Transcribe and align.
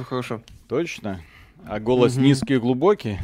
все 0.00 0.04
хорошо. 0.04 0.42
Точно? 0.68 1.20
А 1.66 1.78
голос 1.78 2.14
угу. 2.14 2.22
низкий 2.22 2.54
и 2.54 2.58
глубокий? 2.58 3.18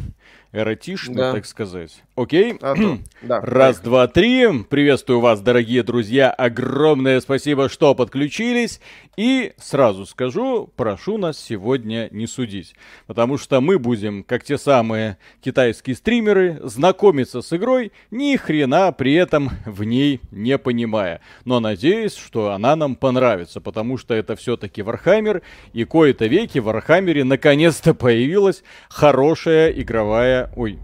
Эротичный, 0.53 1.15
да. 1.15 1.33
так 1.33 1.47
сказать. 1.47 2.03
Окей? 2.17 2.57
А 2.63 2.75
то, 2.75 2.99
да, 3.23 3.41
Раз, 3.43 3.79
два, 3.81 4.09
три. 4.09 4.63
Приветствую 4.71 5.21
вас, 5.21 5.43
дорогие 5.43 5.83
друзья. 5.83 6.31
Огромное 6.31 7.21
спасибо, 7.21 7.69
что 7.69 7.95
подключились. 7.95 8.81
И 9.19 9.53
сразу 9.59 10.07
скажу, 10.07 10.71
прошу 10.77 11.19
нас 11.19 11.39
сегодня 11.39 12.09
не 12.11 12.27
судить. 12.27 12.75
Потому 13.07 13.37
что 13.37 13.61
мы 13.61 13.79
будем, 13.79 14.23
как 14.23 14.45
те 14.45 14.57
самые 14.57 15.19
китайские 15.43 15.95
стримеры, 15.95 16.59
знакомиться 16.63 17.43
с 17.43 17.53
игрой, 17.53 17.93
ни 18.11 18.35
хрена 18.37 18.93
при 18.93 19.13
этом 19.13 19.51
в 19.67 19.85
ней 19.85 20.23
не 20.31 20.57
понимая. 20.57 21.21
Но 21.45 21.61
надеюсь, 21.61 22.17
что 22.17 22.53
она 22.53 22.77
нам 22.77 22.97
понравится, 22.97 23.61
потому 23.61 23.99
что 23.99 24.15
это 24.15 24.37
все-таки 24.37 24.81
Вархаммер, 24.81 25.43
и 25.75 25.85
в 25.85 25.90
кои-то 25.90 26.25
веки 26.27 26.61
в 26.61 26.65
Вархаммере 26.65 27.25
наконец-то 27.25 27.93
появилась 27.93 28.63
хорошая 28.89 29.71
игровая... 29.71 30.51
Ой, 30.57 30.79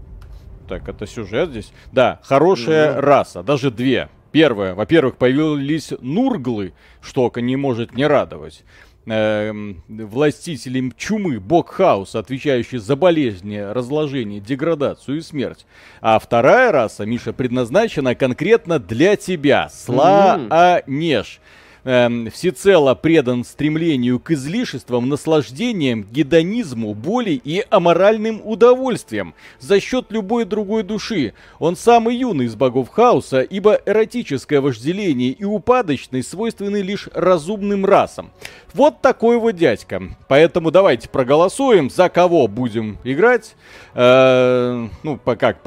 так, 0.79 0.89
это 0.89 1.05
сюжет 1.05 1.51
здесь. 1.51 1.71
Да, 1.91 2.19
хорошая 2.23 2.93
mm-hmm. 2.93 2.99
раса, 2.99 3.43
даже 3.43 3.69
две. 3.69 4.09
Первое, 4.31 4.73
во-первых, 4.73 5.17
появились 5.17 5.93
нурглы, 6.01 6.73
что 7.01 7.31
не 7.35 7.55
может 7.55 7.93
не 7.93 8.07
радовать. 8.07 8.63
Эм, 9.05 9.83
властителем 9.87 10.91
чумы, 10.97 11.39
бог 11.39 11.69
хаоса, 11.69 12.19
отвечающий 12.19 12.79
за 12.79 12.95
болезни, 12.95 13.57
разложение, 13.57 14.39
деградацию 14.39 15.17
и 15.17 15.21
смерть. 15.21 15.67
А 16.01 16.17
вторая 16.17 16.71
раса, 16.71 17.05
Миша, 17.05 17.33
предназначена 17.33 18.15
конкретно 18.15 18.79
для 18.79 19.15
тебя. 19.15 19.69
Слаанеш. 19.69 21.39
Mm-hmm 21.39 21.62
э, 21.83 22.29
всецело 22.31 22.95
предан 22.95 23.43
стремлению 23.43 24.19
к 24.19 24.31
излишествам, 24.31 25.09
наслаждениям, 25.09 26.03
гедонизму, 26.03 26.93
боли 26.93 27.39
и 27.43 27.65
аморальным 27.69 28.41
удовольствиям 28.43 29.33
за 29.59 29.79
счет 29.79 30.07
любой 30.09 30.45
другой 30.45 30.83
души. 30.83 31.33
Он 31.59 31.75
самый 31.75 32.15
юный 32.15 32.45
из 32.45 32.55
богов 32.55 32.89
хаоса, 32.89 33.41
ибо 33.41 33.79
эротическое 33.85 34.61
вожделение 34.61 35.29
и 35.29 35.43
упадочность 35.43 36.29
свойственны 36.29 36.81
лишь 36.81 37.09
разумным 37.13 37.85
расам. 37.85 38.31
Вот 38.73 39.01
такой 39.01 39.37
вот 39.37 39.55
дядька. 39.55 40.01
Поэтому 40.27 40.71
давайте 40.71 41.07
проголосуем, 41.07 41.91
за 41.91 42.09
кого 42.09 42.47
будем 42.47 42.97
играть. 43.03 43.55
Э, 43.93 44.87
ну, 45.03 45.19
как, 45.23 45.57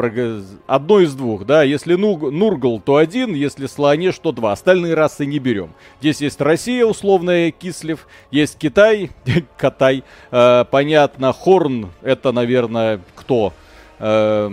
одно 0.67 1.01
из 1.01 1.15
двух, 1.15 1.47
да. 1.47 1.63
Если 1.63 1.95
Нургл, 1.95 2.81
то 2.81 2.97
один, 2.97 3.33
если 3.33 3.67
Слонеж, 3.67 4.19
то 4.19 4.33
два. 4.33 4.53
Остальные 4.53 4.95
расы 4.95 5.25
не 5.25 5.39
берем. 5.39 5.71
Здесь 6.07 6.21
есть 6.21 6.41
Россия, 6.41 6.87
условная 6.87 7.51
Кислев, 7.51 8.07
есть 8.31 8.59
Китай, 8.59 9.11
Катай. 9.57 10.05
Э, 10.31 10.65
понятно, 10.71 11.33
Хорн, 11.33 11.91
это, 12.01 12.31
наверное, 12.31 13.01
кто? 13.17 13.53
Э, 13.99 14.49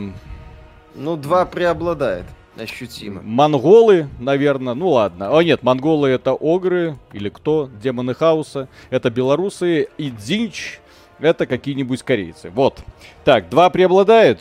ну, 0.95 1.15
два 1.15 1.45
преобладает. 1.45 2.25
Ощутимо. 2.57 3.21
Монголы, 3.21 4.07
наверное, 4.19 4.73
ну 4.73 4.89
ладно. 4.89 5.29
О 5.29 5.43
нет, 5.43 5.61
монголы 5.61 6.09
это 6.09 6.31
огры 6.31 6.97
или 7.11 7.29
кто? 7.29 7.69
Демоны 7.83 8.15
хаоса. 8.15 8.67
Это 8.89 9.11
белорусы. 9.11 9.89
И 9.99 10.09
Динч 10.09 10.79
это 11.19 11.45
какие-нибудь 11.45 12.01
корейцы. 12.01 12.49
Вот. 12.49 12.79
Так, 13.25 13.49
два 13.49 13.69
преобладает. 13.69 14.39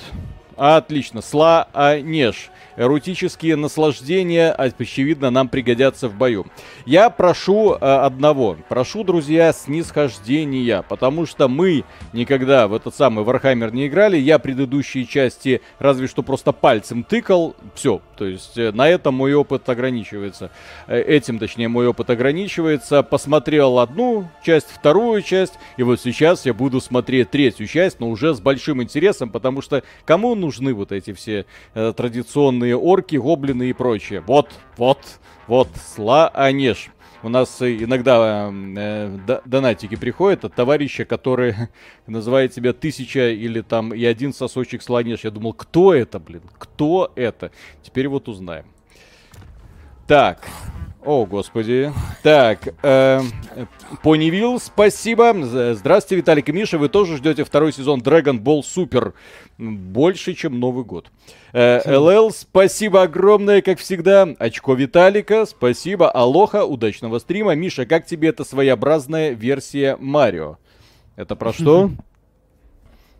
Отлично. 0.57 1.21
Сла 1.21 1.69
Анеш 1.75 2.51
эротические 2.77 3.56
наслаждения, 3.56 4.53
очевидно, 4.53 5.31
нам 5.31 5.48
пригодятся 5.48 6.09
в 6.09 6.15
бою. 6.15 6.47
Я 6.87 7.11
прошу 7.11 7.75
э, 7.75 7.77
одного, 7.78 8.56
прошу, 8.69 9.05
друзья, 9.05 9.53
снисхождения, 9.53 10.83
потому 10.83 11.27
что 11.27 11.48
мы 11.48 11.84
никогда 12.12 12.69
в 12.69 12.75
этот 12.75 12.95
самый 12.95 13.25
Warhammer 13.25 13.73
не 13.73 13.89
играли, 13.89 14.17
я 14.17 14.39
предыдущие 14.39 15.06
части 15.06 15.61
разве 15.78 16.06
что 16.06 16.23
просто 16.23 16.53
пальцем 16.53 17.05
тыкал, 17.05 17.55
все, 17.75 18.00
то 18.17 18.25
есть 18.25 18.56
э, 18.56 18.73
на 18.73 18.89
этом 18.89 19.15
мой 19.15 19.34
опыт 19.34 19.69
ограничивается, 19.69 20.50
э, 20.87 21.00
этим, 21.00 21.39
точнее, 21.39 21.69
мой 21.69 21.87
опыт 21.87 22.10
ограничивается, 22.10 23.03
посмотрел 23.03 23.78
одну 23.78 24.28
часть, 24.44 24.69
вторую 24.71 25.22
часть, 25.22 25.54
и 25.77 25.83
вот 25.83 26.00
сейчас 26.00 26.47
я 26.47 26.54
буду 26.54 26.81
смотреть 26.81 27.31
третью 27.31 27.66
часть, 27.66 28.00
но 28.00 28.09
уже 28.09 28.34
с 28.34 28.41
большим 28.41 28.83
интересом, 28.83 29.31
потому 29.31 29.62
что 29.62 29.83
кому 30.04 30.34
нужны 30.34 30.75
вот 30.75 30.93
эти 30.93 31.12
все 31.12 31.47
э, 31.75 31.93
традиционные 31.97 32.62
огромные 32.62 32.77
орки, 32.77 33.17
гоблины 33.17 33.71
и 33.71 33.73
прочее. 33.73 34.21
Вот, 34.21 34.50
вот, 34.77 34.99
вот, 35.47 35.69
слаанеш. 35.95 36.91
У 37.25 37.28
нас 37.28 37.62
иногда 37.62 38.50
э, 38.53 39.41
донатики 39.45 39.97
приходят 39.97 40.45
от 40.45 40.55
товарища, 40.55 41.05
который 41.05 41.55
называет 42.06 42.53
себя 42.53 42.72
тысяча 42.72 43.31
или 43.31 43.61
там 43.61 43.95
и 43.95 44.05
один 44.05 44.33
сосочек 44.33 44.83
слонеж. 44.83 45.25
Я 45.25 45.31
думал, 45.31 45.53
кто 45.53 45.95
это, 45.95 46.19
блин? 46.19 46.43
Кто 46.59 47.12
это? 47.15 47.51
Теперь 47.83 48.09
вот 48.09 48.28
узнаем. 48.28 48.65
Так, 50.09 50.49
о, 51.05 51.27
господи. 51.27 51.93
Так, 52.23 52.75
э, 52.83 53.21
Понивилл, 54.03 54.61
спасибо. 54.61 55.35
Здравствуйте, 55.75 56.17
Виталик 56.17 56.49
и 56.49 56.53
Миша. 56.53 56.79
Вы 56.79 56.89
тоже 56.89 57.17
ждете 57.17 57.45
второй 57.45 57.73
сезон 57.73 58.01
Dragon 58.01 58.39
Ball 58.39 58.61
Super. 58.61 59.13
Больше, 59.59 60.35
чем 60.35 60.61
Новый 60.61 60.85
год. 60.85 61.11
Э, 61.53 61.83
ЛЛ, 61.97 62.31
спасибо 62.31 63.03
огромное, 63.03 63.63
как 63.63 63.79
всегда. 63.79 64.29
Очко 64.39 64.75
Виталика, 64.75 65.45
спасибо. 65.45 66.11
Алоха, 66.11 66.65
удачного 66.65 67.19
стрима. 67.19 67.55
Миша, 67.55 67.84
как 67.84 68.07
тебе 68.07 68.29
эта 68.29 68.45
своеобразная 68.45 69.31
версия 69.31 69.97
Марио? 69.99 70.59
Это 71.17 71.37
про 71.37 71.53
что? 71.53 71.91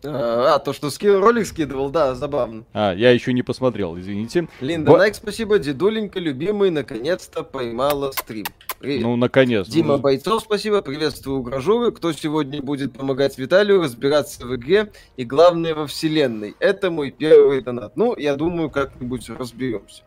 А, 0.05 0.59
то, 0.59 0.73
что 0.73 0.89
ски... 0.89 1.07
ролик 1.07 1.45
скидывал, 1.45 1.89
да, 1.89 2.15
забавно. 2.15 2.63
А, 2.73 2.93
я 2.93 3.11
еще 3.11 3.33
не 3.33 3.43
посмотрел, 3.43 3.97
извините. 3.97 4.47
Линда, 4.59 4.91
Бо... 4.91 4.97
Найк, 4.97 5.15
спасибо. 5.15 5.59
Дедуленька, 5.59 6.19
любимый, 6.19 6.69
наконец-то 6.69 7.43
поймала 7.43 8.11
стрим. 8.11 8.45
Привет. 8.79 9.03
Ну, 9.03 9.15
наконец. 9.15 9.67
Дима 9.67 9.97
Бойцов, 9.97 10.43
спасибо. 10.43 10.81
Приветствую 10.81 11.41
Грожовы. 11.41 11.91
Кто 11.91 12.11
сегодня 12.11 12.61
будет 12.61 12.93
помогать 12.93 13.37
Виталию 13.37 13.81
разбираться 13.81 14.45
в 14.45 14.55
игре 14.55 14.91
и, 15.15 15.23
главное, 15.23 15.73
во 15.73 15.87
вселенной? 15.87 16.55
Это 16.59 16.91
мой 16.91 17.11
первый 17.11 17.61
донат. 17.61 17.95
Ну, 17.95 18.15
я 18.17 18.35
думаю, 18.35 18.69
как-нибудь 18.69 19.29
разберемся. 19.29 20.03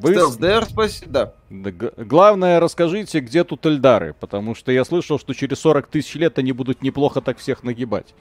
Вы... 0.00 0.14
Стелс 0.14 0.38
спасибо. 0.70 1.34
Да. 1.50 1.72
Главное, 1.96 2.58
расскажите, 2.58 3.20
где 3.20 3.44
тут 3.44 3.64
Эльдары, 3.66 4.14
потому 4.18 4.54
что 4.54 4.72
я 4.72 4.84
слышал, 4.84 5.18
что 5.18 5.34
через 5.34 5.58
40 5.60 5.86
тысяч 5.88 6.14
лет 6.14 6.38
они 6.38 6.52
будут 6.52 6.82
неплохо 6.82 7.20
так 7.20 7.38
всех 7.38 7.62
нагибать. 7.62 8.14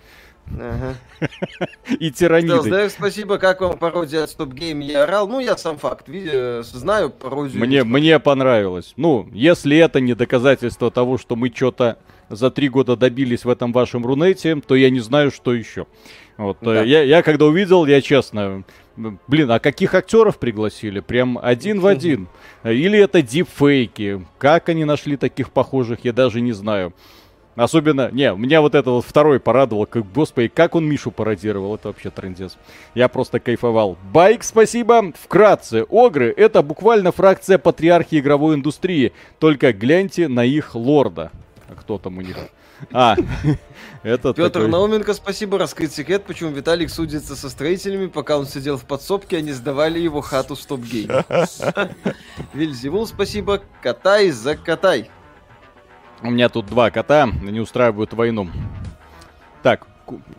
Ага. 0.50 0.96
И 2.00 2.12
тираниды. 2.12 2.69
Да, 2.69 2.90
спасибо, 2.90 3.38
как 3.38 3.62
вам 3.62 3.78
пародия 3.78 4.24
от 4.24 4.29
Stop 4.29 4.53
Game 4.53 4.84
я 4.84 5.03
орал. 5.03 5.28
Ну, 5.28 5.40
я 5.40 5.57
сам 5.57 5.78
факт, 5.78 6.09
видя, 6.09 6.63
знаю 6.63 7.09
пародию. 7.09 7.59
Мне, 7.59 7.84
мне 7.84 8.19
понравилось. 8.19 8.94
Ну, 8.97 9.29
если 9.31 9.78
это 9.78 10.00
не 10.00 10.13
доказательство 10.13 10.91
того, 10.91 11.18
что 11.18 11.35
мы 11.35 11.52
что-то 11.53 11.97
за 12.29 12.52
три 12.52 12.69
года 12.69 12.96
добились 12.96 13.46
в 13.46 13.50
этом 13.50 13.74
вашем 13.74 14.06
рунете, 14.06 14.56
то 14.66 14.75
я 14.75 14.90
не 14.90 15.00
знаю, 15.00 15.31
что 15.31 15.53
еще. 15.53 15.88
Вот, 16.38 16.58
э, 16.62 16.66
да. 16.66 16.84
я, 16.84 17.03
я 17.03 17.23
когда 17.23 17.46
увидел, 17.46 17.85
я 17.85 18.02
честно, 18.02 18.63
блин, 19.28 19.52
а 19.52 19.59
каких 19.59 19.94
актеров 19.94 20.40
пригласили? 20.40 21.00
Прям 21.00 21.38
один 21.41 21.79
в 21.79 21.88
один. 21.88 22.28
Или 22.63 23.00
это 23.00 23.22
дипфейки? 23.22 24.25
Как 24.38 24.69
они 24.69 24.85
нашли 24.85 25.18
таких 25.18 25.52
похожих, 25.52 26.00
я 26.03 26.13
даже 26.13 26.41
не 26.41 26.53
знаю. 26.53 26.94
Особенно, 27.56 28.09
не, 28.12 28.34
меня 28.35 28.62
вот 28.62 28.75
это 28.75 28.91
вот 28.91 29.06
второй 29.06 29.39
порадовал, 29.39 29.85
как, 29.85 30.09
господи, 30.12 30.47
как 30.47 30.75
он 30.75 30.85
Мишу 30.85 31.12
пародировал, 31.12 31.75
это 31.75 31.89
вообще 31.89 32.09
трендец. 32.09 32.57
Я 32.95 33.09
просто 33.09 33.39
кайфовал. 33.39 33.97
Байк, 34.13 34.44
спасибо. 34.44 35.12
Вкратце, 35.13 35.85
Огры— 35.90 36.34
это 36.38 36.61
буквально 36.61 37.11
фракция 37.11 37.57
патриархии 37.57 38.19
игровой 38.19 38.56
индустрии, 38.56 39.11
только 39.40 39.73
гляньте 39.73 40.28
на 40.29 40.45
их 40.45 40.75
лорда. 40.75 41.31
А 41.67 41.75
кто 41.75 41.97
там 41.97 42.17
у 42.17 42.22
них? 42.22 42.38
А, 42.91 43.16
это 44.03 44.34
Петр 44.34 44.51
такой... 44.51 44.69
Науменко, 44.69 45.14
спасибо. 45.14 45.58
Раскрыть 45.58 45.93
секрет, 45.93 46.23
почему 46.25 46.52
Виталик 46.52 46.90
судится 46.90 47.35
со 47.35 47.49
строителями, 47.49 48.08
пока 48.08 48.37
он 48.37 48.47
сидел 48.47 48.78
в 48.78 48.85
подсобке, 48.85 49.37
они 49.37 49.52
сдавали 49.52 49.99
его 49.99 50.22
хату 50.22 50.55
стоп-гейм. 50.55 51.09
Вильзевул, 52.53 53.05
спасибо. 53.05 53.61
Катай 53.81 54.31
за 54.31 54.55
катай. 54.55 55.09
У 56.23 56.29
меня 56.29 56.50
тут 56.50 56.68
два 56.68 56.91
кота, 56.91 57.28
не 57.41 57.59
устраивают 57.59 58.14
войну. 58.14 58.50
Так, 59.64 59.88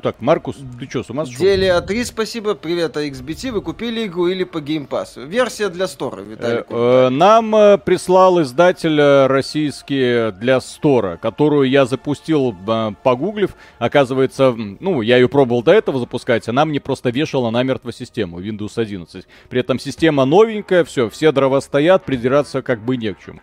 так, 0.03 0.17
Маркус, 0.21 0.57
ты 0.79 0.89
что, 0.89 1.03
с 1.03 1.11
ума 1.11 1.25
сошел? 1.25 1.41
Делия 1.41 1.81
3, 1.81 2.05
спасибо. 2.05 2.55
Привет, 2.55 2.97
XBT. 2.97 3.53
Вы 3.53 3.63
купили 3.63 4.07
игру 4.07 4.27
или 4.27 4.45
по 4.45 4.59
Pass? 4.59 5.25
Версия 5.25 5.69
для 5.69 5.87
стора, 5.87 6.21
Виталий. 6.21 6.59
Э, 6.59 6.65
э, 6.69 7.09
нам 7.09 7.55
э, 7.55 7.79
прислал 7.79 8.43
издатель 8.43 9.01
российский 9.27 10.33
для 10.33 10.61
стора, 10.61 11.17
которую 11.17 11.71
я 11.71 11.87
запустил, 11.87 12.55
погуглив. 13.03 13.55
Оказывается, 13.79 14.55
ну, 14.57 15.03
я 15.03 15.17
ее 15.17 15.29
пробовал 15.29 15.63
до 15.63 15.73
этого 15.73 15.99
запускать, 15.99 16.49
она 16.49 16.65
мне 16.65 16.81
просто 16.81 17.11
вешала 17.11 17.51
намертво 17.51 17.93
систему 17.93 18.41
Windows 18.41 18.73
11. 18.77 19.27
При 19.49 19.61
этом 19.61 19.79
система 19.79 20.25
новенькая, 20.25 20.85
все, 20.85 21.09
все 21.09 21.33
дрова 21.33 21.61
стоят, 21.61 22.05
придираться 22.05 22.63
как 22.63 22.81
бы 22.81 22.97
не 22.97 23.15
к 23.15 23.25
чему. 23.25 23.41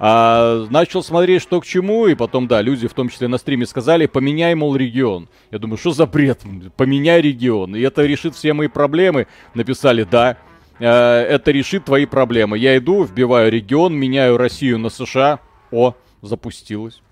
А 0.00 0.66
начал 0.70 1.02
смотреть, 1.02 1.42
что 1.42 1.60
к 1.60 1.66
чему, 1.66 2.06
и 2.06 2.14
потом, 2.14 2.46
да, 2.46 2.62
люди 2.62 2.86
в 2.86 2.94
том 2.94 3.08
числе 3.08 3.26
на 3.26 3.38
стриме 3.38 3.66
сказали, 3.66 4.06
поменяй, 4.06 4.54
мол, 4.54 4.76
регион. 4.76 5.28
Я 5.50 5.58
думаю, 5.58 5.76
что 5.76 5.90
за 5.90 6.06
бред? 6.06 6.40
Поменяй 6.76 7.20
регион. 7.20 7.74
И 7.74 7.80
это 7.80 8.04
решит 8.04 8.34
все 8.34 8.52
мои 8.52 8.68
проблемы. 8.68 9.26
Написали, 9.54 10.04
да, 10.04 10.36
э, 10.78 10.86
это 10.86 11.50
решит 11.50 11.84
твои 11.86 12.06
проблемы. 12.06 12.58
Я 12.58 12.76
иду, 12.76 13.02
вбиваю 13.02 13.50
регион, 13.50 13.94
меняю 13.94 14.36
Россию 14.36 14.78
на 14.78 14.88
США. 14.88 15.40
О, 15.72 15.94
запустилось 16.22 17.02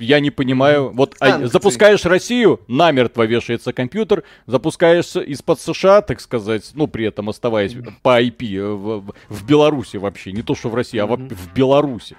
я 0.00 0.20
не 0.20 0.30
понимаю. 0.30 0.90
Вот 0.90 1.16
а, 1.20 1.46
запускаешь 1.46 2.04
Россию, 2.04 2.60
намертво 2.66 3.24
вешается 3.24 3.72
компьютер, 3.72 4.24
запускаешь 4.46 5.14
из-под 5.16 5.60
США, 5.60 6.02
так 6.02 6.20
сказать, 6.20 6.70
ну, 6.74 6.86
при 6.86 7.06
этом 7.06 7.28
оставаясь 7.28 7.76
по 8.02 8.20
IP 8.20 8.56
э, 8.56 8.72
в, 8.72 9.14
в 9.28 9.46
Беларуси 9.46 9.98
вообще, 9.98 10.32
не 10.32 10.42
то, 10.42 10.54
что 10.54 10.68
в 10.68 10.74
России, 10.74 10.98
а 10.98 11.06
в, 11.06 11.16
в 11.16 11.54
Беларуси, 11.54 12.16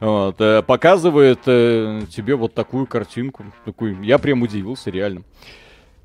вот, 0.00 0.40
э, 0.40 0.62
показывает 0.62 1.40
э, 1.46 2.02
тебе 2.10 2.36
вот 2.36 2.54
такую 2.54 2.86
картинку. 2.86 3.44
Такую, 3.64 4.02
я 4.02 4.18
прям 4.18 4.42
удивился, 4.42 4.90
реально. 4.90 5.22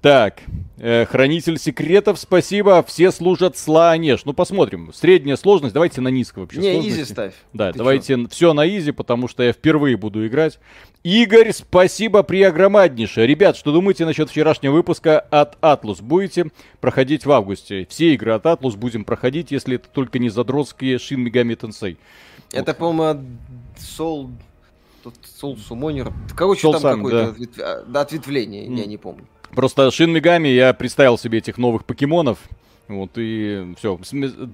Так, 0.02 0.44
э, 0.78 1.06
хранитель 1.06 1.60
секретов, 1.60 2.18
спасибо. 2.20 2.82
Все 2.84 3.12
служат 3.12 3.58
Слаонеж. 3.58 4.24
Ну, 4.24 4.32
посмотрим. 4.32 4.94
Средняя 4.94 5.36
сложность, 5.36 5.74
давайте 5.74 6.00
на 6.00 6.08
низкую 6.08 6.46
вообще 6.46 6.62
Не, 6.62 6.72
сложности. 6.72 7.02
изи 7.02 7.12
ставь. 7.12 7.34
Да, 7.52 7.74
Ты 7.74 7.78
давайте 7.78 8.16
чё? 8.16 8.28
все 8.30 8.54
на 8.54 8.66
изи, 8.66 8.92
потому 8.92 9.28
что 9.28 9.44
я 9.44 9.52
впервые 9.52 9.98
буду 9.98 10.26
играть. 10.26 10.60
Игорь, 11.04 11.52
спасибо 11.52 12.24
преогромаднейшее. 12.24 13.28
Ребят, 13.28 13.58
что 13.58 13.74
думаете 13.74 14.06
насчет 14.06 14.30
вчерашнего 14.30 14.72
выпуска 14.72 15.20
от 15.20 15.58
Atlus? 15.62 16.02
Будете 16.02 16.46
проходить 16.80 17.26
в 17.26 17.32
августе? 17.34 17.86
Все 17.90 18.14
игры 18.14 18.32
от 18.32 18.46
Atlus 18.46 18.78
будем 18.78 19.04
проходить, 19.04 19.52
если 19.52 19.76
это 19.76 19.90
только 19.90 20.18
не 20.18 20.30
задротские 20.30 20.96
Shin 20.96 21.26
Megami 21.26 21.58
Tensei. 21.58 21.98
Это, 22.54 22.72
вот. 22.72 22.78
по-моему, 22.78 23.26
Soul... 23.78 24.30
Soul 25.42 25.58
Summoner. 25.58 26.14
Короче, 26.36 26.68
Soul 26.68 26.80
там 26.80 27.04
какое-то 27.04 27.36
да. 27.58 28.00
А, 28.00 28.02
ответвление, 28.02 28.68
mm. 28.68 28.76
я 28.76 28.86
не 28.86 28.98
помню. 28.98 29.26
Просто 29.52 29.90
Шин 29.92 30.12
Мегами 30.12 30.48
я 30.48 30.74
представил 30.74 31.18
себе 31.18 31.40
этих 31.40 31.58
новых 31.58 31.86
покемонов. 31.86 32.40
Вот 32.90 33.12
и 33.18 33.76
все. 33.78 34.00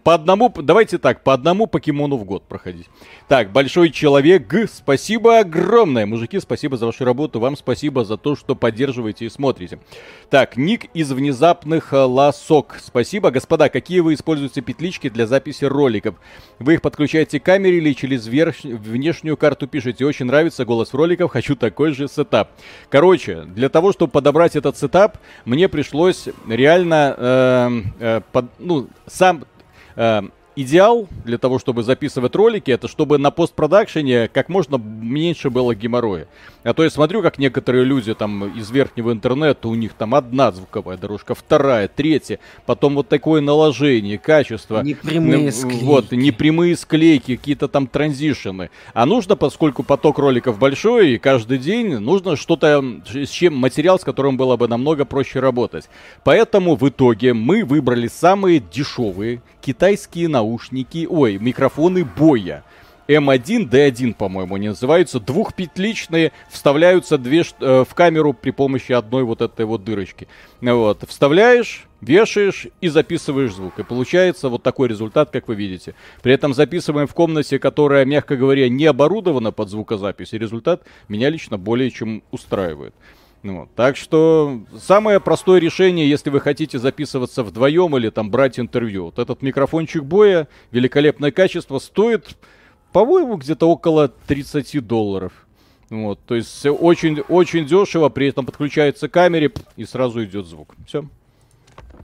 По 0.04 0.16
одному, 0.16 0.50
давайте 0.50 0.98
так, 0.98 1.24
по 1.24 1.34
одному 1.34 1.68
покемону 1.68 2.18
в 2.18 2.26
год 2.26 2.44
проходить. 2.44 2.88
Так, 3.30 3.54
большой 3.54 3.92
человек, 3.92 4.54
спасибо 4.70 5.40
огромное. 5.40 6.06
Мужики, 6.06 6.42
спасибо 6.42 6.76
за 6.76 6.86
вашу 6.86 7.06
работу. 7.06 7.40
Вам 7.40 7.56
спасибо 7.56 8.04
за 8.04 8.18
то, 8.18 8.36
что 8.36 8.54
поддерживаете 8.54 9.26
и 9.26 9.30
смотрите. 9.30 9.80
Так, 10.30 10.58
ник 10.58 10.86
из 10.94 11.14
внезапных 11.14 11.94
э, 11.94 11.98
лосок. 11.98 12.76
Спасибо. 12.84 13.32
Господа, 13.32 13.70
какие 13.70 14.02
вы 14.02 14.16
используете 14.16 14.60
петлички 14.60 15.10
для 15.10 15.28
записи 15.28 15.64
роликов? 15.64 16.16
Вы 16.60 16.74
их 16.74 16.82
подключаете 16.82 17.40
к 17.40 17.44
камере 17.44 17.78
или 17.78 17.94
через 17.94 18.28
верх... 18.28 18.66
внешнюю 18.66 19.38
карту 19.38 19.66
пишете? 19.66 20.06
Очень 20.06 20.26
нравится 20.26 20.66
голос 20.66 20.94
роликов, 20.94 21.32
хочу 21.32 21.56
такой 21.56 21.94
же 21.94 22.10
сетап. 22.10 22.52
Короче, 22.90 23.44
для 23.44 23.70
того, 23.70 23.94
чтобы 23.94 24.12
подобрать 24.12 24.58
этот 24.58 24.78
сетап, 24.78 25.20
мне 25.46 25.70
пришлось 25.70 26.28
реально 26.50 27.16
э, 27.18 27.82
э, 28.00 28.22
под, 28.32 28.46
ну, 28.60 28.88
сам 29.08 29.46
э, 29.96 30.22
идеал 30.56 31.08
для 31.24 31.38
того, 31.38 31.60
чтобы 31.60 31.84
записывать 31.84 32.36
ролики, 32.36 32.72
это 32.72 32.88
чтобы 32.88 33.18
на 33.18 33.32
постпродакшене 33.32 34.28
как 34.28 34.50
можно 34.50 34.78
меньше 34.78 35.50
было 35.50 35.76
геморроя. 35.76 36.28
А 36.64 36.74
то 36.74 36.84
я 36.84 36.90
смотрю, 36.90 37.22
как 37.22 37.38
некоторые 37.38 37.84
люди 37.84 38.14
там 38.14 38.58
из 38.58 38.72
верхнего 38.72 39.12
интернета, 39.12 39.68
у 39.68 39.76
них 39.76 39.94
там 39.94 40.16
одна 40.16 40.52
звуковая 40.52 40.98
дорожка, 40.98 41.36
вторая, 41.36 41.88
третья, 41.88 42.40
потом 42.66 42.96
вот 42.96 43.08
такое 43.08 43.42
наложение, 43.42 44.18
качество. 44.18 44.82
Непрямые 44.82 45.52
склейки. 45.52 45.84
Вот, 45.84 46.12
непрямые 46.12 46.76
склейки, 46.76 47.36
какие-то 47.36 47.68
там 47.68 47.88
транзишены. 47.88 48.70
А 48.94 49.06
нужно, 49.06 49.36
поскольку 49.36 49.84
поток 49.84 50.18
роликов 50.18 50.58
большой, 50.58 51.12
и 51.12 51.18
каждый 51.18 51.60
день 51.60 51.98
нужно 52.00 52.36
что-то, 52.36 52.84
с 53.08 53.30
чем 53.30 53.56
материал, 53.56 54.00
с 54.00 54.04
которым 54.04 54.38
было 54.38 54.58
бы 54.58 54.68
намного 54.68 55.06
проще 55.06 55.40
работать. 55.40 55.90
Поэтому 56.24 56.76
в 56.76 56.88
итоге 56.90 57.34
мы 57.34 57.64
выбрали 57.64 58.08
самые 58.08 58.60
дешевые 58.60 59.42
китайские 59.66 60.28
наушники, 60.28 61.08
ой, 61.10 61.40
микрофоны 61.40 62.06
Боя. 62.06 62.64
M1, 63.08 63.70
D1, 63.70 64.14
по-моему, 64.14 64.56
они 64.56 64.70
называются. 64.70 65.20
Двухпетличные, 65.20 66.32
вставляются 66.50 67.18
две 67.18 67.44
э, 67.60 67.84
в 67.88 67.94
камеру 67.96 68.34
при 68.34 68.52
помощи 68.52 68.92
одной 68.92 69.24
вот 69.24 69.42
этой 69.42 69.66
вот 69.66 69.84
дырочки. 69.84 70.28
Вот, 70.62 71.04
вставляешь, 71.08 71.88
вешаешь 72.02 72.68
и 72.82 72.88
записываешь 72.90 73.54
звук. 73.54 73.80
И 73.80 73.84
получается 73.84 74.50
вот 74.50 74.62
такой 74.62 74.88
результат, 74.88 75.32
как 75.32 75.48
вы 75.48 75.56
видите. 75.56 75.96
При 76.22 76.34
этом 76.34 76.54
записываем 76.54 77.08
в 77.08 77.14
комнате, 77.14 77.58
которая, 77.58 78.06
мягко 78.06 78.38
говоря, 78.38 78.70
не 78.70 78.86
оборудована 78.86 79.52
под 79.52 79.70
звукозапись. 79.70 80.34
И 80.34 80.40
результат 80.40 80.84
меня 81.08 81.30
лично 81.30 81.58
более 81.58 81.90
чем 81.90 82.24
устраивает. 82.32 82.94
Ну 83.46 83.60
вот. 83.60 83.70
Так 83.76 83.96
что 83.96 84.62
самое 84.76 85.20
простое 85.20 85.60
решение, 85.60 86.10
если 86.10 86.32
вы 86.32 86.42
хотите 86.42 86.80
записываться 86.80 87.44
вдвоем 87.44 87.96
или 87.96 88.10
там 88.10 88.32
брать 88.32 88.60
интервью. 88.60 89.06
Вот 89.06 89.20
этот 89.20 89.44
микрофончик 89.44 90.04
боя, 90.04 90.48
великолепное 90.72 91.30
качество, 91.30 91.78
стоит, 91.78 92.38
по-моему, 92.92 93.36
где-то 93.36 93.70
около 93.70 94.08
30 94.08 94.88
долларов. 94.88 95.32
Вот, 95.92 96.20
то 96.26 96.34
есть 96.34 96.66
очень, 96.66 97.20
очень 97.20 97.68
дешево, 97.68 98.10
при 98.10 98.30
этом 98.30 98.48
подключается 98.48 99.08
к 99.10 99.12
камере 99.12 99.52
и 99.76 99.86
сразу 99.86 100.24
идет 100.24 100.48
звук. 100.48 100.74
Все. 100.88 101.06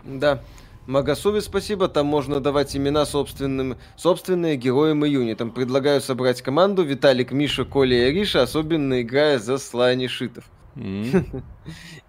Да. 0.03 0.43
Магасуви 0.85 1.39
спасибо, 1.39 1.87
там 1.87 2.05
можно 2.05 2.39
давать 2.39 2.75
имена 2.75 3.03
собственным, 3.03 3.77
собственные 3.95 4.57
героям 4.57 5.03
и 5.05 5.09
юнитам. 5.09 5.49
Предлагаю 5.49 6.01
собрать 6.01 6.43
команду 6.43 6.83
Виталик, 6.83 7.31
Миша, 7.31 7.65
Коля 7.65 7.97
и 7.97 8.09
Ариша, 8.09 8.43
особенно 8.43 9.01
играя 9.01 9.39
за 9.39 9.57
Слани 9.57 10.05
Шитов. 10.05 10.43
Mm. 10.75 11.43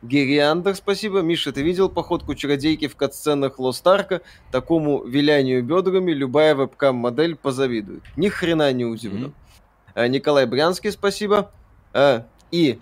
Гериандр, 0.02 0.74
спасибо. 0.74 1.20
Миша, 1.20 1.52
ты 1.52 1.62
видел 1.62 1.88
походку 1.88 2.34
чародейки 2.34 2.88
в 2.88 2.96
катсценах 2.96 3.58
Лост 3.58 3.86
Арка? 3.86 4.22
Такому 4.50 5.04
вилянию 5.04 5.62
бедрами 5.62 6.12
любая 6.12 6.54
вебкам-модель 6.54 7.36
позавидует. 7.36 8.02
Ни 8.16 8.28
хрена 8.28 8.72
не 8.72 8.84
удивлен. 8.84 9.28
Mm. 9.28 9.34
А, 9.94 10.08
Николай 10.08 10.46
Брянский, 10.46 10.92
спасибо. 10.92 11.50
А, 11.92 12.26
и 12.50 12.78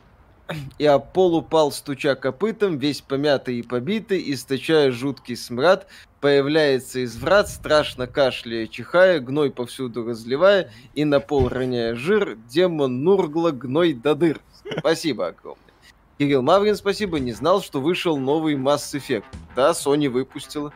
и 0.79 0.87
Апол 0.87 1.37
упал, 1.37 1.71
стуча 1.71 2.15
копытом, 2.15 2.79
весь 2.79 3.01
помятый 3.01 3.59
и 3.59 3.63
побитый, 3.63 4.33
источая 4.33 4.91
жуткий 4.91 5.37
смрад, 5.37 5.87
появляется 6.21 7.01
из 7.01 7.17
врат, 7.17 7.49
страшно 7.49 8.07
кашляя, 8.07 8.67
чихая, 8.67 9.21
гной 9.21 9.51
повсюду 9.51 10.05
разливая, 10.05 10.71
и 10.95 11.05
на 11.05 11.21
пол 11.21 11.49
роняя 11.49 11.95
жир, 11.95 12.37
демон 12.49 13.05
Нургла 13.05 13.53
гной 13.53 13.93
до 13.93 14.15
дыр. 14.15 14.41
Спасибо 14.79 15.29
огромное. 15.29 15.70
Кирилл 16.21 16.43
Маврин, 16.43 16.77
спасибо, 16.77 17.19
не 17.19 17.33
знал, 17.33 17.63
что 17.63 17.81
вышел 17.81 18.19
новый 18.19 18.55
Mass 18.55 18.93
Effect. 18.93 19.25
Да, 19.57 19.71
Sony 19.71 20.11
выпустила. 20.11 20.71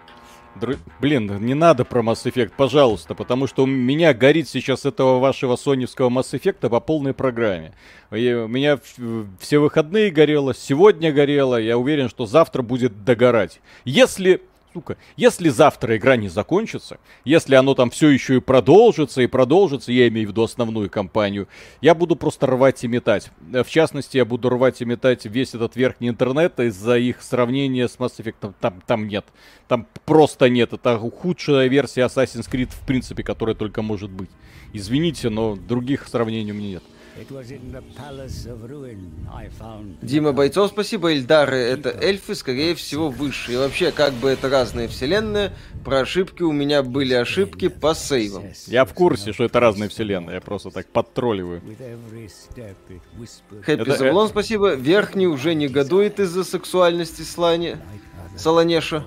Др... 0.54 0.78
Блин, 1.02 1.30
не 1.44 1.52
надо 1.52 1.84
про 1.84 2.00
Mass 2.00 2.24
Effect, 2.24 2.52
пожалуйста, 2.56 3.14
потому 3.14 3.46
что 3.46 3.64
у 3.64 3.66
меня 3.66 4.14
горит 4.14 4.48
сейчас 4.48 4.86
этого 4.86 5.18
вашего 5.18 5.56
соневского 5.56 6.08
Mass 6.08 6.32
Effect 6.32 6.66
по 6.66 6.80
полной 6.80 7.12
программе. 7.12 7.74
И 8.10 8.32
у 8.32 8.48
меня 8.48 8.80
все 9.38 9.58
выходные 9.58 10.10
горело, 10.10 10.54
сегодня 10.54 11.12
горело, 11.12 11.60
я 11.60 11.76
уверен, 11.76 12.08
что 12.08 12.24
завтра 12.24 12.62
будет 12.62 13.04
догорать. 13.04 13.60
Если 13.84 14.40
сука, 14.74 14.96
если 15.16 15.48
завтра 15.48 15.96
игра 15.96 16.16
не 16.16 16.28
закончится, 16.28 16.98
если 17.24 17.54
оно 17.54 17.74
там 17.74 17.90
все 17.90 18.08
еще 18.08 18.36
и 18.36 18.40
продолжится, 18.40 19.22
и 19.22 19.26
продолжится, 19.26 19.92
я 19.92 20.08
имею 20.08 20.26
в 20.26 20.30
виду 20.32 20.42
основную 20.42 20.90
кампанию, 20.90 21.48
я 21.80 21.94
буду 21.94 22.16
просто 22.16 22.46
рвать 22.46 22.82
и 22.82 22.88
метать. 22.88 23.30
В 23.40 23.68
частности, 23.68 24.16
я 24.16 24.24
буду 24.24 24.48
рвать 24.48 24.82
и 24.82 24.84
метать 24.84 25.24
весь 25.26 25.54
этот 25.54 25.76
верхний 25.76 26.08
интернет 26.08 26.58
из-за 26.58 26.98
их 26.98 27.22
сравнения 27.22 27.88
с 27.88 27.96
Mass 27.96 28.18
Effect. 28.18 28.52
Там, 28.60 28.82
там 28.86 29.06
нет. 29.06 29.24
Там 29.68 29.86
просто 30.04 30.48
нет. 30.48 30.72
Это 30.72 30.98
худшая 30.98 31.68
версия 31.68 32.02
Assassin's 32.02 32.50
Creed, 32.50 32.70
в 32.70 32.84
принципе, 32.84 33.22
которая 33.22 33.54
только 33.54 33.80
может 33.82 34.10
быть. 34.10 34.30
Извините, 34.72 35.30
но 35.30 35.54
других 35.54 36.08
сравнений 36.08 36.50
у 36.50 36.54
меня 36.54 36.68
нет. 36.68 36.82
Дима 40.02 40.32
Бойцов, 40.32 40.70
спасибо. 40.70 41.12
Эльдары— 41.12 41.56
это 41.58 41.90
эльфы, 41.90 42.34
скорее 42.34 42.74
всего, 42.74 43.08
выше. 43.08 43.52
И 43.52 43.56
вообще, 43.56 43.92
как 43.92 44.12
бы 44.14 44.30
это 44.30 44.48
разные 44.48 44.88
вселенные, 44.88 45.52
про 45.84 46.00
ошибки 46.00 46.42
у 46.42 46.50
меня 46.52 46.82
были 46.82 47.14
ошибки 47.14 47.68
по 47.68 47.94
сейвам. 47.94 48.44
Я 48.66 48.84
в 48.84 48.94
курсе, 48.94 49.32
что 49.32 49.44
это 49.44 49.60
разные 49.60 49.88
вселенные, 49.88 50.34
я 50.34 50.40
просто 50.40 50.70
так 50.70 50.88
подтролливаю. 50.88 51.62
Хэппи 53.62 53.96
Заблон, 53.96 54.28
спасибо. 54.28 54.74
Верхний 54.74 55.28
уже 55.28 55.54
негодует 55.54 56.18
из-за 56.18 56.42
сексуальности 56.42 57.22
Слани. 57.22 57.76
Солонеша. 58.36 59.04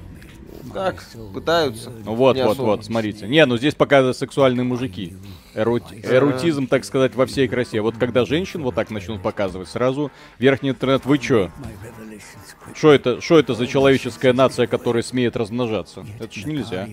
Так, 0.74 1.04
пытаются. 1.34 1.92
Ну 2.06 2.16
вот, 2.16 2.38
вот, 2.38 2.58
вот, 2.58 2.86
смотрите. 2.86 3.28
Не, 3.28 3.46
ну 3.46 3.58
здесь 3.58 3.76
пока 3.76 4.14
сексуальные 4.14 4.64
мужики. 4.64 5.16
Эрут... 5.54 5.84
Эрутизм, 5.92 6.68
так 6.68 6.86
сказать, 6.86 7.16
во 7.16 7.26
всей 7.26 7.48
красе. 7.48 7.82
Вот 7.82 7.98
когда 7.98 8.26
женщин 8.26 8.62
вот 8.64 8.76
так 8.76 8.90
начнут 8.92 9.22
показывать, 9.22 9.70
сразу 9.70 10.12
верхний 10.38 10.70
интернет, 10.70 11.06
вы 11.06 11.18
чё? 11.18 11.52
Что 12.74 12.92
это, 12.92 13.22
что 13.22 13.40
это 13.40 13.54
за 13.54 13.66
человеческая 13.66 14.34
нация, 14.34 14.68
которая 14.68 15.04
смеет 15.04 15.36
размножаться? 15.36 16.06
Это 16.20 16.34
ж 16.34 16.46
нельзя. 16.46 16.88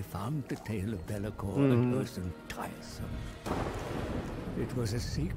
Mm-hmm. 1.43 2.31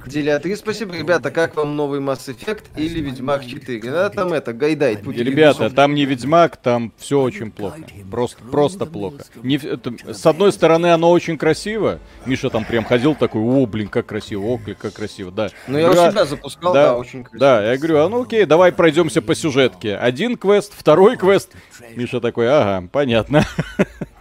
Деля 0.05 0.39
3, 0.39 0.55
спасибо. 0.55 0.95
Ребята, 0.95 1.31
как 1.31 1.55
вам 1.55 1.75
новый 1.75 1.99
Mass 1.99 2.27
Effect 2.27 2.65
или 2.75 2.99
Ведьмак 2.99 3.45
4? 3.45 3.81
Да, 3.81 4.09
там 4.09 4.33
это, 4.33 4.53
гайдает. 4.53 5.05
Ребята, 5.07 5.69
там 5.69 5.95
не 5.95 6.05
Ведьмак, 6.05 6.57
там 6.57 6.93
все 6.97 7.19
очень 7.19 7.51
плохо. 7.51 7.79
Просто, 8.09 8.43
просто 8.43 8.85
плохо. 8.85 9.23
Не, 9.41 9.55
это, 9.57 9.93
с 10.13 10.25
одной 10.25 10.51
стороны, 10.51 10.87
оно 10.87 11.11
очень 11.11 11.37
красиво. 11.37 11.99
Миша 12.25 12.49
там 12.49 12.63
прям 12.63 12.83
ходил 12.83 13.15
такой, 13.15 13.41
о, 13.41 13.65
блин, 13.65 13.87
как 13.87 14.05
красиво, 14.05 14.41
о, 14.45 14.59
как 14.59 14.93
красиво, 14.93 15.31
да. 15.31 15.49
Ну, 15.67 15.77
я 15.77 15.89
у 15.89 15.93
себя 15.93 16.25
запускал, 16.25 16.73
да, 16.73 16.89
да, 16.89 16.97
очень 16.97 17.23
красиво. 17.23 17.39
Да, 17.39 17.71
я 17.71 17.77
говорю, 17.77 17.97
а 17.99 18.09
ну 18.09 18.21
окей, 18.21 18.45
давай 18.45 18.71
пройдемся 18.71 19.21
по 19.21 19.35
сюжетке. 19.35 19.95
Один 19.95 20.37
квест, 20.37 20.73
второй 20.75 21.17
квест. 21.17 21.51
Миша 21.95 22.21
такой, 22.21 22.47
ага, 22.49 22.87
понятно. 22.91 23.43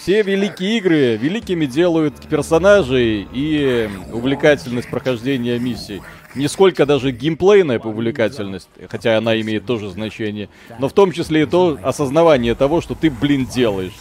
Все 0.00 0.22
великие 0.22 0.78
игры 0.78 1.16
великими 1.16 1.66
делают 1.66 2.14
персонажей 2.26 3.28
и 3.34 3.86
увлекательность 4.10 4.88
прохождения 4.88 5.58
миссий. 5.58 6.00
Не 6.34 6.48
сколько 6.48 6.86
даже 6.86 7.10
геймплейная 7.10 7.78
увлекательность, 7.78 8.70
хотя 8.88 9.18
она 9.18 9.38
имеет 9.42 9.66
тоже 9.66 9.90
значение, 9.90 10.48
но 10.78 10.88
в 10.88 10.94
том 10.94 11.12
числе 11.12 11.42
и 11.42 11.46
то 11.46 11.78
осознавание 11.82 12.54
того, 12.54 12.80
что 12.80 12.94
ты, 12.94 13.10
блин, 13.10 13.44
делаешь. 13.44 13.92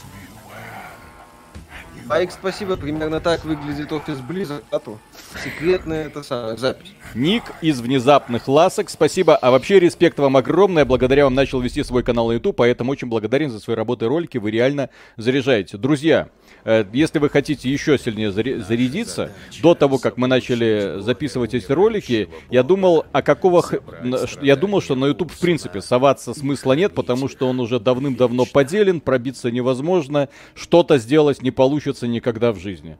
Айк, 2.09 2.31
спасибо. 2.31 2.75
Примерно 2.75 3.19
так 3.19 3.45
выглядит 3.45 3.91
офис 3.91 4.17
Blizzard. 4.17 4.63
А 4.71 4.79
то 4.79 4.97
секретная 5.43 6.07
это 6.07 6.23
самая 6.23 6.57
запись. 6.57 6.93
Ник 7.13 7.43
из 7.61 7.79
внезапных 7.81 8.47
ласок. 8.47 8.89
Спасибо. 8.89 9.37
А 9.37 9.51
вообще 9.51 9.79
респект 9.79 10.17
вам 10.17 10.35
огромное. 10.35 10.85
Благодаря 10.85 11.25
вам 11.25 11.35
начал 11.35 11.61
вести 11.61 11.83
свой 11.83 12.01
канал 12.01 12.29
на 12.29 12.33
YouTube, 12.33 12.55
поэтому 12.55 12.91
очень 12.91 13.07
благодарен 13.07 13.51
за 13.51 13.59
свои 13.59 13.75
работы 13.75 14.05
и 14.05 14.07
ролики. 14.07 14.39
Вы 14.39 14.49
реально 14.49 14.89
заряжаете. 15.17 15.77
Друзья, 15.77 16.29
если 16.65 17.19
вы 17.19 17.29
хотите 17.29 17.69
еще 17.69 17.97
сильнее 17.97 18.31
зарядиться, 18.31 19.31
до 19.61 19.75
того, 19.75 19.97
как 19.97 20.17
мы 20.17 20.27
начали 20.27 20.99
записывать 20.99 21.53
эти 21.53 21.71
ролики, 21.71 22.29
я 22.49 22.63
думал, 22.63 23.05
а 23.11 23.21
какого... 23.21 23.63
Я 24.41 24.55
думал, 24.55 24.81
что 24.81 24.95
на 24.95 25.05
YouTube 25.05 25.31
в 25.31 25.39
принципе 25.39 25.81
соваться 25.81 26.33
смысла 26.33 26.73
нет, 26.73 26.93
потому 26.93 27.27
что 27.27 27.47
он 27.47 27.59
уже 27.59 27.79
давным-давно 27.79 28.45
поделен, 28.45 29.01
пробиться 29.01 29.51
невозможно, 29.51 30.29
что-то 30.53 30.97
сделать 30.97 31.41
не 31.41 31.51
получится 31.51 32.07
никогда 32.07 32.51
в 32.51 32.59
жизни. 32.59 32.97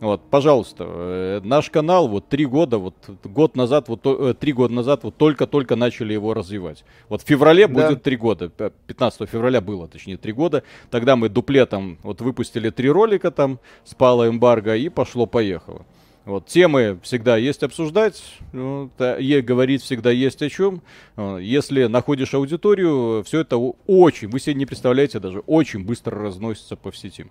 Вот, 0.00 0.28
пожалуйста, 0.28 0.84
э, 0.86 1.40
наш 1.44 1.70
канал 1.70 2.08
вот 2.08 2.28
три 2.28 2.46
года, 2.46 2.78
вот 2.78 2.94
год 3.24 3.56
назад, 3.56 3.88
вот 3.88 4.00
э, 4.04 4.34
три 4.38 4.52
года 4.52 4.74
назад 4.74 5.04
вот 5.04 5.16
только-только 5.16 5.76
начали 5.76 6.12
его 6.12 6.34
развивать. 6.34 6.84
Вот 7.08 7.22
в 7.22 7.26
феврале 7.26 7.68
да. 7.68 7.88
будет 7.88 8.02
три 8.02 8.16
года, 8.16 8.48
15 8.48 9.28
февраля 9.28 9.60
было, 9.60 9.86
точнее, 9.86 10.16
три 10.16 10.32
года. 10.32 10.64
Тогда 10.90 11.16
мы 11.16 11.28
дуплетом 11.28 11.98
вот 12.02 12.20
выпустили 12.20 12.70
три 12.70 12.90
ролика 12.90 13.30
там, 13.30 13.60
спала 13.84 14.28
эмбарго 14.28 14.74
и 14.76 14.88
пошло-поехало. 14.88 15.86
Вот, 16.24 16.46
темы 16.46 16.98
всегда 17.02 17.36
есть 17.36 17.62
обсуждать, 17.62 18.22
вот, 18.52 18.92
и 18.98 19.40
говорить 19.42 19.82
всегда 19.82 20.10
есть 20.10 20.40
о 20.42 20.48
чем. 20.48 20.82
Если 21.16 21.84
находишь 21.84 22.32
аудиторию, 22.32 23.22
все 23.24 23.40
это 23.40 23.58
очень, 23.58 24.28
вы 24.28 24.40
себе 24.40 24.54
не 24.54 24.64
представляете 24.64 25.20
даже, 25.20 25.40
очень 25.40 25.84
быстро 25.84 26.18
разносится 26.18 26.76
по 26.76 26.92
сети. 26.92 27.26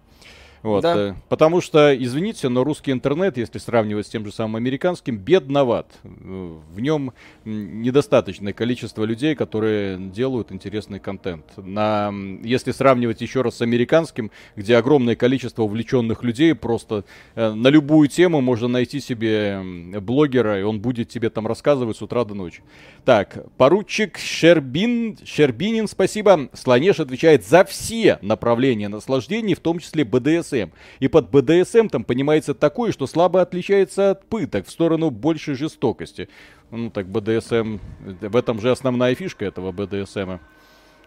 Вот, 0.63 0.81
да. 0.81 1.09
э, 1.09 1.13
потому 1.27 1.59
что, 1.59 1.93
извините, 1.93 2.47
но 2.47 2.63
русский 2.63 2.91
интернет, 2.91 3.37
если 3.37 3.59
сравнивать 3.59 4.07
с 4.07 4.09
тем 4.09 4.25
же 4.25 4.31
самым 4.31 4.55
американским, 4.55 5.17
бедноват. 5.17 5.91
В 6.03 6.79
нем 6.79 7.11
недостаточное 7.43 8.53
количество 8.53 9.03
людей, 9.03 9.35
которые 9.35 9.97
делают 9.97 10.53
интересный 10.53 10.99
контент. 10.99 11.45
На, 11.57 12.13
если 12.43 12.71
сравнивать 12.71 13.19
еще 13.19 13.41
раз 13.41 13.57
с 13.57 13.61
американским, 13.61 14.31
где 14.55 14.77
огромное 14.77 15.17
количество 15.17 15.63
увлеченных 15.63 16.23
людей, 16.23 16.55
просто 16.55 17.03
э, 17.35 17.51
на 17.51 17.67
любую 17.67 18.07
тему 18.07 18.39
можно 18.39 18.69
найти 18.69 19.01
себе 19.01 19.61
блогера, 19.99 20.61
и 20.61 20.63
он 20.63 20.79
будет 20.79 21.09
тебе 21.09 21.29
там 21.29 21.45
рассказывать 21.45 21.97
с 21.97 22.01
утра 22.01 22.23
до 22.23 22.35
ночи. 22.35 22.63
Так, 23.03 23.45
поручик 23.57 24.17
Щербин, 24.17 25.17
Щербинин, 25.25 25.89
спасибо. 25.89 26.47
Слонеж 26.53 27.01
отвечает 27.01 27.45
за 27.45 27.65
все 27.65 28.17
направления 28.21 28.87
наслаждений, 28.87 29.55
в 29.55 29.59
том 29.59 29.79
числе 29.79 30.05
БДСМ. 30.53 30.71
И 30.99 31.07
под 31.07 31.29
БДСМ 31.29 31.87
там 31.87 32.03
понимается 32.03 32.53
такое, 32.53 32.91
что 32.91 33.07
слабо 33.07 33.41
отличается 33.41 34.11
от 34.11 34.25
пыток 34.25 34.67
в 34.67 34.71
сторону 34.71 35.09
большей 35.09 35.55
жестокости. 35.55 36.29
Ну 36.71 36.89
так 36.89 37.07
БДСМ, 37.07 37.77
в 38.21 38.35
этом 38.35 38.59
же 38.59 38.71
основная 38.71 39.15
фишка 39.15 39.45
этого 39.45 39.71
БДСМа. 39.71 40.39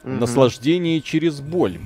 Угу. 0.03 0.13
Наслаждение 0.13 1.01
через 1.01 1.41
боль. 1.41 1.79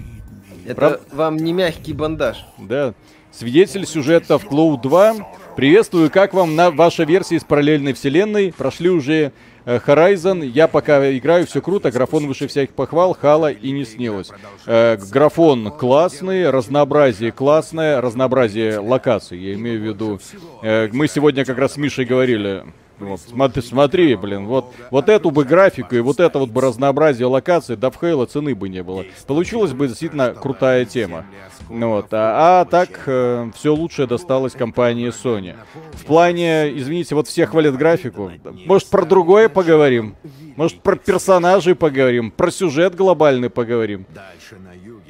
Это 0.64 0.74
Прав... 0.74 1.00
вам 1.12 1.36
не 1.36 1.52
мягкий 1.52 1.92
бандаж. 1.92 2.44
Да. 2.58 2.94
Свидетель 3.32 3.86
сюжета 3.86 4.38
в 4.38 4.44
Клоу 4.44 4.76
2. 4.76 5.14
Приветствую, 5.56 6.10
как 6.10 6.34
вам 6.34 6.56
на 6.56 6.70
ваша 6.70 7.04
версия 7.04 7.36
из 7.36 7.44
параллельной 7.44 7.92
вселенной? 7.92 8.52
Прошли 8.52 8.90
уже 8.90 9.32
Horizon, 9.64 10.44
я 10.44 10.68
пока 10.68 11.16
играю, 11.16 11.46
все 11.46 11.60
круто, 11.60 11.90
графон 11.90 12.26
выше 12.26 12.48
всяких 12.48 12.74
похвал, 12.74 13.14
хала 13.14 13.50
и 13.50 13.70
не 13.70 13.84
снилось. 13.84 14.30
Э, 14.66 14.96
графон 15.10 15.70
классный, 15.70 16.50
разнообразие 16.50 17.32
классное, 17.32 18.00
разнообразие 18.00 18.78
локаций, 18.78 19.38
я 19.38 19.54
имею 19.54 19.80
в 19.80 19.84
виду. 19.84 20.20
Э, 20.62 20.88
мы 20.92 21.08
сегодня 21.08 21.44
как 21.44 21.58
раз 21.58 21.74
с 21.74 21.76
Мишей 21.76 22.04
говорили, 22.04 22.64
вот, 23.00 23.20
смотри, 23.20 23.62
смотри, 23.62 24.14
блин, 24.14 24.46
вот, 24.46 24.72
вот 24.90 25.08
эту 25.08 25.30
бы 25.30 25.44
графику 25.44 25.94
и 25.94 26.00
вот 26.00 26.20
это 26.20 26.38
вот 26.38 26.50
бы 26.50 26.60
разнообразие 26.60 27.26
локаций, 27.26 27.76
да 27.76 27.90
в 27.90 27.98
Хейла 27.98 28.26
цены 28.26 28.54
бы 28.54 28.68
не 28.68 28.82
было. 28.82 29.04
Получилась 29.26 29.72
бы 29.72 29.88
действительно 29.88 30.34
крутая 30.34 30.84
тема. 30.84 31.24
Вот, 31.68 32.08
а, 32.12 32.60
а 32.60 32.64
так 32.64 33.02
э, 33.06 33.50
все 33.54 33.74
лучшее 33.74 34.06
досталось 34.06 34.52
компании 34.52 35.08
Sony. 35.08 35.56
В 35.92 36.04
плане, 36.04 36.76
извините, 36.76 37.14
вот 37.14 37.28
все 37.28 37.46
хвалят 37.46 37.76
графику. 37.76 38.30
Может 38.66 38.88
про 38.88 39.04
другое 39.04 39.48
поговорим? 39.48 40.16
Может 40.56 40.80
про 40.82 40.96
персонажей 40.96 41.74
поговорим? 41.74 42.30
Про 42.30 42.50
сюжет 42.50 42.94
глобальный 42.94 43.50
поговорим? 43.50 44.06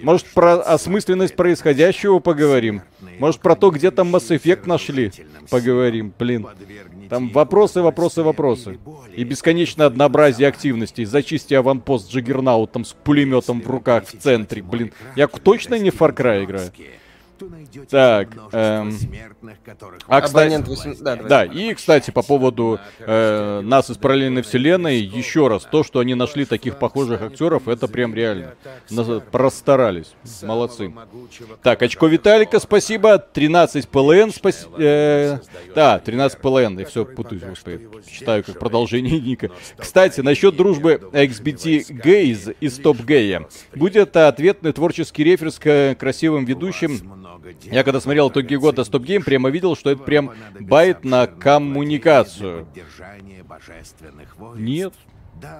Может 0.03 0.27
про 0.29 0.61
осмысленность 0.61 1.37
происходящего 1.37 2.19
поговорим? 2.19 2.83
Может 3.19 3.41
про 3.41 3.57
то, 3.57 3.71
где 3.71 3.91
там 3.91 4.15
Mass 4.15 4.29
Effect 4.29 4.67
нашли? 4.67 5.13
Поговорим, 5.51 6.13
блин. 6.19 6.47
Там 7.11 7.29
вопросы, 7.31 7.83
вопросы, 7.83 8.23
вопросы. 8.23 8.79
И 9.15 9.25
бесконечное 9.25 9.89
однообразие 9.89 10.49
активностей. 10.49 11.05
Зачисти 11.05 11.55
аванпост 11.55 12.11
Джиггернаутом 12.11 12.85
с 12.85 12.93
пулеметом 12.93 13.61
в 13.61 13.69
руках 13.69 14.07
в 14.07 14.17
центре. 14.17 14.63
Блин, 14.63 14.93
я 15.17 15.27
точно 15.27 15.75
не 15.75 15.91
в 15.91 16.01
Far 16.01 16.15
Cry 16.17 16.45
играю? 16.45 16.71
Так, 17.89 18.29
эм... 18.53 18.97
а, 20.07 20.21
кстати, 20.21 20.63
8... 20.63 20.97
да, 21.01 21.17
да, 21.17 21.45
и, 21.45 21.73
кстати, 21.75 22.11
по 22.11 22.23
поводу 22.23 22.79
э, 22.99 23.61
нас 23.63 23.89
из 23.91 23.97
параллельной 23.97 24.43
вселенной, 24.43 24.99
еще 24.99 25.49
раз, 25.49 25.67
то, 25.71 25.83
что 25.83 26.01
они 26.01 26.15
нашли 26.15 26.45
таких 26.45 26.79
похожих 26.79 27.23
актеров, 27.23 27.67
это 27.69 27.89
прям 27.89 28.15
реально. 28.15 28.55
Нас 28.91 29.07
простарались. 29.31 30.13
Молодцы. 30.43 30.93
Так, 31.63 31.83
очко 31.83 32.07
Виталика, 32.07 32.61
спасибо. 32.61 33.19
13 33.19 33.89
ПЛН, 33.89 34.31
спасибо. 34.33 34.77
Э, 34.79 35.39
да, 35.75 35.99
13 35.99 36.39
ПЛН, 36.39 36.79
я 36.79 36.85
все 36.85 37.05
путаюсь, 37.05 37.43
господи. 37.43 37.89
Читаю 38.11 38.45
как 38.45 38.59
продолжение 38.59 39.21
ника. 39.21 39.51
Кстати, 39.79 40.21
насчет 40.21 40.57
дружбы 40.57 41.01
iXBT 41.13 41.91
Games 41.91 42.57
и 42.61 42.69
StopGame. 42.69 43.49
Будет 43.75 44.17
ответный 44.17 44.73
творческий 44.73 45.25
референс 45.25 45.59
к 45.59 45.97
красивым 45.99 46.45
ведущим 46.45 47.21
я 47.63 47.85
когда 47.85 48.01
смотрел 48.01 48.29
итоги 48.31 48.55
года 48.55 48.85
StopGame, 48.85 49.23
прямо 49.23 49.51
видел, 49.51 49.77
что 49.77 49.91
это 49.91 50.03
прям 50.03 50.33
байт 50.61 51.05
на 51.05 51.27
коммуникацию. 51.27 52.67
Нет. 54.57 54.95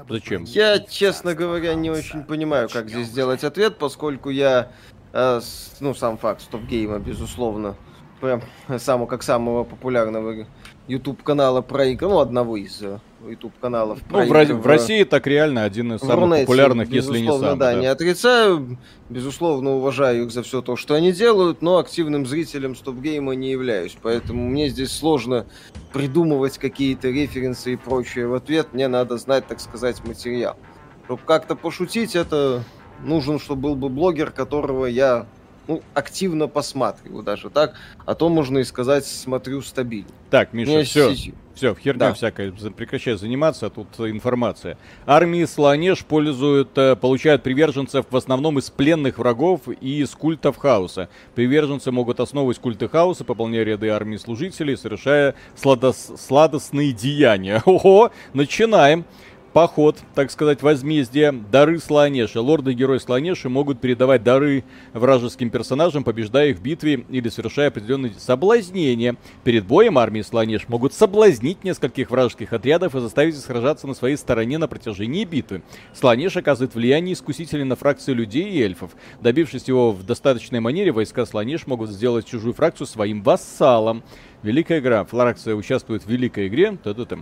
Зачем? 0.09 0.45
Я, 0.45 0.79
честно 0.79 1.35
говоря, 1.35 1.75
не 1.75 1.91
очень 1.91 2.23
понимаю, 2.23 2.69
как 2.69 2.91
здесь 2.91 3.07
сделать 3.07 3.45
ответ, 3.45 3.79
поскольку 3.79 4.29
я, 4.29 4.73
э, 5.13 5.41
ну, 5.81 5.95
сам 5.95 6.19
факт 6.19 6.43
Стоп 6.43 6.63
Гейма, 6.63 6.99
безусловно, 6.99 7.77
прям 8.21 8.43
самого, 8.79 9.07
как 9.07 9.23
самого 9.23 9.65
популярного 9.65 10.47
YouTube 10.91 11.23
канала 11.23 11.63
про 11.63 11.87
игры, 11.87 12.09
ну, 12.09 12.19
одного 12.19 12.57
из 12.57 12.83
э, 12.83 12.99
YouTube 13.27 13.53
каналов. 13.61 14.01
Ну, 14.11 14.25
в, 14.25 14.29
в, 14.29 14.63
в 14.63 14.67
России 14.67 15.05
так 15.05 15.29
реально 15.29 15.63
один 15.63 15.93
из 15.93 16.01
самых 16.01 16.17
Рунете, 16.17 16.43
популярных, 16.43 16.91
если 16.91 17.21
не 17.21 17.29
самый. 17.29 17.41
Да, 17.41 17.55
да, 17.55 17.75
не 17.75 17.87
отрицаю, 17.87 18.77
безусловно, 19.09 19.77
уважаю 19.77 20.25
их 20.25 20.33
за 20.33 20.43
все 20.43 20.63
то, 20.63 20.75
что 20.75 20.95
они 20.95 21.13
делают, 21.13 21.63
но 21.63 21.79
активным 21.79 22.27
зрителем 22.27 22.75
стоп-гейма 22.75 23.35
не 23.35 23.53
являюсь, 23.53 23.97
поэтому 24.03 24.49
мне 24.49 24.69
здесь 24.69 24.91
сложно 24.91 25.47
придумывать 25.93 26.59
какие-то 26.59 27.09
референсы 27.09 27.75
и 27.75 27.77
прочее 27.77 28.27
в 28.27 28.35
ответ, 28.35 28.73
мне 28.73 28.89
надо 28.89 29.17
знать, 29.17 29.47
так 29.47 29.61
сказать, 29.61 30.05
материал. 30.05 30.57
Чтобы 31.05 31.23
как-то 31.25 31.55
пошутить, 31.55 32.17
это 32.17 32.65
нужен, 33.05 33.39
чтобы 33.39 33.63
был 33.63 33.77
бы 33.77 33.89
блогер, 33.89 34.33
которого 34.33 34.87
я 34.87 35.27
ну, 35.71 35.83
активно 35.95 36.49
посматриваю 36.49 37.23
даже 37.23 37.49
так, 37.49 37.77
а 38.05 38.17
то 38.17 38.29
можно 38.29 38.59
и 38.59 38.65
сказать, 38.65 39.07
смотрю 39.07 39.63
стабильно. 39.63 40.11
Так, 40.29 40.53
Миша, 40.53 40.83
все, 40.83 41.15
все, 41.55 41.75
херня 41.77 42.09
да. 42.09 42.13
всякая, 42.13 42.51
прекращай 42.51 43.17
заниматься, 43.17 43.67
а 43.67 43.71
тут 43.71 43.87
информация. 44.01 44.77
Армии 45.07 45.45
Слонеж 45.45 46.05
пользуют, 46.05 46.77
э, 46.77 46.97
получают 46.97 47.45
приверженцев 47.45 48.07
в 48.11 48.17
основном 48.17 48.59
из 48.59 48.69
пленных 48.69 49.19
врагов 49.19 49.69
и 49.69 50.01
из 50.01 50.11
культов 50.11 50.57
хаоса. 50.57 51.09
Приверженцы 51.37 51.93
могут 51.93 52.19
основывать 52.19 52.59
культы 52.59 52.89
хаоса, 52.89 53.23
пополняя 53.23 53.63
ряды 53.63 53.91
армии 53.91 54.17
служителей, 54.17 54.77
совершая 54.77 55.37
сладос, 55.55 56.15
сладостные 56.19 56.91
деяния. 56.93 57.63
Ого, 57.67 58.11
начинаем 58.33 59.05
поход, 59.53 59.99
так 60.15 60.31
сказать, 60.31 60.63
возмездие, 60.63 61.33
дары 61.33 61.79
Слонеши. 61.79 62.41
Лорды-герои 62.41 62.99
Слонеши 62.99 63.49
могут 63.49 63.81
передавать 63.81 64.23
дары 64.23 64.65
вражеским 64.93 65.51
персонажам, 65.51 66.05
побеждая 66.05 66.49
их 66.49 66.59
в 66.59 66.63
битве 66.63 67.05
или 67.09 67.29
совершая 67.29 67.69
определенные 67.69 68.13
соблазнения. 68.17 69.17
Перед 69.45 69.67
боем 69.67 69.99
армии 69.99 70.23
Слонеш 70.23 70.69
могут 70.69 70.95
соблазнить 70.95 71.65
нескольких 71.65 72.11
вражеских 72.11 72.53
отрядов 72.53 72.95
и 72.95 73.01
заставить 73.01 73.35
их 73.35 73.41
сражаться 73.41 73.87
на 73.87 73.95
своей 73.95 74.17
стороне 74.17 74.59
на 74.59 74.69
протяжении 74.69 75.25
битвы. 75.25 75.63
Слонеш 75.95 76.37
оказывает 76.37 76.75
влияние 76.75 77.15
искусителей 77.15 77.65
на 77.65 77.77
фракции 77.77 78.13
людей 78.13 78.51
и 78.51 78.63
эльфов. 78.63 78.93
Добившись 79.21 79.69
его 79.69 79.93
в 79.93 80.05
достаточной 80.05 80.61
манере, 80.61 80.93
войска 80.93 81.27
Слонеш 81.27 81.67
могут 81.67 81.91
сделать 81.91 82.27
чужую 82.27 82.55
фракцию 82.55 82.87
своим 82.87 83.23
вассалом. 83.23 84.03
Великая 84.43 84.79
игра. 84.79 85.05
Фракция 85.05 85.55
участвует 85.55 86.05
в 86.05 86.09
великой 86.09 86.49
игре. 86.49 86.79
Та-та-та. 86.83 87.19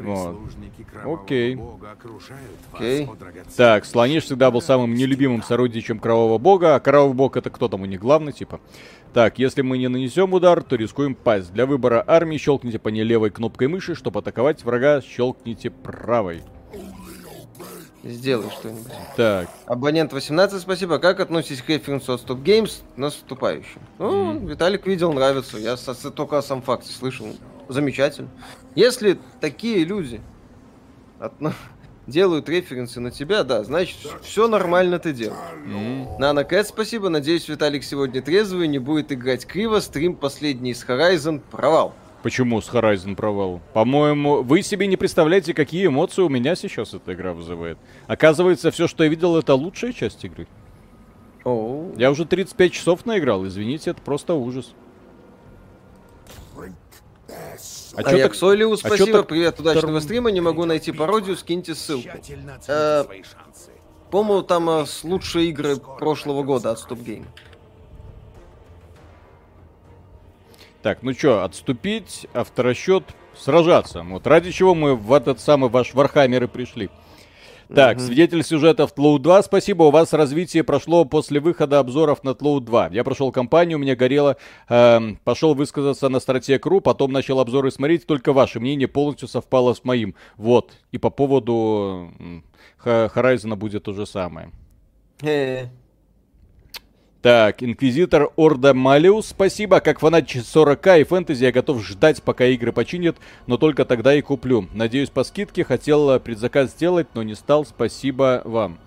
Вот. 0.00 0.36
Окей. 1.04 1.58
Окей. 2.72 3.08
Так, 3.56 3.84
Слониш 3.84 4.24
всегда 4.24 4.50
был 4.50 4.60
самым 4.60 4.94
нелюбимым 4.94 5.42
сородичем 5.42 5.98
Кровавого 5.98 6.38
Бога, 6.38 6.74
а 6.74 6.80
Кровавый 6.80 7.14
Бог 7.14 7.36
это 7.36 7.50
кто 7.50 7.68
там 7.68 7.82
у 7.82 7.86
них 7.86 8.00
главный, 8.00 8.32
типа? 8.32 8.60
Так, 9.12 9.38
если 9.38 9.62
мы 9.62 9.78
не 9.78 9.88
нанесем 9.88 10.32
удар, 10.32 10.62
то 10.62 10.76
рискуем 10.76 11.14
пасть. 11.14 11.52
Для 11.52 11.66
выбора 11.66 12.04
армии 12.06 12.36
щелкните 12.36 12.78
по 12.78 12.88
ней 12.88 13.02
левой 13.02 13.30
кнопкой 13.30 13.68
мыши, 13.68 13.94
чтобы 13.94 14.20
атаковать 14.20 14.64
врага, 14.64 15.00
щелкните 15.00 15.70
правой. 15.70 16.42
Сделай 18.02 18.50
что-нибудь. 18.50 18.92
Так. 19.16 19.48
Абонент 19.66 20.12
18, 20.12 20.60
спасибо. 20.60 20.98
Как 20.98 21.20
относитесь 21.20 21.62
к 21.62 21.68
референсу 21.68 22.14
от 22.14 22.22
Stop 22.22 22.42
Games 22.42 22.82
наступающим? 22.96 23.80
Ну, 23.98 24.34
mm. 24.34 24.48
Виталик 24.48 24.86
видел, 24.86 25.12
нравится. 25.12 25.58
Я 25.58 25.76
только 25.76 26.38
о 26.38 26.42
сам 26.42 26.62
факте 26.62 26.92
слышал 26.92 27.26
замечательно. 27.68 28.28
Если 28.74 29.18
такие 29.40 29.84
люди 29.84 30.20
отно... 31.18 31.52
делают 32.06 32.48
референсы 32.48 33.00
на 33.00 33.10
тебя, 33.10 33.44
да, 33.44 33.62
значит, 33.64 33.96
все 34.22 34.48
нормально 34.48 34.98
ты 34.98 35.12
делаешь. 35.12 35.38
Mm. 35.66 36.18
Нана 36.18 36.44
Кэт, 36.44 36.68
спасибо. 36.68 37.08
Надеюсь, 37.08 37.48
Виталик 37.48 37.84
сегодня 37.84 38.20
трезвый, 38.20 38.68
не 38.68 38.78
будет 38.78 39.12
играть 39.12 39.46
криво. 39.46 39.80
Стрим 39.80 40.14
последний 40.16 40.72
из 40.72 40.84
Horizon 40.84 41.40
провал. 41.50 41.94
Почему 42.22 42.60
с 42.60 42.68
Horizon 42.68 43.16
провал? 43.16 43.60
По-моему, 43.72 44.42
вы 44.42 44.62
себе 44.62 44.86
не 44.86 44.96
представляете, 44.96 45.54
какие 45.54 45.86
эмоции 45.86 46.20
у 46.22 46.28
меня 46.28 46.54
сейчас 46.54 46.92
эта 46.92 47.14
игра 47.14 47.32
вызывает. 47.32 47.78
Оказывается, 48.06 48.70
все, 48.70 48.86
что 48.86 49.04
я 49.04 49.10
видел, 49.10 49.36
это 49.36 49.54
лучшая 49.54 49.92
часть 49.92 50.22
игры. 50.24 50.46
Oh. 51.44 51.98
Я 51.98 52.10
уже 52.10 52.26
35 52.26 52.72
часов 52.72 53.06
наиграл, 53.06 53.46
извините, 53.46 53.90
это 53.90 54.02
просто 54.02 54.34
ужас. 54.34 54.74
А, 57.94 58.02
а 58.04 58.16
я 58.16 58.24
так... 58.24 58.34
Солиу, 58.34 58.76
спасибо, 58.76 59.18
а 59.18 59.22
так... 59.22 59.28
привет, 59.28 59.58
удачного 59.58 59.94
Тор... 59.94 60.02
стрима, 60.02 60.30
не 60.30 60.40
могу 60.40 60.64
найти 60.64 60.92
пародию, 60.92 61.36
скиньте 61.36 61.74
ссылку. 61.74 62.08
Э, 62.68 63.04
По-моему, 64.10 64.42
там 64.42 64.70
э, 64.70 64.84
лучшие 65.02 65.48
игры 65.48 65.76
прошлого 65.76 66.42
года 66.42 66.70
от 66.70 66.78
Stop 66.78 67.02
Game. 67.04 67.26
Так, 70.82 71.02
ну 71.02 71.12
что, 71.12 71.44
отступить, 71.44 72.26
авторасчет, 72.32 73.04
сражаться. 73.36 74.02
Вот 74.02 74.26
ради 74.26 74.50
чего 74.50 74.74
мы 74.74 74.96
в 74.96 75.12
этот 75.12 75.38
самый 75.40 75.68
ваш 75.68 75.92
Warhammer 75.92 76.44
и 76.44 76.46
пришли. 76.46 76.88
Так, 77.74 77.98
угу. 77.98 78.06
свидетель 78.06 78.42
сюжетов 78.42 78.92
TLOU 78.92 79.22
2. 79.22 79.42
Спасибо, 79.44 79.84
у 79.84 79.90
вас 79.90 80.12
развитие 80.12 80.64
прошло 80.64 81.04
после 81.04 81.38
выхода 81.38 81.78
обзоров 81.78 82.24
на 82.24 82.34
TLOU 82.34 82.64
2. 82.64 82.88
Я 82.92 83.04
прошел 83.04 83.30
кампанию, 83.30 83.78
у 83.78 83.80
меня 83.80 83.94
горело, 83.94 84.38
э, 84.68 85.00
пошел 85.22 85.54
высказаться 85.54 86.08
на 86.08 86.18
Stratege.ru, 86.18 86.80
потом 86.80 87.12
начал 87.12 87.38
обзоры 87.38 87.70
смотреть, 87.70 88.06
только 88.06 88.32
ваше 88.32 88.58
мнение 88.58 88.88
полностью 88.88 89.28
совпало 89.28 89.74
с 89.74 89.84
моим. 89.84 90.16
Вот, 90.36 90.72
и 90.90 90.98
по 90.98 91.10
поводу 91.10 92.10
Horizon 92.84 93.54
будет 93.54 93.84
то 93.84 93.92
же 93.92 94.04
самое. 94.04 94.50
Э, 95.22 95.66
так, 97.22 97.62
Инквизитор 97.62 98.30
Орда 98.36 98.72
Малиус, 98.72 99.28
спасибо. 99.28 99.80
Как 99.80 100.00
фанат 100.00 100.24
40к 100.24 101.00
и 101.00 101.04
фэнтези 101.04 101.44
я 101.44 101.52
готов 101.52 101.84
ждать, 101.84 102.22
пока 102.22 102.46
игры 102.46 102.72
починят, 102.72 103.16
но 103.46 103.58
только 103.58 103.84
тогда 103.84 104.14
и 104.14 104.22
куплю. 104.22 104.68
Надеюсь, 104.72 105.10
по 105.10 105.22
скидке 105.24 105.64
хотел 105.64 106.18
предзаказ 106.18 106.70
сделать, 106.70 107.08
но 107.14 107.22
не 107.22 107.34
стал. 107.34 107.66
Спасибо 107.66 108.40
вам. 108.44 108.78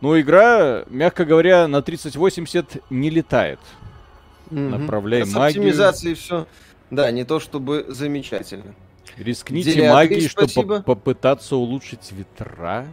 Ну, 0.00 0.18
игра, 0.20 0.84
мягко 0.88 1.24
говоря, 1.24 1.66
на 1.66 1.82
3080 1.82 2.90
не 2.90 3.10
летает. 3.10 3.60
Mm-hmm. 4.50 4.68
Направляй 4.68 5.24
С 5.24 5.34
магию. 5.34 5.62
оптимизацией 5.62 6.14
все, 6.14 6.46
да, 6.90 7.10
не 7.10 7.24
то 7.24 7.40
чтобы 7.40 7.86
замечательно. 7.88 8.74
Рискните 9.16 9.72
Делиатри, 9.72 9.92
магией, 9.92 10.28
чтобы 10.28 10.82
попытаться 10.82 11.56
улучшить 11.56 12.12
ветра. 12.12 12.86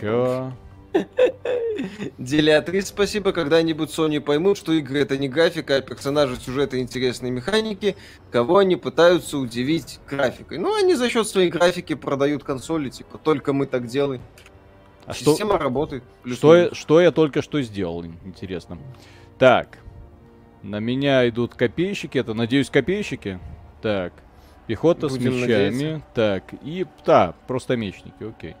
Чё? 0.00 0.52
Делиатрис, 2.18 2.88
спасибо. 2.88 3.32
Когда-нибудь 3.32 3.90
Sony 3.90 4.20
поймут, 4.20 4.58
что 4.58 4.72
игры 4.72 5.00
это 5.00 5.16
не 5.16 5.28
графика, 5.28 5.76
а 5.76 5.80
персонажи, 5.80 6.36
сюжеты 6.36 6.80
интересные 6.80 7.30
механики, 7.30 7.96
кого 8.30 8.58
они 8.58 8.76
пытаются 8.76 9.38
удивить 9.38 10.00
графикой. 10.08 10.58
Ну, 10.58 10.74
они 10.74 10.94
за 10.94 11.08
счет 11.08 11.26
своей 11.26 11.50
графики 11.50 11.94
продают 11.94 12.44
консоли, 12.44 12.90
типа, 12.90 13.18
только 13.18 13.52
мы 13.52 13.66
так 13.66 13.86
делаем. 13.86 14.22
А 15.06 15.14
Система 15.14 15.54
что, 15.54 15.58
работает. 15.58 16.02
Что 16.24 16.56
я, 16.56 16.74
что 16.74 17.00
я 17.00 17.12
только 17.12 17.40
что 17.40 17.62
сделал, 17.62 18.04
интересно. 18.24 18.78
Так. 19.38 19.78
На 20.62 20.80
меня 20.80 21.28
идут 21.28 21.54
копейщики. 21.54 22.18
Это, 22.18 22.34
надеюсь, 22.34 22.70
копейщики. 22.70 23.38
Так. 23.82 24.12
Пехота 24.66 25.06
Будем 25.08 25.32
с 25.32 25.36
мечами. 25.36 25.70
Надеяться. 25.70 26.02
Так. 26.12 26.54
И, 26.64 26.86
да, 27.04 27.34
просто 27.46 27.76
мечники, 27.76 28.24
окей. 28.24 28.56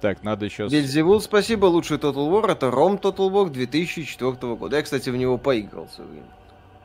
Так, 0.00 0.22
надо 0.22 0.48
сейчас... 0.48 0.70
Вельзевул, 0.70 1.20
спасибо. 1.20 1.66
Лучший 1.66 1.98
Total 1.98 2.30
War 2.30 2.52
это 2.52 2.70
Ром 2.70 2.96
Total 2.96 3.30
War 3.30 3.50
2004 3.50 4.54
года. 4.54 4.76
Я, 4.76 4.82
кстати, 4.82 5.10
в 5.10 5.16
него 5.16 5.38
поиграл 5.38 5.88
все 5.92 6.02
время. 6.02 6.26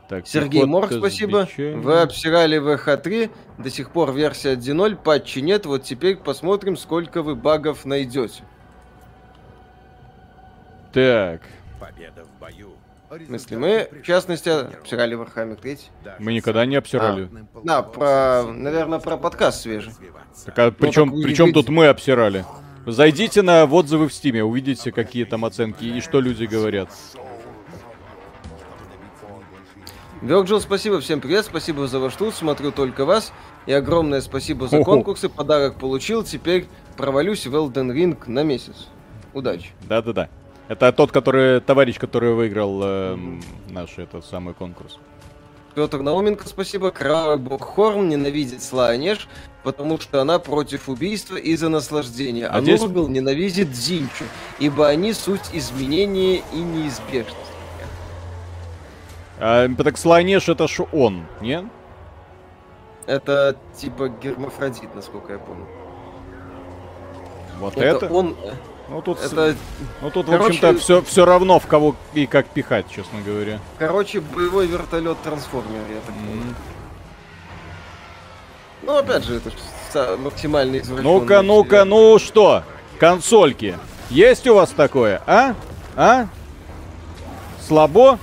Так, 0.09 0.27
Сергей 0.27 0.65
Мор, 0.65 0.91
спасибо. 0.91 1.47
Вы 1.57 2.01
обсирали 2.01 2.59
ВХ-3, 2.59 3.31
до 3.57 3.69
сих 3.69 3.91
пор 3.91 4.11
версия 4.11 4.53
1.0, 4.53 4.97
патчи 4.97 5.39
нет, 5.39 5.65
вот 5.65 5.83
теперь 5.83 6.17
посмотрим, 6.17 6.75
сколько 6.75 7.23
вы 7.23 7.35
багов 7.35 7.85
найдете. 7.85 8.43
Так. 10.91 11.41
Победа 11.79 12.25
в 12.25 12.39
бою. 12.39 12.73
В 13.09 13.25
смысле, 13.25 13.57
мы, 13.57 13.89
в 13.91 14.03
частности, 14.03 14.49
обсирали 14.49 15.15
Warhammer 15.15 15.55
3. 15.55 15.77
Мы 16.19 16.33
никогда 16.33 16.65
не 16.65 16.75
обсирали. 16.75 17.29
А, 17.53 17.61
да, 17.63 17.83
про, 17.83 18.43
наверное, 18.51 18.99
про 18.99 19.17
подкаст 19.17 19.61
свежий. 19.61 19.93
Так, 20.45 20.59
а 20.59 20.71
причем, 20.71 21.09
ну, 21.09 21.21
причем 21.21 21.53
тут 21.53 21.69
мы 21.69 21.87
обсирали? 21.87 22.43
Зайдите 22.85 23.41
на 23.41 23.63
отзывы 23.63 24.09
в 24.09 24.13
Стиме, 24.13 24.43
увидите, 24.43 24.91
какие 24.91 25.23
там 25.23 25.45
оценки 25.45 25.85
и 25.85 26.01
что 26.01 26.19
люди 26.19 26.45
говорят. 26.45 26.89
Вёрджил, 30.21 30.61
спасибо, 30.61 30.99
всем 31.01 31.21
привет, 31.21 31.45
спасибо 31.45 31.87
за 31.87 31.99
ваш 31.99 32.15
труд, 32.15 32.33
смотрю 32.33 32.71
только 32.71 33.05
вас. 33.05 33.33
И 33.65 33.73
огромное 33.73 34.21
спасибо 34.21 34.67
за 34.67 34.83
конкурсы, 34.83 35.29
подарок 35.29 35.75
получил, 35.75 36.23
теперь 36.23 36.65
провалюсь 36.97 37.45
в 37.45 37.55
Elden 37.55 37.91
Ring 37.93 38.17
на 38.27 38.43
месяц. 38.43 38.87
Удачи. 39.33 39.69
Да-да-да. 39.87 40.29
Это 40.67 40.91
тот, 40.91 41.11
который, 41.11 41.59
товарищ, 41.59 41.97
который 41.97 42.33
выиграл 42.33 42.81
э, 42.83 43.17
наш 43.69 43.97
этот 43.97 44.25
самый 44.25 44.53
конкурс. 44.53 44.97
Петр 45.75 45.99
Науменко, 45.99 46.47
спасибо. 46.47 46.91
Крава 46.91 47.37
Бокхорн 47.37 48.07
ненавидит 48.07 48.61
Слайнеш, 48.61 49.27
потому 49.63 49.99
что 49.99 50.21
она 50.21 50.37
против 50.37 50.87
убийства 50.87 51.35
и 51.35 51.55
за 51.55 51.69
наслаждение. 51.69 52.47
А, 52.47 52.57
а 52.57 52.61
здесь... 52.61 52.81
Нургл 52.81 53.07
ненавидит 53.07 53.69
Зинчу, 53.75 54.25
ибо 54.59 54.87
они 54.87 55.13
суть 55.13 55.49
изменения 55.51 56.43
и 56.53 56.57
неизбежность. 56.57 57.37
А, 59.39 59.67
так 59.69 59.97
Слайнеш 59.97 60.47
это 60.47 60.67
ж 60.67 60.85
он, 60.91 61.25
не? 61.41 61.67
Это 63.07 63.57
типа 63.75 64.09
гермафродит, 64.09 64.93
насколько 64.95 65.33
я 65.33 65.39
помню. 65.39 65.65
Вот 67.59 67.75
это? 67.77 68.05
это? 68.05 68.13
он... 68.13 68.37
Ну 68.89 69.01
тут, 69.01 69.21
это... 69.21 69.55
ну, 70.01 70.11
тут 70.11 70.25
Короче... 70.25 70.43
в 70.43 70.47
общем-то, 70.47 70.77
все, 70.79 71.01
все 71.01 71.25
равно 71.25 71.59
в 71.59 71.67
кого 71.67 71.95
и 72.13 72.25
как 72.25 72.47
пихать, 72.47 72.85
честно 72.89 73.21
говоря. 73.21 73.59
Короче, 73.79 74.19
боевой 74.19 74.67
вертолет 74.67 75.17
трансформер, 75.23 75.81
я 75.89 76.01
так 76.05 76.15
понял. 76.15 76.43
Mm. 76.43 76.55
Ну, 78.83 78.97
опять 78.97 79.23
же, 79.23 79.41
это 79.93 80.17
максимально 80.17 80.81
Ну-ка, 81.01 81.41
ну-ка, 81.41 81.85
ну 81.85 82.19
что? 82.19 82.63
Консольки. 82.99 83.77
Есть 84.09 84.45
у 84.47 84.55
вас 84.55 84.69
такое, 84.71 85.21
а? 85.25 85.55
А? 85.95 86.27
слабо? 87.67 88.19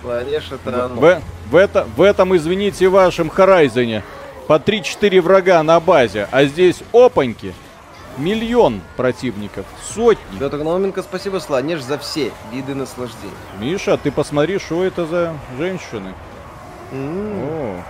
Слонеж 0.00 0.44
это 0.50 0.88
в, 0.88 1.22
в, 1.50 1.56
это, 1.56 1.86
в 1.96 2.02
этом, 2.02 2.36
извините, 2.36 2.88
вашем 2.88 3.30
Хорайзене 3.30 4.02
по 4.46 4.54
3-4 4.54 5.20
врага 5.20 5.62
на 5.62 5.80
базе, 5.80 6.28
а 6.30 6.44
здесь 6.44 6.82
опаньки. 6.92 7.54
Миллион 8.18 8.82
противников, 8.96 9.64
сотни. 9.82 10.38
Петр 10.38 10.58
Науменко, 10.58 11.02
спасибо, 11.02 11.38
Слонеж, 11.38 11.80
за 11.80 11.98
все 11.98 12.30
виды 12.52 12.74
наслаждения. 12.74 13.32
Миша, 13.58 13.96
ты 13.96 14.12
посмотри, 14.12 14.58
что 14.58 14.84
это 14.84 15.06
за 15.06 15.34
женщины. 15.56 16.12
О, 16.92 17.82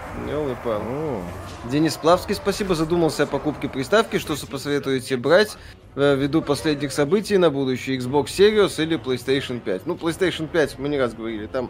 Денис 1.64 1.96
Плавский, 1.96 2.36
спасибо, 2.36 2.76
задумался 2.76 3.24
о 3.24 3.26
покупке 3.26 3.68
приставки, 3.68 4.18
что 4.18 4.36
посоветуете 4.46 5.16
брать 5.16 5.56
э, 5.96 6.14
ввиду 6.14 6.40
последних 6.40 6.92
событий 6.92 7.36
на 7.36 7.50
будущее, 7.50 7.98
Xbox 7.98 8.26
Series 8.26 8.80
или 8.80 8.96
PlayStation 8.96 9.58
5. 9.58 9.86
Ну, 9.86 9.94
PlayStation 9.94 10.46
5, 10.46 10.78
мы 10.78 10.88
не 10.88 11.00
раз 11.00 11.14
говорили, 11.14 11.46
там 11.46 11.68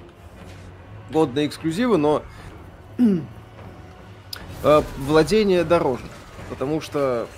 годные 1.10 1.46
эксклюзивы, 1.46 1.96
но 1.96 2.22
э, 2.98 4.82
владение 4.98 5.64
дороже, 5.64 6.04
потому 6.50 6.82
что 6.82 7.28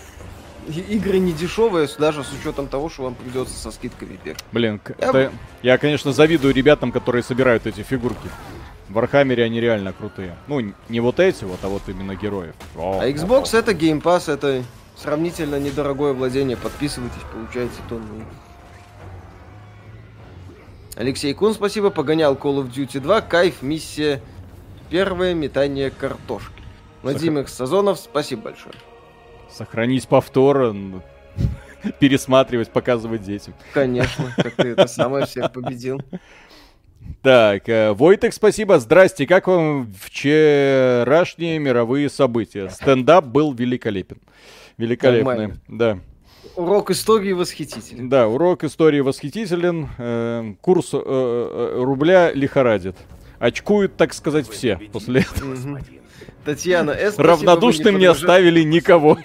игры 0.69 1.19
не 1.19 1.33
дешевые, 1.33 1.89
даже 1.99 2.25
с 2.25 2.33
учетом 2.33 2.69
того, 2.69 2.89
что 2.89 3.05
вам 3.05 3.15
придется 3.15 3.55
со 3.55 3.71
скидками 3.71 4.19
бегать. 4.25 4.45
Блин, 4.53 4.81
я, 4.99 5.09
это... 5.09 5.33
я, 5.63 5.79
конечно, 5.79 6.13
завидую 6.13 6.55
ребятам, 6.55 6.93
которые 6.93 7.23
собирают 7.23 7.67
эти 7.67 7.83
фигурки. 7.83 8.29
В 8.89 8.95
Вархаммере 8.95 9.45
они 9.45 9.61
реально 9.61 9.93
крутые. 9.93 10.37
Ну, 10.47 10.75
не 10.89 11.01
вот 11.01 11.21
эти 11.21 11.45
вот, 11.45 11.59
а 11.63 11.69
вот 11.69 11.83
именно 11.89 12.15
героев. 12.15 12.55
О, 12.77 13.01
а 13.01 13.09
Xbox 13.09 13.55
о, 13.55 13.57
о. 13.57 13.61
это 13.61 13.73
Game 13.73 14.03
Pass, 14.03 14.33
это 14.33 14.63
сравнительно 14.97 15.59
недорогое 15.59 16.13
владение. 16.13 16.57
Подписывайтесь, 16.57 17.23
получайте 17.33 17.75
тонны. 17.89 18.25
Алексей 20.97 21.35
Кун, 21.35 21.55
спасибо. 21.55 21.91
Погонял 21.91 22.35
Call 22.35 22.63
of 22.63 22.73
Duty 22.73 23.01
2. 23.01 23.21
Кайф, 23.23 23.63
миссия. 23.63 24.23
Первое 24.91 25.35
метание 25.35 25.91
картошки. 25.91 26.63
Владимир. 27.03 27.49
Сазонов, 27.49 27.99
спасибо 27.99 28.43
большое. 28.43 28.75
Сохранить 29.55 30.09
повтор, 30.09 30.75
пересматривать, 32.01 32.71
показывать 32.71 33.23
детям. 33.23 33.55
Конечно, 33.73 34.33
как 34.37 34.55
ты 34.55 34.69
это 34.69 34.87
самое 34.87 35.27
всех 35.27 35.53
победил. 35.53 36.01
Так, 37.23 37.69
э, 37.69 37.93
Войтек, 37.93 38.33
спасибо. 38.33 38.79
Здрасте, 38.79 39.27
как 39.27 39.47
вам 39.47 39.93
вчерашние 40.01 41.59
мировые 41.59 42.09
события? 42.09 42.69
Стендап 42.71 43.27
был 43.27 43.53
великолепен. 43.53 44.19
Великолепный, 44.77 45.25
Нормально. 45.25 45.57
да. 45.69 45.99
Урок 46.57 46.91
истории 46.91 47.33
восхитителен. 47.33 48.09
Да, 48.09 48.29
урок 48.29 48.65
истории 48.65 49.01
восхитителен. 49.01 49.89
Э, 49.99 50.55
курс 50.61 50.91
э, 50.93 51.79
рубля 51.83 52.33
лихорадит. 52.33 52.97
Очкуют, 53.39 53.97
так 53.97 54.15
сказать, 54.15 54.49
все 54.49 54.79
после 54.93 55.21
этого. 55.23 55.57
Татьяна 56.45 56.93
С. 56.93 57.19
Равнодушным 57.19 57.99
не 57.99 58.07
оставили 58.07 58.63
никого. 58.63 59.19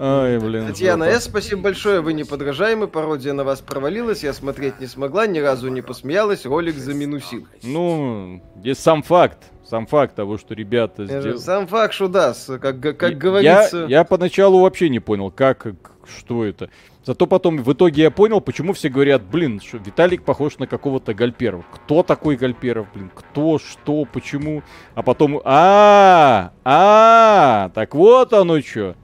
Ай, 0.00 0.38
блин. 0.38 0.68
Татьяна 0.68 1.06
С, 1.06 1.24
спасибо 1.24 1.62
большое, 1.62 2.00
вы 2.00 2.12
не 2.12 2.22
подражаемы, 2.22 2.86
пародия 2.86 3.32
на 3.32 3.42
вас 3.42 3.60
провалилась, 3.60 4.22
я 4.22 4.32
смотреть 4.32 4.78
не 4.78 4.86
смогла, 4.86 5.26
ни 5.26 5.40
разу 5.40 5.68
не 5.70 5.82
посмеялась, 5.82 6.46
ролик 6.46 6.76
заминусил. 6.76 7.48
Ну, 7.64 8.40
есть 8.62 8.80
сам 8.80 9.02
факт, 9.02 9.38
сам 9.68 9.86
факт 9.86 10.14
того, 10.14 10.38
что 10.38 10.54
ребята 10.54 11.04
сделали. 11.04 11.36
Сам 11.36 11.66
факт, 11.66 11.92
что 11.92 12.08
да, 12.08 12.34
как, 12.60 12.80
как 12.96 13.18
говорится. 13.18 13.78
Я, 13.88 13.98
я 13.98 14.04
поначалу 14.04 14.60
вообще 14.60 14.88
не 14.88 14.98
понял, 14.98 15.30
как, 15.30 15.66
что 16.06 16.44
это. 16.44 16.70
Зато 17.04 17.26
потом 17.26 17.62
в 17.62 17.72
итоге 17.72 18.02
я 18.02 18.10
понял, 18.10 18.40
почему 18.40 18.72
все 18.72 18.88
говорят, 18.88 19.22
блин, 19.22 19.60
что 19.60 19.78
Виталик 19.78 20.24
похож 20.24 20.58
на 20.58 20.66
какого-то 20.66 21.14
Гальперова. 21.14 21.64
Кто 21.72 22.02
такой 22.02 22.36
Гальперов, 22.36 22.86
блин? 22.94 23.10
Кто, 23.14 23.58
что, 23.58 24.04
почему? 24.04 24.62
А 24.94 25.02
потом, 25.02 25.40
а, 25.44 26.52
а, 26.64 27.70
так 27.74 27.94
вот 27.94 28.32
оно 28.32 28.60
что. 28.60 28.94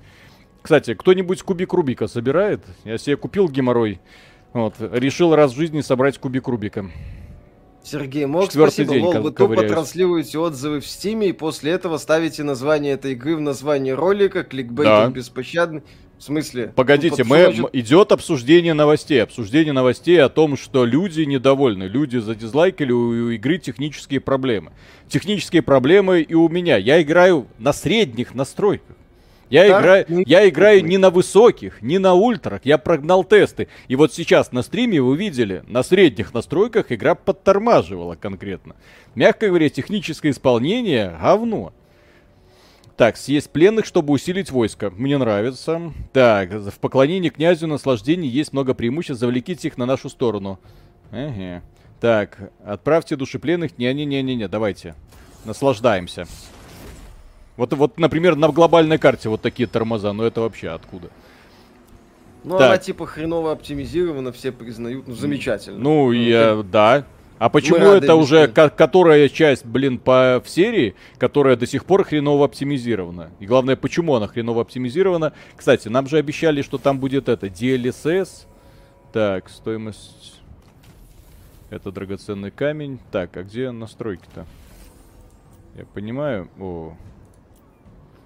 Кстати, 0.62 0.94
кто-нибудь 0.94 1.42
кубик 1.42 1.72
Рубика 1.74 2.06
собирает? 2.06 2.64
Я 2.84 2.96
себе 2.96 3.16
купил 3.16 3.48
геморрой. 3.48 4.00
Вот, 4.54 4.74
решил 4.78 5.34
раз 5.34 5.52
в 5.52 5.56
жизни 5.56 5.82
собрать 5.82 6.18
кубик 6.18 6.48
Рубика. 6.48 6.86
Сергей 7.84 8.24
Мог, 8.24 8.46
Четвертый 8.46 8.72
спасибо. 8.72 8.94
День, 8.94 9.04
Лол, 9.04 9.22
вы 9.22 9.30
тупо 9.30 9.62
транслируете 9.62 10.38
отзывы 10.38 10.80
в 10.80 10.86
Стиме 10.86 11.28
и 11.28 11.32
после 11.32 11.72
этого 11.72 11.98
ставите 11.98 12.42
название 12.42 12.94
этой 12.94 13.12
игры 13.12 13.36
в 13.36 13.40
название 13.40 13.94
ролика, 13.94 14.42
кликбейтинг 14.42 14.86
да. 14.86 15.08
беспощадный. 15.10 15.82
В 16.16 16.22
смысле? 16.22 16.72
Погодите, 16.74 17.24
мы, 17.24 17.42
значит... 17.42 17.68
идет 17.74 18.12
обсуждение 18.12 18.72
новостей. 18.72 19.22
Обсуждение 19.22 19.74
новостей 19.74 20.22
о 20.22 20.30
том, 20.30 20.56
что 20.56 20.86
люди 20.86 21.22
недовольны. 21.22 21.82
Люди 21.82 22.16
задизлайкали 22.16 22.92
у 22.92 23.30
игры 23.30 23.58
технические 23.58 24.20
проблемы. 24.20 24.72
Технические 25.08 25.60
проблемы 25.60 26.22
и 26.22 26.32
у 26.34 26.48
меня. 26.48 26.78
Я 26.78 27.02
играю 27.02 27.48
на 27.58 27.74
средних 27.74 28.34
настройках. 28.34 28.96
Я, 29.54 29.68
да? 29.68 29.80
играю, 29.80 30.04
ну, 30.08 30.22
я 30.26 30.48
играю 30.48 30.84
не 30.84 30.98
на 30.98 31.10
высоких, 31.10 31.80
не 31.80 31.98
на 31.98 32.14
ультрах, 32.14 32.62
я 32.64 32.76
прогнал 32.76 33.22
тесты. 33.22 33.68
И 33.86 33.94
вот 33.94 34.12
сейчас 34.12 34.50
на 34.50 34.62
стриме 34.62 35.00
вы 35.00 35.16
видели, 35.16 35.62
на 35.68 35.84
средних 35.84 36.34
настройках 36.34 36.90
игра 36.90 37.14
подтормаживала 37.14 38.16
конкретно. 38.16 38.74
Мягко 39.14 39.46
говоря, 39.46 39.68
техническое 39.68 40.30
исполнение 40.30 41.16
говно. 41.20 41.72
Так, 42.96 43.16
съесть 43.16 43.50
пленных, 43.50 43.86
чтобы 43.86 44.12
усилить 44.12 44.50
войско. 44.50 44.90
Мне 44.90 45.18
нравится. 45.18 45.92
Так, 46.12 46.50
в 46.50 46.78
поклонении 46.80 47.28
князю 47.28 47.66
наслаждений 47.68 48.28
есть 48.28 48.52
много 48.52 48.74
преимуществ. 48.74 49.20
Завлеките 49.20 49.68
их 49.68 49.78
на 49.78 49.86
нашу 49.86 50.08
сторону. 50.08 50.60
Ага. 51.10 51.62
Так, 52.00 52.52
отправьте 52.64 53.16
души 53.16 53.38
пленных. 53.38 53.78
Не-не-не-не-не, 53.78 54.46
давайте. 54.48 54.94
Наслаждаемся. 55.44 56.26
Вот, 57.56 57.72
вот, 57.72 57.98
например, 57.98 58.36
на 58.36 58.48
глобальной 58.48 58.98
карте 58.98 59.28
вот 59.28 59.40
такие 59.40 59.68
тормоза, 59.68 60.12
но 60.12 60.24
это 60.24 60.40
вообще 60.40 60.70
откуда? 60.70 61.08
Ну, 62.42 62.58
так. 62.58 62.68
она 62.68 62.78
типа 62.78 63.06
хреново 63.06 63.52
оптимизирована, 63.52 64.32
все 64.32 64.52
признают, 64.52 65.08
ну, 65.08 65.14
замечательно. 65.14 65.78
Ну, 65.78 66.06
ну 66.06 66.12
я, 66.12 66.56
ты... 66.56 66.62
да. 66.64 67.04
А 67.38 67.48
почему 67.48 67.78
это 67.78 68.14
уже 68.14 68.48
ко- 68.48 68.70
которая 68.70 69.28
часть, 69.28 69.66
блин, 69.66 69.98
по 69.98 70.42
в 70.44 70.48
серии, 70.48 70.94
которая 71.18 71.56
до 71.56 71.66
сих 71.66 71.84
пор 71.84 72.04
хреново 72.04 72.44
оптимизирована? 72.44 73.30
И 73.40 73.46
главное, 73.46 73.76
почему 73.76 74.14
она 74.14 74.28
хреново 74.28 74.62
оптимизирована? 74.62 75.32
Кстати, 75.56 75.88
нам 75.88 76.06
же 76.06 76.18
обещали, 76.18 76.62
что 76.62 76.78
там 76.78 77.00
будет 77.00 77.28
это 77.28 77.46
DLSS. 77.46 78.46
Так, 79.12 79.48
стоимость... 79.48 80.40
Это 81.70 81.90
драгоценный 81.90 82.50
камень. 82.50 83.00
Так, 83.10 83.36
а 83.36 83.42
где 83.42 83.70
настройки-то? 83.70 84.44
Я 85.76 85.84
понимаю. 85.86 86.48
О, 86.60 86.94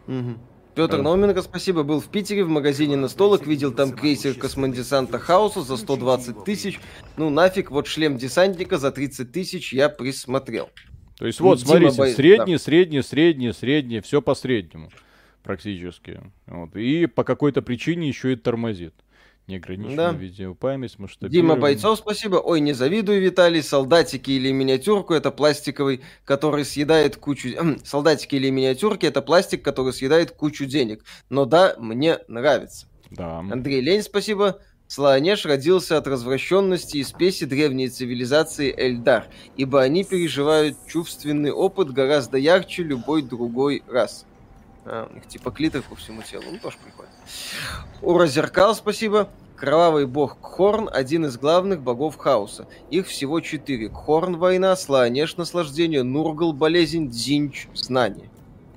Угу. 0.09 0.39
Петр 0.75 1.03
Науменко, 1.03 1.43
спасибо, 1.43 1.83
был 1.83 2.01
в 2.01 2.09
Питере 2.09 2.45
в 2.45 2.49
магазине 2.49 2.97
на 2.97 3.09
столок, 3.09 3.47
видел 3.47 3.73
там 3.73 3.93
крейсер 3.93 4.35
космодесанта 4.35 5.19
Хауса 5.19 5.63
за 5.63 5.77
120 5.77 6.45
тысяч. 6.45 6.79
Ну 7.17 7.31
нафиг, 7.31 7.71
вот 7.71 7.89
шлем 7.89 8.17
десантника 8.17 8.79
за 8.79 8.93
30 8.93 9.33
тысяч 9.33 9.73
я 9.73 9.89
присмотрел. 9.89 10.71
То 11.17 11.27
есть 11.27 11.41
вот, 11.41 11.59
Дима 11.59 11.91
смотрите, 11.91 11.97
бо... 11.97 12.07
средний, 12.07 12.53
да. 12.55 12.59
средний, 12.59 13.03
средний, 13.03 13.53
средний, 13.53 14.01
все 14.01 14.23
по 14.23 14.35
среднему 14.37 14.91
практически. 15.43 16.21
Вот. 16.47 16.77
И 16.77 17.07
по 17.07 17.25
какой-то 17.25 17.61
причине 17.61 18.07
еще 18.07 18.35
и 18.35 18.37
тормозит. 18.37 18.95
Неограниченная 19.49 20.13
да. 20.13 20.13
видеопамять, 20.13 20.99
масштабирование. 20.99 21.43
Дима 21.43 21.61
Бойцов, 21.61 21.99
спасибо. 21.99 22.37
Ой, 22.37 22.61
не 22.61 22.75
завидую, 22.75 23.23
Виталий. 23.23 23.63
Солдатики 23.63 24.31
или 24.31 24.53
миниатюрку 24.53 25.15
это 25.15 25.31
пластиковый, 25.31 26.03
который 26.27 26.67
съедает 26.67 27.17
кучу... 27.17 27.49
Солдатики 27.83 28.37
или 28.37 28.51
миниатюрки 28.51 29.07
это 29.07 29.23
пластик, 29.23 29.63
который 29.63 29.95
съедает 29.95 30.33
кучу 30.33 30.67
денег. 30.67 31.03
Но 31.31 31.47
да, 31.47 31.75
мне 31.79 32.19
нравится. 32.29 32.87
Да. 33.11 33.39
Андрей 33.39 33.81
Лень, 33.81 34.03
спасибо. 34.03 34.61
Слоонеж 34.87 35.47
родился 35.47 35.97
от 35.97 36.07
развращенности 36.07 36.99
и 36.99 37.05
спеси 37.05 37.47
древней 37.47 37.89
цивилизации 37.89 38.75
Эльдар, 38.77 39.29
ибо 39.57 39.81
они 39.83 40.05
переживают 40.05 40.77
чувственный 40.87 41.53
опыт 41.53 41.91
гораздо 41.91 42.37
ярче 42.37 42.83
любой 42.83 43.23
другой 43.23 43.83
раз. 43.87 44.27
А, 44.85 45.09
у 45.11 45.15
них 45.15 45.27
типа 45.27 45.51
клитор 45.51 45.83
по 45.83 45.95
всему 45.95 46.23
телу. 46.23 46.45
Ну, 46.51 46.59
тоже 46.59 46.77
прикольно. 46.85 47.08
Ура 48.03 48.27
Зеркал, 48.27 48.75
спасибо. 48.75 49.29
Кровавый 49.57 50.07
бог 50.07 50.39
Кхорн– 50.41 50.89
один 50.93 51.27
из 51.27 51.37
главных 51.37 51.81
богов 51.81 52.17
хаоса. 52.17 52.69
Их 52.91 53.09
всего 53.09 53.41
четыре. 53.41 53.89
Кхорн– 53.89 54.37
война, 54.39 54.77
Слаонеш– 54.77 55.37
наслаждение, 55.37 56.05
Нургал– 56.05 56.53
болезнь, 56.55 57.09
Дзинч– 57.09 57.67
знание. 57.75 58.31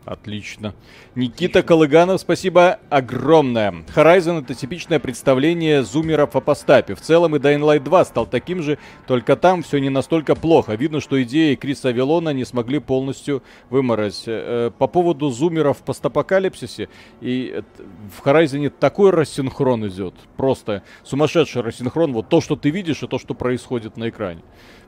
Отлично. 0.04 0.74
Никита 1.14 1.62
Колыганов, 1.62 2.22
спасибо 2.22 2.80
огромное. 2.90 3.72
Horizon 3.96 4.42
это 4.42 4.56
типичное 4.56 5.00
представление 5.00 5.84
зумеров 5.84 6.36
о 6.36 6.42
постапе. 6.42 6.96
В 6.96 7.02
целом 7.02 7.36
и 7.36 7.40
Dying 7.40 7.60
Light 7.60 7.84
2 7.84 8.06
стал 8.06 8.26
таким 8.26 8.64
же, 8.64 8.80
только 9.06 9.36
там 9.36 9.62
все 9.62 9.78
не 9.78 9.90
настолько 9.90 10.34
плохо. 10.34 10.74
Видно, 10.74 11.02
что 11.02 11.22
идеи 11.22 11.54
Криса 11.54 11.90
Авилона 11.90 12.30
не 12.30 12.46
смогли 12.46 12.80
полностью 12.80 13.44
вымороть. 13.70 14.24
Э, 14.26 14.72
по 14.76 14.88
поводу 14.88 15.30
зумеров 15.30 15.78
в 15.78 15.84
постапокалипсисе, 15.84 16.90
и 17.20 17.62
в 18.10 18.26
Horizon 18.26 18.72
такой 18.72 19.12
рассинхрон 19.12 19.88
идет. 19.88 20.16
Просто 20.36 20.82
сумасшедший 21.04 21.62
рассинхрон. 21.62 22.12
Вот 22.14 22.28
то, 22.28 22.42
что 22.42 22.56
ты 22.56 22.72
видишь, 22.72 23.04
и 23.04 23.08
то, 23.08 23.20
что 23.20 23.36
происходит 23.36 23.98
на 23.98 24.10
экране. 24.10 24.42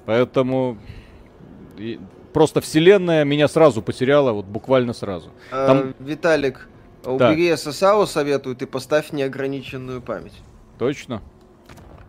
Поэтому 0.05 0.79
просто 2.33 2.61
вселенная 2.61 3.23
меня 3.23 3.47
сразу 3.47 3.81
потеряла, 3.81 4.31
вот 4.33 4.45
буквально 4.45 4.93
сразу. 4.93 5.29
А, 5.51 5.67
Там... 5.67 5.95
Виталик, 5.99 6.67
убери 7.05 7.49
да. 7.49 7.55
SSAO 7.55 8.05
советуют 8.07 8.61
и 8.61 8.65
поставь 8.65 9.11
неограниченную 9.11 10.01
память. 10.01 10.33
Точно? 10.77 11.21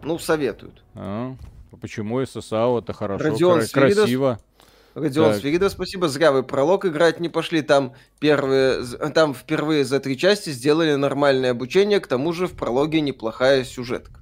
Ну, 0.03 0.19
советуют. 0.19 0.83
А, 0.95 1.37
почему 1.81 2.21
SSAO? 2.21 2.81
Это 2.81 2.93
хорошо, 2.93 3.25
Родион 3.25 3.61
кра- 3.61 3.91
красиво. 3.91 4.39
Родион 4.95 5.31
так. 5.31 5.39
Сферидов, 5.39 5.73
спасибо. 5.73 6.09
Зря 6.09 6.31
вы 6.31 6.45
пролог 6.45 6.87
играть 6.87 7.19
не 7.19 7.29
пошли. 7.29 7.63
Там, 7.63 7.95
первые, 8.21 8.85
там 9.13 9.35
впервые 9.35 9.85
за 9.85 9.99
три 9.99 10.17
части 10.17 10.51
сделали 10.51 10.95
нормальное 10.95 11.51
обучение. 11.51 11.99
К 11.99 12.07
тому 12.07 12.33
же 12.33 12.47
в 12.47 12.53
прологе 12.53 13.01
неплохая 13.01 13.65
сюжетка. 13.65 14.21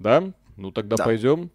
Да? 0.00 0.32
Ну 0.56 0.72
тогда 0.72 0.96
да. 0.96 1.04
пойдем. 1.04 1.50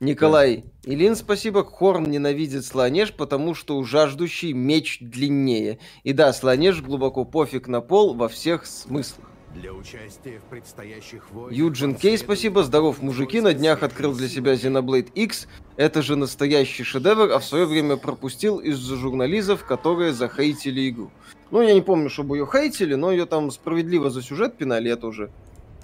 Николай 0.00 0.64
да. 0.84 0.92
Илин, 0.92 1.16
спасибо. 1.16 1.64
Хорн 1.64 2.04
ненавидит 2.04 2.64
слонеж, 2.64 3.12
потому 3.12 3.54
что 3.54 3.78
у 3.78 3.84
жаждущий 3.84 4.52
меч 4.52 4.98
длиннее. 5.00 5.78
И 6.04 6.12
да, 6.12 6.32
слонеж 6.32 6.82
глубоко 6.82 7.24
пофиг 7.24 7.66
на 7.66 7.80
пол 7.80 8.14
во 8.14 8.28
всех 8.28 8.66
смыслах. 8.66 9.26
Для 9.54 9.72
участия 9.72 10.38
в 10.38 10.50
предстоящих 10.50 11.30
войнах... 11.30 11.56
Юджин 11.56 11.94
Кей, 11.94 12.18
спасибо. 12.18 12.62
Здоров, 12.62 13.00
мужики. 13.00 13.40
На 13.40 13.54
днях 13.54 13.82
открыл 13.82 14.14
для 14.14 14.28
себя 14.28 14.52
Xenoblade 14.52 15.10
X. 15.14 15.48
Это 15.76 16.02
же 16.02 16.14
настоящий 16.14 16.84
шедевр, 16.84 17.32
а 17.32 17.38
в 17.38 17.44
свое 17.44 17.64
время 17.64 17.96
пропустил 17.96 18.58
из-за 18.58 18.96
журналистов, 18.96 19.64
которые 19.64 20.12
захейтили 20.12 20.90
игру. 20.90 21.10
Ну, 21.50 21.62
я 21.62 21.72
не 21.72 21.80
помню, 21.80 22.10
чтобы 22.10 22.36
ее 22.36 22.46
хейтили, 22.46 22.96
но 22.96 23.12
ее 23.12 23.24
там 23.24 23.50
справедливо 23.50 24.10
за 24.10 24.20
сюжет 24.20 24.58
пинали, 24.58 24.88
я 24.88 24.96
тоже 24.96 25.30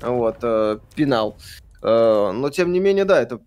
вот, 0.02 0.36
э, 0.42 0.78
пинал. 0.94 1.38
Э, 1.82 2.30
но, 2.32 2.50
тем 2.50 2.72
не 2.72 2.80
менее, 2.80 3.06
да, 3.06 3.22
это 3.22 3.40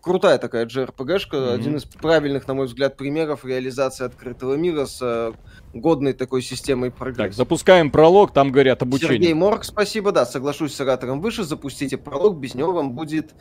крутая 0.00 0.38
такая 0.38 0.66
JRPG-шка, 0.66 1.36
mm-hmm. 1.36 1.54
один 1.54 1.76
из 1.76 1.84
правильных, 1.84 2.46
на 2.48 2.54
мой 2.54 2.66
взгляд, 2.66 2.96
примеров 2.96 3.44
реализации 3.44 4.04
открытого 4.04 4.54
мира 4.54 4.86
с 4.86 4.98
э, 5.02 5.32
годной 5.74 6.12
такой 6.12 6.42
системой 6.42 6.90
прогресса. 6.90 7.22
Так, 7.22 7.32
запускаем 7.32 7.90
пролог, 7.90 8.32
там 8.32 8.50
говорят 8.50 8.82
обучение. 8.82 9.18
Сергей 9.18 9.34
Морг, 9.34 9.64
спасибо, 9.64 10.12
да, 10.12 10.26
соглашусь 10.26 10.74
с 10.74 10.80
оратором 10.80 11.20
выше, 11.20 11.44
запустите 11.44 11.96
пролог, 11.96 12.38
без 12.38 12.54
него 12.54 12.72
вам 12.72 12.92
будет 12.92 13.34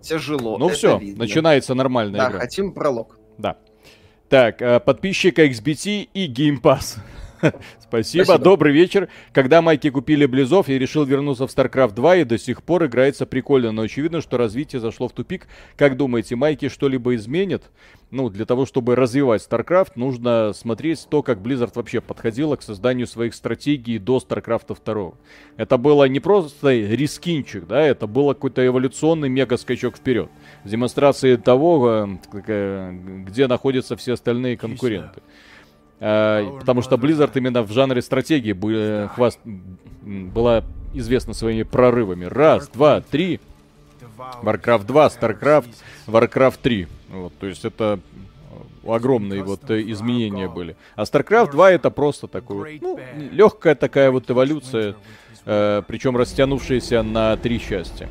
тяжело. 0.00 0.58
Ну 0.58 0.68
все, 0.68 0.98
видно. 0.98 1.24
начинается 1.24 1.74
нормальная 1.74 2.20
да, 2.20 2.28
игра. 2.28 2.38
Да, 2.38 2.44
хотим 2.44 2.72
пролог. 2.72 3.18
Да. 3.38 3.58
Так, 4.28 4.60
э, 4.62 4.80
подписчик 4.80 5.38
XBT 5.38 6.08
и 6.12 6.32
Game 6.32 6.60
Pass. 6.60 6.98
Спасибо. 7.80 8.24
Спасибо, 8.24 8.38
добрый 8.38 8.72
вечер. 8.72 9.08
Когда 9.32 9.62
майки 9.62 9.90
купили 9.90 10.26
Близов, 10.26 10.68
я 10.68 10.78
решил 10.78 11.04
вернуться 11.04 11.46
в 11.46 11.50
StarCraft 11.50 11.94
2 11.94 12.16
и 12.16 12.24
до 12.24 12.38
сих 12.38 12.62
пор 12.62 12.86
играется 12.86 13.26
прикольно, 13.26 13.72
но 13.72 13.82
очевидно, 13.82 14.20
что 14.20 14.36
развитие 14.36 14.80
зашло 14.80 15.08
в 15.08 15.12
тупик. 15.12 15.46
Как 15.76 15.96
думаете, 15.96 16.36
майки 16.36 16.68
что-либо 16.68 17.14
изменят? 17.14 17.70
Ну, 18.10 18.30
для 18.30 18.46
того, 18.46 18.64
чтобы 18.64 18.96
развивать 18.96 19.46
StarCraft, 19.48 19.92
нужно 19.96 20.52
смотреть 20.54 21.06
то, 21.10 21.22
как 21.22 21.38
Blizzard 21.38 21.72
вообще 21.74 22.00
подходила 22.00 22.56
к 22.56 22.62
созданию 22.62 23.06
своих 23.06 23.34
стратегий 23.34 23.98
до 23.98 24.18
StarCraft 24.18 24.78
2. 24.84 25.12
Это 25.58 25.76
было 25.76 26.04
не 26.08 26.20
просто 26.20 26.72
рискинчик, 26.72 27.66
да, 27.66 27.82
это 27.82 28.06
было 28.06 28.32
какой-то 28.32 28.66
эволюционный 28.66 29.28
мега-скачок 29.28 29.96
вперед. 29.96 30.30
С 30.64 30.70
демонстрацией 30.70 31.36
того, 31.36 32.18
э, 32.32 32.92
где 33.26 33.46
находятся 33.46 33.96
все 33.96 34.14
остальные 34.14 34.56
конкуренты. 34.56 35.20
Э, 35.20 35.47
потому 35.98 36.82
что 36.82 36.96
Blizzard 36.96 37.32
именно 37.34 37.62
в 37.62 37.72
жанре 37.72 38.02
стратегии 38.02 38.56
э, 38.74 39.08
хваст... 39.08 39.38
была 39.44 40.64
известна 40.94 41.34
своими 41.34 41.64
прорывами. 41.64 42.24
Раз, 42.24 42.68
два, 42.68 43.00
три. 43.00 43.40
Warcraft 44.42 44.84
2, 44.86 45.06
StarCraft, 45.08 45.68
Warcraft 46.06 46.58
3. 46.62 46.88
Вот, 47.10 47.32
то 47.38 47.46
есть 47.46 47.64
это 47.64 48.00
огромные 48.86 49.42
вот 49.42 49.70
э, 49.70 49.82
изменения 49.90 50.48
были. 50.48 50.76
А 50.96 51.02
StarCraft 51.02 51.52
2 51.52 51.72
это 51.72 51.90
просто 51.90 52.26
такой, 52.26 52.78
ну, 52.80 52.98
легкая 53.30 53.74
такая 53.74 54.10
вот 54.10 54.30
эволюция, 54.30 54.96
э, 55.44 55.82
причем 55.86 56.16
растянувшаяся 56.16 57.02
на 57.02 57.36
три 57.36 57.60
части. 57.60 58.08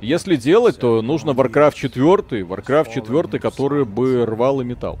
Если 0.00 0.34
делать, 0.36 0.78
то 0.78 1.00
нужно 1.00 1.30
Warcraft 1.30 1.74
4, 1.74 2.42
Warcraft 2.42 2.92
4, 2.92 3.38
который 3.38 3.84
бы 3.84 4.26
рвал 4.26 4.60
и 4.60 4.64
металл. 4.64 4.98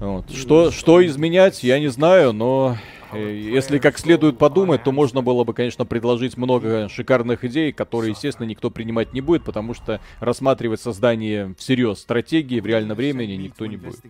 Вот. 0.00 0.30
Что, 0.30 0.70
что 0.70 1.04
изменять, 1.06 1.62
я 1.62 1.78
не 1.78 1.88
знаю, 1.88 2.32
но 2.32 2.76
э, 3.12 3.36
если 3.36 3.78
как 3.78 3.98
следует 3.98 4.38
подумать, 4.38 4.82
то 4.82 4.92
можно 4.92 5.22
было 5.22 5.44
бы, 5.44 5.54
конечно, 5.54 5.84
предложить 5.86 6.36
много 6.36 6.88
шикарных 6.88 7.44
идей, 7.44 7.72
которые, 7.72 8.10
естественно, 8.10 8.46
никто 8.46 8.70
принимать 8.70 9.12
не 9.12 9.20
будет, 9.20 9.44
потому 9.44 9.74
что 9.74 10.00
рассматривать 10.20 10.80
создание 10.80 11.54
всерьез 11.58 12.00
стратегии 12.00 12.60
в 12.60 12.66
реальном 12.66 12.96
времени 12.96 13.32
никто 13.34 13.66
не 13.66 13.76
будет. 13.76 14.00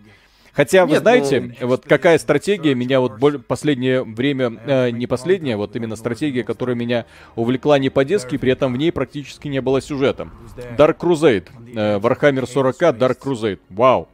Хотя, 0.55 0.85
вы 0.85 0.93
Нет, 0.93 1.01
знаете, 1.01 1.53
ну... 1.59 1.67
вот 1.67 1.83
какая 1.85 2.17
стратегия 2.17 2.75
меня 2.75 3.01
вот 3.01 3.19
боль... 3.19 3.39
последнее 3.39 4.03
время, 4.03 4.57
э, 4.65 4.89
не 4.89 5.05
последняя, 5.05 5.57
вот 5.57 5.75
именно 5.75 5.97
стратегия, 5.97 6.45
которая 6.45 6.77
меня 6.77 7.05
увлекла 7.35 7.77
не 7.77 7.89
по-детски, 7.89 8.37
при 8.37 8.53
этом 8.53 8.73
в 8.73 8.77
ней 8.77 8.93
практически 8.93 9.49
не 9.49 9.59
было 9.59 9.81
сюжета. 9.81 10.29
Dark 10.77 10.97
Crusade, 10.97 11.47
э, 11.75 11.99
Warhammer 11.99 12.47
40 12.47 12.77
Dark 12.97 13.19
Crusade, 13.19 13.59
вау. 13.69 14.07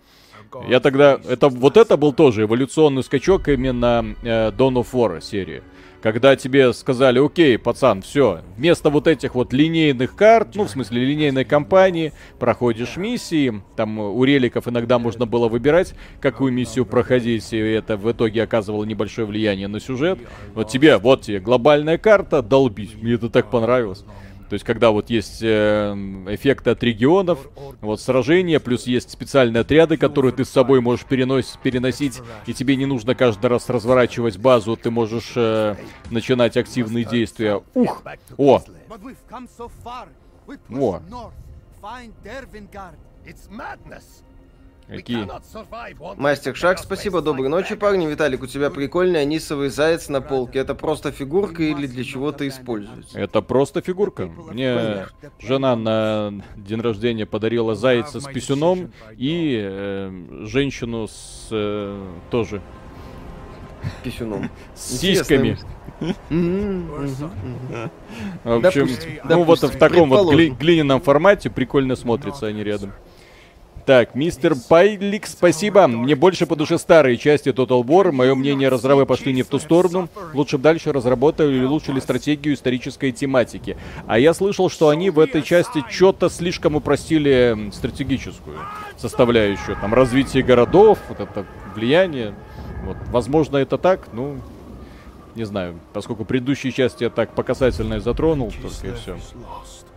Я 0.68 0.80
тогда... 0.80 1.20
Это, 1.28 1.50
вот 1.50 1.78
это 1.78 1.98
был 1.98 2.14
тоже 2.14 2.44
эволюционный 2.44 3.04
скачок 3.04 3.48
именно 3.48 4.16
э, 4.24 4.52
Dawn 4.52 4.74
of 4.76 4.88
War 4.94 5.22
серии. 5.22 5.64
Когда 6.02 6.36
тебе 6.36 6.74
сказали, 6.74 7.24
окей, 7.24 7.60
пацан, 7.60 8.02
все, 8.02 8.42
вместо 8.58 8.90
вот 8.90 9.06
этих 9.08 9.36
вот 9.36 9.54
линейных 9.54 10.16
карт, 10.16 10.56
ну, 10.56 10.64
в 10.64 10.70
смысле, 10.70 11.06
линейной 11.06 11.46
кампании, 11.46 12.12
проходишь 12.40 12.98
миссии, 12.98 13.62
там 13.76 14.00
у 14.00 14.24
реликов 14.24 14.68
иногда 14.68 14.98
можно 14.98 15.28
было 15.28 15.48
выбирать, 15.48 15.94
какую 16.20 16.54
миссию 16.54 16.88
проходить, 16.88 17.54
и 17.54 17.58
это 17.58 17.98
в 17.98 18.12
итоге 18.12 18.42
оказывало 18.42 18.84
небольшое 18.84 19.28
влияние 19.28 19.68
на 19.68 19.80
сюжет. 19.80 20.18
Вот 20.56 20.70
тебе, 20.70 20.98
вот 20.98 21.22
тебе 21.22 21.40
глобальная 21.40 22.00
карта, 22.00 22.42
долбись, 22.42 22.96
мне 23.00 23.14
это 23.14 23.30
так 23.30 23.52
понравилось. 23.52 24.04
То 24.52 24.56
есть, 24.56 24.66
когда 24.66 24.92
вот 24.92 25.10
есть 25.10 25.42
э, 25.42 25.94
эффекты 26.28 26.72
от 26.72 26.84
регионов, 26.84 27.40
вот 27.80 28.02
сражения, 28.02 28.60
плюс 28.60 28.86
есть 28.86 29.10
специальные 29.10 29.62
отряды, 29.62 29.96
которые 29.96 30.34
ты 30.34 30.44
с 30.44 30.50
собой 30.50 30.82
можешь 30.82 31.06
переносить, 31.06 31.58
переносить, 31.60 32.20
и 32.48 32.54
тебе 32.54 32.76
не 32.76 32.86
нужно 32.86 33.16
каждый 33.16 33.46
раз 33.46 33.70
разворачивать 33.70 34.38
базу, 34.38 34.76
ты 34.76 34.92
можешь 34.92 35.32
э, 35.38 35.78
начинать 36.10 36.58
активные 36.58 37.06
действия. 37.06 37.64
Ух! 37.76 38.04
О! 38.36 38.62
О! 40.70 41.02
Какие? 44.92 45.26
Мастер 46.18 46.54
Шаг, 46.54 46.78
спасибо, 46.78 47.22
доброй 47.22 47.48
ночи, 47.48 47.76
парни. 47.76 48.06
Виталик, 48.08 48.44
у 48.44 48.48
тебя 48.48 48.70
прикольный 48.70 49.22
анисовый 49.22 49.70
заяц 49.70 50.10
на 50.10 50.20
полке. 50.20 50.60
Это 50.60 50.76
просто 50.76 51.14
фигурка 51.14 51.64
или 51.64 51.88
для 51.88 52.04
чего-то 52.04 52.46
используется? 52.46 53.18
Это 53.18 53.42
просто 53.42 53.82
фигурка. 53.82 54.26
Мне 54.26 55.08
жена 55.40 55.78
на 55.78 56.34
день 56.58 56.82
рождения 56.82 57.26
подарила 57.26 57.74
зайца 57.74 58.20
с 58.20 58.26
писюном 58.26 58.92
и 59.16 59.62
э, 59.64 60.46
женщину 60.46 61.08
с 61.08 61.48
э, 61.52 62.08
тоже 62.30 62.62
писюном. 64.04 64.50
С 64.76 65.00
сиськами. 65.00 65.58
В 68.44 68.66
общем, 68.66 68.90
ну 69.24 69.44
вот 69.44 69.62
в 69.64 69.78
таком 69.78 70.10
вот 70.10 70.36
глиняном 70.36 71.00
формате 71.02 71.50
прикольно 71.50 71.96
смотрятся 71.96 72.48
они 72.48 72.62
рядом. 72.64 72.92
Так, 73.86 74.16
мистер 74.16 74.56
Пайлик, 74.70 75.26
спасибо. 75.26 75.88
Мне 75.88 76.16
больше 76.16 76.46
по 76.46 76.56
душе 76.56 76.78
старые 76.78 77.18
части 77.18 77.50
Total 77.50 77.84
War. 77.84 78.12
Мое 78.12 78.36
мнение, 78.36 78.70
разрабы 78.70 79.06
пошли 79.06 79.34
не 79.34 79.42
в 79.42 79.48
ту 79.48 79.60
сторону. 79.60 80.08
Лучше 80.34 80.58
бы 80.58 80.64
дальше 80.64 80.92
разработали 80.92 81.56
или 81.56 81.66
улучшили 81.66 82.00
стратегию 82.00 82.54
исторической 82.54 83.12
тематики. 83.12 83.78
А 84.08 84.20
я 84.20 84.34
слышал, 84.34 84.70
что 84.70 84.90
они 84.90 85.10
в 85.10 85.20
этой 85.20 85.42
части 85.42 85.84
что-то 85.90 86.30
слишком 86.30 86.76
упростили 86.76 87.72
стратегическую 87.74 88.58
составляющую. 88.98 89.76
Там 89.80 89.94
развитие 89.94 90.44
городов, 90.44 91.00
вот 91.10 91.20
это 91.20 91.46
влияние. 91.76 92.36
Вот. 92.86 92.98
Возможно, 93.10 93.58
это 93.58 93.78
так, 93.78 94.10
ну, 94.14 94.38
не 95.36 95.44
знаю. 95.44 95.80
Поскольку 95.94 96.26
предыдущие 96.26 96.72
части 96.72 97.04
я 97.04 97.10
так 97.10 97.34
по 97.34 97.44
касательной 97.44 98.00
затронул, 98.00 98.52
только 98.62 98.88
и 98.88 99.00
все. 99.00 99.18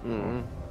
Mm-hmm. 0.05 0.64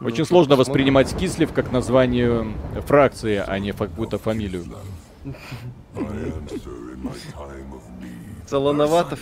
Очень 0.00 0.24
сложно 0.24 0.56
воспринимать 0.56 1.14
Кислив 1.14 1.52
как 1.52 1.72
название 1.72 2.46
фракции, 2.86 3.42
а 3.46 3.58
не 3.58 3.72
какую-то 3.72 4.18
фамилию. 4.18 4.64
Солоноватов? 8.46 9.20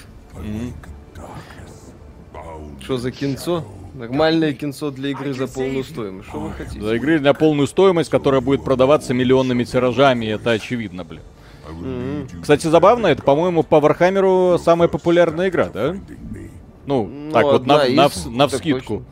Что 2.80 2.96
за 2.96 3.10
кинцо? 3.10 3.64
Нормальное 3.94 4.52
кинцо 4.52 4.92
для 4.92 5.10
игры 5.10 5.34
за 5.34 5.48
полную 5.48 5.82
стоимость. 5.82 6.28
Что 6.28 6.38
вы 6.38 6.52
хотите? 6.52 6.80
За 6.80 6.94
игры 6.94 7.18
для 7.18 7.34
полную 7.34 7.66
стоимость, 7.66 8.10
которая 8.10 8.40
будет 8.40 8.62
продаваться 8.62 9.12
миллионными 9.12 9.64
тиражами, 9.64 10.26
это 10.26 10.52
очевидно, 10.52 11.04
блин. 11.04 11.22
Mm-hmm. 11.68 12.40
Кстати, 12.42 12.68
забавно, 12.68 13.08
это, 13.08 13.22
по-моему, 13.22 13.62
по 13.64 13.80
Вархаммеру 13.80 14.58
самая 14.62 14.88
популярная 14.88 15.48
игра, 15.48 15.68
да? 15.68 15.96
Ну, 16.86 17.06
ну 17.06 17.32
так 17.32 17.44
вот, 17.44 17.66
на, 17.66 17.88
на, 17.88 18.08
на 18.26 18.48
вскидку. 18.48 19.02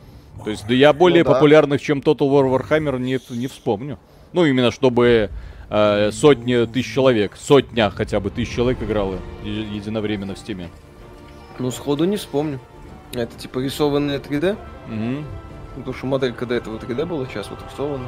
То 0.47 0.51
есть, 0.51 0.65
да 0.65 0.73
я 0.73 0.93
более 0.93 1.25
ну, 1.25 1.29
да. 1.29 1.33
популярных, 1.33 1.81
чем 1.81 1.99
Total 1.99 2.19
War 2.19 2.49
Warhammer, 2.49 2.97
не, 2.99 3.19
не 3.37 3.47
вспомню. 3.47 3.99
Ну, 4.31 4.45
именно 4.45 4.71
чтобы 4.71 5.29
э, 5.69 6.11
сотни 6.13 6.65
тысяч 6.65 6.93
человек, 6.93 7.35
сотня 7.35 7.89
хотя 7.89 8.21
бы 8.21 8.29
тысяч 8.29 8.55
человек 8.55 8.81
играло 8.81 9.19
единовременно 9.43 10.35
в 10.35 10.37
стиме. 10.37 10.69
Ну, 11.59 11.69
сходу 11.69 12.05
не 12.05 12.15
вспомню. 12.15 12.61
Это 13.11 13.37
типа 13.37 13.59
рисованная 13.59 14.19
3D? 14.19 14.53
Угу. 14.53 15.25
Потому 15.75 15.93
что 15.93 16.05
моделька 16.05 16.45
до 16.45 16.55
этого 16.55 16.77
3D 16.77 17.05
была, 17.05 17.25
сейчас 17.25 17.49
вот 17.49 17.59
рисована. 17.69 18.07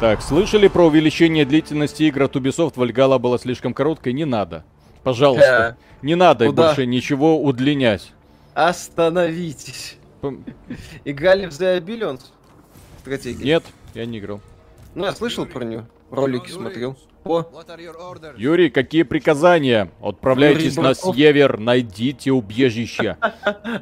Так, 0.00 0.22
слышали 0.22 0.68
про 0.68 0.86
увеличение 0.86 1.44
длительности 1.44 2.04
игр 2.04 2.22
от 2.22 2.34
Ubisoft? 2.34 2.72
Вальгала 2.76 3.18
была 3.18 3.36
слишком 3.36 3.74
короткой? 3.74 4.14
Не 4.14 4.24
надо. 4.24 4.64
Пожалуйста. 5.02 5.76
Не 6.00 6.14
надо 6.14 6.46
Куда? 6.46 6.68
больше 6.68 6.86
ничего 6.86 7.38
удлинять. 7.42 8.14
Остановитесь. 8.54 9.98
Играли 11.04 11.46
в 11.46 11.50
The 11.50 11.80
Billions? 11.80 12.22
Стратегии? 13.00 13.44
Нет, 13.44 13.64
я 13.94 14.06
не 14.06 14.18
играл. 14.18 14.40
Ну, 14.94 15.04
я 15.04 15.12
слышал 15.12 15.46
про 15.46 15.64
нее. 15.64 15.86
Ролики 16.10 16.50
смотрел. 16.50 16.96
О. 17.24 17.44
Юрий, 18.36 18.68
какие 18.68 19.04
приказания? 19.04 19.90
Отправляйтесь 20.00 20.76
на 20.76 20.94
север, 20.94 21.58
найдите 21.58 22.32
убежище. 22.32 23.16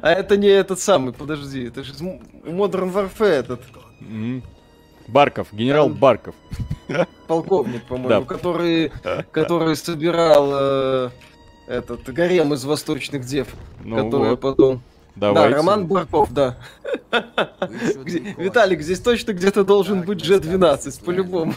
А 0.01 0.11
это 0.11 0.37
не 0.37 0.47
этот 0.47 0.79
самый, 0.79 1.13
подожди, 1.13 1.65
это 1.65 1.83
же 1.83 1.93
Modern 1.93 2.91
Warfare 2.93 3.25
этот. 3.25 3.61
Барков, 5.07 5.47
генерал 5.51 5.89
Барков. 5.89 6.35
Полковник, 7.27 7.83
по-моему, 7.83 8.25
который, 8.25 8.91
который 9.31 9.75
собирал 9.75 10.49
э, 10.53 11.09
этот 11.67 12.03
гарем 12.13 12.53
из 12.53 12.63
восточных 12.63 13.25
дев, 13.25 13.47
ну 13.83 13.97
который 13.97 14.37
потом... 14.37 14.81
Давайте. 15.15 15.49
Да, 15.49 15.57
Роман 15.57 15.87
Барков, 15.87 16.33
да. 16.33 16.57
Виталик, 18.37 18.81
здесь 18.81 18.99
точно 18.99 19.33
где-то 19.33 19.63
должен 19.63 20.03
быть 20.03 20.21
G12, 20.23 21.03
по-любому. 21.03 21.53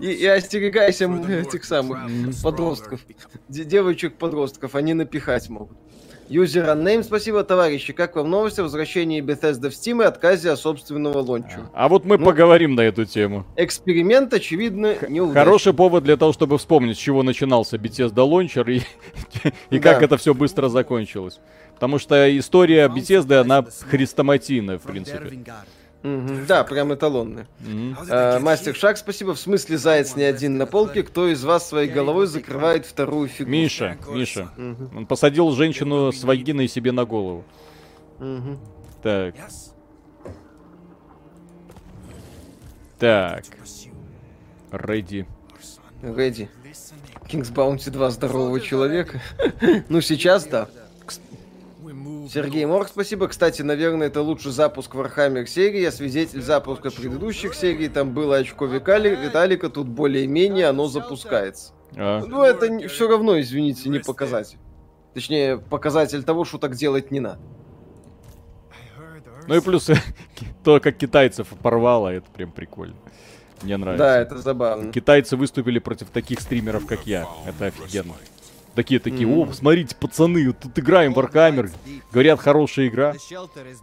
И, 0.00 0.06
и 0.06 0.26
остерегайся 0.26 1.06
этих 1.06 1.64
самых 1.64 2.10
подростков. 2.42 3.00
Девочек-подростков, 3.48 4.74
они 4.74 4.94
напихать 4.94 5.48
могут. 5.48 5.78
Unnamed, 6.30 7.02
спасибо, 7.02 7.42
товарищи. 7.42 7.92
Как 7.92 8.14
вам 8.14 8.30
новости 8.30 8.60
о 8.60 8.62
возвращении 8.62 9.20
Bethesda 9.20 9.68
в 9.68 9.72
Steam 9.72 10.02
и 10.02 10.06
отказе 10.06 10.50
от 10.50 10.60
собственного 10.60 11.18
лончу? 11.18 11.68
А 11.74 11.88
вот 11.88 12.04
мы 12.04 12.18
ну, 12.18 12.24
поговорим 12.24 12.76
на 12.76 12.82
эту 12.82 13.04
тему. 13.04 13.44
Эксперимент, 13.56 14.32
очевидно, 14.32 14.94
неудачный. 15.08 15.44
Хороший 15.44 15.74
повод 15.74 16.04
для 16.04 16.16
того, 16.16 16.32
чтобы 16.32 16.58
вспомнить, 16.58 16.96
с 16.96 17.00
чего 17.00 17.24
начинался 17.24 17.78
Bethesda 17.78 18.22
лончер 18.22 18.68
и, 18.70 18.82
и 19.70 19.80
как 19.80 20.02
это 20.02 20.16
все 20.16 20.32
быстро 20.32 20.68
закончилось. 20.68 21.40
Потому 21.74 21.98
что 21.98 22.38
история 22.38 22.86
Bethesda, 22.86 23.40
она 23.40 23.64
хрестоматийная, 23.90 24.78
в 24.78 24.82
принципе. 24.82 25.42
Угу, 26.02 26.46
да, 26.48 26.64
прям 26.64 26.94
эталонный. 26.94 27.44
Угу. 27.60 28.06
А, 28.10 28.38
мастер 28.40 28.74
Шаг, 28.74 28.96
спасибо. 28.96 29.34
В 29.34 29.38
смысле, 29.38 29.76
заяц 29.76 30.16
не 30.16 30.22
один 30.22 30.56
на 30.56 30.66
полке. 30.66 31.02
Кто 31.02 31.28
из 31.28 31.44
вас 31.44 31.68
своей 31.68 31.90
головой 31.90 32.26
закрывает 32.26 32.86
вторую 32.86 33.28
фигуру? 33.28 33.50
Миша, 33.50 33.98
Миша. 34.08 34.50
Угу. 34.56 34.98
Он 34.98 35.06
посадил 35.06 35.50
женщину 35.52 36.10
с 36.10 36.24
вагиной 36.24 36.68
себе 36.68 36.92
на 36.92 37.04
голову. 37.04 37.44
Угу. 38.18 38.58
Так. 39.02 39.34
Так. 42.98 43.44
Рэди. 44.70 45.26
Рэди. 46.02 46.48
Кингс 47.28 47.50
Баунти 47.50 47.90
2 47.90 48.10
здорового 48.10 48.60
человека. 48.60 49.20
ну, 49.88 50.00
сейчас 50.00 50.46
да. 50.46 50.68
Сергей 52.32 52.64
Морг, 52.64 52.88
спасибо. 52.88 53.26
Кстати, 53.26 53.62
наверное, 53.62 54.06
это 54.06 54.22
лучший 54.22 54.52
запуск 54.52 54.94
Warhammer 54.94 55.46
серии. 55.46 55.80
Я 55.80 55.90
свидетель 55.90 56.42
запуска 56.42 56.90
предыдущих 56.90 57.54
серий. 57.54 57.88
Там 57.88 58.12
было 58.14 58.36
очко 58.36 58.66
Витали... 58.66 59.16
Виталика, 59.16 59.68
тут 59.68 59.88
более-менее 59.88 60.66
оно 60.68 60.86
запускается. 60.86 61.72
А. 61.96 62.24
Ну, 62.24 62.44
это 62.44 62.86
все 62.88 63.08
равно, 63.08 63.40
извините, 63.40 63.88
не 63.88 63.98
показатель. 63.98 64.58
Точнее, 65.12 65.58
показатель 65.58 66.22
того, 66.22 66.44
что 66.44 66.58
так 66.58 66.76
делать 66.76 67.10
не 67.10 67.18
надо. 67.18 67.40
Ну 69.48 69.56
и 69.56 69.60
плюс 69.60 69.90
то, 70.64 70.78
как 70.78 70.96
китайцев 70.96 71.48
порвало, 71.60 72.08
это 72.08 72.30
прям 72.30 72.52
прикольно. 72.52 72.94
Мне 73.62 73.76
нравится. 73.76 74.04
Да, 74.04 74.18
это 74.20 74.38
забавно. 74.38 74.92
Китайцы 74.92 75.36
выступили 75.36 75.80
против 75.80 76.10
таких 76.10 76.40
стримеров, 76.40 76.86
как 76.86 77.08
я. 77.08 77.26
Это 77.44 77.66
офигенно. 77.66 78.14
Такие 78.74 79.00
такие, 79.00 79.26
о, 79.26 79.52
смотрите, 79.52 79.96
пацаны, 79.96 80.52
тут 80.52 80.78
играем 80.78 81.12
в 81.12 81.18
Warhammer. 81.18 81.70
Говорят, 82.12 82.40
хорошая 82.40 82.86
игра. 82.88 83.14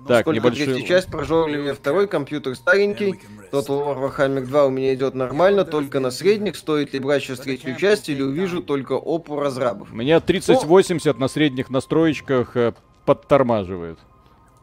Так, 0.07 0.21
Сколько 0.21 0.31
небольшой... 0.31 0.81
часть 0.83 1.07
прожорли 1.07 1.57
мне 1.57 1.73
второй 1.73 2.07
компьютер 2.07 2.55
старенький. 2.55 3.19
Total 3.51 3.85
War 3.85 4.15
Warhammer 4.15 4.45
2 4.45 4.65
у 4.65 4.69
меня 4.69 4.93
идет 4.93 5.13
нормально, 5.13 5.65
только 5.65 5.99
на 5.99 6.09
средних. 6.09 6.55
Стоит 6.55 6.93
ли 6.93 6.99
брать 6.99 7.23
сейчас 7.23 7.39
третью 7.39 7.75
часть 7.75 8.07
или 8.09 8.21
увижу 8.21 8.61
только 8.61 8.93
опу 8.93 9.39
разрабов? 9.39 9.91
Меня 9.91 10.19
3080 10.19 11.19
на 11.19 11.27
средних 11.27 11.69
настроечках 11.69 12.55
э, 12.55 12.73
подтормаживает. 13.05 13.99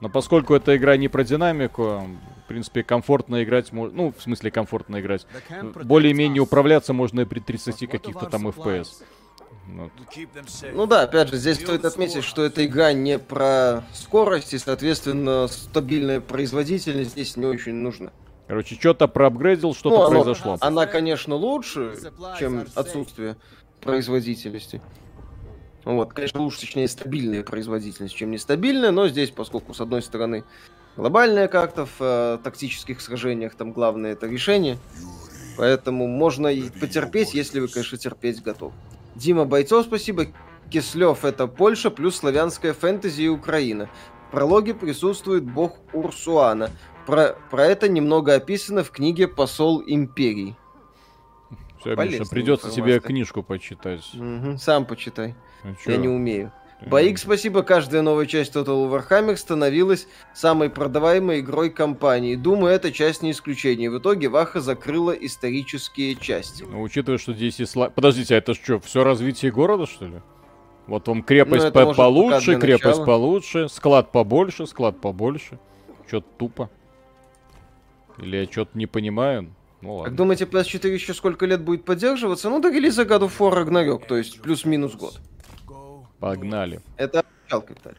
Но 0.00 0.08
поскольку 0.08 0.54
эта 0.54 0.76
игра 0.76 0.96
не 0.96 1.08
про 1.08 1.24
динамику, 1.24 2.06
в 2.44 2.48
принципе, 2.48 2.82
комфортно 2.82 3.42
играть, 3.42 3.72
ну, 3.72 4.12
в 4.16 4.22
смысле 4.22 4.50
комфортно 4.50 5.00
играть, 5.00 5.26
более-менее 5.84 6.42
управляться 6.42 6.92
можно 6.92 7.20
и 7.20 7.24
при 7.24 7.40
30 7.40 7.88
каких-то 7.90 8.26
там 8.26 8.48
FPS. 8.48 8.88
Вот. 9.66 9.90
Ну 10.72 10.86
да, 10.86 11.02
опять 11.02 11.28
же, 11.28 11.36
здесь 11.36 11.58
стоит 11.58 11.84
отметить, 11.84 12.24
что 12.24 12.44
эта 12.44 12.66
игра 12.66 12.92
не 12.92 13.18
про 13.18 13.84
скорость, 13.94 14.52
и, 14.54 14.58
соответственно, 14.58 15.48
стабильная 15.48 16.20
производительность 16.20 17.12
здесь 17.12 17.36
не 17.36 17.46
очень 17.46 17.74
нужна. 17.74 18.12
Короче, 18.46 18.74
что-то 18.74 19.08
проапгрейдил, 19.08 19.74
что-то 19.74 20.00
ну, 20.00 20.10
произошло. 20.10 20.58
Она, 20.60 20.86
конечно, 20.86 21.34
лучше, 21.34 21.94
чем 22.38 22.66
отсутствие 22.74 23.36
производительности. 23.80 24.82
Вот, 25.84 26.12
конечно, 26.12 26.40
лучше, 26.40 26.60
точнее, 26.60 26.88
стабильная 26.88 27.42
производительность, 27.42 28.14
чем 28.14 28.30
нестабильная, 28.30 28.90
но 28.90 29.08
здесь, 29.08 29.30
поскольку, 29.30 29.74
с 29.74 29.80
одной 29.80 30.02
стороны, 30.02 30.44
глобальная 30.96 31.48
как-то 31.48 31.84
в 31.84 31.96
э, 32.00 32.38
тактических 32.42 33.00
сражениях, 33.02 33.54
там 33.54 33.72
главное 33.72 34.12
это 34.12 34.26
решение, 34.26 34.78
поэтому 35.58 36.06
можно 36.06 36.48
и 36.48 36.70
потерпеть, 36.70 37.34
если 37.34 37.60
вы, 37.60 37.68
конечно, 37.68 37.98
терпеть 37.98 38.42
готовы. 38.42 38.72
Дима 39.14 39.44
Бойцов, 39.44 39.86
спасибо. 39.86 40.26
Кислев 40.70 41.24
это 41.24 41.46
Польша 41.46 41.90
плюс 41.90 42.16
славянская 42.16 42.72
фэнтези 42.72 43.22
и 43.22 43.28
Украина. 43.28 43.88
В 44.28 44.30
прологе 44.32 44.74
присутствует 44.74 45.44
бог 45.44 45.78
Урсуана. 45.92 46.70
Про, 47.06 47.36
про 47.50 47.66
это 47.66 47.88
немного 47.88 48.34
описано 48.34 48.82
в 48.82 48.90
книге 48.90 49.28
«Посол 49.28 49.82
империи». 49.86 50.56
Все, 51.80 51.94
Миша, 51.96 52.24
придется 52.24 52.70
тебе 52.70 52.98
книжку 52.98 53.42
почитать. 53.42 54.10
Угу, 54.14 54.56
сам 54.56 54.86
почитай. 54.86 55.34
А 55.62 55.74
Я 55.84 55.98
не 55.98 56.08
умею. 56.08 56.50
Боик, 56.80 57.18
спасибо, 57.18 57.62
каждая 57.62 58.02
новая 58.02 58.26
часть 58.26 58.54
Total 58.54 58.90
Warhammer 58.90 59.36
становилась 59.36 60.06
самой 60.34 60.68
продаваемой 60.68 61.40
игрой 61.40 61.70
компании. 61.70 62.36
Думаю, 62.36 62.74
эта 62.74 62.92
часть 62.92 63.22
не 63.22 63.30
исключение. 63.30 63.90
В 63.90 63.98
итоге 63.98 64.28
Ваха 64.28 64.60
закрыла 64.60 65.12
исторические 65.12 66.14
части. 66.14 66.64
Ну, 66.64 66.82
учитывая, 66.82 67.18
что 67.18 67.32
здесь 67.32 67.58
и 67.60 67.64
сла... 67.64 67.88
Подождите, 67.88 68.34
а 68.34 68.38
это 68.38 68.54
что, 68.54 68.80
все 68.80 69.02
развитие 69.02 69.50
города, 69.50 69.86
что 69.86 70.06
ли? 70.06 70.20
Вот 70.86 71.08
вам 71.08 71.22
крепость 71.22 71.64
ну, 71.64 71.72
по 71.72 71.94
получше, 71.94 72.58
крепость 72.58 72.84
начала. 72.84 73.06
получше, 73.06 73.68
склад 73.70 74.12
побольше, 74.12 74.66
склад 74.66 75.00
побольше. 75.00 75.58
Что-то 76.06 76.26
тупо. 76.36 76.70
Или 78.18 78.36
я 78.36 78.44
что-то 78.44 78.76
не 78.76 78.86
понимаю. 78.86 79.54
Ну, 79.80 79.94
ладно. 79.94 80.10
Как 80.10 80.16
думаете, 80.16 80.44
PS4 80.44 80.88
еще 80.88 81.14
сколько 81.14 81.46
лет 81.46 81.62
будет 81.62 81.84
поддерживаться? 81.84 82.50
Ну, 82.50 82.60
до 82.60 82.70
релиза 82.70 83.02
of 83.02 83.32
War 83.38 83.64
Ragnarok, 83.64 84.06
то 84.06 84.16
есть 84.16 84.40
плюс-минус 84.42 84.94
год. 84.94 85.20
Погнали. 86.20 86.80
Это 86.96 87.24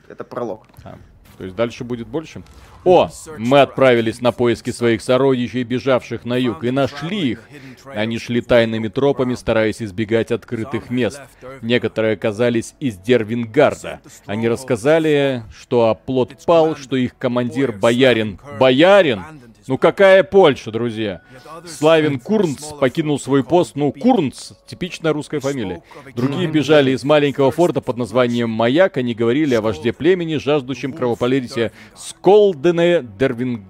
это 0.10 0.24
пролог. 0.24 0.66
А, 0.84 0.98
то 1.38 1.44
есть 1.44 1.56
дальше 1.56 1.84
будет 1.84 2.08
больше? 2.08 2.42
О, 2.84 3.10
мы 3.38 3.62
отправились 3.62 4.22
на 4.22 4.32
поиски 4.32 4.72
своих 4.72 5.02
сородичей, 5.02 5.64
бежавших 5.64 6.24
на 6.26 6.36
юг, 6.36 6.64
и 6.64 6.72
нашли 6.72 7.32
их. 7.32 7.50
Они 7.86 8.20
шли 8.20 8.42
тайными 8.42 8.88
тропами, 8.88 9.36
стараясь 9.36 9.82
избегать 9.82 10.32
открытых 10.32 10.90
мест. 10.90 11.22
Некоторые 11.62 12.14
оказались 12.14 12.76
из 12.80 12.98
Дервингарда. 12.98 14.02
Они 14.26 14.48
рассказали, 14.48 15.44
что 15.58 15.90
оплот 15.90 16.46
пал, 16.46 16.76
что 16.76 16.96
их 16.96 17.18
командир 17.18 17.72
боярин... 17.72 18.40
Боярин! 18.60 19.24
Ну 19.68 19.78
какая 19.80 20.24
Польша, 20.24 20.72
друзья? 20.72 21.22
Славин 21.66 22.20
Курнц 22.20 22.74
покинул 22.80 23.20
свой 23.20 23.44
пост. 23.44 23.76
Ну, 23.76 23.92
Курнц, 23.92 24.52
типичная 24.68 25.12
русская 25.12 25.40
фамилия. 25.40 25.82
Другие 26.16 26.48
бежали 26.48 26.92
из 26.92 27.04
маленького 27.04 27.52
форта 27.52 27.82
под 27.82 27.98
названием 27.98 28.50
Маяк. 28.50 28.98
Они 28.98 29.16
говорили 29.16 29.56
о 29.56 29.62
вожде 29.62 29.92
племени, 29.92 30.36
жаждущем 30.36 30.94
кровопролития 30.94 31.72
Сколдене 31.96 33.02
Дервин... 33.02 33.66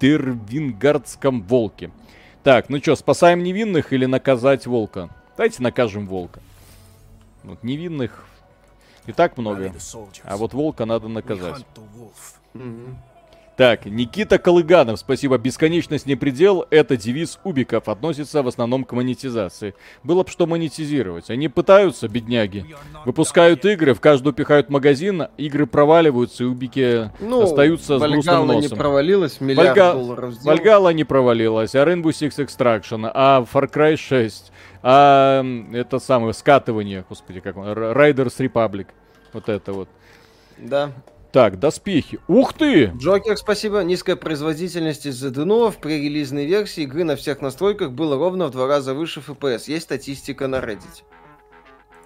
Дервингардском 0.00 1.42
волке. 1.42 1.90
Так, 2.44 2.68
ну 2.68 2.78
что, 2.78 2.94
спасаем 2.94 3.42
невинных 3.42 3.92
или 3.92 4.06
наказать 4.06 4.66
волка? 4.66 5.10
Давайте 5.36 5.62
накажем 5.62 6.06
волка. 6.06 6.40
Вот 7.42 7.62
невинных 7.62 8.24
и 9.06 9.12
так 9.12 9.36
много. 9.38 9.72
А 10.24 10.36
вот 10.36 10.54
волка 10.54 10.84
надо 10.84 11.08
наказать. 11.08 11.64
Mm-hmm. 12.54 12.94
Так, 13.58 13.86
Никита 13.86 14.38
Колыганов, 14.38 15.00
спасибо. 15.00 15.36
Бесконечность 15.36 16.06
не 16.06 16.14
предел. 16.14 16.64
Это 16.70 16.96
девиз 16.96 17.40
Убиков. 17.42 17.88
Относится 17.88 18.44
в 18.44 18.46
основном 18.46 18.84
к 18.84 18.92
монетизации. 18.92 19.74
Было 20.04 20.22
бы 20.22 20.30
что 20.30 20.46
монетизировать. 20.46 21.28
Они 21.28 21.48
пытаются, 21.48 22.06
бедняги. 22.06 22.66
Выпускают 23.04 23.64
игры, 23.64 23.94
в 23.94 24.00
каждую 24.00 24.32
пихают 24.32 24.70
магазин, 24.70 25.24
игры 25.38 25.66
проваливаются, 25.66 26.44
и 26.44 26.46
Убики 26.46 27.10
ну, 27.18 27.42
остаются 27.42 27.98
с 27.98 28.00
грустным 28.00 28.46
носом. 28.46 28.60
не 28.60 28.68
провалилась, 28.68 29.40
миллиард 29.40 29.76
Вальга... 29.76 29.92
долларов 29.92 30.34
сделал. 30.34 30.56
Вальгала 30.56 30.88
не 30.90 31.02
провалилась, 31.02 31.74
а 31.74 31.84
Rainbow 31.84 32.10
Six 32.10 32.36
Extraction, 32.36 33.10
а 33.12 33.44
Far 33.52 33.68
Cry 33.68 33.96
6, 33.96 34.52
а 34.84 35.44
это 35.72 35.98
самое 35.98 36.32
скатывание, 36.32 37.04
господи, 37.08 37.40
как 37.40 37.56
он, 37.56 37.66
Riders 37.66 38.36
Republic. 38.38 38.86
Вот 39.32 39.48
это 39.48 39.72
вот. 39.72 39.88
Да. 40.58 40.92
Так, 41.32 41.58
доспехи. 41.58 42.18
Ух 42.26 42.54
ты! 42.54 42.86
Джокер, 42.96 43.36
спасибо. 43.36 43.80
Низкая 43.80 44.16
производительность 44.16 45.04
из-за 45.04 45.30
дынов 45.30 45.76
при 45.76 46.02
релизной 46.02 46.46
версии 46.46 46.84
игры 46.84 47.04
на 47.04 47.16
всех 47.16 47.42
настройках 47.42 47.92
было 47.92 48.16
ровно 48.16 48.46
в 48.46 48.50
два 48.50 48.66
раза 48.66 48.94
выше 48.94 49.20
FPS. 49.20 49.64
Есть 49.66 49.84
статистика 49.84 50.46
на 50.46 50.56
Reddit. 50.56 51.02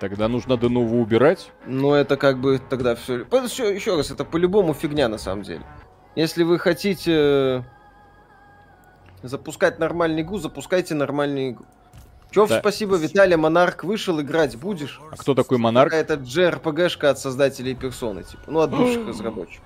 Тогда 0.01 0.27
нужно 0.27 0.57
Денуву 0.57 1.01
убирать? 1.01 1.53
Ну, 1.67 1.95
это 1.95 2.17
как 2.17 2.41
бы 2.41 2.61
тогда 2.69 2.97
все... 2.97 3.21
Еще, 3.21 3.73
еще 3.73 3.97
раз, 3.97 4.11
это 4.11 4.25
по-любому 4.25 4.75
фигня 4.75 5.09
на 5.09 5.19
самом 5.19 5.45
деле. 5.45 5.63
Если 6.17 6.43
вы 6.43 6.59
хотите 6.59 7.13
э, 7.15 7.63
запускать 9.23 9.79
нормальную 9.79 10.25
игру, 10.25 10.39
запускайте 10.39 10.97
нормальную 10.97 11.51
игру. 11.53 11.65
Чё, 12.33 12.47
да. 12.47 12.61
спасибо, 12.61 12.97
Виталий, 12.97 13.37
Монарк 13.37 13.85
вышел, 13.85 14.21
играть 14.21 14.57
будешь? 14.57 15.01
А 15.11 15.17
кто 15.17 15.35
такой 15.35 15.59
Монарк? 15.59 15.93
Это 15.93 16.15
JRPG-шка 16.15 17.11
от 17.11 17.19
создателей 17.19 17.75
персоны, 17.75 18.23
типа. 18.25 18.45
Ну, 18.47 18.61
от 18.61 18.71
бывших 18.71 19.07
разработчиков. 19.07 19.65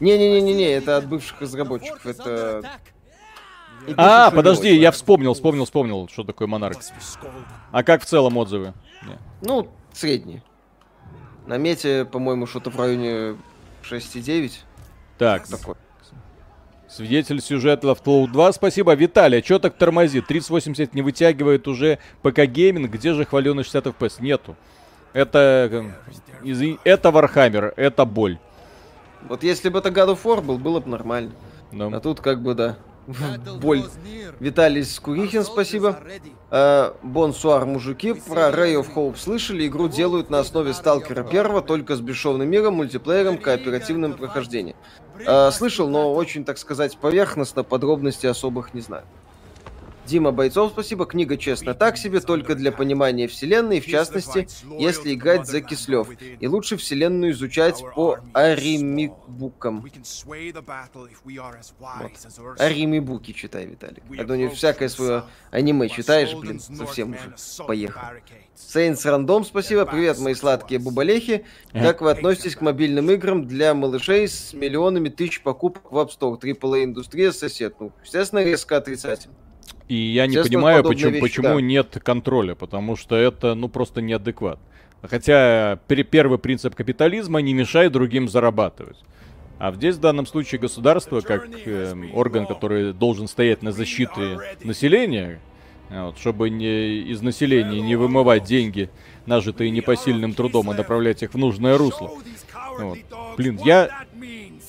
Не-не-не-не-не, 0.00 0.72
это 0.72 0.96
от 0.96 1.06
бывших 1.06 1.40
разработчиков, 1.40 2.04
это... 2.04 2.62
а, 3.96 4.30
подожди, 4.30 4.74
я 4.74 4.90
вспомнил, 4.90 5.34
вспомнил, 5.34 5.64
вспомнил, 5.64 6.08
что 6.08 6.24
такое 6.24 6.48
Монарк. 6.48 6.78
А 7.70 7.82
как 7.84 8.02
в 8.02 8.06
целом 8.06 8.36
отзывы? 8.36 8.74
Ну, 9.40 9.68
средние. 9.92 10.42
На 11.46 11.58
мете, 11.58 12.04
по-моему, 12.04 12.46
что-то 12.46 12.70
в 12.70 12.78
районе 12.78 13.36
6,9. 13.82 14.52
Так, 15.18 15.46
такой. 15.46 15.76
Свидетель 16.90 17.40
сюжета 17.40 17.94
в 17.94 18.02
Fallout 18.02 18.32
2. 18.32 18.52
Спасибо. 18.52 18.94
Виталий, 18.94 19.38
а 19.38 19.44
что 19.44 19.60
так 19.60 19.76
тормозит? 19.76 20.26
3080 20.26 20.92
не 20.92 21.02
вытягивает 21.02 21.68
уже 21.68 21.98
ПК 22.22 22.46
гейминг. 22.46 22.90
Где 22.90 23.14
же 23.14 23.24
хваленый 23.24 23.62
60 23.62 23.86
FPS? 23.86 24.14
Нету. 24.20 24.56
Это... 25.12 25.94
Это 26.84 27.08
Warhammer, 27.10 27.72
это 27.76 28.04
боль. 28.04 28.38
Вот 29.28 29.42
если 29.42 29.68
бы 29.68 29.78
это 29.78 29.90
God 29.90 30.14
of 30.14 30.22
War 30.24 30.40
был, 30.40 30.58
было 30.58 30.80
бы 30.80 30.88
нормально. 30.88 31.32
Ну. 31.72 31.94
А 31.94 32.00
тут 32.00 32.20
как 32.20 32.42
бы 32.42 32.54
да. 32.54 32.76
Боль. 33.60 33.82
Виталий 34.38 34.84
Скурихин, 34.84 35.44
спасибо. 35.44 35.98
Э, 36.50 36.92
Bonsoir, 37.02 37.66
мужики, 37.66 38.14
про 38.14 38.50
Ray 38.50 38.74
of 38.74 38.94
Hope 38.94 39.16
слышали. 39.16 39.66
Игру 39.66 39.88
делают 39.88 40.30
на 40.30 40.40
основе 40.40 40.72
Сталкера 40.72 41.22
первого, 41.22 41.60
только 41.60 41.96
с 41.96 42.00
бесшовным 42.00 42.48
миром, 42.48 42.74
мультиплеером, 42.74 43.38
кооперативным 43.38 44.14
прохождением. 44.14 44.76
Э, 45.26 45.50
слышал, 45.50 45.88
но 45.88 46.12
очень, 46.14 46.44
так 46.44 46.58
сказать, 46.58 46.96
поверхностно, 46.98 47.64
подробностей 47.64 48.28
особых 48.28 48.74
не 48.74 48.80
знаю. 48.80 49.04
Дима 50.10 50.32
Бойцов, 50.32 50.72
спасибо. 50.72 51.06
Книга 51.06 51.36
честно 51.36 51.72
так 51.72 51.96
себе, 51.96 52.18
только 52.18 52.56
для 52.56 52.72
понимания 52.72 53.28
вселенной, 53.28 53.78
в 53.78 53.86
частности, 53.86 54.48
если 54.76 55.14
играть 55.14 55.46
за 55.46 55.60
Кислев. 55.60 56.08
И 56.40 56.48
лучше 56.48 56.76
вселенную 56.76 57.30
изучать 57.30 57.80
по 57.94 58.18
аримибукам. 58.32 59.86
Вот. 61.78 62.10
Аримибуки 62.58 63.32
читай, 63.32 63.66
Виталик. 63.66 64.02
А 64.18 64.24
то 64.24 64.36
не 64.36 64.48
всякое 64.48 64.88
свое 64.88 65.26
аниме 65.52 65.88
читаешь, 65.88 66.34
блин, 66.34 66.58
совсем 66.58 67.10
уже 67.10 67.36
поехал. 67.64 68.00
Сейнс 68.56 69.06
Рандом, 69.06 69.44
спасибо. 69.44 69.86
Привет, 69.86 70.18
мои 70.18 70.34
сладкие 70.34 70.80
бубалехи. 70.80 71.44
Как 71.72 72.00
вы 72.00 72.10
относитесь 72.10 72.56
к 72.56 72.62
мобильным 72.62 73.12
играм 73.12 73.46
для 73.46 73.74
малышей 73.74 74.26
с 74.26 74.54
миллионами 74.54 75.08
тысяч 75.08 75.40
покупок 75.40 75.92
в 75.92 75.96
App 75.98 76.08
Store? 76.08 76.36
AAA 76.36 76.82
индустрия 76.82 77.30
сосед. 77.30 77.76
Ну, 77.78 77.92
естественно, 78.02 78.42
резко 78.42 78.76
отрицательно. 78.76 79.36
И 79.90 79.96
я 79.96 80.28
не 80.28 80.40
понимаю, 80.40 80.84
почему, 80.84 81.10
вещи, 81.10 81.20
почему 81.20 81.56
да. 81.56 81.60
нет 81.60 81.98
контроля, 82.04 82.54
потому 82.54 82.94
что 82.94 83.16
это, 83.16 83.56
ну, 83.56 83.68
просто 83.68 84.00
неадекватно. 84.00 84.64
Хотя 85.02 85.80
первый 85.88 86.38
принцип 86.38 86.76
капитализма 86.76 87.40
не 87.40 87.54
мешает 87.54 87.90
другим 87.90 88.28
зарабатывать. 88.28 88.98
А 89.58 89.72
здесь 89.72 89.96
в 89.96 90.00
данном 90.00 90.26
случае 90.26 90.60
государство, 90.60 91.22
как 91.22 91.48
э, 91.66 91.92
орган, 92.12 92.46
который 92.46 92.92
должен 92.92 93.26
стоять 93.26 93.62
на 93.62 93.72
защите 93.72 94.38
населения, 94.62 95.40
вот, 95.90 96.16
чтобы 96.18 96.50
не, 96.50 96.98
из 97.00 97.20
населения 97.20 97.80
не 97.80 97.96
вымывать 97.96 98.44
деньги, 98.44 98.90
нажитые 99.26 99.72
непосильным 99.72 100.34
трудом, 100.34 100.70
и 100.70 100.76
направлять 100.76 101.24
их 101.24 101.34
в 101.34 101.36
нужное 101.36 101.76
русло. 101.76 102.12
Вот. 102.78 102.98
Блин, 103.36 103.58
я 103.64 104.04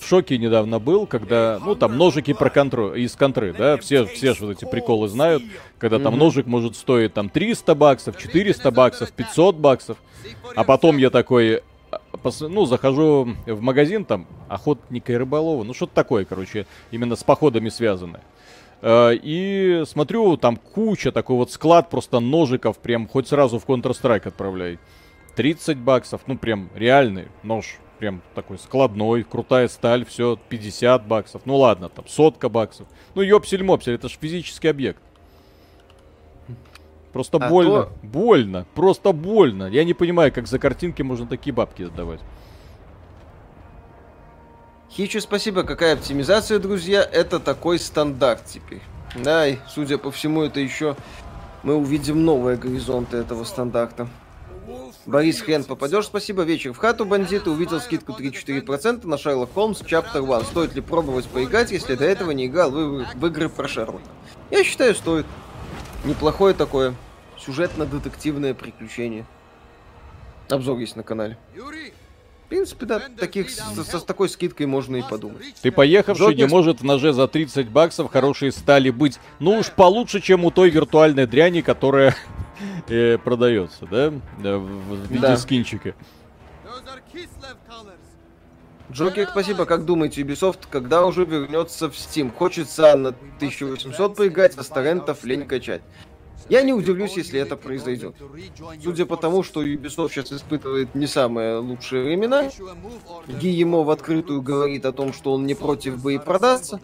в 0.02 0.08
шоке 0.08 0.38
недавно 0.38 0.80
был, 0.80 1.06
когда, 1.06 1.60
ну, 1.64 1.76
там 1.76 1.98
ножики 1.98 2.34
про 2.34 2.50
контроль, 2.50 3.00
из 3.00 3.16
контры, 3.16 3.54
да, 3.54 3.78
все, 3.78 4.06
все 4.06 4.34
же 4.34 4.48
вот 4.48 4.58
эти 4.58 4.66
приколы 4.66 5.08
знают, 5.08 5.44
когда 5.78 6.00
там 6.00 6.18
ножик 6.18 6.48
может 6.48 6.76
стоить 6.76 7.14
там 7.14 7.30
300 7.30 7.76
баксов, 7.76 8.18
400 8.18 8.72
баксов, 8.72 9.12
500 9.12 9.56
баксов, 9.56 9.98
а 10.56 10.64
потом 10.64 10.98
я 10.98 11.12
такой, 11.12 11.62
а, 11.92 12.00
ну, 12.42 12.66
захожу 12.66 13.36
в 13.46 13.62
магазин, 13.62 14.04
там, 14.04 14.28
охотника 14.50 15.14
и 15.14 15.16
рыболова, 15.16 15.64
ну, 15.64 15.74
что-то 15.74 15.94
такое, 15.94 16.26
короче, 16.26 16.66
именно 16.90 17.16
с 17.16 17.24
походами 17.24 17.70
связанное. 17.70 18.22
Э, 18.82 19.12
и 19.14 19.84
смотрю, 19.86 20.36
там 20.38 20.56
куча 20.56 21.12
такой 21.12 21.36
вот 21.36 21.52
склад 21.52 21.90
просто 21.90 22.20
ножиков, 22.20 22.80
прям 22.80 23.08
хоть 23.08 23.28
сразу 23.28 23.60
в 23.60 23.66
Counter-Strike 23.66 24.28
отправляй. 24.28 24.80
30 25.36 25.78
баксов, 25.78 26.22
ну 26.28 26.38
прям 26.38 26.70
реальный 26.76 27.28
нож 27.44 27.78
прям 28.02 28.24
такой 28.34 28.58
складной, 28.58 29.22
крутая 29.22 29.68
сталь, 29.68 30.06
все 30.06 30.36
50 30.50 31.06
баксов. 31.06 31.44
Ну 31.46 31.56
ладно, 31.58 31.88
там 31.88 32.08
сотка 32.08 32.50
баксов. 32.50 32.88
Ну 33.14 33.22
ёпсель-мопсель, 33.22 33.94
это 33.94 34.10
же 34.10 34.18
физический 34.20 34.70
объект. 34.70 35.00
Просто 37.14 37.38
а 37.38 37.48
больно, 37.48 37.84
то... 37.84 37.92
больно, 38.02 38.66
просто 38.74 39.12
больно. 39.12 39.66
Я 39.66 39.84
не 39.84 39.94
понимаю, 39.94 40.34
как 40.34 40.48
за 40.48 40.58
картинки 40.58 41.04
можно 41.04 41.28
такие 41.28 41.54
бабки 41.54 41.84
отдавать. 41.84 42.22
Хичу, 44.90 45.22
спасибо. 45.22 45.62
Какая 45.62 45.94
оптимизация, 45.94 46.58
друзья? 46.58 47.04
Это 47.04 47.40
такой 47.40 47.78
стандарт 47.78 48.46
теперь. 48.46 48.82
Да, 49.16 49.48
и 49.48 49.58
судя 49.70 50.00
по 50.00 50.10
всему, 50.10 50.42
это 50.42 50.60
еще 50.60 50.96
мы 51.62 51.76
увидим 51.76 52.26
новые 52.26 52.58
горизонты 52.58 53.18
этого 53.18 53.44
стандарта. 53.44 54.10
Борис 55.06 55.42
Хрен, 55.42 55.64
попадешь, 55.64 56.06
спасибо. 56.06 56.44
Вечер 56.44 56.74
в 56.74 56.78
хату 56.78 57.06
бандиты. 57.06 57.50
Увидел 57.50 57.80
скидку 57.80 58.14
3-4% 58.14 59.08
на 59.08 59.18
Шерлок 59.18 59.54
Холмс 59.54 59.82
Chapter 59.82 60.24
1. 60.24 60.46
Стоит 60.46 60.76
ли 60.76 60.82
пробовать 60.82 61.28
поиграть, 61.28 61.72
если 61.72 61.96
до 61.96 62.06
этого 62.06 62.32
не 62.32 62.48
играл 62.48 62.72
в, 62.72 63.06
в 63.16 63.28
игры 63.28 63.50
про 63.50 63.68
Шерлока? 63.68 64.04
Я 64.50 64.64
считаю, 64.64 64.96
стоит. 64.96 65.26
Неплохое 66.06 66.54
такое 66.54 66.96
сюжетно-детективное 67.40 68.54
приключение. 68.54 69.26
Обзор 70.50 70.78
есть 70.80 70.96
на 70.96 71.04
канале. 71.04 71.38
В 71.56 72.50
принципе, 72.50 72.86
да, 72.86 73.02
таких, 73.18 73.50
с, 73.50 73.60
с, 73.60 74.00
с 74.00 74.04
такой 74.04 74.28
скидкой 74.28 74.66
можно 74.66 74.98
и 74.98 75.02
подумать. 75.02 75.42
Ты 75.62 75.72
поехавший 75.72 76.28
Джокер... 76.28 76.38
не 76.38 76.48
может 76.48 76.82
в 76.82 76.84
ноже 76.84 77.14
за 77.14 77.30
30 77.30 77.70
баксов 77.70 78.12
хорошие 78.12 78.52
стали 78.52 78.90
быть, 78.90 79.20
ну 79.40 79.60
уж 79.60 79.72
получше, 79.72 80.20
чем 80.20 80.44
у 80.44 80.52
той 80.52 80.70
виртуальной 80.70 81.28
дряни, 81.28 81.62
которая 81.62 82.14
продается, 83.24 83.86
да? 83.86 84.10
В 84.10 85.12
виде 85.12 85.38
скинчика. 85.38 85.96
Джокер, 88.92 89.28
спасибо. 89.30 89.66
Как 89.66 89.86
думаете, 89.86 90.22
Ubisoft 90.22 90.66
когда 90.70 91.06
уже 91.06 91.24
вернется 91.24 91.90
в 91.90 91.94
Steam? 91.94 92.32
Хочется 92.36 92.96
на 92.98 93.10
1800 93.10 94.16
поиграть, 94.16 94.58
а 94.58 94.64
с 94.64 94.68
торрентов 94.68 95.24
лень 95.24 95.48
качать. 95.48 95.82
Я 96.50 96.64
не 96.64 96.74
удивлюсь, 96.74 97.14
если 97.16 97.40
это 97.40 97.56
произойдет. 97.56 98.16
Судя 98.84 99.06
по 99.06 99.16
тому, 99.16 99.44
что 99.44 99.64
Ubisoft 99.64 100.10
сейчас 100.10 100.34
испытывает 100.34 100.96
не 100.96 101.08
самые 101.08 101.60
лучшие 101.60 102.04
времена, 102.04 102.50
Гиемо 103.28 103.84
в 103.84 103.90
открытую 103.90 104.42
говорит 104.42 104.86
о 104.86 104.92
том, 104.92 105.14
что 105.14 105.34
он 105.34 105.46
не 105.46 105.56
против 105.56 106.02
бы 106.02 106.16
и 106.16 106.18
продаться. 106.18 106.82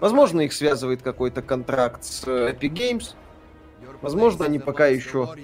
Возможно, 0.00 0.40
их 0.40 0.52
связывает 0.52 1.02
какой-то 1.02 1.42
контракт 1.42 2.04
с 2.04 2.26
э, 2.26 2.52
Epic 2.52 2.72
Games. 2.72 3.14
Возможно, 4.02 4.44
они 4.44 4.58
пока 4.58 4.88
еще 4.88 5.34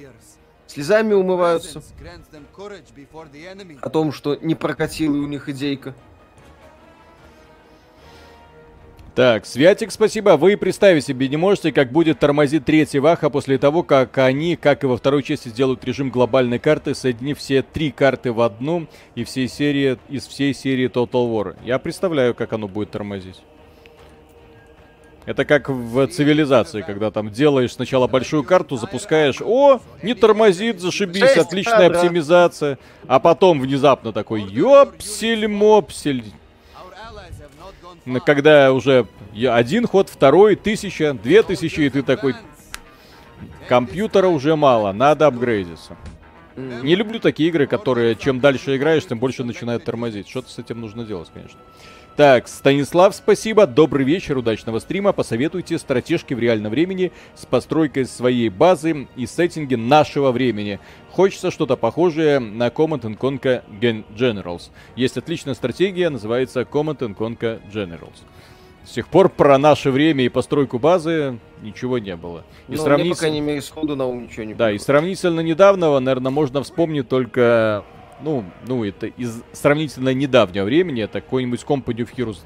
слезами 0.66 1.14
умываются 1.14 1.82
о 3.80 3.88
том, 3.88 4.12
что 4.12 4.34
не 4.36 4.54
прокатила 4.54 5.16
у 5.16 5.26
них 5.26 5.48
идейка. 5.48 5.94
Так, 9.14 9.46
Святик, 9.46 9.90
спасибо. 9.90 10.36
Вы 10.36 10.56
представить 10.56 11.04
себе 11.04 11.28
не 11.28 11.36
можете, 11.36 11.72
как 11.72 11.90
будет 11.90 12.20
тормозить 12.20 12.64
третий 12.64 13.00
Ваха 13.00 13.30
после 13.30 13.58
того, 13.58 13.82
как 13.82 14.16
они, 14.18 14.54
как 14.54 14.84
и 14.84 14.86
во 14.86 14.96
второй 14.96 15.24
части, 15.24 15.48
сделают 15.48 15.84
режим 15.84 16.10
глобальной 16.10 16.60
карты, 16.60 16.94
соединив 16.94 17.38
все 17.38 17.62
три 17.62 17.90
карты 17.90 18.32
в 18.32 18.40
одну 18.40 18.86
и 19.16 19.24
всей 19.24 19.48
серии, 19.48 19.98
из 20.08 20.24
всей 20.24 20.54
серии 20.54 20.88
Total 20.88 21.28
War. 21.28 21.56
Я 21.64 21.80
представляю, 21.80 22.32
как 22.32 22.52
оно 22.52 22.68
будет 22.68 22.92
тормозить. 22.92 23.42
Это 25.28 25.44
как 25.44 25.68
в 25.68 26.06
цивилизации, 26.06 26.80
когда 26.80 27.10
там 27.10 27.30
делаешь 27.30 27.74
сначала 27.74 28.06
большую 28.06 28.44
карту, 28.44 28.78
запускаешь, 28.78 29.42
о, 29.44 29.78
не 30.02 30.14
тормозит, 30.14 30.80
зашибись, 30.80 31.20
6, 31.20 31.36
отличная 31.36 31.90
да, 31.90 32.00
оптимизация, 32.00 32.78
а 33.06 33.20
потом 33.20 33.60
внезапно 33.60 34.14
такой, 34.14 34.40
ёпсель-мопсель, 34.40 36.24
когда 38.24 38.72
уже 38.72 39.06
один 39.34 39.86
ход, 39.86 40.08
второй, 40.08 40.56
тысяча, 40.56 41.12
две 41.12 41.42
тысячи, 41.42 41.80
и 41.80 41.90
ты 41.90 42.02
такой... 42.02 42.34
Компьютера 43.68 44.28
уже 44.28 44.56
мало, 44.56 44.92
надо 44.92 45.26
апгрейдиться. 45.26 45.98
Не 46.56 46.94
люблю 46.94 47.20
такие 47.20 47.50
игры, 47.50 47.66
которые 47.66 48.16
чем 48.16 48.40
дальше 48.40 48.78
играешь, 48.78 49.04
тем 49.04 49.18
больше 49.18 49.44
начинают 49.44 49.84
тормозить. 49.84 50.26
Что-то 50.26 50.48
с 50.48 50.58
этим 50.58 50.80
нужно 50.80 51.04
делать, 51.04 51.28
конечно. 51.34 51.60
Так, 52.18 52.48
Станислав, 52.48 53.14
спасибо. 53.14 53.64
Добрый 53.64 54.04
вечер, 54.04 54.36
удачного 54.36 54.80
стрима. 54.80 55.12
Посоветуйте 55.12 55.78
стратежки 55.78 56.34
в 56.34 56.40
реальном 56.40 56.72
времени 56.72 57.12
с 57.36 57.46
постройкой 57.46 58.06
своей 58.06 58.48
базы 58.48 59.06
и 59.14 59.24
сеттинги 59.24 59.76
нашего 59.76 60.32
времени. 60.32 60.80
Хочется 61.12 61.52
что-то 61.52 61.76
похожее 61.76 62.40
на 62.40 62.70
Command 62.70 63.16
Conquer 63.16 63.62
Generals. 63.80 64.70
Есть 64.96 65.16
отличная 65.16 65.54
стратегия, 65.54 66.10
называется 66.10 66.62
Command 66.62 66.98
Conquer 67.16 67.60
Generals. 67.72 68.18
С 68.84 68.94
тех 68.94 69.06
пор 69.06 69.28
про 69.28 69.56
наше 69.56 69.92
время 69.92 70.24
и 70.24 70.28
постройку 70.28 70.80
базы 70.80 71.38
ничего 71.62 71.98
не 71.98 72.16
было. 72.16 72.42
И 72.66 72.72
ну, 72.72 72.78
сравнить... 72.78 73.06
мне, 73.06 73.14
по 73.14 73.20
крайней 73.20 73.40
мере, 73.40 73.62
сходу 73.62 73.94
на 73.94 74.06
ум 74.06 74.24
ничего 74.24 74.42
не 74.42 74.54
Да, 74.54 74.64
было. 74.64 74.74
и 74.74 74.78
сравнительно 74.78 75.38
недавнего, 75.38 76.00
наверное, 76.00 76.32
можно 76.32 76.64
вспомнить 76.64 77.08
только 77.08 77.84
ну, 78.20 78.44
ну, 78.66 78.84
это 78.84 79.06
из 79.06 79.42
сравнительно 79.52 80.12
недавнего 80.14 80.64
времени, 80.64 81.02
это 81.02 81.20
какой-нибудь 81.20 81.62
Company 81.62 81.98
of 81.98 82.14
Heroes 82.16 82.38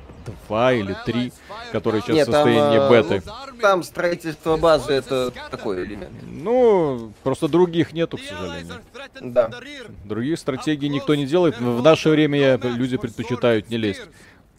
2 0.49 0.73
или 0.73 0.97
3, 1.05 1.33
который 1.73 2.01
сейчас 2.01 2.17
Нет, 2.17 2.29
в 2.29 2.33
состоянии 2.33 2.79
там, 2.79 2.91
беты. 2.91 3.23
Ну, 3.27 3.61
там 3.61 3.83
строительство 3.83 4.57
базы 4.57 4.93
это 4.93 5.33
такой 5.51 5.85
элемент. 5.85 6.13
Ну, 6.27 7.13
просто 7.23 7.49
других 7.49 7.93
нету, 7.93 8.19
к 8.19 8.21
сожалению. 8.21 8.75
Да. 9.21 9.51
Других 10.05 10.39
стратегий 10.39 10.89
никто 10.89 11.15
не 11.15 11.27
делает. 11.27 11.59
В 11.59 11.83
наше 11.83 12.09
время 12.11 12.57
люди 12.57 12.97
предпочитают 12.97 13.71
не 13.71 13.77
лезть. 13.77 14.03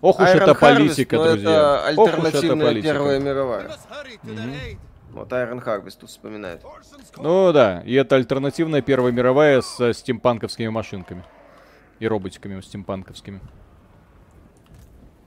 Ох 0.01 0.19
уж 0.19 0.27
это 0.27 0.53
политика, 0.53 1.17
друзья. 1.17 1.85
Это 1.87 2.01
Ох 2.01 2.17
уж 2.17 2.25
это 2.25 2.81
Первая 2.81 3.19
мировая. 3.19 3.71
Mm-hmm. 4.23 4.77
Вот 5.13 5.31
Iron 5.31 5.63
Harvest 5.63 5.97
тут 5.99 6.09
вспоминает. 6.09 6.61
Ну 7.17 7.53
да, 7.53 7.81
и 7.85 7.93
это 7.93 8.15
альтернативная 8.15 8.81
Первая 8.81 9.11
мировая 9.11 9.61
с 9.61 9.93
стимпанковскими 9.93 10.67
машинками. 10.69 11.23
И 11.99 12.07
роботиками 12.07 12.59
стимпанковскими. 12.59 13.39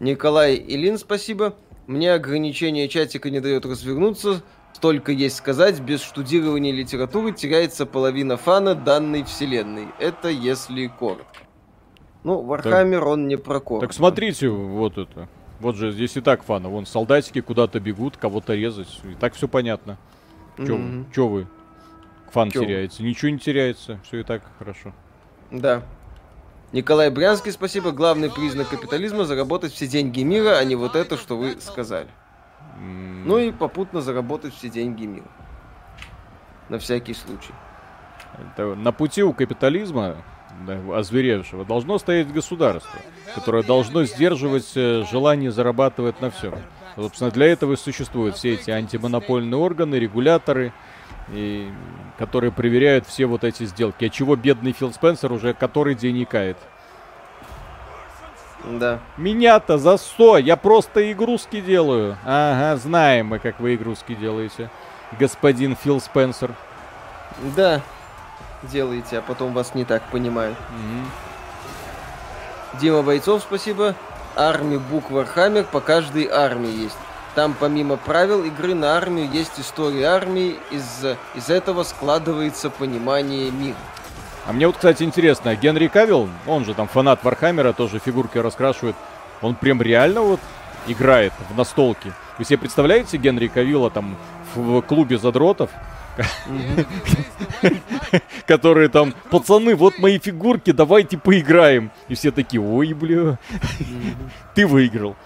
Николай 0.01 0.57
Илин, 0.57 0.99
спасибо. 0.99 1.55
Мне 1.87 2.13
ограничение 2.13 2.89
чатика 2.89 3.31
не 3.31 3.41
дает 3.41 3.65
развернуться. 3.65 4.43
Столько 4.75 5.13
есть 5.13 5.37
сказать, 5.37 5.81
без 5.81 6.03
штудирования 6.03 6.73
литературы 6.73 7.33
теряется 7.33 7.87
половина 7.87 8.37
фана 8.37 8.75
данной 8.75 9.23
вселенной. 9.25 9.89
Это 9.99 10.29
если 10.29 10.89
коротко. 10.89 11.39
Ну, 12.25 12.43
Warhammer, 12.43 13.07
он 13.07 13.29
не 13.29 13.37
про 13.37 13.61
коротко. 13.61 13.87
Так 13.87 13.95
смотрите, 13.95 14.49
вот 14.49 14.99
это. 14.99 15.29
Вот 15.61 15.77
же 15.77 15.91
здесь 15.93 16.17
и 16.17 16.21
так 16.21 16.43
фана. 16.43 16.69
Вон 16.69 16.87
солдатики 16.87 17.41
куда-то 17.41 17.81
бегут, 17.81 18.17
кого-то 18.17 18.55
резать. 18.55 19.01
И 19.05 19.15
так 19.15 19.35
все 19.35 19.49
понятно. 19.49 19.97
Че 20.57 20.77
mm-hmm. 20.77 21.29
вы? 21.29 21.47
Фан 22.31 22.51
Чё? 22.51 22.65
теряется. 22.65 23.03
Ничего 23.03 23.31
не 23.31 23.39
теряется. 23.39 23.99
Все 24.05 24.21
и 24.21 24.23
так 24.23 24.43
хорошо. 24.59 24.93
Да. 25.51 25.83
Николай 26.73 27.11
Брянский, 27.11 27.53
спасибо. 27.53 27.93
Главный 27.93 28.31
признак 28.31 28.69
капитализма 28.69 29.25
заработать 29.25 29.73
все 29.73 29.87
деньги 29.87 30.23
мира, 30.23 30.57
а 30.59 30.65
не 30.65 30.75
вот 30.75 30.97
это, 30.97 31.17
что 31.17 31.37
вы 31.37 31.57
сказали. 31.61 32.09
Mm. 32.79 33.23
Ну 33.25 33.39
и 33.39 33.53
попутно 33.53 34.01
заработать 34.01 34.55
все 34.55 34.69
деньги 34.69 35.07
мира. 35.07 35.29
На 36.69 36.79
всякий 36.79 37.15
случай. 37.15 37.55
Это 38.39 38.75
на 38.75 38.93
пути 38.93 39.23
у 39.23 39.33
капитализма 39.33 40.17
озверевшего, 40.93 41.65
должно 41.65 41.99
стоять 41.99 42.33
государство, 42.33 43.01
которое 43.35 43.63
должно 43.63 44.05
сдерживать 44.05 44.73
э, 44.75 45.05
желание 45.11 45.51
зарабатывать 45.51 46.21
на 46.21 46.31
всем. 46.31 46.55
Собственно, 46.97 47.31
для 47.31 47.47
этого 47.47 47.75
и 47.75 47.77
существуют 47.77 48.37
все 48.37 48.55
эти 48.55 48.71
антимонопольные 48.71 49.59
органы, 49.59 49.97
регуляторы, 49.97 50.73
и, 51.33 51.69
которые 52.19 52.53
проверяют 52.53 53.07
все 53.07 53.27
вот 53.27 53.45
эти 53.45 53.65
сделки. 53.65 54.05
А 54.05 54.09
чего 54.09 54.37
бедный 54.37 54.73
Фил 54.73 54.93
Спенсер 54.93 55.33
уже 55.33 55.55
который 55.55 55.95
день 55.95 56.23
икает. 56.23 56.57
Да. 58.65 58.99
Меня-то 59.17 59.79
за 59.79 59.97
100, 59.97 60.39
я 60.39 60.57
просто 60.57 61.13
игрушки 61.13 61.61
делаю. 61.61 62.17
Ага, 62.25 62.77
знаем 62.81 63.27
мы, 63.29 63.39
как 63.39 63.61
вы 63.61 63.75
игрушки 63.75 64.15
делаете, 64.15 64.71
господин 65.19 65.77
Фил 65.77 66.01
Спенсер. 66.01 66.55
Да, 67.55 67.83
делаете, 68.63 69.19
а 69.19 69.23
потом 69.23 69.53
вас 69.53 69.75
не 69.75 69.85
так 69.85 70.03
понимают. 70.11 70.57
Mm-hmm. 70.57 71.05
Дима 72.81 73.03
Бойцов, 73.03 73.43
спасибо. 73.43 73.95
Army 74.35 74.79
book 74.79 75.11
Warhammer 75.11 75.65
по 75.65 75.81
каждой 75.81 76.29
армии 76.29 76.71
есть. 76.71 76.97
Там 77.35 77.55
помимо 77.59 77.97
правил 77.97 78.45
игры 78.45 78.75
на 78.75 78.97
армию 78.97 79.31
есть 79.31 79.59
история 79.59 80.07
армии, 80.07 80.57
из, 80.71 81.05
из 81.35 81.51
этого 81.51 81.83
складывается 81.83 82.71
понимание 82.71 83.51
мира. 83.51 83.77
А 84.47 84.53
мне 84.53 84.67
вот, 84.67 84.77
кстати, 84.77 85.03
интересно, 85.03 85.55
Генри 85.55 85.89
Кавилл, 85.89 86.29
он 86.47 86.65
же 86.65 86.73
там 86.73 86.89
фанат 86.89 87.23
Вархаммера, 87.25 87.73
тоже 87.73 87.99
фигурки 87.99 88.39
раскрашивает, 88.39 88.97
он 89.43 89.55
прям 89.55 89.83
реально 89.83 90.23
вот 90.23 90.41
играет 90.87 91.33
в 91.51 91.57
настолки. 91.57 92.13
Вы 92.39 92.45
себе 92.45 92.59
представляете 92.59 93.17
Генри 93.17 93.49
Кавилла 93.49 93.91
там 93.91 94.17
в 94.55 94.81
клубе 94.83 95.19
задротов, 95.19 95.71
Которые 98.47 98.89
там, 98.89 99.15
пацаны, 99.31 99.75
вот 99.75 99.99
мои 99.99 100.19
фигурки, 100.19 100.73
давайте 100.73 101.19
поиграем. 101.19 101.91
И 102.09 102.15
все 102.15 102.31
такие, 102.31 102.61
ой, 102.61 102.93
бля, 102.93 103.39
ты 104.55 104.67
выиграл. 104.67 105.17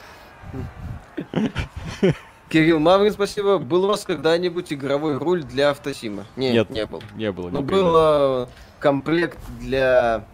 Кирилл 2.48 2.80
Маврин, 2.80 3.12
спасибо. 3.12 3.58
Был 3.58 3.84
у 3.84 3.88
вас 3.88 4.04
когда-нибудь 4.04 4.72
игровой 4.72 5.16
руль 5.18 5.44
для 5.44 5.70
автосима? 5.70 6.26
Нет, 6.36 6.54
Нет 6.54 6.70
не 6.70 6.86
был. 6.86 7.02
Не 7.14 7.30
было. 7.30 7.48
Но 7.50 7.62
был 7.62 7.94
э, 7.96 8.46
комплект 8.80 9.38
для 9.60 10.24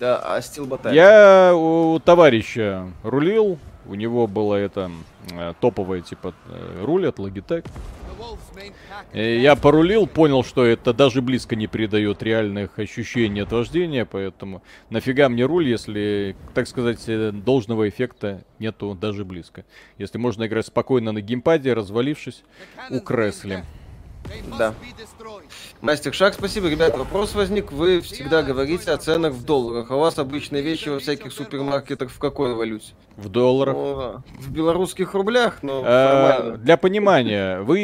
да, 0.00 0.18
а 0.18 0.40
Steel 0.40 0.92
Я 0.92 1.54
у 1.54 2.00
товарища 2.00 2.88
рулил. 3.04 3.58
У 3.86 3.94
него 3.94 4.26
было 4.26 4.56
это 4.56 4.90
э, 5.30 5.54
топовое 5.60 6.00
типа 6.00 6.34
э, 6.48 6.84
руль 6.84 7.06
от 7.06 7.20
Logitech. 7.20 7.64
Э, 9.12 9.38
я 9.38 9.56
порулил, 9.56 10.06
понял, 10.06 10.44
что 10.44 10.64
это 10.64 10.92
даже 10.92 11.22
близко 11.22 11.56
не 11.56 11.66
передает 11.66 12.22
реальных 12.22 12.78
ощущений 12.78 13.40
от 13.40 13.52
вождения, 13.52 14.04
поэтому 14.04 14.62
нафига 14.90 15.28
мне 15.28 15.44
руль, 15.44 15.68
если, 15.68 16.36
так 16.54 16.66
сказать, 16.68 17.02
э, 17.06 17.32
должного 17.32 17.88
эффекта 17.88 18.44
нету 18.58 18.94
даже 18.94 19.24
близко. 19.24 19.64
Если 19.98 20.18
можно 20.18 20.46
играть 20.46 20.66
спокойно 20.66 21.12
на 21.12 21.20
геймпаде, 21.20 21.72
развалившись 21.72 22.42
у 22.90 23.00
кресля. 23.00 23.64
Да. 24.58 24.74
Мастер 25.80 26.14
Шаг, 26.14 26.34
спасибо. 26.34 26.68
Ребят, 26.68 26.96
вопрос 26.96 27.34
возник. 27.34 27.72
Вы 27.72 28.00
всегда 28.00 28.42
говорите 28.42 28.90
о 28.92 28.96
ценах 28.96 29.32
в 29.32 29.44
долларах. 29.44 29.90
А 29.90 29.96
у 29.96 30.00
вас 30.00 30.18
обычные 30.18 30.62
вещи 30.62 30.88
во 30.88 31.00
всяких 31.00 31.32
супермаркетах 31.32 32.10
в 32.10 32.18
какой 32.18 32.54
валюте? 32.54 32.92
В 33.16 33.28
долларах. 33.28 33.74
Ну, 33.74 34.22
в 34.38 34.50
белорусских 34.50 35.14
рублях, 35.14 35.58
но 35.62 35.82
а, 35.84 36.56
Для 36.56 36.76
понимания, 36.76 37.60
вы 37.60 37.80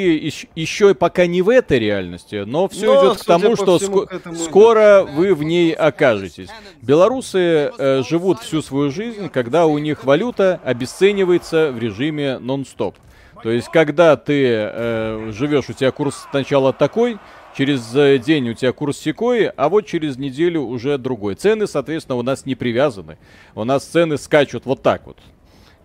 еще 0.55 0.95
пока 0.95 1.27
не 1.27 1.43
в 1.43 1.49
этой 1.51 1.79
реальности, 1.79 2.45
но 2.47 2.69
все 2.69 2.95
но, 2.95 3.07
идет 3.07 3.23
к 3.23 3.25
тому, 3.25 3.57
что 3.57 3.79
всему, 3.79 4.05
ско- 4.05 4.19
к 4.21 4.37
скоро 4.37 5.05
вы 5.05 5.35
в 5.35 5.43
ней 5.43 5.73
окажетесь. 5.73 6.49
Белорусы 6.81 7.73
э, 7.77 8.03
живут 8.09 8.41
всю 8.41 8.63
свою 8.63 8.91
жизнь, 8.91 9.29
когда 9.29 9.67
у 9.67 9.77
них 9.79 10.05
валюта 10.05 10.61
обесценивается 10.65 11.73
в 11.73 11.79
режиме 11.79 12.39
нон-стоп. 12.39 12.97
То 13.43 13.51
есть, 13.51 13.69
когда 13.69 14.17
ты 14.17 14.45
э, 14.47 15.33
живешь, 15.33 15.69
у 15.69 15.73
тебя 15.73 15.91
курс 15.91 16.27
сначала 16.31 16.73
такой, 16.73 17.19
через 17.57 17.95
э, 17.95 18.19
день 18.19 18.51
у 18.51 18.55
тебя 18.55 18.73
курс 18.73 18.99
секой, 18.99 19.49
а 19.49 19.69
вот 19.69 19.87
через 19.87 20.17
неделю 20.17 20.63
уже 20.63 20.99
другой. 20.99 21.35
Цены, 21.35 21.67
соответственно, 21.67 22.17
у 22.17 22.23
нас 22.23 22.47
не 22.47 22.55
привязаны. 22.55 23.19
У 23.55 23.65
нас 23.65 23.85
цены 23.85 24.19
скачут 24.19 24.67
вот 24.67 24.83
так 24.83 25.07
вот. 25.07 25.19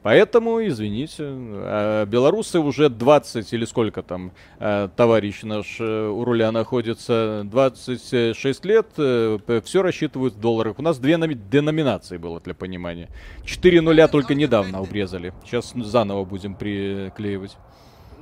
Поэтому, 0.04 0.66
извините, 0.68 1.24
а 1.26 2.06
белорусы 2.06 2.60
уже 2.60 2.89
20 2.89 3.54
или 3.54 3.66
сколько 3.66 4.04
там 4.04 4.32
э, 4.60 4.89
товарищ 4.95 5.43
наш 5.43 5.78
э, 5.80 6.08
у 6.08 6.24
руля 6.24 6.51
находится, 6.51 7.43
26 7.45 8.66
лет, 8.66 8.88
все 8.93 9.82
рассчитывают 9.82 10.36
в 10.36 10.39
долларах. 10.39 10.78
У 10.78 10.82
нас 10.82 10.99
две 10.99 11.18
деноминации 11.18 12.18
было 12.18 12.39
для 12.41 12.54
понимания. 12.54 13.10
4 13.45 13.82
нуля 13.82 14.08
только 14.08 14.36
недавно 14.36 14.80
обрезали. 14.80 15.34
Сейчас 15.45 15.74
заново 15.74 16.26
будем 16.26 16.56
приклеивать. 16.56 17.58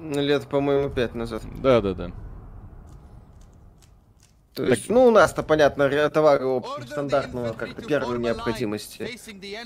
Лет, 0.01 0.47
по-моему, 0.47 0.89
5 0.89 1.15
назад. 1.15 1.43
Да-да-да. 1.61 2.11
То 4.54 4.66
есть, 4.66 4.88
так... 4.88 4.95
ну, 4.95 5.06
у 5.06 5.12
нас-то, 5.12 5.43
понятно, 5.43 6.10
товары 6.10 6.62
стандартного 6.86 7.54
как-то 7.54 7.82
первой 7.82 8.20
необходимости 8.20 9.18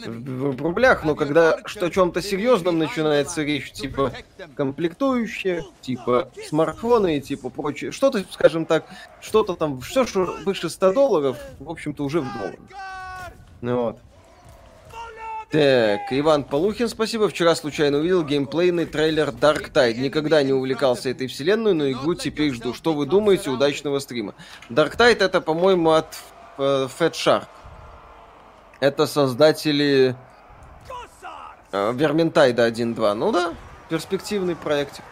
в, 0.05 0.51
в 0.51 0.61
рублях, 0.61 1.03
но 1.03 1.15
когда 1.15 1.59
что 1.65 1.87
о 1.87 1.89
чем-то 1.89 2.21
серьезном 2.21 2.77
начинается 2.77 3.41
речь, 3.41 3.71
типа 3.71 4.11
комплектующие, 4.55 5.63
типа 5.81 6.29
смартфоны 6.47 7.17
и 7.17 7.21
типа 7.21 7.49
прочее, 7.49 7.91
что-то, 7.91 8.23
скажем 8.29 8.65
так, 8.65 8.85
что-то 9.21 9.55
там, 9.55 9.81
все, 9.81 10.05
что 10.05 10.35
выше 10.45 10.69
100 10.69 10.93
долларов, 10.93 11.37
в 11.59 11.69
общем-то, 11.69 12.03
уже 12.03 12.21
в 12.21 12.31
долларах. 12.33 12.59
Ну 13.61 13.81
вот. 13.81 13.99
Так, 15.55 16.11
Иван 16.11 16.43
Полухин, 16.43 16.89
спасибо. 16.89 17.29
Вчера 17.29 17.55
случайно 17.55 17.99
увидел 17.99 18.25
геймплейный 18.25 18.85
трейлер 18.85 19.29
Dark 19.29 19.71
Tide. 19.71 19.93
Никогда 19.93 20.43
не 20.43 20.51
увлекался 20.51 21.11
этой 21.11 21.27
вселенной, 21.27 21.73
но 21.73 21.89
игру 21.89 22.13
теперь 22.13 22.51
жду. 22.53 22.73
Что 22.73 22.91
вы 22.91 23.05
думаете? 23.05 23.51
Удачного 23.51 23.99
стрима. 23.99 24.35
Dark 24.69 24.97
Tide 24.97 25.23
это, 25.23 25.39
по-моему, 25.39 25.91
от 25.91 26.17
э, 26.57 26.89
Fat 26.99 27.13
Shark. 27.13 27.45
Это 28.81 29.07
создатели 29.07 30.17
э, 31.71 31.93
Верментайда 31.93 32.67
1.2. 32.67 33.13
Ну 33.13 33.31
да, 33.31 33.53
перспективный 33.87 34.57
проектик. 34.57 35.05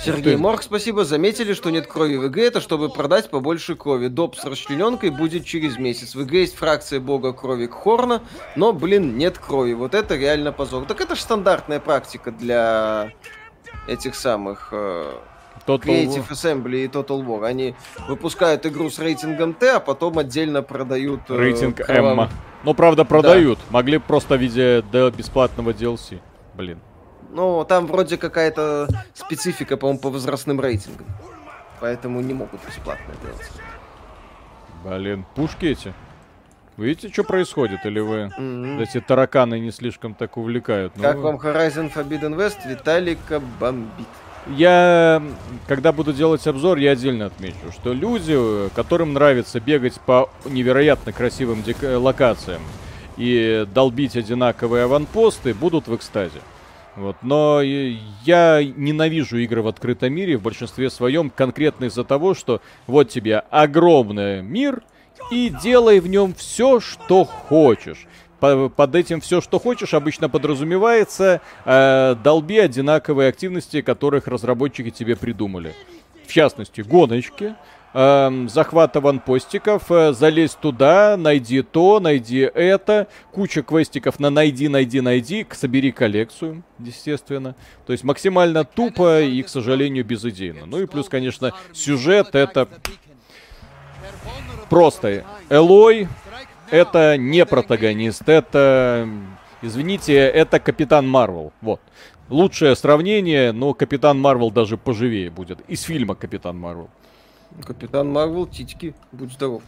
Сергей 0.00 0.36
Морг, 0.36 0.62
спасибо. 0.62 1.04
Заметили, 1.04 1.52
что 1.52 1.70
нет 1.70 1.86
крови 1.86 2.16
в 2.16 2.26
ИГ, 2.26 2.38
это 2.38 2.60
чтобы 2.60 2.88
продать 2.88 3.30
побольше 3.30 3.74
крови. 3.74 4.08
Доп 4.08 4.36
с 4.36 4.44
расчлененкой 4.44 5.10
будет 5.10 5.44
через 5.44 5.78
месяц. 5.78 6.14
В 6.14 6.22
ИГ 6.22 6.32
есть 6.32 6.56
фракция 6.56 7.00
бога 7.00 7.32
крови 7.32 7.66
Хорна, 7.66 8.22
но, 8.54 8.72
блин, 8.72 9.16
нет 9.16 9.38
крови. 9.38 9.72
Вот 9.72 9.94
это 9.94 10.16
реально 10.16 10.52
позор. 10.52 10.84
Так 10.84 11.00
это 11.00 11.14
же 11.14 11.20
стандартная 11.20 11.80
практика 11.80 12.30
для 12.30 13.12
этих 13.88 14.14
самых... 14.14 14.68
Э, 14.72 15.12
Total 15.66 15.80
Creative 15.80 16.28
War. 16.28 16.30
Assembly 16.30 16.84
и 16.84 16.88
Total 16.88 17.24
War. 17.24 17.44
Они 17.44 17.74
выпускают 18.08 18.64
игру 18.66 18.88
с 18.90 18.98
рейтингом 18.98 19.54
Т, 19.54 19.76
а 19.76 19.80
потом 19.80 20.18
отдельно 20.18 20.62
продают... 20.62 21.22
Э, 21.28 21.36
Рейтинг 21.36 21.80
М. 21.88 22.28
Ну, 22.62 22.74
правда, 22.74 23.04
продают. 23.04 23.58
Да. 23.58 23.64
Могли 23.70 23.98
просто 23.98 24.36
в 24.36 24.40
виде 24.40 24.82
бесплатного 25.16 25.70
DLC. 25.70 26.20
Блин. 26.54 26.80
Ну, 27.36 27.66
там 27.68 27.86
вроде 27.86 28.16
какая-то 28.16 28.88
специфика, 29.12 29.76
по-моему, 29.76 30.00
по 30.00 30.08
возрастным 30.08 30.58
рейтингам. 30.58 31.06
Поэтому 31.80 32.22
не 32.22 32.32
могут 32.32 32.64
бесплатно 32.66 33.12
делать. 33.22 33.50
Блин, 34.82 35.26
пушки 35.34 35.66
эти. 35.66 35.92
Видите, 36.78 37.12
что 37.12 37.24
происходит? 37.24 37.84
Или 37.84 38.00
вы 38.00 38.32
mm-hmm. 38.38 38.82
эти 38.82 39.00
тараканы 39.02 39.60
не 39.60 39.70
слишком 39.70 40.14
так 40.14 40.38
увлекают? 40.38 40.94
Ну, 40.96 41.02
как 41.02 41.18
вам 41.18 41.36
Horizon 41.36 41.92
Forbidden 41.92 42.36
West? 42.36 42.66
Виталика 42.66 43.42
бомбит. 43.60 44.06
Я, 44.46 45.22
когда 45.68 45.92
буду 45.92 46.14
делать 46.14 46.46
обзор, 46.46 46.78
я 46.78 46.92
отдельно 46.92 47.26
отмечу, 47.26 47.70
что 47.70 47.92
люди, 47.92 48.70
которым 48.74 49.12
нравится 49.12 49.60
бегать 49.60 50.00
по 50.00 50.30
невероятно 50.46 51.12
красивым 51.12 51.62
локациям 51.82 52.62
и 53.18 53.66
долбить 53.74 54.16
одинаковые 54.16 54.84
аванпосты, 54.84 55.52
будут 55.52 55.86
в 55.86 55.94
экстазе. 55.94 56.40
Вот. 56.96 57.16
Но 57.22 57.60
я 57.60 58.62
ненавижу 58.64 59.36
игры 59.38 59.62
в 59.62 59.68
открытом 59.68 60.12
мире 60.14 60.38
в 60.38 60.42
большинстве 60.42 60.88
своем 60.90 61.30
конкретно 61.30 61.84
из-за 61.84 62.04
того, 62.04 62.34
что 62.34 62.62
вот 62.86 63.10
тебе 63.10 63.38
огромный 63.50 64.42
мир, 64.42 64.82
и 65.30 65.52
делай 65.62 66.00
в 66.00 66.08
нем 66.08 66.34
все, 66.34 66.80
что 66.80 67.24
хочешь. 67.24 68.06
Под 68.40 68.94
этим 68.94 69.20
все, 69.20 69.40
что 69.40 69.58
хочешь, 69.58 69.94
обычно 69.94 70.28
подразумевается 70.28 71.40
э, 71.64 72.16
долби 72.22 72.58
одинаковые 72.58 73.30
активности, 73.30 73.80
которых 73.80 74.26
разработчики 74.26 74.90
тебе 74.90 75.16
придумали. 75.16 75.74
В 76.26 76.32
частности, 76.32 76.82
гоночки, 76.82 77.54
э, 77.96 78.46
захвата 78.48 79.00
ванпостиков, 79.00 79.90
э, 79.90 80.12
залезь 80.12 80.54
туда, 80.54 81.16
найди 81.16 81.62
то, 81.62 81.98
найди 81.98 82.40
это, 82.40 83.08
куча 83.32 83.62
квестиков 83.62 84.20
на 84.20 84.28
найди, 84.28 84.68
найди, 84.68 85.00
найди, 85.00 85.46
собери 85.50 85.92
коллекцию, 85.92 86.62
естественно. 86.78 87.54
То 87.86 87.92
есть 87.92 88.04
максимально 88.04 88.64
тупо 88.64 89.22
и, 89.22 89.42
к 89.42 89.48
сожалению, 89.48 90.04
безыдейно. 90.04 90.66
Ну 90.66 90.82
и 90.82 90.86
плюс, 90.86 91.08
конечно, 91.08 91.52
сюжет 91.72 92.34
это 92.34 92.68
просто 94.68 95.24
Элой, 95.48 96.08
это 96.70 97.16
не 97.16 97.46
протагонист, 97.46 98.28
это, 98.28 99.08
извините, 99.62 100.14
это 100.16 100.60
Капитан 100.60 101.08
Марвел, 101.08 101.52
вот. 101.62 101.80
Лучшее 102.28 102.74
сравнение, 102.74 103.52
но 103.52 103.72
Капитан 103.72 104.20
Марвел 104.20 104.50
даже 104.50 104.76
поживее 104.76 105.30
будет. 105.30 105.60
Из 105.68 105.82
фильма 105.82 106.16
Капитан 106.16 106.58
Марвел. 106.58 106.90
Капитан 107.64 108.12
Марвел, 108.12 108.46
титьки, 108.46 108.94
будь 109.12 109.32
здоров. 109.32 109.62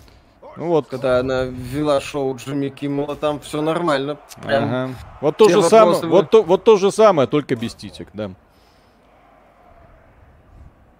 Ну 0.56 0.66
вот. 0.66 0.88
Когда 0.88 1.20
она 1.20 1.44
вела 1.44 2.00
шоу 2.00 2.34
Джимми 2.36 2.68
Киммела, 2.68 3.16
там 3.16 3.40
все 3.40 3.62
нормально. 3.62 4.18
Прям 4.42 4.64
ага. 4.64 4.94
Вот 5.20 5.36
то 5.36 5.48
же 5.48 5.62
самое, 5.62 6.00
вы... 6.00 6.08
вот, 6.08 6.30
то, 6.30 6.42
вот 6.42 6.64
то 6.64 6.76
же 6.76 6.90
самое, 6.90 7.28
только 7.28 7.54
без 7.54 7.74
титик, 7.74 8.08
да. 8.12 8.32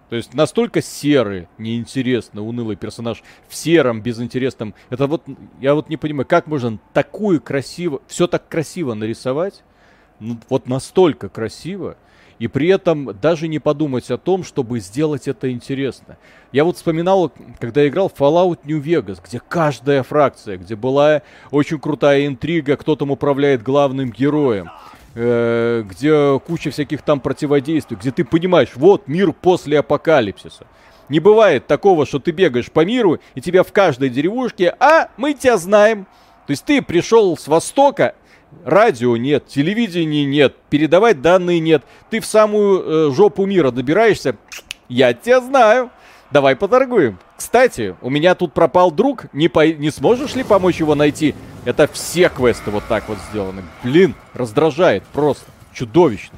То 0.09 0.15
есть 0.15 0.33
настолько 0.33 0.81
серый, 0.81 1.47
неинтересный, 1.59 2.41
унылый 2.41 2.75
персонаж 2.75 3.21
в 3.47 3.55
сером, 3.55 4.01
безинтересном. 4.01 4.73
Это 4.89 5.05
вот, 5.05 5.23
я 5.59 5.75
вот 5.75 5.87
не 5.87 5.97
понимаю, 5.97 6.25
как 6.25 6.47
можно 6.47 6.79
такую 6.93 7.39
красиво, 7.39 8.01
все 8.07 8.27
так 8.27 8.47
красиво 8.47 8.95
нарисовать, 8.95 9.63
ну, 10.19 10.39
вот 10.49 10.67
настолько 10.67 11.29
красиво, 11.29 11.95
и 12.39 12.47
при 12.47 12.69
этом 12.69 13.17
даже 13.21 13.47
не 13.47 13.59
подумать 13.59 14.09
о 14.09 14.17
том, 14.17 14.43
чтобы 14.43 14.79
сделать 14.79 15.27
это 15.27 15.51
интересно. 15.51 16.17
Я 16.51 16.63
вот 16.63 16.77
вспоминал, 16.77 17.31
когда 17.59 17.87
играл 17.87 18.11
Fallout 18.17 18.59
New 18.63 18.81
Vegas, 18.81 19.19
где 19.23 19.41
каждая 19.45 20.03
фракция, 20.03 20.57
где 20.57 20.75
была 20.75 21.21
очень 21.51 21.79
крутая 21.79 22.25
интрига, 22.25 22.77
кто 22.77 22.95
там 22.95 23.11
управляет 23.11 23.61
главным 23.61 24.09
героем, 24.09 24.69
э, 25.15 25.83
где 25.87 26.39
куча 26.39 26.71
всяких 26.71 27.01
там 27.01 27.19
противодействий, 27.19 27.97
где 27.97 28.11
ты 28.11 28.23
понимаешь, 28.23 28.71
вот 28.75 29.07
мир 29.07 29.33
после 29.33 29.79
апокалипсиса. 29.79 30.65
Не 31.09 31.19
бывает 31.19 31.67
такого, 31.67 32.05
что 32.05 32.19
ты 32.19 32.31
бегаешь 32.31 32.71
по 32.71 32.85
миру, 32.85 33.19
и 33.35 33.41
тебя 33.41 33.63
в 33.63 33.73
каждой 33.73 34.09
деревушке, 34.09 34.75
а 34.79 35.09
мы 35.17 35.33
тебя 35.33 35.57
знаем. 35.57 36.05
То 36.47 36.51
есть 36.51 36.63
ты 36.65 36.81
пришел 36.81 37.35
с 37.35 37.47
востока, 37.47 38.15
радио 38.65 39.17
нет, 39.17 39.47
телевидения 39.47 40.25
нет, 40.25 40.55
передавать 40.69 41.21
данные 41.21 41.59
нет. 41.59 41.83
Ты 42.09 42.19
в 42.19 42.25
самую 42.25 43.09
э, 43.09 43.11
жопу 43.13 43.45
мира 43.45 43.71
добираешься, 43.71 44.35
я 44.87 45.13
тебя 45.13 45.41
знаю. 45.41 45.91
Давай 46.31 46.55
поторгуем. 46.55 47.17
Кстати, 47.35 47.95
у 48.01 48.09
меня 48.11 48.35
тут 48.35 48.53
пропал 48.53 48.91
друг. 48.91 49.25
Не, 49.33 49.47
по... 49.47 49.65
не 49.67 49.89
сможешь 49.89 50.35
ли 50.35 50.43
помочь 50.43 50.79
его 50.79 50.93
найти? 50.93 51.33
Это 51.65 51.87
все 51.87 52.29
квесты 52.29 52.69
вот 52.69 52.83
так 52.87 53.09
вот 53.09 53.17
сделаны. 53.29 53.63
Блин, 53.83 54.13
раздражает 54.33 55.03
просто. 55.11 55.45
Чудовищно. 55.73 56.37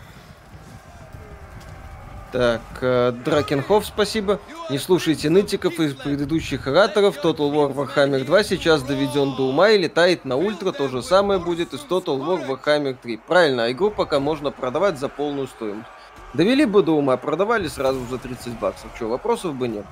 Так, 2.32 2.62
э, 2.80 3.12
Дракенхоф, 3.26 3.86
спасибо. 3.86 4.40
Не 4.70 4.78
слушайте 4.78 5.30
нытиков 5.30 5.80
из 5.80 5.94
предыдущих 5.96 6.66
ораторов. 6.66 7.18
Total 7.22 7.52
War 7.52 7.76
Warhammer 7.76 8.24
2 8.24 8.44
сейчас 8.44 8.84
доведен 8.84 9.36
до 9.36 9.50
ума 9.50 9.70
и 9.70 9.78
летает 9.78 10.24
на 10.24 10.38
ультра. 10.38 10.72
То 10.72 10.88
же 10.88 11.04
самое 11.04 11.40
будет 11.40 11.74
и 11.74 11.78
с 11.78 11.82
Total 11.82 12.18
War 12.18 12.48
Warhammer 12.48 12.96
3. 13.02 13.18
Правильно, 13.18 13.66
а 13.66 13.72
игру 13.72 13.92
пока 13.92 14.22
можно 14.22 14.52
продавать 14.52 14.98
за 14.98 15.10
полную 15.10 15.48
стоимость. 15.48 15.90
Довели 16.34 16.64
бы 16.66 16.82
до 16.84 16.94
ума, 16.94 17.18
продавали 17.18 17.68
сразу 17.68 18.00
за 18.10 18.18
30 18.18 18.58
баксов. 18.60 18.90
Че, 18.98 19.08
вопросов 19.08 19.54
бы 19.56 19.68
нет. 19.68 19.86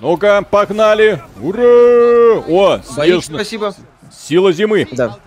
Ну-ка, 0.00 0.42
погнали! 0.42 1.22
Ура! 1.40 2.42
О, 2.48 2.80
Боик, 2.96 3.22
спасибо. 3.22 3.72
Сила 4.12 4.52
зимы. 4.52 4.88
Да. 4.90 5.18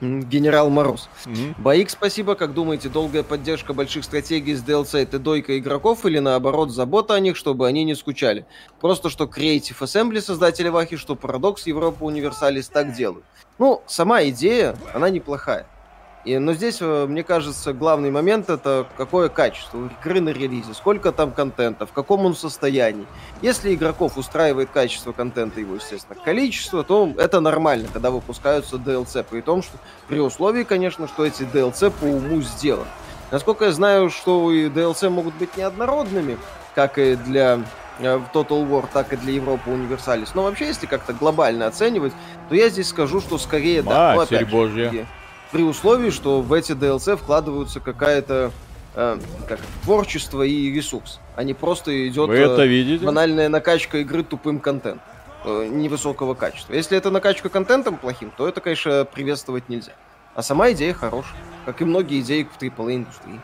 Генерал 0.00 0.70
Мороз. 0.70 1.08
Mm-hmm. 1.24 1.54
Боик, 1.58 1.90
спасибо. 1.90 2.34
Как 2.34 2.54
думаете, 2.54 2.88
долгая 2.88 3.22
поддержка 3.22 3.74
больших 3.74 4.04
стратегий 4.04 4.54
с 4.54 4.62
DLC 4.62 5.02
это 5.02 5.18
дойка 5.18 5.58
игроков 5.58 6.06
или 6.06 6.18
наоборот 6.18 6.70
забота 6.70 7.14
о 7.14 7.20
них, 7.20 7.36
чтобы 7.36 7.66
они 7.66 7.84
не 7.84 7.94
скучали? 7.94 8.46
Просто 8.80 9.10
что 9.10 9.24
Creative 9.24 9.78
Assembly, 9.80 10.20
создатели 10.20 10.68
Вахи, 10.68 10.96
что 10.96 11.14
Paradox, 11.14 11.62
Европа, 11.66 12.04
Универсалис 12.04 12.68
так 12.68 12.94
делают. 12.94 13.24
Ну, 13.58 13.82
сама 13.86 14.22
идея, 14.24 14.76
она 14.94 15.10
неплохая. 15.10 15.66
И, 16.24 16.36
но 16.38 16.52
здесь, 16.52 16.78
э, 16.80 17.06
мне 17.06 17.22
кажется, 17.22 17.72
главный 17.72 18.10
момент 18.10 18.50
это 18.50 18.86
какое 18.96 19.28
качество 19.28 19.88
игры 20.02 20.20
на 20.20 20.30
релизе, 20.30 20.74
сколько 20.74 21.12
там 21.12 21.30
контента, 21.30 21.86
в 21.86 21.92
каком 21.92 22.26
он 22.26 22.34
состоянии. 22.34 23.06
Если 23.40 23.74
игроков 23.74 24.18
устраивает 24.18 24.68
качество 24.70 25.12
контента, 25.12 25.60
его, 25.60 25.76
естественно, 25.76 26.18
количество, 26.20 26.82
то 26.82 27.12
это 27.16 27.40
нормально, 27.40 27.88
когда 27.92 28.10
выпускаются 28.10 28.76
DLC, 28.76 29.24
при 29.30 29.40
том, 29.40 29.62
что 29.62 29.78
при 30.08 30.18
условии, 30.18 30.64
конечно, 30.64 31.06
что 31.06 31.24
эти 31.24 31.42
DLC 31.42 31.90
по 31.90 32.04
уму 32.04 32.42
сделаны. 32.42 32.88
Насколько 33.30 33.66
я 33.66 33.72
знаю, 33.72 34.10
что 34.10 34.50
и 34.50 34.68
DLC 34.68 35.10
могут 35.10 35.34
быть 35.34 35.56
неоднородными, 35.56 36.36
как 36.74 36.98
и 36.98 37.14
для 37.14 37.60
э, 38.00 38.20
Total 38.34 38.68
War, 38.68 38.86
так 38.92 39.12
и 39.12 39.16
для 39.16 39.34
Европы 39.34 39.70
Универсалис. 39.70 40.34
Но 40.34 40.42
вообще, 40.42 40.66
если 40.66 40.86
как-то 40.86 41.12
глобально 41.12 41.66
оценивать, 41.66 42.12
то 42.48 42.54
я 42.54 42.70
здесь 42.70 42.88
скажу, 42.88 43.20
что 43.20 43.38
скорее 43.38 43.82
да. 43.82 44.14
Ну, 44.14 44.20
опять 44.20 44.50
Божья 44.50 45.06
при 45.50 45.62
условии, 45.62 46.10
что 46.10 46.40
в 46.40 46.52
эти 46.52 46.72
DLC 46.72 47.16
вкладываются 47.16 47.80
какая-то 47.80 48.52
э, 48.94 49.18
как, 49.46 49.60
творчество 49.82 50.42
и 50.42 50.70
ресурс, 50.70 51.20
а 51.36 51.42
не 51.42 51.54
просто 51.54 52.08
идет 52.08 52.28
Вы 52.28 52.36
это 52.36 52.62
э, 52.62 52.66
видите? 52.66 53.04
банальная 53.04 53.48
накачка 53.48 53.98
игры 53.98 54.22
тупым 54.22 54.60
контентом 54.60 55.00
э, 55.44 55.66
невысокого 55.70 56.34
качества. 56.34 56.74
Если 56.74 56.96
это 56.96 57.10
накачка 57.10 57.48
контентом 57.48 57.96
плохим, 57.96 58.32
то 58.36 58.46
это, 58.48 58.60
конечно, 58.60 59.04
приветствовать 59.04 59.68
нельзя. 59.68 59.92
А 60.34 60.42
сама 60.42 60.70
идея 60.72 60.92
хорошая, 60.92 61.38
как 61.64 61.80
и 61.80 61.84
многие 61.84 62.20
идеи 62.20 62.44
в 62.44 62.62
AAA 62.62 62.96
индустрии. 62.96 63.40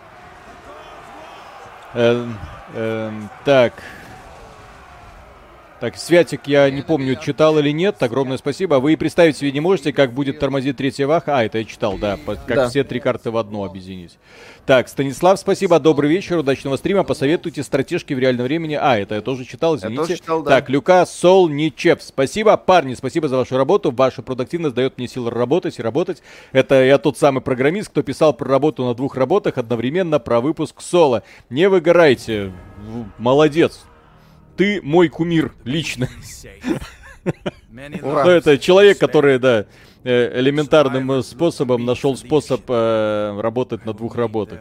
Эм, 1.94 2.36
эм, 2.74 3.30
так, 3.44 3.72
так, 5.84 5.98
Святик, 5.98 6.46
я 6.46 6.70
не 6.70 6.80
помню, 6.80 7.14
читал 7.14 7.58
или 7.58 7.68
нет. 7.68 8.02
Огромное 8.02 8.38
спасибо. 8.38 8.76
Вы 8.76 8.94
и 8.94 8.96
представить 8.96 9.36
себе 9.36 9.52
не 9.52 9.60
можете, 9.60 9.92
как 9.92 10.14
будет 10.14 10.38
тормозить 10.38 10.78
третья 10.78 11.06
ваха. 11.06 11.36
А, 11.36 11.44
это 11.44 11.58
я 11.58 11.64
читал, 11.66 11.98
да. 11.98 12.18
Как 12.24 12.56
да. 12.56 12.68
все 12.70 12.84
три 12.84 13.00
карты 13.00 13.30
в 13.30 13.36
одну 13.36 13.64
объединить. 13.64 14.16
Так, 14.64 14.88
Станислав, 14.88 15.38
спасибо. 15.38 15.78
Добрый 15.78 16.08
вечер. 16.08 16.38
Удачного 16.38 16.78
стрима. 16.78 17.04
Посоветуйте 17.04 17.62
стратежки 17.62 18.14
в 18.14 18.18
реальном 18.18 18.46
времени. 18.46 18.78
А, 18.80 18.96
это 18.96 19.16
я 19.16 19.20
тоже 19.20 19.44
читал, 19.44 19.76
извините. 19.76 20.00
Я 20.00 20.06
тоже 20.06 20.16
читал, 20.16 20.42
да. 20.42 20.52
Так, 20.52 20.70
Люка 20.70 21.04
Сол 21.04 21.50
Ничеп. 21.50 22.00
Спасибо, 22.00 22.56
парни. 22.56 22.94
Спасибо 22.94 23.28
за 23.28 23.36
вашу 23.36 23.58
работу. 23.58 23.90
Ваша 23.90 24.22
продуктивность 24.22 24.74
дает 24.74 24.96
мне 24.96 25.06
силы 25.06 25.30
работать 25.30 25.78
и 25.78 25.82
работать. 25.82 26.22
Это 26.52 26.82
я 26.82 26.96
тот 26.96 27.18
самый 27.18 27.42
программист, 27.42 27.90
кто 27.90 28.02
писал 28.02 28.32
про 28.32 28.48
работу 28.48 28.86
на 28.86 28.94
двух 28.94 29.16
работах 29.16 29.58
одновременно 29.58 30.18
про 30.18 30.40
выпуск 30.40 30.80
соло. 30.80 31.24
Не 31.50 31.68
выгорайте. 31.68 32.54
Молодец 33.18 33.82
ты 34.56 34.80
мой 34.82 35.08
кумир 35.08 35.52
лично. 35.64 36.08
Ну, 37.70 38.28
это 38.28 38.58
человек, 38.58 38.98
который, 38.98 39.38
да, 39.38 39.66
э, 40.04 40.40
элементарным 40.40 41.22
способом 41.22 41.84
нашел 41.84 42.16
способ 42.16 42.62
э, 42.68 43.40
работать 43.40 43.86
на 43.86 43.92
двух 43.94 44.16
работах. 44.16 44.60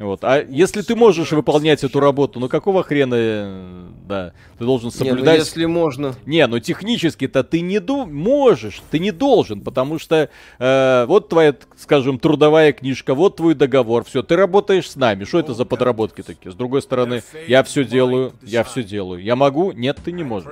Вот. 0.00 0.24
А 0.24 0.42
если 0.48 0.80
ты 0.80 0.96
можешь 0.96 1.30
выполнять 1.32 1.84
эту 1.84 2.00
работу, 2.00 2.40
ну 2.40 2.48
какого 2.48 2.82
хрена, 2.82 3.14
э, 3.18 3.88
да, 4.08 4.32
ты 4.58 4.64
должен 4.64 4.90
соблюдать... 4.90 5.20
Не, 5.20 5.24
ну 5.24 5.32
если 5.34 5.64
можно. 5.66 6.14
Не, 6.24 6.46
ну 6.46 6.58
технически-то 6.58 7.44
ты 7.44 7.60
не 7.60 7.80
ду... 7.80 8.06
можешь, 8.06 8.80
ты 8.90 8.98
не 8.98 9.10
должен, 9.10 9.60
потому 9.60 9.98
что 9.98 10.30
э, 10.58 11.04
вот 11.06 11.28
твоя, 11.28 11.54
скажем, 11.76 12.18
трудовая 12.18 12.72
книжка, 12.72 13.14
вот 13.14 13.36
твой 13.36 13.54
договор, 13.54 14.04
все, 14.04 14.22
ты 14.22 14.36
работаешь 14.36 14.90
с 14.90 14.96
нами, 14.96 15.24
что 15.24 15.38
это 15.38 15.52
за 15.52 15.66
подработки 15.66 16.22
такие? 16.22 16.50
С 16.50 16.54
другой 16.54 16.80
стороны, 16.80 17.22
я 17.46 17.62
все 17.62 17.84
делаю, 17.84 18.32
я 18.40 18.64
все 18.64 18.82
делаю. 18.82 19.22
Я 19.22 19.36
могу? 19.36 19.72
Нет, 19.72 19.98
ты 20.02 20.12
не 20.12 20.24
можешь. 20.24 20.50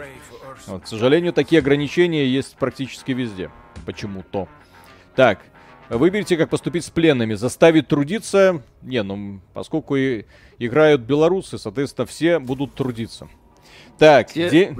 Вот, 0.67 0.83
к 0.83 0.87
сожалению, 0.87 1.33
такие 1.33 1.61
ограничения 1.61 2.27
есть 2.27 2.55
практически 2.57 3.13
везде. 3.13 3.51
Почему-то. 3.87 4.47
Так, 5.17 5.41
Выберите, 5.91 6.37
как 6.37 6.51
поступить 6.51 6.85
с 6.85 6.91
пленными. 6.91 7.35
Заставить 7.35 7.89
трудиться. 7.89 8.63
Не, 8.83 9.03
ну, 9.03 9.41
поскольку 9.55 9.97
и 9.97 10.25
играют 10.59 11.03
белорусы, 11.03 11.59
соответственно, 11.59 12.07
все 12.07 12.39
будут 12.39 12.75
трудиться. 12.75 13.29
Так, 13.99 14.33
Де... 14.33 14.75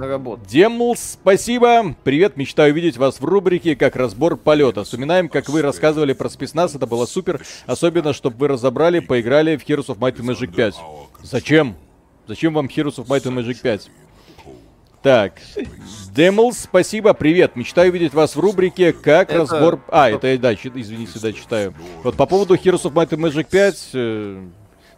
Демлс, 0.47 1.17
спасибо. 1.21 1.93
Привет, 2.05 2.37
мечтаю 2.37 2.73
видеть 2.73 2.95
вас 2.95 3.19
в 3.19 3.25
рубрике 3.25 3.75
как 3.75 3.97
разбор 3.97 4.37
полета. 4.37 4.85
Вспоминаем, 4.85 5.27
как 5.27 5.49
вы 5.49 5.61
рассказывали 5.61 6.13
про 6.13 6.29
спецназ, 6.29 6.75
это 6.75 6.87
было 6.87 7.05
супер. 7.05 7.41
Особенно, 7.65 8.13
чтобы 8.13 8.37
вы 8.37 8.47
разобрали, 8.47 8.99
поиграли 8.99 9.57
в 9.57 9.67
Heroes 9.67 9.87
of 9.87 9.97
Might 9.97 10.15
and 10.17 10.33
Magic 10.33 10.55
5. 10.55 10.75
Зачем? 11.23 11.75
Зачем 12.27 12.53
вам 12.53 12.67
Heroes 12.67 12.95
of 12.95 13.07
Might 13.07 13.23
and 13.23 13.37
Magic 13.37 13.61
5? 13.61 13.89
Так, 15.01 15.33
Демл, 16.13 16.51
спасибо, 16.51 17.13
привет. 17.13 17.55
Мечтаю 17.55 17.89
видеть 17.93 18.13
вас 18.13 18.35
в 18.35 18.39
рубрике 18.39 18.91
«Как 18.91 19.29
это... 19.29 19.39
разбор...» 19.39 19.79
А, 19.87 20.09
это 20.09 20.27
я, 20.27 20.37
да, 20.37 20.53
извините, 20.53 21.19
да, 21.19 21.31
читаю. 21.31 21.73
Вот 22.03 22.17
по 22.17 22.25
поводу 22.25 22.55
Heroes 22.55 22.83
of 22.83 22.91
Might 22.91 23.09
and 23.11 23.19
Magic 23.19 23.47
5, 23.49 23.89
э, 23.93 24.47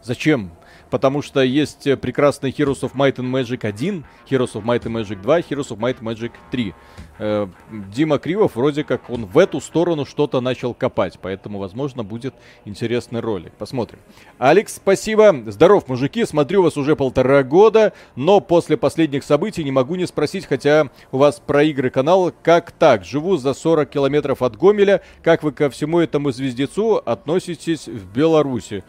зачем? 0.02 0.50
Потому 0.92 1.22
что 1.22 1.40
есть 1.40 1.86
э, 1.86 1.96
прекрасный 1.96 2.50
Heroes 2.50 2.82
of 2.82 2.92
Might 2.94 3.16
and 3.16 3.30
Magic 3.30 3.66
1, 3.66 4.04
Heroes 4.28 4.52
of 4.52 4.62
Might 4.62 4.82
and 4.82 4.92
Magic 4.92 5.22
2, 5.22 5.38
Heroes 5.48 5.70
of 5.70 5.78
Might 5.78 5.98
and 5.98 6.02
Magic 6.02 6.32
3. 6.50 6.74
Э, 7.18 7.46
Дима 7.94 8.18
Кривов 8.18 8.56
вроде 8.56 8.84
как 8.84 9.08
он 9.08 9.24
в 9.24 9.38
эту 9.38 9.62
сторону 9.62 10.04
что-то 10.04 10.42
начал 10.42 10.74
копать, 10.74 11.18
поэтому, 11.22 11.58
возможно, 11.58 12.04
будет 12.04 12.34
интересный 12.66 13.20
ролик. 13.20 13.54
Посмотрим. 13.54 14.00
Алекс, 14.36 14.74
спасибо. 14.76 15.34
Здоров, 15.46 15.88
мужики, 15.88 16.26
смотрю 16.26 16.62
вас 16.62 16.76
уже 16.76 16.94
полтора 16.94 17.42
года, 17.42 17.94
но 18.14 18.40
после 18.40 18.76
последних 18.76 19.24
событий 19.24 19.64
не 19.64 19.72
могу 19.72 19.94
не 19.94 20.06
спросить, 20.06 20.44
хотя 20.44 20.90
у 21.10 21.16
вас 21.16 21.40
про 21.40 21.62
игры 21.62 21.88
канал, 21.88 22.34
как 22.42 22.70
так? 22.70 23.06
Живу 23.06 23.38
за 23.38 23.54
40 23.54 23.88
километров 23.88 24.42
от 24.42 24.58
Гомеля, 24.58 25.00
как 25.22 25.42
вы 25.42 25.52
ко 25.52 25.70
всему 25.70 26.00
этому 26.00 26.32
звездецу 26.32 26.96
относитесь 26.96 27.88
в 27.88 28.12
Беларуси? 28.12 28.84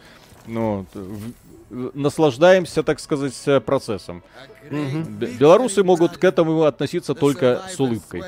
Ну, 0.46 0.84
наслаждаемся, 1.94 2.82
так 2.82 3.00
сказать, 3.00 3.34
э, 3.46 3.60
процессом. 3.60 4.22
Угу. 4.70 5.26
Белорусы 5.38 5.84
могут 5.84 6.16
к 6.16 6.24
этому 6.24 6.62
относиться 6.62 7.14
только 7.14 7.62
с 7.68 7.78
улыбкой. 7.78 8.22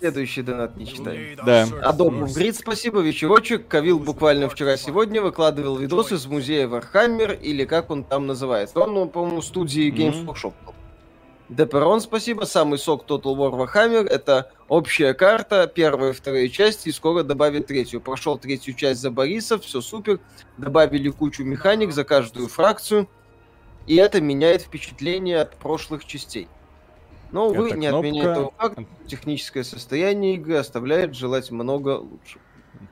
Следующий 0.00 0.42
донат 0.42 0.76
не 0.76 0.86
читаем. 0.86 1.38
Да. 1.44 1.66
Адому 1.82 2.26
Грид, 2.26 2.56
спасибо, 2.56 3.00
вечерочек. 3.00 3.68
Кавил 3.68 3.98
буквально 3.98 4.48
вчера-сегодня 4.48 5.22
выкладывал 5.22 5.76
видосы 5.76 6.16
из 6.16 6.26
музея 6.26 6.68
Warhammer, 6.68 7.32
или 7.32 7.64
как 7.64 7.90
он 7.90 8.04
там 8.04 8.26
называется. 8.26 8.78
Он, 8.80 8.92
ну, 8.92 9.06
по-моему, 9.06 9.42
студии 9.42 9.90
Games 9.90 10.24
Workshop. 10.26 10.52
Деперон, 11.56 12.00
спасибо. 12.00 12.44
Самый 12.44 12.78
сок 12.78 13.04
Total 13.06 13.36
War 13.36 13.52
Warhammer. 13.52 14.06
Это 14.06 14.50
общая 14.68 15.12
карта, 15.12 15.70
первая 15.72 16.10
и 16.10 16.14
вторая 16.14 16.48
части, 16.48 16.88
и 16.88 16.92
скоро 16.92 17.22
добавят 17.22 17.66
третью. 17.66 18.00
Прошел 18.00 18.38
третью 18.38 18.74
часть 18.74 19.00
за 19.00 19.10
Борисов, 19.10 19.64
все 19.64 19.80
супер. 19.80 20.18
Добавили 20.56 21.10
кучу 21.10 21.44
механик 21.44 21.92
за 21.92 22.04
каждую 22.04 22.48
фракцию. 22.48 23.08
И 23.86 23.96
это 23.96 24.20
меняет 24.20 24.62
впечатление 24.62 25.40
от 25.40 25.56
прошлых 25.56 26.04
частей. 26.06 26.48
Но, 27.32 27.48
увы, 27.48 27.68
это 27.68 27.78
не 27.78 27.88
кнопка... 27.88 28.08
отменяет 28.08 28.34
того 28.34 28.54
факта, 28.56 28.84
техническое 29.06 29.64
состояние 29.64 30.34
игры 30.34 30.56
оставляет 30.56 31.14
желать 31.14 31.50
много 31.50 32.04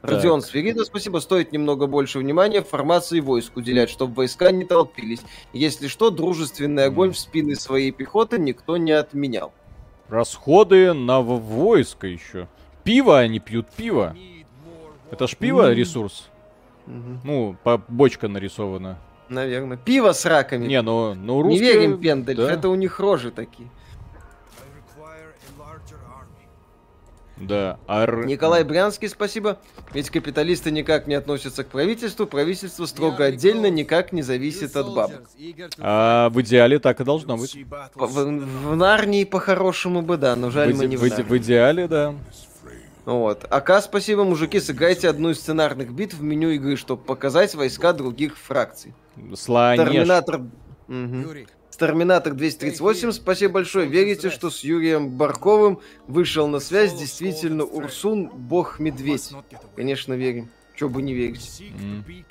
лучше. 0.02 0.14
Родион 0.14 0.40
Сферида, 0.42 0.84
спасибо. 0.84 1.18
Стоит 1.18 1.52
немного 1.52 1.86
больше 1.86 2.18
внимания 2.18 2.62
формации 2.62 3.20
войск 3.20 3.56
уделять, 3.56 3.90
чтобы 3.90 4.14
войска 4.14 4.50
не 4.50 4.64
толпились. 4.64 5.20
Если 5.52 5.88
что, 5.88 6.10
дружественный 6.10 6.84
огонь 6.84 7.12
в 7.12 7.18
спины 7.18 7.56
своей 7.56 7.90
пехоты 7.90 8.38
никто 8.38 8.76
не 8.76 8.92
отменял. 8.92 9.52
Расходы 10.08 10.92
на 10.92 11.20
войско 11.20 12.06
еще. 12.06 12.48
Пиво 12.82 13.18
они 13.18 13.38
пьют, 13.38 13.68
пиво. 13.76 14.16
Это 15.10 15.26
ж 15.26 15.36
пиво 15.36 15.72
ресурс? 15.72 16.28
Ну, 16.86 17.56
по 17.62 17.78
бочка 17.88 18.28
нарисована. 18.28 18.98
Наверное. 19.28 19.76
Пиво 19.76 20.12
с 20.12 20.24
раками. 20.26 20.66
Не, 20.66 20.82
ну, 20.82 21.14
ну 21.14 21.40
русские... 21.40 21.60
Не 21.60 21.72
верим, 21.72 22.00
Пендель, 22.00 22.36
да? 22.36 22.50
это 22.50 22.68
у 22.68 22.74
них 22.74 22.98
рожи 22.98 23.30
такие. 23.30 23.70
Да. 27.40 27.78
Ар... 27.88 28.26
Николай 28.26 28.64
Брянский, 28.64 29.08
спасибо. 29.08 29.58
Ведь 29.92 30.10
капиталисты 30.10 30.70
никак 30.70 31.06
не 31.06 31.14
относятся 31.14 31.64
к 31.64 31.68
правительству, 31.68 32.26
правительство 32.26 32.86
строго 32.86 33.24
отдельно 33.24 33.70
никак 33.70 34.12
не 34.12 34.22
зависит 34.22 34.76
от 34.76 34.92
бабок. 34.92 35.22
А 35.78 36.28
в 36.28 36.40
идеале 36.42 36.78
так 36.78 37.00
и 37.00 37.04
должно 37.04 37.36
быть. 37.36 37.56
В, 37.94 38.06
в, 38.06 38.70
в 38.70 38.76
Нарнии 38.76 39.24
по-хорошему 39.24 40.02
бы, 40.02 40.18
да, 40.18 40.36
но 40.36 40.50
жаль, 40.50 40.72
в, 40.72 40.78
мы 40.78 40.86
не 40.86 40.96
в, 40.96 41.00
в, 41.00 41.18
в 41.18 41.38
идеале, 41.38 41.88
да. 41.88 42.14
Вот. 43.06 43.46
АК, 43.50 43.82
спасибо, 43.82 44.24
мужики, 44.24 44.60
сыграйте 44.60 45.08
одну 45.08 45.30
из 45.30 45.38
сценарных 45.38 45.92
битв 45.92 46.18
в 46.18 46.22
меню 46.22 46.50
игры, 46.50 46.76
чтобы 46.76 47.02
показать 47.02 47.54
войска 47.54 47.92
других 47.92 48.36
фракций. 48.36 48.94
Слонеж. 49.34 49.88
Терминатор... 49.88 50.42
Угу. 50.88 51.46
Терминатор 51.80 52.34
238, 52.34 53.12
спасибо 53.12 53.54
большое. 53.54 53.88
Верите, 53.88 54.28
что 54.28 54.50
с 54.50 54.60
Юрием 54.60 55.08
Барковым 55.08 55.80
вышел 56.06 56.46
на 56.46 56.60
связь 56.60 56.92
действительно 56.92 57.64
Урсун, 57.64 58.28
бог-медведь? 58.28 59.30
Конечно, 59.76 60.12
верим. 60.12 60.50
Чё 60.76 60.90
бы 60.90 61.00
не 61.00 61.14
верить. 61.14 61.62
Mm. 61.62 62.24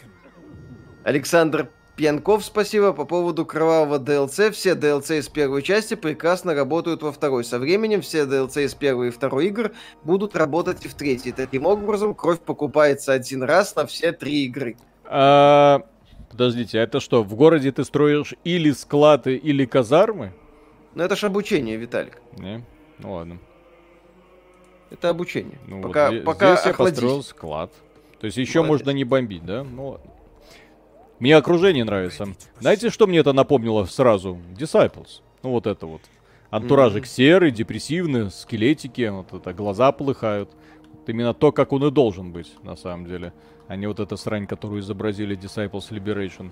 Александр 1.04 1.72
Пьянков, 1.96 2.46
спасибо. 2.46 2.94
По 2.94 3.06
поводу 3.06 3.44
кровавого 3.44 3.98
DLC. 3.98 4.52
Все 4.52 4.74
DLC 4.74 5.18
из 5.18 5.30
первой 5.30 5.64
части 5.64 5.96
прекрасно 5.96 6.54
работают 6.54 7.02
во 7.02 7.12
второй. 7.12 7.44
Со 7.44 7.58
временем 7.58 8.02
все 8.02 8.26
DLC 8.26 8.66
из 8.66 8.76
первой 8.76 9.08
и 9.08 9.12
второй 9.12 9.48
игр 9.48 9.72
будут 10.04 10.36
работать 10.36 10.86
и 10.86 10.88
в 10.88 10.94
третьей. 10.94 11.32
Таким 11.32 11.66
образом, 11.66 12.14
кровь 12.14 12.40
покупается 12.40 13.14
один 13.14 13.42
раз 13.42 13.76
на 13.76 13.88
все 13.88 14.12
три 14.12 14.46
игры. 14.46 14.78
Подождите, 16.40 16.80
а 16.80 16.84
это 16.84 17.02
что, 17.02 17.22
в 17.22 17.36
городе 17.36 17.70
ты 17.74 17.84
строишь 17.84 18.34
или 18.46 18.72
склады, 18.72 19.36
или 19.36 19.66
казармы? 19.66 20.32
Ну 20.96 21.04
это 21.04 21.18
ж 21.18 21.26
обучение, 21.26 21.76
Виталик. 21.76 22.22
Не? 22.38 22.64
Ну 23.00 23.16
ладно. 23.16 23.40
Это 24.90 25.10
обучение. 25.10 25.60
Ну, 25.68 25.82
пока, 25.82 26.12
вот 26.12 26.24
пока 26.24 26.56
здесь 26.56 26.68
я 26.68 26.74
построил 26.74 27.24
склад. 27.24 27.74
То 28.22 28.26
есть 28.28 28.38
еще 28.38 28.60
Молодец. 28.60 28.86
можно 28.86 28.92
не 28.92 29.04
бомбить, 29.04 29.46
да? 29.46 29.66
Ну 29.66 29.90
ладно. 29.90 30.12
Мне 31.20 31.36
окружение 31.36 31.84
нравится. 31.84 32.28
Знаете, 32.62 32.90
что 32.90 33.06
мне 33.06 33.18
это 33.18 33.34
напомнило 33.34 33.84
сразу? 33.84 34.40
Disciples. 34.58 35.20
Ну 35.44 35.50
вот 35.50 35.68
это 35.68 35.88
вот. 35.88 36.04
Антуражик 36.52 37.04
mm-hmm. 37.04 37.08
серый, 37.08 37.52
депрессивный, 37.52 38.32
скелетики, 38.32 39.10
вот 39.10 39.34
это 39.34 39.54
глаза 39.54 39.92
полыхают. 39.92 40.50
Вот 40.94 41.10
именно 41.10 41.34
то, 41.34 41.52
как 41.52 41.74
он 41.74 41.84
и 41.84 41.92
должен 41.92 42.32
быть, 42.32 42.54
на 42.64 42.78
самом 42.78 43.08
деле. 43.08 43.34
А 43.70 43.76
не 43.76 43.86
вот 43.86 44.00
эта 44.00 44.18
срань, 44.18 44.48
которую 44.48 44.82
изобразили 44.82 45.38
Disciples 45.38 45.92
Liberation. 45.92 46.52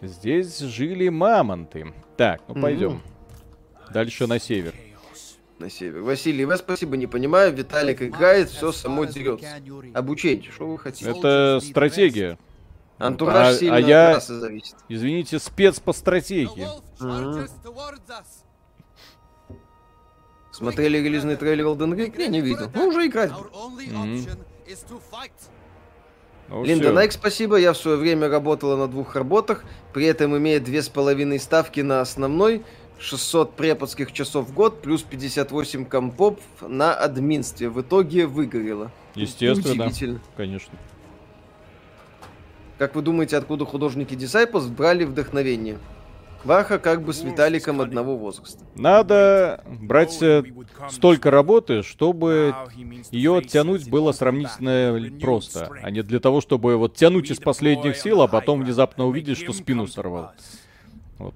Здесь 0.00 0.58
жили 0.60 1.10
мамонты. 1.10 1.92
Так, 2.16 2.40
ну 2.48 2.54
пойдем. 2.60 2.92
Mm-hmm. 2.92 3.92
Дальше 3.92 4.26
на 4.26 4.38
север. 4.38 4.74
На 5.58 5.68
север. 5.68 6.00
Василий, 6.00 6.46
вас 6.46 6.60
спасибо, 6.60 6.96
не 6.96 7.06
понимаю. 7.06 7.52
Виталик 7.52 8.00
играет, 8.00 8.48
все 8.48 8.72
само 8.72 9.04
дерется. 9.04 9.46
Обучение, 9.92 10.50
что 10.50 10.68
вы 10.68 10.78
хотите? 10.78 11.10
Это 11.10 11.60
стратегия. 11.62 12.38
Антураж 12.96 13.56
а, 13.56 13.58
сильно 13.58 13.76
а 13.76 13.80
я, 13.80 14.16
от 14.16 14.24
зависит. 14.24 14.74
Извините, 14.88 15.38
спец 15.38 15.78
по 15.80 15.92
стратегии. 15.92 16.66
Mm-hmm. 16.98 17.50
Смотрели 20.52 20.96
релизный 20.96 21.36
трейлер 21.36 21.66
Elden 21.66 21.94
Ring? 21.94 22.18
Я 22.18 22.28
не 22.28 22.40
видел. 22.40 22.70
Ну, 22.74 22.88
уже 22.88 23.06
играть. 23.06 23.32
Mm-hmm. 23.32 24.38
Ну, 26.48 26.64
Линда 26.64 26.92
Найк, 26.92 27.12
спасибо. 27.12 27.56
Я 27.56 27.72
в 27.72 27.76
свое 27.76 27.96
время 27.96 28.28
работала 28.28 28.76
на 28.76 28.88
двух 28.88 29.16
работах, 29.16 29.64
при 29.92 30.06
этом 30.06 30.36
имея 30.36 30.60
две 30.60 30.82
с 30.82 30.88
половиной 30.88 31.38
ставки 31.38 31.80
на 31.80 32.00
основной, 32.00 32.62
600 32.98 33.54
преподских 33.54 34.12
часов 34.12 34.48
в 34.48 34.54
год, 34.54 34.80
плюс 34.80 35.02
58 35.02 35.84
компов 35.84 36.38
на 36.60 36.94
админстве. 36.94 37.68
В 37.68 37.80
итоге 37.82 38.26
выгорело. 38.26 38.90
Естественно, 39.14 40.20
конечно. 40.36 40.78
Как 42.78 42.94
вы 42.94 43.02
думаете, 43.02 43.36
откуда 43.36 43.64
художники 43.66 44.14
Disciples 44.14 44.68
брали 44.68 45.04
вдохновение? 45.04 45.78
Ваха 46.44 46.78
как 46.78 47.02
бы 47.02 47.12
с 47.12 47.22
Виталиком 47.22 47.80
одного 47.80 48.16
возраста. 48.16 48.64
Надо 48.74 49.64
брать 49.66 50.22
э, 50.22 50.44
столько 50.88 51.30
работы, 51.30 51.82
чтобы 51.82 52.54
ее 53.10 53.38
оттянуть 53.38 53.88
было 53.88 54.12
сравнительно 54.12 54.98
просто, 55.20 55.70
а 55.82 55.90
не 55.90 56.02
для 56.02 56.20
того, 56.20 56.40
чтобы 56.40 56.76
вот 56.76 56.94
тянуть 56.94 57.30
из 57.30 57.38
последних 57.38 57.96
сил, 57.96 58.22
а 58.22 58.28
потом 58.28 58.62
внезапно 58.62 59.06
увидеть, 59.06 59.38
что 59.38 59.52
спину 59.52 59.86
сорвал. 59.86 60.32
Вот. 61.18 61.34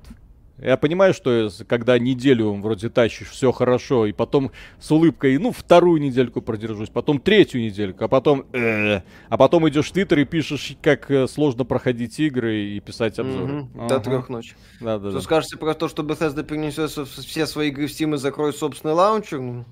Я 0.63 0.77
понимаю, 0.77 1.13
что 1.13 1.51
когда 1.67 1.99
неделю 1.99 2.53
вроде 2.55 2.89
тащишь, 2.89 3.31
все 3.31 3.51
хорошо, 3.51 4.07
и 4.07 4.13
потом 4.13 4.53
с 4.79 4.91
улыбкой, 4.93 5.37
ну, 5.39 5.51
вторую 5.51 6.01
недельку 6.01 6.41
продержусь, 6.41 6.89
потом 6.89 7.19
третью 7.19 7.61
недельку, 7.61 8.05
а 8.05 8.09
потом... 8.09 8.47
Э, 8.53 9.01
а 9.29 9.37
потом 9.37 9.69
идешь 9.69 9.89
в 9.89 9.93
Твиттер 9.93 10.21
и 10.21 10.25
пишешь, 10.25 10.77
как 10.81 11.11
э, 11.11 11.27
сложно 11.27 11.65
проходить 11.65 12.21
игры 12.21 12.61
и 12.61 12.81
писать 12.81 13.19
обзоры. 13.19 13.63
Угу, 13.63 13.69
ага. 13.81 13.89
До 13.89 14.01
трех 14.01 14.29
ночи. 14.29 14.55
Да, 14.81 14.99
да, 14.99 15.09
что 15.09 15.19
да. 15.19 15.21
скажете 15.21 15.57
про 15.57 15.75
то, 15.75 15.89
что 15.89 16.05
Bethesda 16.05 16.45
перенесет 16.45 16.91
все 16.91 17.47
свои 17.47 17.69
игры 17.69 17.89
в 17.89 17.91
Steam 17.91 18.15
и 18.15 18.19
закроет 18.19 18.55
собственный 18.55 18.95
лаунчер? 18.95 19.41
Ну, 19.41 19.65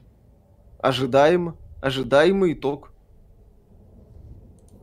ожидаемо. 0.80 1.56
Ожидаемый 1.80 2.54
итог. 2.54 2.90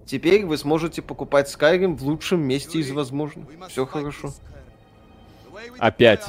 Теперь 0.05 0.45
вы 0.45 0.57
сможете 0.57 1.01
покупать 1.01 1.53
Skyrim 1.53 1.97
в 1.97 2.03
лучшем 2.03 2.39
месте 2.39 2.79
из 2.79 2.91
возможных. 2.91 3.45
Все 3.67 3.85
хорошо. 3.85 4.33
Опять. 5.77 6.21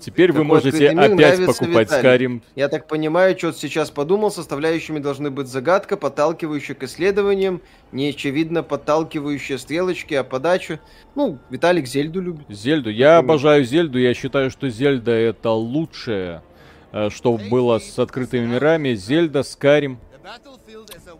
Теперь 0.00 0.32
вы 0.32 0.44
можете 0.44 0.88
опять 0.90 1.44
покупать 1.44 1.90
Skyrim. 1.90 2.40
Я 2.56 2.68
так 2.68 2.86
понимаю, 2.86 3.36
что 3.36 3.52
сейчас 3.52 3.90
подумал, 3.90 4.30
составляющими 4.30 4.98
должны 4.98 5.30
быть 5.30 5.46
загадка, 5.46 5.96
подталкивающая 5.96 6.74
к 6.74 6.82
исследованиям, 6.84 7.60
неочевидно 7.92 8.62
подталкивающая 8.62 9.58
стрелочки, 9.58 10.14
а 10.14 10.24
подачу. 10.24 10.78
Ну, 11.14 11.38
Виталик 11.50 11.86
Зельду 11.86 12.20
любит. 12.20 12.46
Зельду. 12.48 12.90
Я 12.90 13.18
обожаю 13.18 13.64
Зельду. 13.64 13.98
Я 13.98 14.14
считаю, 14.14 14.50
что 14.50 14.70
Зельда 14.70 15.12
это 15.12 15.50
лучшее, 15.50 16.42
э, 16.92 17.10
что 17.10 17.38
было 17.50 17.78
с 17.78 17.98
открытыми 17.98 18.46
мирами. 18.46 18.94
Зельда, 18.94 19.42
Скарим. 19.42 19.98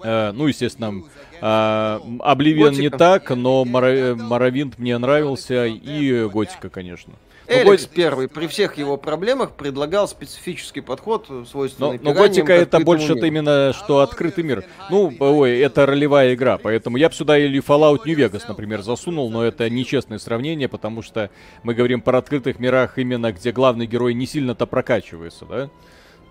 Э, 0.03 0.33
ну, 0.33 0.47
естественно, 0.47 1.03
э, 1.41 2.01
Обливион 2.21 2.75
не 2.75 2.91
так, 2.91 3.31
но 3.31 3.65
Моровинт 3.65 4.79
мне 4.79 4.97
нравился 4.99 5.67
и 5.67 6.29
Готика, 6.29 6.69
конечно. 6.69 7.15
Эликс 7.51 7.89
но 7.89 7.95
первый 7.95 8.29
при 8.29 8.47
всех 8.47 8.79
его 8.79 8.97
проблемах 8.97 9.53
предлагал 9.53 10.07
специфический 10.07 10.81
подход, 10.81 11.29
свойственный 11.51 11.99
Но, 11.99 12.13
но 12.13 12.15
Готика 12.15 12.53
это 12.53 12.79
больше 12.79 13.15
миру. 13.15 13.27
именно 13.27 13.73
что 13.73 14.01
открытый 14.01 14.45
мир. 14.45 14.65
Ну, 14.89 15.13
ой, 15.19 15.59
это 15.59 15.85
ролевая 15.85 16.35
игра, 16.35 16.59
поэтому 16.59 16.97
я 16.97 17.09
бы 17.09 17.15
сюда 17.15 17.39
или 17.39 17.61
Fallout 17.61 18.03
New 18.07 18.17
Vegas, 18.17 18.45
например, 18.47 18.83
засунул, 18.83 19.31
но 19.31 19.45
это 19.45 19.69
нечестное 19.69 20.19
сравнение, 20.19 20.69
потому 20.69 21.03
что 21.03 21.31
мы 21.65 21.75
говорим 21.75 22.03
про 22.03 22.19
открытых 22.19 22.61
мирах 22.61 22.99
именно, 22.99 23.33
где 23.33 23.51
главный 23.51 23.87
герой 23.87 24.15
не 24.15 24.27
сильно-то 24.27 24.67
прокачивается, 24.67 25.45
да? 25.45 25.71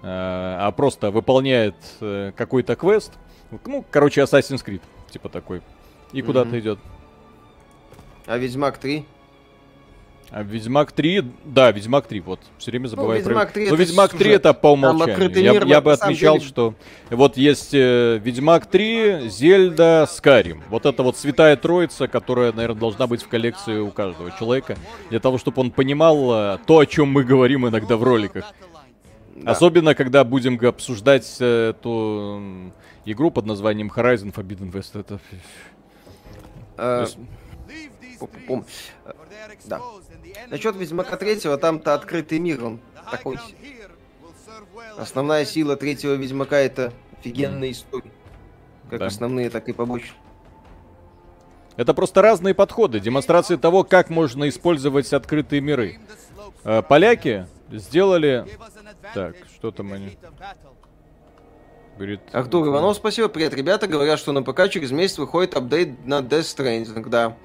Э, 0.02 0.68
а 0.68 0.72
просто 0.72 1.12
выполняет 1.12 1.76
э, 2.00 2.32
какой-то 2.36 2.78
квест. 2.78 3.12
Ну, 3.66 3.84
короче, 3.92 4.22
Assassin's 4.22 4.64
Creed, 4.66 4.82
типа 5.10 5.30
такой. 5.30 5.62
И 6.12 6.22
куда-то 6.22 6.50
mm-hmm. 6.50 6.60
идет. 6.60 6.80
А 8.26 8.38
Ведьмак 8.38 8.78
3? 8.78 9.06
А 10.32 10.44
Ведьмак 10.44 10.92
3, 10.92 11.24
да, 11.46 11.72
Ведьмак 11.72 12.06
3, 12.06 12.20
вот, 12.20 12.40
все 12.60 12.70
время 12.70 12.86
забываю 12.86 13.24
ну, 13.24 13.30
Ведьмак 13.30 13.52
3 13.52 13.66
про... 13.66 13.72
Ну, 13.72 13.78
Ведьмак 13.78 14.14
3 14.14 14.32
это 14.32 14.54
по 14.54 14.68
умолчанию. 14.74 15.32
Я, 15.42 15.54
мир, 15.54 15.66
я 15.66 15.82
бы 15.82 15.92
отмечал, 15.92 16.36
деле... 16.36 16.48
что 16.48 16.76
вот 17.10 17.36
есть 17.36 17.74
э, 17.74 18.20
Ведьмак 18.24 18.68
3, 18.68 19.28
Зельда, 19.28 20.08
Скарим. 20.08 20.62
Вот 20.70 20.86
это 20.86 21.02
вот 21.02 21.18
святая 21.18 21.56
троица, 21.58 22.08
которая, 22.08 22.52
наверное, 22.52 22.80
должна 22.80 23.08
быть 23.08 23.24
в 23.24 23.28
коллекции 23.28 23.80
у 23.80 23.90
каждого 23.90 24.32
человека, 24.38 24.78
для 25.10 25.20
того, 25.20 25.40
чтобы 25.40 25.62
он 25.62 25.72
понимал 25.72 26.32
э, 26.32 26.58
то, 26.68 26.78
о 26.78 26.86
чем 26.86 27.08
мы 27.08 27.24
говорим 27.24 27.68
иногда 27.68 27.98
в 27.98 28.04
роликах. 28.04 28.54
Да. 29.40 29.52
Особенно, 29.52 29.96
когда 29.96 30.24
будем 30.26 30.60
обсуждать 30.66 31.38
э, 31.40 31.70
эту 31.70 32.72
игру 33.06 33.32
под 33.32 33.46
названием 33.46 33.92
Horizon 33.94 34.34
Forbidden 34.34 34.72
West. 34.72 35.00
Это... 35.00 35.20
Э, 36.78 37.06
да. 39.66 39.82
Насчет 40.50 40.76
Ведьмака 40.76 41.16
третьего, 41.16 41.58
там-то 41.58 41.94
открытый 41.94 42.40
мир, 42.40 42.64
он 42.64 42.80
такой. 43.10 43.38
Основная 44.98 45.46
сила 45.46 45.78
третьего 45.78 46.16
Ведьмака 46.16 46.58
это 46.58 46.92
офигенная 47.18 47.72
история. 47.72 48.12
Как 48.90 49.00
да. 49.00 49.06
основные, 49.06 49.50
так 49.50 49.70
и 49.70 49.74
побочные. 49.74 50.18
Это 51.78 51.94
просто 51.94 52.22
разные 52.22 52.54
подходы, 52.54 53.00
демонстрации 53.00 53.56
того, 53.56 53.86
как 53.86 54.10
можно 54.10 54.50
использовать 54.50 55.14
открытые 55.14 55.62
миры. 55.62 56.00
Э, 56.66 56.82
поляки 56.82 57.48
сделали 57.72 58.46
так, 59.14 59.36
что 59.56 59.72
там 59.72 59.94
они? 59.94 60.18
Говорит... 61.98 62.22
Артур 62.32 62.68
Иванов, 62.68 62.96
спасибо. 62.96 63.28
Привет, 63.28 63.54
ребята. 63.54 63.88
Говорят, 63.88 64.20
что 64.20 64.32
на 64.32 64.42
ПК 64.42 64.70
через 64.70 64.92
месяц 64.92 65.18
выходит 65.18 65.56
апдейт 65.56 66.06
на 66.06 66.20
Death 66.20 66.42
Stranding, 66.42 67.10
да. 67.10 67.36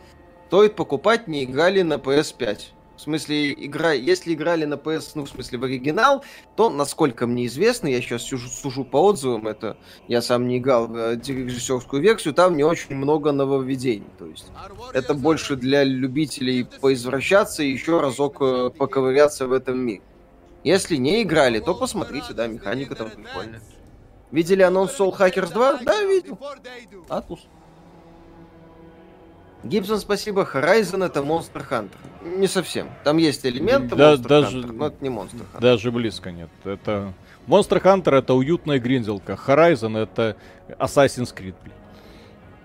Стоит 0.47 0.77
покупать, 0.77 1.27
не 1.27 1.43
играли 1.43 1.83
на 1.83 1.95
PS5. 1.95 2.61
В 2.97 3.01
смысле, 3.01 3.53
игра, 3.53 3.91
если 3.93 4.35
играли 4.35 4.65
на 4.65 4.75
PS, 4.75 5.13
ну, 5.17 5.25
в 5.25 5.29
смысле, 5.29 5.59
в 5.59 5.65
оригинал, 5.65 6.25
то, 6.55 6.71
насколько 6.71 7.27
мне 7.27 7.47
известно, 7.47 7.89
я 7.89 8.01
сейчас 8.01 8.23
сужу, 8.23 8.49
сужу 8.49 8.85
по 8.85 8.99
отзывам, 8.99 9.49
это 9.49 9.77
я 10.07 10.23
сам 10.23 10.47
не 10.47 10.59
играл 10.59 10.87
в 10.87 10.97
э, 10.97 11.17
режиссерскую 11.17 12.01
версию, 12.01 12.35
там 12.35 12.57
не 12.57 12.63
очень 12.63 12.95
много 12.95 13.33
нововведений. 13.33 14.07
То 14.17 14.27
есть 14.27 14.47
это 14.93 15.15
больше 15.15 15.57
для 15.57 15.83
любителей 15.83 16.65
поизвращаться 16.81 17.65
и 17.65 17.73
еще 17.73 18.01
разок 18.01 18.37
э, 18.41 18.71
поковыряться 18.71 19.49
в 19.49 19.53
этом 19.53 19.81
мире. 19.81 20.03
Если 20.65 20.97
не 20.97 21.23
играли, 21.23 21.61
то 21.61 21.75
посмотрите, 21.75 22.33
да, 22.33 22.47
механика 22.47 22.95
там 22.95 23.11
прикольная. 23.11 23.61
Видели 24.31 24.62
анонс 24.62 24.99
Soul 24.99 25.17
Hackers 25.17 25.53
2? 25.53 25.79
Да, 25.85 26.03
видел. 26.03 26.39
Атлус. 27.09 27.47
Гибсон, 29.62 29.99
спасибо. 29.99 30.49
Horizon 30.51 31.05
это 31.05 31.21
Monster 31.21 31.67
Hunter. 31.69 32.39
Не 32.39 32.47
совсем. 32.47 32.89
Там 33.05 33.19
есть 33.19 33.45
элементы 33.47 33.95
да, 33.95 34.15
Monster 34.15 34.27
даже, 34.27 34.59
Hunter, 34.59 34.73
но 34.73 34.87
это 34.87 34.97
не 35.01 35.11
Monster 35.11 35.41
Hunter. 35.53 35.61
Даже 35.61 35.93
близко 35.93 36.33
нет. 36.33 36.51
Это 36.65 37.12
Monster 37.47 37.83
Hunter 37.83 38.19
это 38.19 38.35
уютная 38.35 38.79
гринделка. 38.79 39.39
Horizon 39.47 39.99
это 39.99 40.37
Assassin's 40.79 41.35
Creed. 41.35 41.55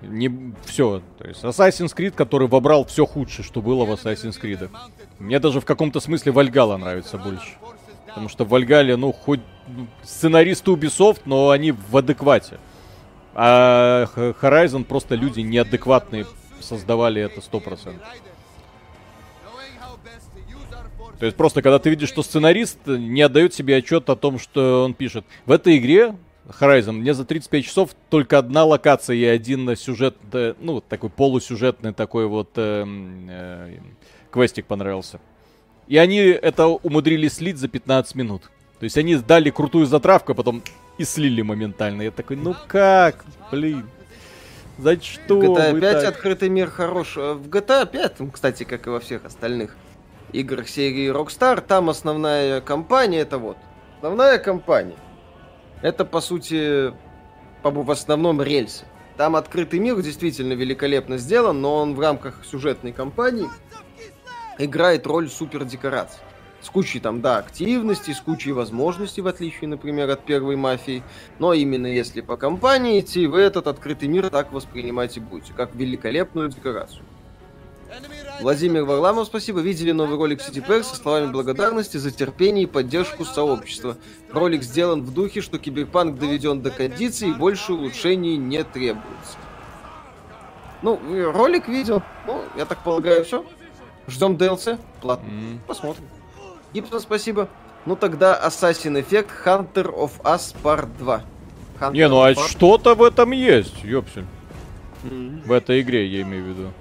Не 0.01 0.53
все. 0.65 1.01
То 1.17 1.27
есть 1.27 1.43
Assassin's 1.43 1.95
Creed, 1.95 2.11
который 2.11 2.47
вобрал 2.47 2.85
все 2.85 3.05
худшее, 3.05 3.45
что 3.45 3.61
было 3.61 3.85
в 3.85 3.91
Assassin's 3.91 4.41
Creed. 4.41 4.69
Мне 5.19 5.39
даже 5.39 5.59
в 5.61 5.65
каком-то 5.65 5.99
смысле 5.99 6.31
Вальгала 6.31 6.77
нравится 6.77 7.17
больше. 7.17 7.57
Потому 8.09 8.29
что 8.29 8.43
в 8.43 8.49
Вальгале, 8.49 8.95
ну, 8.95 9.11
хоть 9.11 9.41
сценаристы 10.03 10.71
Ubisoft, 10.71 11.21
но 11.25 11.51
они 11.51 11.71
в 11.71 11.95
адеквате. 11.95 12.59
А 13.33 14.05
Horizon 14.15 14.83
просто 14.83 15.15
люди 15.15 15.41
неадекватные 15.41 16.25
создавали 16.59 17.21
это 17.21 17.39
100%. 17.39 17.95
То 21.19 21.25
есть 21.25 21.37
просто 21.37 21.61
когда 21.61 21.79
ты 21.79 21.89
видишь, 21.89 22.07
что 22.09 22.23
сценарист 22.23 22.79
не 22.87 23.21
отдает 23.21 23.53
себе 23.53 23.75
отчет 23.77 24.09
о 24.09 24.15
том, 24.15 24.39
что 24.39 24.85
он 24.85 24.93
пишет. 24.93 25.25
В 25.45 25.51
этой 25.51 25.77
игре 25.77 26.15
Horizon 26.47 26.93
мне 26.93 27.13
за 27.13 27.25
35 27.25 27.65
часов 27.65 27.89
только 28.09 28.37
одна 28.37 28.63
локация 28.63 29.15
и 29.15 29.25
один 29.25 29.75
сюжет, 29.75 30.15
ну, 30.59 30.81
такой 30.81 31.09
полусюжетный 31.09 31.93
такой 31.93 32.27
вот 32.27 32.51
э, 32.55 32.85
э, 33.29 33.77
квестик 34.31 34.65
понравился. 34.65 35.19
И 35.89 35.97
они 35.97 36.19
это 36.19 36.67
умудрились 36.67 37.33
слить 37.33 37.57
за 37.57 37.67
15 37.67 38.13
минут. 38.13 38.43
То 38.79 38.83
есть 38.83 38.95
они 38.97 39.15
дали 39.15 39.49
крутую 39.49 39.87
затравку, 39.87 40.31
а 40.31 40.35
потом 40.35 40.61
и 40.99 41.03
слили 41.03 41.41
моментально. 41.41 42.03
Я 42.03 42.11
такой, 42.11 42.37
ну 42.37 42.55
как, 42.67 43.25
блин. 43.51 43.89
За 44.77 45.01
что? 45.01 45.41
GTA 45.41 45.77
5 45.77 45.81
так? 45.81 46.05
открытый 46.05 46.49
мир 46.49 46.69
хорош. 46.69 47.15
В 47.15 47.49
GTA 47.49 47.89
5, 47.89 48.31
кстати, 48.31 48.63
как 48.63 48.85
и 48.85 48.91
во 48.91 48.99
всех 48.99 49.25
остальных 49.25 49.75
играх 50.31 50.69
серии 50.69 51.11
Rockstar, 51.11 51.59
там 51.59 51.89
основная 51.89 52.61
компания, 52.61 53.21
это 53.21 53.39
вот, 53.39 53.57
основная 53.97 54.37
компания. 54.37 54.95
Это, 55.81 56.05
по 56.05 56.21
сути, 56.21 56.93
в 57.63 57.91
основном 57.91 58.41
рельсы. 58.43 58.85
Там 59.17 59.35
открытый 59.35 59.79
мир 59.79 59.99
действительно 60.01 60.53
великолепно 60.53 61.17
сделан, 61.17 61.59
но 61.61 61.77
он 61.77 61.95
в 61.95 61.99
рамках 61.99 62.45
сюжетной 62.45 62.93
кампании 62.93 63.49
играет 64.59 65.07
роль 65.07 65.29
супер 65.29 65.65
декораций. 65.65 66.19
С 66.61 66.69
кучей 66.69 66.99
там, 66.99 67.21
да, 67.21 67.37
активности, 67.37 68.11
с 68.11 68.19
кучей 68.19 68.51
возможностей, 68.51 69.21
в 69.21 69.27
отличие, 69.27 69.69
например, 69.69 70.09
от 70.09 70.25
первой 70.25 70.57
мафии. 70.57 71.03
Но 71.39 71.53
именно 71.53 71.87
если 71.87 72.19
по 72.19 72.35
компании 72.35 72.99
идти, 72.99 73.27
вы 73.27 73.39
этот 73.39 73.67
открытый 73.67 74.09
мир 74.09 74.29
так 74.29 74.51
воспринимать 74.51 75.15
и 75.15 75.21
будете, 75.21 75.53
как 75.53 75.73
великолепную 75.73 76.49
декорацию. 76.49 77.01
Владимир 78.41 78.83
Варламов, 78.83 79.27
спасибо. 79.27 79.61
Видели 79.61 79.91
новый 79.91 80.17
ролик 80.17 80.41
City 80.41 80.65
Pack 80.65 80.83
со 80.83 80.95
словами 80.95 81.31
благодарности 81.31 81.97
за 81.97 82.11
терпение 82.11 82.63
и 82.63 82.67
поддержку 82.67 83.25
сообщества. 83.25 83.97
Ролик 84.31 84.63
сделан 84.63 85.01
в 85.01 85.13
духе, 85.13 85.41
что 85.41 85.59
киберпанк 85.59 86.19
доведен 86.19 86.61
до 86.61 86.71
кондиции 86.71 87.29
и 87.29 87.33
больше 87.33 87.73
улучшений 87.73 88.37
не 88.37 88.63
требуется. 88.63 89.37
Ну, 90.81 90.99
ролик 91.31 91.67
видел. 91.67 92.03
Ну, 92.27 92.43
я 92.55 92.65
так 92.65 92.83
полагаю, 92.83 93.25
все. 93.25 93.45
Ждем 94.09 94.35
DLC. 94.35 94.79
Платно. 95.01 95.27
Mm. 95.27 95.59
Посмотрим. 95.67 96.05
Гибсон, 96.73 96.99
спасибо. 96.99 97.47
Ну 97.85 97.95
тогда 97.95 98.39
Assassin 98.45 99.03
Effect 99.03 99.29
Hunter 99.45 99.93
of 99.93 100.11
Us 100.23 100.55
Part 100.61 100.89
2. 100.97 101.23
Hunter 101.79 101.93
не, 101.93 102.07
ну 102.07 102.21
а 102.21 102.31
Part... 102.31 102.49
что-то 102.49 102.95
в 102.95 103.03
этом 103.03 103.31
есть, 103.31 103.83
ёпсель. 103.83 104.25
Mm-hmm. 105.03 105.47
В 105.47 105.51
этой 105.51 105.81
игре, 105.81 106.05
я 106.07 106.21
имею 106.21 106.43
в 106.43 106.47
виду. 106.47 106.71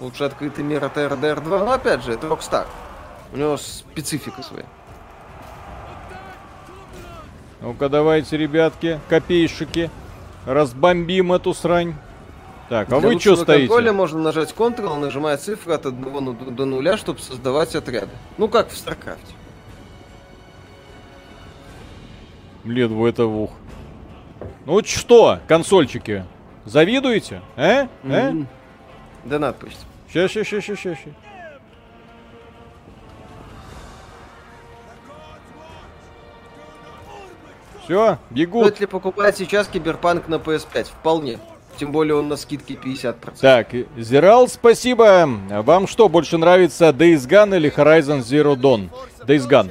Лучше 0.00 0.24
открытый 0.24 0.64
мир 0.64 0.84
от 0.84 0.96
RDR 0.96 1.42
2, 1.42 1.58
но 1.64 1.72
опять 1.72 2.04
же, 2.04 2.12
это 2.12 2.26
Rockstar. 2.26 2.66
У 3.32 3.36
него 3.36 3.56
специфика 3.56 4.42
своя. 4.42 4.66
Ну-ка 7.60 7.88
давайте, 7.88 8.36
ребятки, 8.36 9.00
копейщики, 9.08 9.90
разбомбим 10.44 11.32
эту 11.32 11.54
срань. 11.54 11.94
Так, 12.68 12.92
а 12.92 13.00
Для 13.00 13.08
вы 13.08 13.20
что 13.20 13.36
стоите? 13.36 13.66
контроля 13.66 13.92
можно 13.92 14.20
нажать 14.20 14.54
Ctrl, 14.56 14.96
нажимая 14.96 15.36
цифры 15.36 15.74
от 15.74 15.86
1 15.86 16.54
до 16.54 16.64
0, 16.64 16.96
чтобы 16.96 17.18
создавать 17.18 17.74
отряды. 17.74 18.12
Ну, 18.38 18.48
как 18.48 18.70
в 18.70 18.74
StarCraft. 18.74 19.18
Блин, 22.64 22.94
вы 22.94 23.08
это 23.08 23.26
ух. 23.26 23.50
Ну 24.64 24.82
что, 24.84 25.40
консольчики, 25.48 26.24
завидуете? 26.64 27.42
Э? 27.56 27.88
Mm-hmm. 28.04 28.46
Донат 29.24 29.56
пусть. 29.58 29.84
Ща, 30.12 30.28
ща, 30.28 30.44
ща, 30.44 30.60
ща, 30.60 30.76
ща, 30.76 30.94
ща. 30.94 31.10
Все, 37.84 38.18
бегут. 38.30 38.66
Стоит 38.66 38.80
ли 38.80 38.86
покупать 38.86 39.36
сейчас 39.36 39.66
Киберпанк 39.66 40.28
на 40.28 40.36
PS5? 40.36 40.84
Вполне. 40.84 41.38
Тем 41.78 41.90
более 41.92 42.14
он 42.16 42.28
на 42.28 42.36
скидке 42.36 42.74
50%. 42.74 43.40
Так, 43.40 43.68
Зирал, 43.96 44.48
спасибо. 44.48 45.28
Вам 45.50 45.86
что, 45.86 46.08
больше 46.08 46.38
нравится 46.38 46.90
Days 46.90 47.28
Gone 47.28 47.56
или 47.56 47.72
Horizon 47.74 48.20
Zero 48.20 48.54
Dawn? 48.54 48.88
Days 49.26 49.48
Gone. 49.48 49.70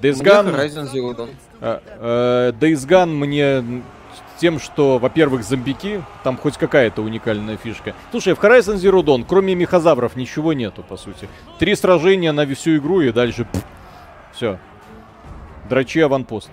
Days 0.00 0.22
Gone... 0.22 0.54
Horizon 0.54 0.90
Zero 0.92 1.14
Dawn. 1.14 1.30
Uh, 1.60 1.82
uh, 2.00 2.52
Days 2.58 2.86
Gone 2.86 3.14
мне 3.14 3.82
тем, 4.38 4.58
что, 4.60 4.98
во-первых, 4.98 5.42
зомбики, 5.44 6.02
там 6.22 6.36
хоть 6.36 6.56
какая-то 6.56 7.02
уникальная 7.02 7.56
фишка. 7.56 7.94
Слушай, 8.10 8.34
в 8.34 8.40
Horizon 8.40 8.76
Zero 8.76 9.02
Dawn, 9.02 9.24
кроме 9.28 9.54
мехозавров, 9.54 10.16
ничего 10.16 10.52
нету, 10.52 10.82
по 10.82 10.96
сути. 10.96 11.28
Три 11.58 11.74
сражения 11.74 12.32
на 12.32 12.46
всю 12.54 12.76
игру 12.76 13.00
и 13.00 13.12
дальше... 13.12 13.46
Все. 14.32 14.58
Драчи 15.68 15.98
аванпост. 15.98 16.50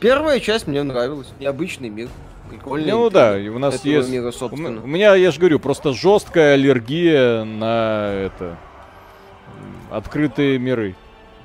Первая 0.00 0.40
часть 0.40 0.66
мне 0.66 0.82
нравилась. 0.82 1.28
Необычный 1.38 1.90
мир. 1.90 2.08
Прикольный. 2.48 2.90
Ну 2.90 3.10
да, 3.10 3.34
у 3.34 3.58
нас 3.58 3.84
есть... 3.84 4.08
Мира, 4.10 4.32
у 4.42 4.86
меня, 4.86 5.14
я 5.14 5.30
же 5.30 5.38
говорю, 5.38 5.60
просто 5.60 5.92
жесткая 5.92 6.54
аллергия 6.54 7.44
на 7.44 8.12
это... 8.12 8.56
Открытые 9.90 10.58
миры. 10.58 10.94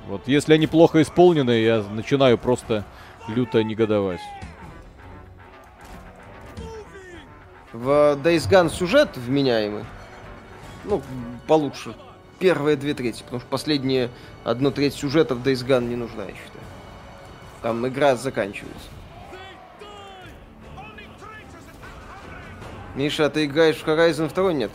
Вот 0.08 0.22
если 0.26 0.54
они 0.54 0.66
плохо 0.66 1.02
исполнены, 1.02 1.50
я 1.50 1.82
начинаю 1.82 2.38
просто 2.38 2.84
люто 3.28 3.62
негодовать. 3.62 4.20
В 7.72 8.16
Days 8.22 8.48
Gone 8.48 8.70
сюжет 8.70 9.16
вменяемый. 9.16 9.84
Ну, 10.84 11.02
получше. 11.46 11.94
Первые 12.38 12.76
две 12.76 12.94
трети, 12.94 13.22
потому 13.22 13.40
что 13.40 13.48
последние 13.48 14.10
одну 14.44 14.70
треть 14.70 14.94
сюжета 14.94 15.34
в 15.34 15.46
Days 15.46 15.66
Gone 15.66 15.88
не 15.88 15.96
нужна, 15.96 16.22
я 16.22 16.30
считаю. 16.30 16.55
Там 17.66 17.84
игра 17.88 18.14
заканчивается. 18.14 18.88
Миша, 22.94 23.26
а 23.26 23.28
ты 23.28 23.46
играешь 23.46 23.78
в 23.78 23.84
Horizon 23.84 24.32
2? 24.32 24.52
Нет. 24.52 24.70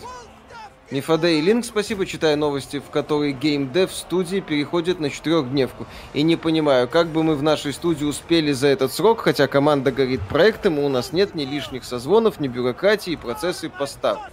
Мифадей 0.91 1.39
Линк, 1.39 1.63
спасибо, 1.63 2.05
читаю 2.05 2.37
новости, 2.37 2.79
в 2.79 2.89
которой 2.89 3.31
геймдев 3.31 3.93
студии 3.93 4.41
переходит 4.41 4.99
на 4.99 5.09
четырехдневку. 5.09 5.87
И 6.13 6.21
не 6.21 6.35
понимаю, 6.35 6.89
как 6.89 7.07
бы 7.07 7.23
мы 7.23 7.35
в 7.35 7.43
нашей 7.43 7.71
студии 7.71 8.03
успели 8.03 8.51
за 8.51 8.67
этот 8.67 8.91
срок, 8.91 9.21
хотя 9.21 9.47
команда 9.47 9.93
горит 9.93 10.19
проектом, 10.27 10.77
и 10.77 10.83
у 10.83 10.89
нас 10.89 11.13
нет 11.13 11.33
ни 11.33 11.45
лишних 11.45 11.85
созвонов, 11.85 12.41
ни 12.41 12.49
бюрократии, 12.49 13.15
процессы 13.15 13.69
поставок. 13.69 14.29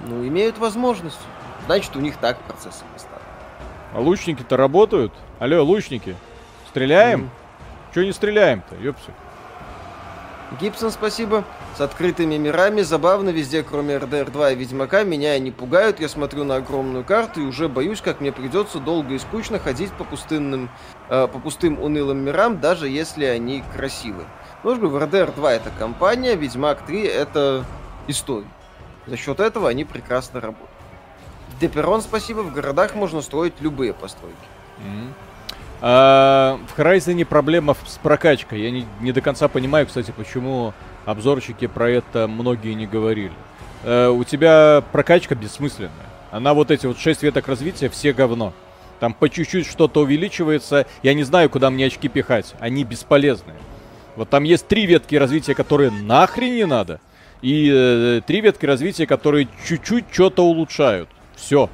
Ну, 0.00 0.26
имеют 0.26 0.56
возможность. 0.56 1.20
Значит, 1.66 1.94
у 1.94 2.00
них 2.00 2.16
так 2.16 2.40
процессы 2.40 2.84
поставок. 2.94 3.20
А 3.92 4.00
лучники-то 4.00 4.56
работают? 4.56 5.12
Алло, 5.38 5.62
лучники, 5.62 6.16
стреляем? 6.74 7.20
Mm. 7.20 7.28
Чего 7.94 8.04
не 8.04 8.12
стреляем-то, 8.12 8.74
ёпсы? 8.74 9.12
Гибсон, 10.60 10.90
спасибо. 10.90 11.44
С 11.76 11.80
открытыми 11.80 12.36
мирами 12.36 12.82
забавно 12.82 13.30
везде, 13.30 13.62
кроме 13.62 13.94
RDR 13.94 14.30
2 14.30 14.50
и 14.50 14.56
Ведьмака, 14.56 15.04
меня 15.04 15.38
не 15.38 15.52
пугают. 15.52 16.00
Я 16.00 16.08
смотрю 16.08 16.42
на 16.42 16.56
огромную 16.56 17.04
карту 17.04 17.42
и 17.42 17.44
уже 17.44 17.68
боюсь, 17.68 18.00
как 18.00 18.20
мне 18.20 18.32
придется 18.32 18.80
долго 18.80 19.14
и 19.14 19.18
скучно 19.18 19.60
ходить 19.60 19.92
по 19.92 20.02
пустынным, 20.02 20.68
э, 21.10 21.28
по 21.28 21.38
пустым 21.38 21.80
унылым 21.80 22.18
мирам, 22.18 22.60
даже 22.60 22.88
если 22.88 23.24
они 23.24 23.62
красивы. 23.76 24.24
Ну, 24.64 24.74
в 24.74 24.96
RDR 24.96 25.32
2 25.32 25.52
это 25.52 25.70
компания, 25.78 26.34
Ведьмак 26.34 26.84
3 26.86 27.02
это 27.02 27.64
история. 28.08 28.48
За 29.06 29.16
счет 29.16 29.38
этого 29.38 29.68
они 29.68 29.84
прекрасно 29.84 30.40
работают. 30.40 30.70
Деперон, 31.60 32.02
спасибо, 32.02 32.40
в 32.40 32.52
городах 32.52 32.96
можно 32.96 33.22
строить 33.22 33.54
любые 33.60 33.92
постройки. 33.92 34.36
Mm-hmm. 34.78 35.23
А, 35.86 36.58
в 36.66 36.78
Horizon 36.78 37.22
проблема 37.26 37.76
с 37.86 37.98
прокачкой. 37.98 38.62
Я 38.62 38.70
не, 38.70 38.86
не 39.02 39.12
до 39.12 39.20
конца 39.20 39.48
понимаю, 39.48 39.86
кстати, 39.86 40.14
почему 40.16 40.72
обзорщики 41.04 41.66
про 41.66 41.90
это 41.90 42.26
многие 42.26 42.72
не 42.72 42.86
говорили. 42.86 43.32
А, 43.82 44.10
у 44.10 44.24
тебя 44.24 44.82
прокачка 44.92 45.34
бессмысленная. 45.34 45.90
Она 46.30 46.54
вот 46.54 46.70
эти 46.70 46.86
вот 46.86 46.98
шесть 46.98 47.22
веток 47.22 47.48
развития, 47.48 47.90
все 47.90 48.14
говно. 48.14 48.54
Там 48.98 49.12
по 49.12 49.28
чуть-чуть 49.28 49.66
что-то 49.66 50.00
увеличивается. 50.00 50.86
Я 51.02 51.12
не 51.12 51.22
знаю, 51.22 51.50
куда 51.50 51.68
мне 51.68 51.84
очки 51.84 52.08
пихать. 52.08 52.54
Они 52.60 52.82
бесполезные. 52.82 53.58
Вот 54.16 54.30
там 54.30 54.44
есть 54.44 54.66
три 54.66 54.86
ветки 54.86 55.16
развития, 55.16 55.54
которые 55.54 55.90
нахрен 55.90 56.54
не 56.54 56.64
надо. 56.64 56.98
И 57.42 57.70
э, 57.70 58.22
три 58.26 58.40
ветки 58.40 58.64
развития, 58.64 59.06
которые 59.06 59.48
чуть-чуть 59.68 60.06
что-то 60.10 60.46
улучшают. 60.46 61.10
Все. 61.36 61.68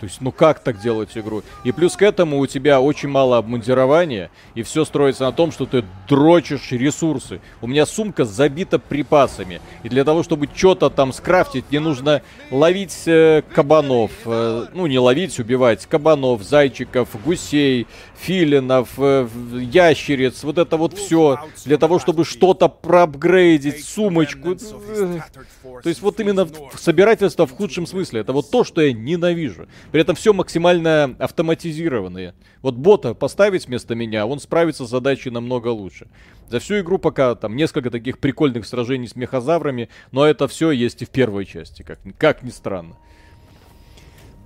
То 0.00 0.04
есть, 0.04 0.20
ну 0.20 0.32
как 0.32 0.60
так 0.60 0.80
делать 0.80 1.16
игру? 1.16 1.42
И 1.64 1.72
плюс 1.72 1.96
к 1.96 2.02
этому 2.02 2.38
у 2.38 2.46
тебя 2.46 2.80
очень 2.80 3.08
мало 3.08 3.38
обмундирования, 3.38 4.30
и 4.54 4.62
все 4.62 4.84
строится 4.84 5.24
на 5.24 5.32
том, 5.32 5.50
что 5.50 5.66
ты 5.66 5.84
дрочишь 6.08 6.70
ресурсы. 6.72 7.40
У 7.60 7.66
меня 7.66 7.86
сумка 7.86 8.24
забита 8.24 8.78
припасами. 8.78 9.60
И 9.82 9.88
для 9.88 10.04
того, 10.04 10.22
чтобы 10.22 10.48
что-то 10.54 10.90
там 10.90 11.12
скрафтить, 11.12 11.64
мне 11.70 11.80
нужно 11.80 12.22
ловить 12.50 12.96
э, 13.06 13.42
кабанов. 13.52 14.12
Э, 14.24 14.66
ну, 14.72 14.86
не 14.86 14.98
ловить, 14.98 15.38
убивать. 15.38 15.86
Кабанов, 15.86 16.42
зайчиков, 16.42 17.08
гусей, 17.24 17.86
филинов, 18.16 18.90
э, 18.98 19.28
ящериц. 19.52 20.44
Вот 20.44 20.58
это 20.58 20.76
вот 20.76 20.96
все. 20.96 21.40
Для 21.64 21.78
того, 21.78 21.98
чтобы 21.98 22.24
что-то 22.24 22.68
проапгрейдить, 22.68 23.84
сумочку. 23.84 24.56
То 24.56 25.88
есть 25.88 26.02
вот 26.02 26.20
именно 26.20 26.48
собирательство 26.76 27.46
в 27.46 27.52
худшем 27.52 27.86
смысле. 27.86 28.20
Это 28.20 28.32
вот 28.32 28.50
то, 28.50 28.64
что 28.64 28.80
я 28.80 28.92
ненавижу. 28.92 29.66
При 29.90 30.02
этом 30.02 30.14
все 30.16 30.32
максимально 30.32 31.16
автоматизированное. 31.18 32.34
Вот 32.62 32.74
бота 32.74 33.14
поставить 33.14 33.66
вместо 33.66 33.94
меня, 33.94 34.26
он 34.26 34.38
справится 34.38 34.84
с 34.84 34.90
задачей 34.90 35.30
намного 35.30 35.68
лучше. 35.68 36.08
За 36.48 36.60
всю 36.60 36.80
игру 36.80 36.98
пока 36.98 37.34
там 37.34 37.56
несколько 37.56 37.90
таких 37.90 38.18
прикольных 38.18 38.66
сражений 38.66 39.08
с 39.08 39.16
мехозаврами, 39.16 39.88
но 40.12 40.26
это 40.26 40.46
все 40.48 40.70
есть 40.70 41.02
и 41.02 41.04
в 41.04 41.10
первой 41.10 41.46
части, 41.46 41.82
как, 41.82 41.98
как 42.18 42.42
ни 42.42 42.50
странно. 42.50 42.96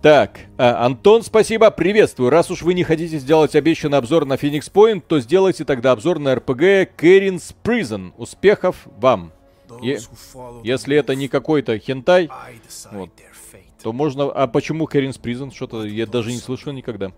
Так, 0.00 0.40
а, 0.58 0.84
Антон, 0.84 1.22
спасибо, 1.22 1.70
приветствую. 1.70 2.28
Раз 2.28 2.50
уж 2.50 2.62
вы 2.62 2.74
не 2.74 2.82
хотите 2.82 3.18
сделать 3.18 3.54
обещанный 3.54 3.98
обзор 3.98 4.26
на 4.26 4.34
Phoenix 4.34 4.62
Point, 4.72 5.04
то 5.06 5.20
сделайте 5.20 5.64
тогда 5.64 5.92
обзор 5.92 6.18
на 6.18 6.34
RPG 6.34 6.90
Керин's 6.98 7.54
Prison. 7.62 8.12
Успехов 8.16 8.76
вам. 8.98 9.32
Е- 9.80 10.00
если 10.64 10.96
это 10.96 11.14
не 11.14 11.28
какой-то 11.28 11.78
хентай, 11.78 12.28
вот, 12.90 13.10
то 13.82 13.92
можно... 13.92 14.24
А 14.24 14.46
почему 14.46 14.86
Кэринс 14.86 15.18
Призен? 15.18 15.50
Что-то 15.50 15.84
я 15.84 16.06
даже 16.06 16.30
не 16.30 16.38
слышал 16.38 16.72
никогда. 16.72 17.12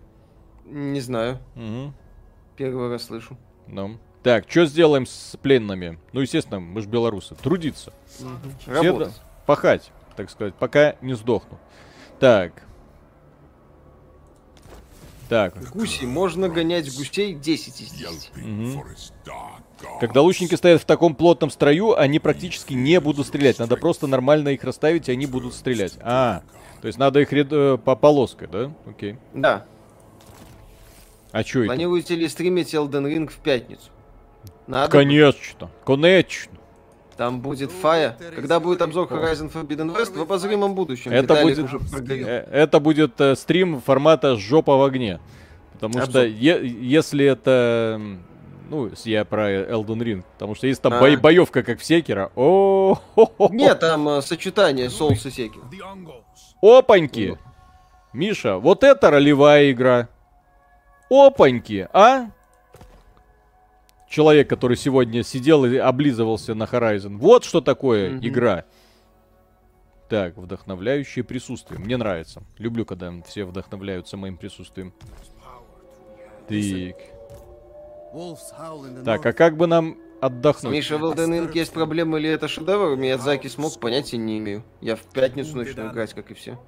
Не 0.65 1.01
знаю. 1.01 1.39
Угу. 1.57 1.93
Первый 2.57 2.91
раз 2.91 3.05
слышу. 3.05 3.37
Ну. 3.67 3.99
Так, 4.23 4.47
что 4.49 4.65
сделаем 4.65 5.07
с 5.07 5.37
пленными? 5.43 5.99
Ну, 6.13 6.21
естественно, 6.21 6.61
мы 6.61 6.81
же 6.81 6.89
белорусы. 6.89 7.35
Трудиться. 7.35 7.93
Угу. 8.21 8.73
Работать. 8.73 9.21
Пахать, 9.47 9.93
так 10.17 10.31
сказать, 10.31 10.55
пока 10.55 10.97
не 11.03 11.15
сдохну. 11.15 11.59
Так. 12.19 12.63
Так. 15.29 15.55
Гуси. 15.73 16.05
Можно 16.05 16.49
гонять 16.49 16.95
гусей 16.95 17.35
10 17.35 17.81
из 17.81 17.91
10. 17.91 18.77
Угу. 18.77 18.85
Когда 20.01 20.23
лучники 20.23 20.55
стоят 20.55 20.83
в 20.83 20.85
таком 20.85 21.15
плотном 21.15 21.51
строю, 21.51 21.99
они 21.99 22.19
практически 22.19 22.75
не 22.75 23.01
будут 23.01 23.27
стрелять. 23.27 23.59
Надо 23.59 23.77
просто 23.77 24.07
нормально 24.07 24.51
их 24.51 24.65
расставить, 24.65 25.09
и 25.09 25.13
они 25.13 25.27
будут 25.27 25.55
стрелять. 25.55 25.95
А, 26.01 26.43
то 26.81 26.87
есть 26.87 26.99
надо 26.99 27.21
их 27.21 27.33
ряд... 27.33 27.49
Э, 27.51 27.79
по 27.83 27.97
полоской, 27.97 28.49
да? 28.49 28.73
Окей. 28.87 29.17
Да. 29.33 29.67
А 31.33 31.43
что 31.43 31.61
это? 31.61 31.67
Планируете 31.67 32.15
ли 32.15 32.29
стримить 32.29 32.75
Elden 32.75 33.13
Ring 33.13 33.29
в 33.29 33.37
пятницу? 33.39 33.91
Надо 34.67 34.91
Конечно, 34.91 35.71
конечно. 35.85 36.53
Там 37.17 37.41
будет 37.41 37.71
фая. 37.71 38.17
Когда 38.35 38.61
будет 38.61 38.83
обзор 38.83 39.07
Horizon 39.09 39.53
Forbidden 39.53 39.95
West 39.95 40.17
в 40.17 40.21
обозримом 40.21 40.75
будущем. 40.75 41.13
Это 41.13 41.41
будет, 41.43 41.59
уже 41.59 41.79
э, 42.09 42.49
это 42.51 42.81
будет 42.81 43.21
э, 43.21 43.37
стрим 43.37 43.81
формата 43.81 44.37
жопа 44.37 44.77
в 44.77 44.83
огне. 44.83 45.21
Потому 45.75 45.99
обзор. 45.99 46.11
что 46.11 46.25
е- 46.25 46.67
если 46.81 47.25
это 47.27 48.01
ну, 48.71 48.91
я 49.05 49.25
про 49.25 49.53
Elden 49.53 49.99
Ring. 49.99 50.25
Потому 50.35 50.55
что 50.55 50.67
есть 50.67 50.83
там 50.83 50.95
а. 50.95 51.01
бо- 51.01 51.17
боевка, 51.17 51.63
как 51.63 51.79
в 51.79 51.85
Секера. 51.85 52.31
О, 52.35 52.99
Нет, 53.51 53.81
там 53.81 54.09
э, 54.09 54.23
сочетание 54.23 54.89
Souls 54.89 55.27
и 55.27 55.31
Секера. 55.31 55.65
Опаньки! 56.63 57.39
Миша, 58.13 58.59
вот 58.59 58.85
это 58.85 59.11
ролевая 59.11 59.71
игра. 59.71 60.09
Опаньки, 61.11 61.89
а? 61.93 62.31
Человек, 64.09 64.49
который 64.49 64.77
сегодня 64.77 65.23
сидел 65.23 65.65
и 65.65 65.77
облизывался 65.77 66.55
на 66.55 66.65
Horizon. 66.65 67.17
Вот 67.17 67.45
что 67.45 67.61
такое 67.61 68.11
mm-hmm. 68.11 68.29
игра. 68.29 68.65
Так, 70.09 70.37
вдохновляющее 70.37 71.25
присутствие. 71.25 71.81
Мне 71.81 71.97
нравится. 71.97 72.43
Люблю, 72.59 72.85
когда 72.85 73.13
все 73.27 73.45
вдохновляются 73.45 74.17
моим 74.17 74.37
присутствием. 74.37 74.93
Так. 76.49 76.97
Так, 79.05 79.27
а 79.27 79.33
как 79.33 79.57
бы 79.57 79.67
нам 79.67 79.99
отдохнуть? 80.21 80.73
Миша, 80.73 80.99
в 80.99 81.05
Elden 81.05 81.51
есть 81.53 81.73
проблемы 81.73 82.21
или 82.21 82.31
это 82.31 82.47
шедевр? 82.47 82.97
Миядзаки 82.97 83.49
смог, 83.49 83.81
понятия 83.81 84.19
не 84.19 84.39
имею. 84.39 84.63
Я 84.81 84.95
в 84.95 85.03
пятницу 85.03 85.57
начну 85.57 85.91
играть, 85.91 86.15
как 86.15 86.31
и 86.31 86.35
все. 86.35 86.61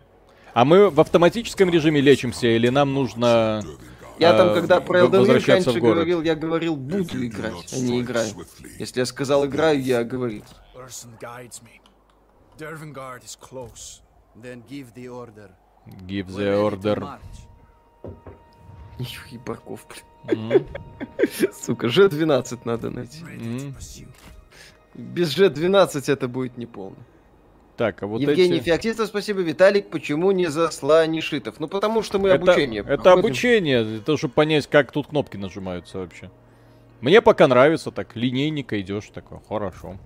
А 0.54 0.64
мы 0.64 0.90
в 0.90 0.98
автоматическом 1.00 1.70
режиме 1.70 2.00
лечимся 2.00 2.48
или 2.48 2.68
нам 2.68 2.94
нужно... 2.94 3.62
Я 4.18 4.36
там, 4.36 4.54
когда 4.54 4.80
про 4.80 5.00
Elden 5.00 5.26
Ring 5.26 5.46
раньше 5.46 5.80
говорил, 5.80 6.22
я 6.22 6.34
говорил, 6.34 6.76
буду 6.76 7.24
играть, 7.26 7.72
а 7.72 7.78
не 7.78 8.00
играю. 8.00 8.28
Если 8.78 9.00
я 9.00 9.06
сказал 9.06 9.46
играю, 9.46 9.80
я 9.82 10.04
говорил. 10.04 10.42
Give 16.06 16.26
the 16.28 16.54
order. 16.56 17.18
Нихуя 18.98 19.40
парков, 19.40 19.86
блин. 20.26 20.66
Сука, 21.52 21.86
G12 21.88 22.60
надо 22.64 22.90
найти. 22.90 23.22
Без 24.94 25.36
G12 25.38 26.10
это 26.12 26.28
будет 26.28 26.56
неполно. 26.56 26.96
Так, 27.76 28.02
а 28.02 28.06
вот 28.06 28.20
Евгений 28.20 28.56
эти... 28.56 28.64
Феоктистов, 28.64 29.08
спасибо. 29.08 29.40
Виталик, 29.40 29.90
почему 29.90 30.30
не 30.32 30.46
засланишитов? 30.46 31.60
Ну, 31.60 31.68
потому 31.68 32.02
что 32.02 32.18
мы 32.18 32.30
это, 32.30 32.42
обучение 32.42 32.80
Это 32.80 32.96
проходим. 32.96 33.18
обучение, 33.18 33.98
это 33.98 34.16
чтобы 34.16 34.34
понять, 34.34 34.66
как 34.66 34.92
тут 34.92 35.08
кнопки 35.08 35.36
нажимаются 35.36 35.98
вообще. 35.98 36.30
Мне 37.00 37.20
пока 37.20 37.46
нравится 37.46 37.90
так, 37.90 38.16
линейника 38.16 38.80
идешь, 38.80 39.10
такой, 39.12 39.38
хорошо. 39.46 39.98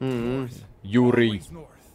Mm-hmm. 0.00 0.50
Юрий. 0.82 1.42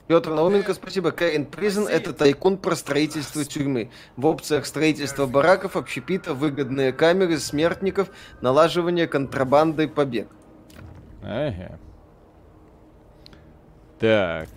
Петр 0.08 0.32
Науменко, 0.32 0.74
спасибо. 0.74 1.12
Кэрин 1.12 1.46
Призен– 1.46 1.88
это 1.90 2.14
тайкун 2.14 2.58
про 2.58 2.76
строительство 2.76 3.46
тюрьмы. 3.46 3.92
В 4.18 4.26
опциях 4.26 4.66
строительства 4.66 5.28
бараков, 5.28 5.76
общепита, 5.76 6.34
выгодные 6.34 6.94
камеры, 6.94 7.38
смертников, 7.38 8.10
налаживание 8.42 9.08
контрабанды, 9.08 9.88
побег. 9.88 10.28
Ага. 11.22 11.80
Так. 14.00 14.50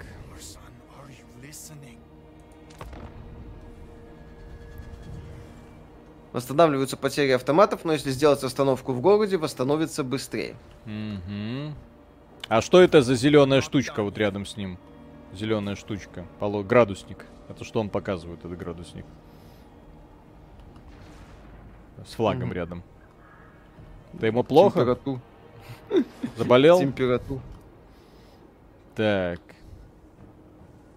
Восстанавливаются 6.32 6.96
потери 6.96 7.32
автоматов, 7.32 7.84
но 7.84 7.92
если 7.92 8.10
сделать 8.10 8.42
остановку 8.42 8.92
в 8.92 9.00
городе, 9.02 9.36
восстановится 9.36 10.02
быстрее. 10.02 10.54
Угу. 10.86 11.74
А 12.48 12.60
что 12.62 12.80
это 12.80 13.02
за 13.02 13.14
зеленая 13.16 13.60
штучка 13.60 14.02
вот 14.02 14.16
рядом 14.16 14.46
с 14.46 14.56
ним? 14.56 14.78
зеленая 15.34 15.76
штучка. 15.76 16.24
Поло... 16.38 16.62
Градусник. 16.62 17.26
Это 17.48 17.64
что 17.64 17.80
он 17.80 17.88
показывает, 17.88 18.40
этот 18.40 18.56
градусник? 18.56 19.04
С 22.06 22.14
флагом 22.14 22.50
mm-hmm. 22.50 22.54
рядом. 22.54 22.82
Это 24.14 24.26
ему 24.26 24.42
плохо? 24.42 24.80
Температуру. 24.80 25.20
Заболел? 26.36 26.80
Температуру. 26.80 27.40
Так. 28.94 29.40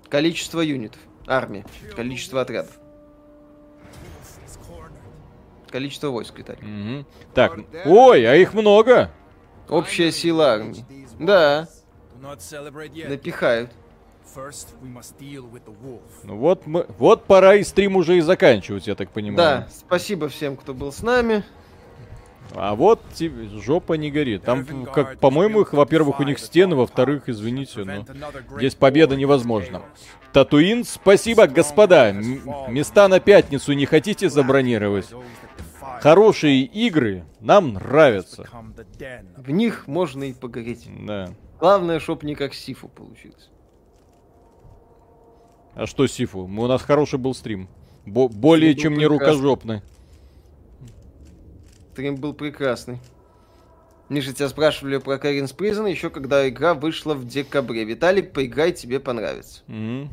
Количество 0.10 0.62
юнитов. 0.62 1.02
Армия. 1.28 1.66
Количество 1.96 2.42
отрядов. 2.42 2.80
Количество 5.70 6.10
войск, 6.10 6.38
Виталий. 6.38 7.00
Угу. 7.00 7.06
Так. 7.34 7.60
Ой, 7.86 8.26
а 8.26 8.36
их 8.36 8.54
много. 8.54 9.12
Общая 9.68 10.12
сила 10.12 10.54
армии. 10.54 10.86
Да. 11.20 11.68
Напихают. 13.08 13.72
Ну 16.24 16.36
вот 16.38 16.68
мы, 16.68 16.86
вот 16.98 17.24
пора 17.26 17.56
и 17.56 17.64
стрим 17.64 17.96
уже 17.96 18.18
и 18.18 18.22
заканчивать, 18.22 18.88
я 18.88 18.96
так 18.96 19.10
понимаю. 19.12 19.38
Да, 19.38 19.68
спасибо 19.70 20.28
всем, 20.28 20.58
кто 20.58 20.74
был 20.74 20.92
с 20.92 21.02
нами. 21.02 21.44
А 22.54 22.76
вот 22.76 23.02
тебе 23.14 23.48
жопа 23.60 23.94
не 23.94 24.12
горит. 24.12 24.44
Там, 24.44 24.86
как, 24.86 25.20
по-моему, 25.20 25.62
их, 25.62 25.74
во-первых, 25.74 26.20
у 26.20 26.24
них 26.24 26.40
стены, 26.40 26.76
во-вторых, 26.76 27.28
извините, 27.28 27.84
но 27.84 28.06
здесь 28.58 28.76
победа 28.76 29.16
невозможна. 29.16 29.82
Татуин, 30.32 30.84
спасибо, 30.84 31.48
господа. 31.48 32.10
М- 32.10 32.42
места 32.70 33.08
на 33.08 33.20
пятницу 33.20 33.74
не 33.74 33.86
хотите 33.86 34.30
забронировать? 34.30 35.10
Хорошие 36.02 36.64
игры 36.64 37.24
нам 37.40 37.74
нравятся. 37.74 38.48
В 39.38 39.50
них 39.52 39.88
можно 39.88 40.26
и 40.26 40.34
погореть. 40.34 40.88
Да. 41.06 41.30
Главное, 41.60 42.00
чтоб 42.00 42.22
не 42.24 42.36
как 42.36 42.54
Сифу 42.54 42.90
получилось. 42.90 43.50
А 45.74 45.86
что 45.88 46.08
Сифу? 46.08 46.42
У 46.42 46.68
нас 46.68 46.82
хороший 46.82 47.20
был 47.20 47.34
стрим. 47.34 47.68
Бо 48.06 48.28
более 48.28 48.76
чем 48.76 48.98
не 48.98 49.06
рукожопный. 49.06 49.82
Стрим 51.96 52.18
был 52.18 52.34
прекрасный. 52.34 53.00
Миша, 54.10 54.34
тебя 54.34 54.50
спрашивали 54.50 54.98
про 54.98 55.18
Карин 55.18 55.48
Призен 55.48 55.86
еще 55.86 56.10
когда 56.10 56.46
игра 56.50 56.74
вышла 56.74 57.14
в 57.14 57.26
декабре. 57.26 57.86
Виталик, 57.86 58.34
поиграй, 58.34 58.74
тебе 58.74 59.00
понравится. 59.00 59.62
Mm 59.70 59.76
-hmm. 59.76 60.08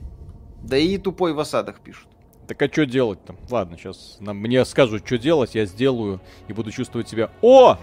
Да 0.62 0.76
и 0.76 0.96
тупой 0.96 1.32
в 1.32 1.40
осадах 1.40 1.80
пишут. 1.80 2.06
Так 2.46 2.62
а 2.62 2.68
что 2.68 2.86
делать-то? 2.86 3.34
Ладно, 3.50 3.76
сейчас 3.76 4.18
нам, 4.20 4.36
мне 4.36 4.64
скажут, 4.64 5.04
что 5.04 5.18
делать, 5.18 5.56
я 5.56 5.66
сделаю 5.66 6.20
и 6.46 6.52
буду 6.52 6.70
чувствовать 6.70 7.08
себя... 7.08 7.30
О! 7.42 7.76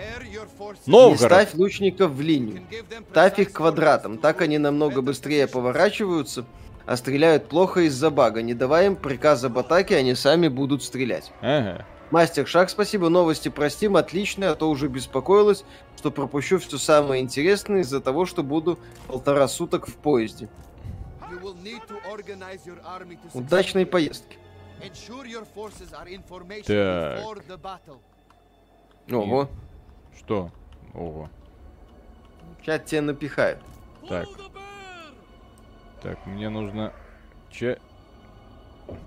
Новгород! 0.86 1.20
Не 1.20 1.28
ставь 1.28 1.54
лучников 1.56 2.12
в 2.12 2.22
линию. 2.22 2.62
Ставь 3.12 3.38
их 3.38 3.52
квадратом, 3.52 4.18
так 4.18 4.40
они 4.40 4.60
намного 4.60 5.02
быстрее 5.02 5.46
поворачиваются, 5.46 6.46
а 6.86 6.96
стреляют 6.96 7.50
плохо 7.50 7.82
из-за 7.82 8.10
бага. 8.12 8.42
Не 8.42 8.54
давая 8.54 8.86
им 8.86 8.96
приказа 8.96 9.48
об 9.48 9.58
атаке, 9.58 9.98
они 9.98 10.16
сами 10.16 10.48
будут 10.48 10.84
стрелять. 10.84 11.34
Ага. 11.42 11.86
Мастер 12.12 12.48
Шаг, 12.48 12.70
спасибо. 12.70 13.10
Новости 13.10 13.50
простим, 13.50 13.96
отличные, 13.96 14.50
а 14.50 14.56
то 14.56 14.70
уже 14.70 14.88
беспокоилась, 14.88 15.64
что 15.96 16.10
пропущу 16.12 16.58
все 16.58 16.78
самое 16.78 17.22
интересное 17.22 17.82
из-за 17.82 18.02
того, 18.02 18.26
что 18.26 18.42
буду 18.42 18.80
полтора 19.08 19.48
суток 19.48 19.88
в 19.88 19.96
поезде. 19.96 20.50
Удачной 23.34 23.86
поездки. 23.86 24.38
Так. 26.66 27.20
Ого. 29.12 29.50
Что? 30.18 30.52
Ого. 30.94 31.30
Чат 32.66 32.86
тебя 32.86 33.04
напихает. 33.04 33.60
Так. 34.08 34.28
Так, 36.02 36.26
мне 36.26 36.50
нужно... 36.50 36.94
Че... 37.52 37.80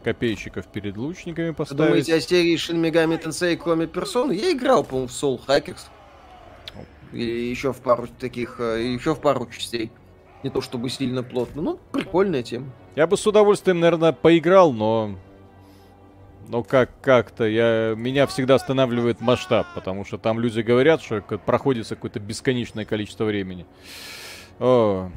Копейщиков 0.05 0.67
перед 0.67 0.97
лучниками 0.97 1.51
поставить. 1.51 1.85
Думаете 1.85 2.15
о 2.15 2.21
серии 2.21 2.57
Shin 2.57 2.81
Megami 2.81 3.23
Tensei 3.23 3.57
кроме 3.57 3.87
персоны? 3.87 4.33
Я 4.33 4.53
играл, 4.53 4.85
по-моему, 4.85 5.09
в 5.09 5.13
Soul 5.13 5.41
Hackers. 5.47 5.83
И 7.13 7.23
еще 7.23 7.73
в 7.73 7.81
пару 7.81 8.09
таких, 8.19 8.57
э, 8.59 8.83
еще 8.83 9.15
в 9.15 9.21
пару 9.21 9.47
частей. 9.47 9.91
Не 10.43 10.51
то 10.51 10.61
чтобы 10.61 10.91
сильно 10.91 11.23
плотно, 11.23 11.63
но 11.63 11.79
прикольная 11.93 12.43
тема. 12.43 12.67
Я 12.97 13.07
бы 13.07 13.17
с 13.17 13.27
удовольствием, 13.27 13.81
наверное, 13.81 14.13
поиграл, 14.13 14.73
но 14.73 15.17
но 16.49 16.63
как 16.63 16.91
как-то 17.01 17.45
я 17.45 17.95
меня 17.97 18.27
всегда 18.27 18.57
останавливает 18.57 19.21
масштаб, 19.21 19.67
потому 19.75 20.05
что 20.05 20.19
там 20.19 20.41
люди 20.41 20.61
говорят, 20.61 21.01
что 21.01 21.21
проходится 21.21 21.95
какое-то 21.95 22.21
бесконечное 22.21 22.85
количество 22.85 23.25
времени. 23.25 23.67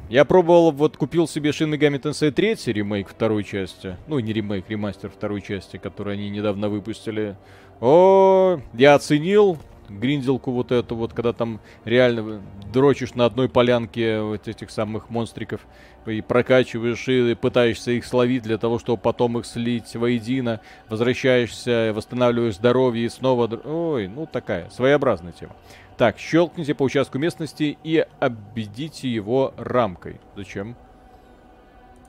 Я 0.08 0.24
пробовал, 0.24 0.72
вот 0.72 0.96
купил 0.96 1.28
себе 1.28 1.50
Shin 1.50 1.72
Megami 1.72 2.00
Tensei 2.00 2.32
3 2.32 2.72
ремейк 2.72 3.08
второй 3.08 3.44
части. 3.44 3.96
Ну, 4.08 4.18
не 4.18 4.32
ремейк, 4.32 4.68
ремастер 4.68 5.08
второй 5.08 5.40
части, 5.40 5.76
который 5.76 6.14
они 6.14 6.30
недавно 6.30 6.68
выпустили. 6.68 7.36
О, 7.80 8.58
я 8.74 8.96
оценил, 8.96 9.58
гринделку 9.88 10.50
вот 10.50 10.72
эту 10.72 10.96
вот, 10.96 11.12
когда 11.12 11.32
там 11.32 11.60
реально 11.84 12.42
дрочишь 12.72 13.14
на 13.14 13.24
одной 13.24 13.48
полянке 13.48 14.20
вот 14.20 14.48
этих 14.48 14.70
самых 14.70 15.10
монстриков 15.10 15.60
и 16.06 16.20
прокачиваешь 16.20 17.06
и 17.08 17.34
пытаешься 17.34 17.92
их 17.92 18.04
словить 18.04 18.42
для 18.42 18.58
того, 18.58 18.78
чтобы 18.80 19.00
потом 19.00 19.38
их 19.38 19.46
слить 19.46 19.94
воедино, 19.94 20.60
возвращаешься, 20.88 21.92
восстанавливаешь 21.94 22.56
здоровье 22.56 23.06
и 23.06 23.08
снова... 23.08 23.48
Ой, 23.64 24.08
ну 24.08 24.26
такая, 24.26 24.70
своеобразная 24.70 25.32
тема. 25.32 25.54
Так, 25.96 26.18
щелкните 26.18 26.74
по 26.74 26.82
участку 26.82 27.18
местности 27.18 27.78
и 27.82 28.06
обведите 28.20 29.08
его 29.08 29.54
рамкой. 29.56 30.20
Зачем? 30.36 30.76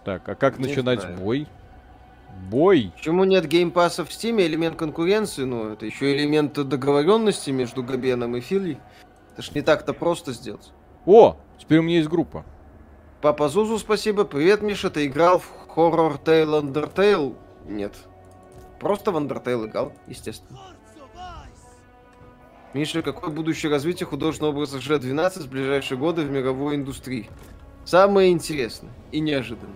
Так, 0.04 0.28
а 0.28 0.36
как 0.36 0.60
Не 0.60 0.68
начинать 0.68 1.02
знаю. 1.02 1.18
бой? 1.18 1.48
Бой. 2.50 2.92
Почему 2.96 3.24
нет 3.24 3.46
геймпаса 3.48 4.04
в 4.06 4.12
Стиме? 4.12 4.46
Элемент 4.46 4.76
конкуренции, 4.76 5.44
ну, 5.44 5.70
это 5.70 5.86
еще 5.86 6.16
элемент 6.16 6.54
договоренности 6.54 7.52
между 7.52 7.82
Габеном 7.82 8.36
и 8.36 8.42
Филли. 8.42 8.78
Это 9.34 9.42
ж 9.42 9.52
не 9.56 9.62
так-то 9.62 9.94
просто 9.94 10.34
сделать. 10.34 10.72
О, 11.06 11.38
теперь 11.58 11.80
у 11.80 11.84
меня 11.84 11.98
есть 11.98 12.10
группа. 12.10 12.44
Папа 13.22 13.50
Зузу, 13.50 13.80
спасибо. 13.80 14.26
Привет, 14.26 14.62
Миша, 14.62 14.90
ты 14.90 15.06
играл 15.08 15.40
в 15.40 15.50
Horror 15.76 16.22
Tale 16.24 16.62
Undertale? 16.62 17.36
Нет. 17.66 17.94
Просто 18.80 19.12
в 19.12 19.18
Undertale 19.18 19.68
играл, 19.68 19.94
естественно. 20.08 20.60
Миша, 22.78 23.02
какое 23.02 23.32
будущее 23.32 23.72
развитие 23.72 24.06
художественного 24.06 24.54
образа 24.54 24.78
G12 24.78 25.44
в 25.44 25.50
ближайшие 25.50 25.98
годы 25.98 26.22
в 26.22 26.30
мировой 26.30 26.76
индустрии? 26.76 27.28
Самое 27.86 28.32
интересное 28.32 28.92
и 29.12 29.20
неожиданное. 29.20 29.74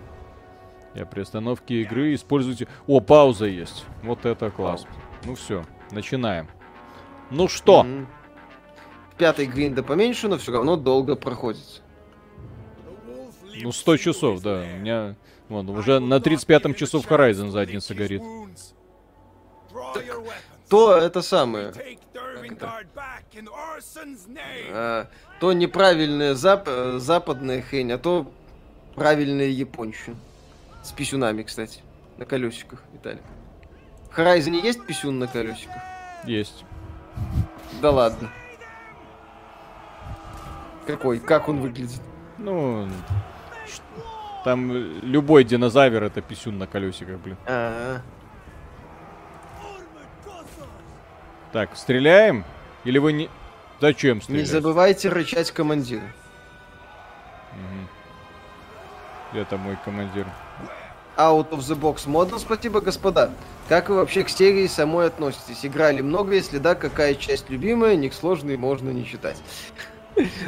Я 0.94 1.08
при 1.08 1.22
остановке 1.22 1.82
игры 1.82 2.14
используйте... 2.14 2.68
О, 2.86 3.00
пауза 3.00 3.46
есть. 3.46 3.86
Вот 4.04 4.28
это 4.28 4.52
класс. 4.52 4.86
Ну 5.26 5.34
все, 5.34 5.64
начинаем. 5.90 6.48
Ну 7.32 7.48
что? 7.48 7.82
Mm-hmm. 7.82 8.06
Пятый 9.18 9.46
гринда 9.48 9.82
поменьше, 9.82 10.28
но 10.28 10.38
все 10.38 10.52
равно 10.52 10.76
долго 10.76 11.16
проходит. 11.16 11.82
Ну, 13.64 13.72
100 13.72 13.98
часов, 13.98 14.42
да. 14.42 14.64
У 14.76 14.80
меня... 14.80 15.16
Вон, 15.50 15.68
уже 15.70 16.00
на 16.00 16.20
35-м 16.20 16.76
часов 16.76 17.10
Horizon 17.10 17.50
задница 17.50 17.96
горит. 17.96 18.22
Так, 19.94 20.04
то 20.70 20.96
это 20.96 21.24
самое... 21.24 21.74
Это? 22.44 22.84
А, 24.74 25.08
то 25.40 25.54
неправильная 25.54 26.34
зап 26.36 26.68
западная 26.98 27.62
хрень, 27.62 27.92
а 27.92 27.98
то 27.98 28.32
правильная 28.96 29.48
японщина. 29.48 30.16
С 30.84 30.92
писюнами, 30.92 31.44
кстати. 31.44 31.82
На 32.18 32.26
колесиках, 32.26 32.84
Виталик. 32.94 33.24
В 34.12 34.18
Horizon 34.18 34.62
есть 34.62 34.86
писюн 34.86 35.20
на 35.20 35.28
колесиках? 35.28 35.82
Есть. 36.26 36.66
Да 37.82 37.92
ладно. 37.92 38.30
Какой? 40.86 41.20
Как 41.20 41.48
он 41.48 41.62
выглядит? 41.62 42.02
Ну, 42.38 42.88
там 44.44 44.72
любой 44.72 45.44
динозавр 45.44 46.04
это 46.04 46.22
писюн 46.22 46.58
на 46.58 46.68
колесиках, 46.68 47.20
блин. 47.20 47.38
А-а-а. 47.46 48.02
Так, 51.52 51.76
стреляем? 51.76 52.46
Или 52.86 52.98
вы 52.98 53.14
не... 53.14 53.30
Зачем 53.80 54.22
стрелять? 54.22 54.44
Не 54.44 54.48
забывайте 54.48 55.10
рычать 55.10 55.52
командира. 55.52 56.04
Угу. 57.52 57.88
Где 59.32 59.46
там 59.46 59.60
мой 59.62 59.78
командир? 59.84 60.28
Out 61.18 61.50
of 61.50 61.60
the 61.60 61.78
Box 61.78 62.08
модно, 62.08 62.40
спасибо, 62.40 62.80
господа. 62.80 63.32
Как 63.68 63.90
вы 63.90 63.96
вообще 63.96 64.24
к 64.24 64.30
серии 64.30 64.68
самой 64.68 65.08
относитесь? 65.08 65.66
Играли 65.66 66.02
много, 66.02 66.34
если 66.34 66.58
да, 66.58 66.76
какая 66.76 67.16
часть 67.16 67.50
любимая, 67.50 67.96
них 67.96 68.14
сложный 68.14 68.56
можно 68.56 68.90
не 68.90 69.04
считать. 69.04 69.38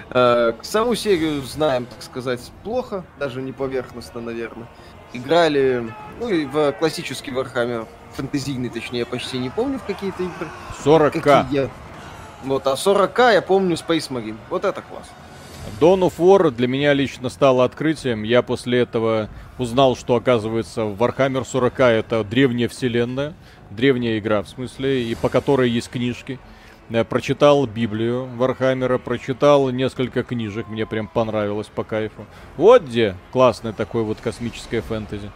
А, 0.10 0.56
саму 0.62 0.96
серию 0.96 1.42
знаем, 1.42 1.86
так 1.86 2.02
сказать, 2.02 2.52
плохо, 2.64 3.04
даже 3.20 3.42
не 3.42 3.52
поверхностно, 3.52 4.22
наверное. 4.22 4.68
Играли, 5.12 5.94
ну 6.20 6.30
и 6.30 6.46
в 6.46 6.72
классический 6.74 7.32
Warhammer, 7.32 7.88
фэнтезийный, 8.14 8.70
точнее, 8.70 9.00
я 9.00 9.06
почти 9.06 9.38
не 9.38 9.50
помню 9.50 9.80
в 9.80 9.84
какие-то 9.84 10.24
игры. 10.24 10.48
40к. 10.84 11.70
Вот, 12.44 12.68
а 12.68 12.74
40к 12.74 13.34
я 13.34 13.42
помню 13.42 13.76
Space 13.76 14.10
Marine. 14.10 14.38
Вот 14.50 14.66
это 14.66 14.82
класс. 14.82 15.10
Dawn 15.80 16.02
of 16.02 16.14
War 16.18 16.52
для 16.52 16.68
меня 16.68 16.94
лично 16.94 17.30
стало 17.30 17.64
открытием. 17.64 18.24
Я 18.24 18.42
после 18.42 18.80
этого 18.82 19.30
узнал, 19.58 19.96
что 19.96 20.16
оказывается 20.16 20.82
Warhammer 20.82 21.46
40 21.46 21.80
это 21.80 22.24
древняя 22.24 22.68
вселенная, 22.68 23.34
древняя 23.70 24.20
игра 24.20 24.42
в 24.42 24.50
смысле, 24.50 25.04
и 25.04 25.16
по 25.16 25.30
которой 25.30 25.70
есть 25.70 25.90
книжки. 25.90 26.40
Я 26.90 27.06
прочитал 27.06 27.66
Библию 27.66 28.28
Вархаммера, 28.36 28.98
прочитал 28.98 29.70
несколько 29.70 30.24
книжек, 30.24 30.68
мне 30.68 30.86
прям 30.86 31.08
понравилось 31.08 31.68
по 31.68 31.84
кайфу. 31.84 32.26
Вот 32.58 32.84
где 32.84 33.16
классное 33.32 33.72
такое 33.72 34.04
вот 34.04 34.20
космическое 34.20 34.82
фэнтези. 34.82 35.32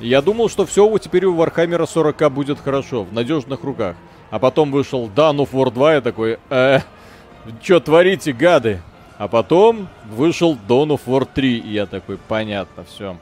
Я 0.00 0.22
думал, 0.22 0.48
что 0.48 0.66
все 0.66 0.96
теперь 0.98 1.24
у 1.24 1.34
Вархаммера 1.34 1.86
40 1.86 2.32
будет 2.32 2.60
хорошо, 2.60 3.04
в 3.04 3.12
надежных 3.12 3.62
руках. 3.62 3.96
А 4.30 4.38
потом 4.38 4.72
вышел 4.72 5.08
Dawn 5.08 5.36
of 5.36 5.50
War 5.52 5.72
2, 5.72 5.94
я 5.94 6.00
такой, 6.00 6.38
э, 6.50 6.80
что 7.62 7.80
творите, 7.80 8.32
гады? 8.32 8.80
А 9.16 9.28
потом 9.28 9.88
вышел 10.10 10.58
Dawn 10.68 10.88
of 10.88 11.02
War 11.06 11.28
3, 11.32 11.58
и 11.58 11.72
я 11.72 11.86
такой, 11.86 12.18
понятно, 12.28 12.84
все. 12.84 13.16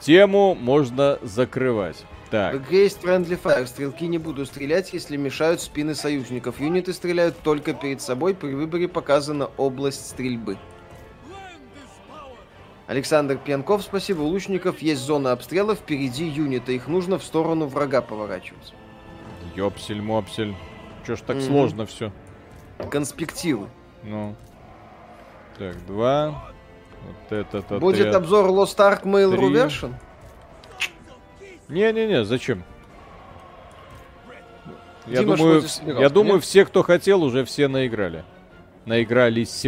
Тему 0.00 0.56
можно 0.60 1.18
закрывать. 1.22 2.04
Так. 2.30 2.54
В 2.54 2.58
игре 2.58 2.82
есть 2.84 2.98
Friendly 3.00 3.40
Fire. 3.40 3.64
Стрелки 3.64 4.08
не 4.08 4.18
будут 4.18 4.48
стрелять, 4.48 4.92
если 4.92 5.16
мешают 5.16 5.60
спины 5.60 5.94
союзников. 5.94 6.58
Юниты 6.58 6.92
стреляют 6.92 7.38
только 7.44 7.74
перед 7.74 8.02
собой. 8.02 8.34
При 8.34 8.54
выборе 8.54 8.88
показана 8.88 9.50
область 9.56 10.08
стрельбы. 10.08 10.58
Александр 12.86 13.38
Пьянков, 13.38 13.82
спасибо. 13.82 14.22
У 14.22 14.26
лучников 14.26 14.82
есть 14.82 15.00
зона 15.00 15.32
обстрела, 15.32 15.74
впереди 15.74 16.26
юниты. 16.26 16.74
Их 16.74 16.86
нужно 16.86 17.18
в 17.18 17.24
сторону 17.24 17.66
врага 17.66 18.02
поворачивать. 18.02 18.74
Ёпсель-мопсель. 19.56 20.54
Чё 21.06 21.16
ж 21.16 21.20
так 21.20 21.36
mm-hmm. 21.36 21.46
сложно 21.46 21.86
все? 21.86 22.12
Конспективы. 22.90 23.68
Ну. 24.02 24.34
Так, 25.58 25.76
два. 25.86 26.52
Вот 27.04 27.32
этот 27.32 27.80
Будет 27.80 28.00
отряд. 28.00 28.16
обзор 28.16 28.46
Lost 28.46 28.78
Ark 28.78 29.04
Mail.ru 29.04 29.50
Version? 29.50 29.94
Не-не-не, 31.68 32.24
зачем? 32.24 32.64
Я 35.06 35.20
Дима 35.20 35.36
думаю, 35.36 35.62
в... 35.62 35.86
я 35.86 36.08
думаю, 36.08 36.40
все, 36.40 36.64
кто 36.64 36.82
хотел, 36.82 37.22
уже 37.22 37.44
все 37.44 37.68
наиграли. 37.68 38.24
Наигрались. 38.86 39.66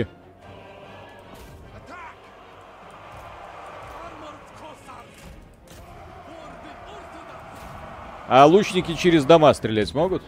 А 8.29 8.45
лучники 8.47 8.95
через 8.95 9.25
дома 9.25 9.53
стрелять 9.55 9.95
могут? 9.95 10.23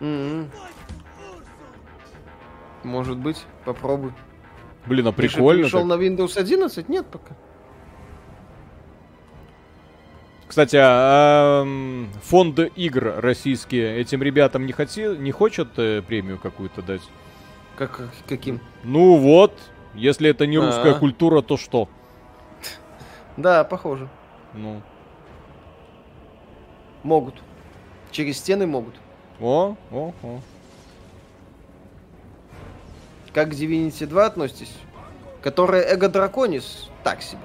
Mm-hmm. 0.00 0.46
Может 2.84 3.18
быть, 3.18 3.44
попробуй. 3.64 4.12
Блин, 4.86 5.08
а 5.08 5.12
прикольно. 5.12 5.64
Ты 5.64 5.70
пришел 5.70 5.84
на 5.84 5.94
Windows 5.94 6.38
11? 6.38 6.88
Нет 6.88 7.06
пока. 7.06 7.34
Кстати, 10.46 10.76
а, 10.76 11.64
а, 11.64 12.06
фонд 12.22 12.58
игр 12.74 13.14
российские 13.18 13.98
этим 13.98 14.22
ребятам 14.22 14.64
не, 14.64 14.72
хоти, 14.72 15.16
не 15.16 15.30
хочет 15.30 15.68
э, 15.76 16.00
премию 16.00 16.38
какую-то 16.38 16.80
дать? 16.80 17.02
Как, 17.76 18.00
каким? 18.26 18.60
Ну 18.82 19.16
вот, 19.16 19.52
если 19.94 20.30
это 20.30 20.46
не 20.46 20.58
русская 20.58 20.92
А-а-а. 20.92 20.98
культура, 20.98 21.42
то 21.42 21.58
что? 21.58 21.88
Да, 23.36 23.62
похоже. 23.64 24.08
Ну. 24.54 24.80
Могут. 27.08 27.36
Через 28.10 28.36
стены 28.36 28.66
могут. 28.66 28.94
О, 29.40 29.76
о, 29.90 30.12
о. 30.22 30.40
Как 33.32 33.48
к 33.48 33.52
Divinity 33.52 34.04
2 34.04 34.26
относитесь? 34.26 34.74
Которая 35.40 35.84
Эго 35.84 36.10
Драконис 36.10 36.90
так 37.02 37.22
себе. 37.22 37.40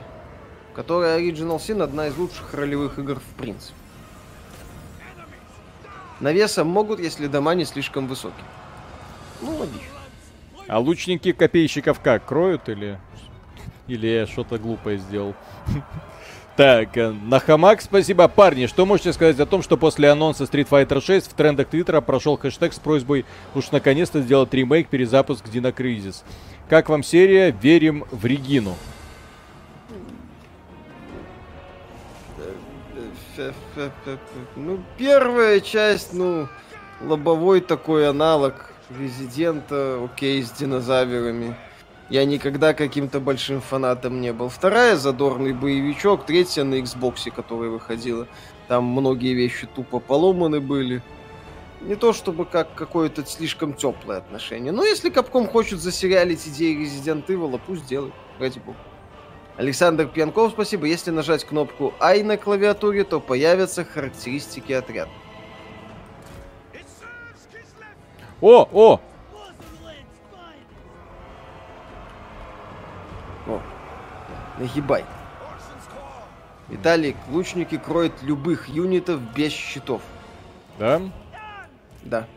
Которая 0.76 1.18
Original 1.18 1.60
Sin 1.60 1.81
одна 1.81 2.07
из 2.07 2.18
лучших 2.18 2.53
ролевых 2.53 2.99
игр 2.99 3.22
в 3.22 3.38
принципе. 3.38 3.73
Навесом 6.19 6.68
могут, 6.68 6.99
если 6.99 7.27
дома 7.27 7.56
не 7.56 7.64
слишком 7.64 8.07
высокие. 8.07 8.45
Ну, 9.41 9.56
логично. 9.56 9.88
А 10.68 10.80
лучники 10.80 11.31
копейщиков 11.31 12.02
как, 12.02 12.26
кроют 12.26 12.68
или... 12.68 12.99
Или 13.88 14.07
я 14.07 14.27
что-то 14.27 14.57
глупое 14.57 14.98
сделал? 14.98 15.34
Так, 16.55 16.97
э, 16.97 17.09
на 17.09 17.39
хамак 17.39 17.81
спасибо. 17.81 18.27
Парни, 18.27 18.67
что 18.67 18.85
можете 18.85 19.11
сказать 19.11 19.39
о 19.39 19.47
том, 19.47 19.63
что 19.63 19.75
после 19.75 20.09
анонса 20.09 20.43
Street 20.43 20.69
Fighter 20.69 21.01
6 21.01 21.31
в 21.31 21.34
трендах 21.34 21.67
Твиттера 21.67 21.99
прошел 21.99 22.38
хэштег 22.38 22.73
с 22.73 22.80
просьбой 22.80 23.25
уж 23.55 23.71
наконец-то 23.71 24.21
сделать 24.21 24.53
ремейк, 24.53 24.88
перезапуск 24.88 25.45
Dino 25.45 25.73
Crisis. 25.73 26.23
Как 26.69 26.89
вам 26.89 27.01
серия 27.01 27.49
«Верим 27.49 28.05
в 28.11 28.23
Регину»? 28.25 28.75
Ну, 34.55 34.80
первая 34.97 35.59
часть, 35.59 36.13
ну, 36.13 36.47
лобовой 37.01 37.61
такой 37.61 38.07
аналог 38.07 38.69
Резидента, 38.99 39.99
окей, 40.03 40.43
с 40.43 40.51
динозаврами. 40.51 41.55
Я 42.14 42.26
никогда 42.26 42.76
каким-то 42.76 43.19
большим 43.19 43.60
фанатом 43.60 44.22
не 44.22 44.31
был. 44.34 44.48
Вторая 44.48 44.98
задорный 44.98 45.52
боевичок, 45.52 46.27
третья 46.27 46.64
на 46.64 46.76
Xbox, 46.76 47.31
которая 47.31 47.72
выходила. 47.72 48.27
Там 48.68 48.84
многие 48.84 49.34
вещи 49.34 49.65
тупо 49.65 49.98
поломаны 49.98 50.60
были. 50.60 51.02
Не 51.81 51.95
то 51.95 52.14
чтобы 52.14 52.45
как 52.45 52.76
какое-то 52.76 53.26
слишком 53.26 53.73
теплое 53.73 54.19
отношение. 54.19 54.72
Но 54.72 54.84
если 54.85 55.10
Капком 55.10 55.48
хочет 55.48 55.80
засериалить 55.80 56.48
идеи 56.48 56.77
Resident 56.77 57.26
Evil, 57.26 57.60
пусть 57.65 57.88
делает. 57.88 58.14
Ради 58.38 58.60
бога. 58.60 58.77
Александр 59.57 60.06
Пьянков, 60.06 60.52
спасибо. 60.52 60.85
Если 60.85 61.10
нажать 61.10 61.44
кнопку 61.44 61.95
I 61.99 62.22
на 62.22 62.38
клавиатуре, 62.38 63.06
то 63.06 63.19
появятся 63.19 63.85
характеристики 63.85 64.72
отряда. 64.72 65.10
О! 68.40 68.69
О, 68.72 69.02
нагибай. 74.57 75.05
Виталик, 76.69 77.17
лучники 77.30 77.77
кроют 77.77 78.13
любых 78.21 78.69
юнитов 78.69 79.19
без 79.34 79.51
щитов. 79.51 80.01
Да? 80.80 81.01
Да. 82.03 82.27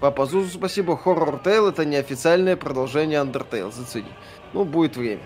Папа 0.00 0.26
Зузу, 0.26 0.58
спасибо. 0.58 1.00
Horror 1.02 1.42
Tale 1.42 1.70
это 1.70 1.84
неофициальное 1.84 2.56
продолжение 2.56 3.22
Undertale. 3.22 3.72
Зацени. 3.72 4.12
Ну, 4.52 4.64
будет 4.64 4.96
время. 4.96 5.22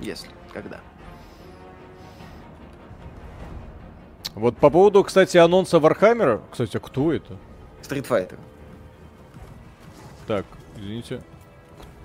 Если. 0.00 0.30
Когда. 0.52 0.80
Вот 4.34 4.56
по 4.56 4.70
поводу, 4.70 5.04
кстати, 5.04 5.36
анонса 5.36 5.78
Вархаммера. 5.78 6.40
Кстати, 6.50 6.76
а 6.76 6.80
кто 6.80 7.12
это? 7.12 7.36
Street 7.82 8.06
Fighter. 8.08 8.38
Так, 10.26 10.46
извините. 10.76 11.22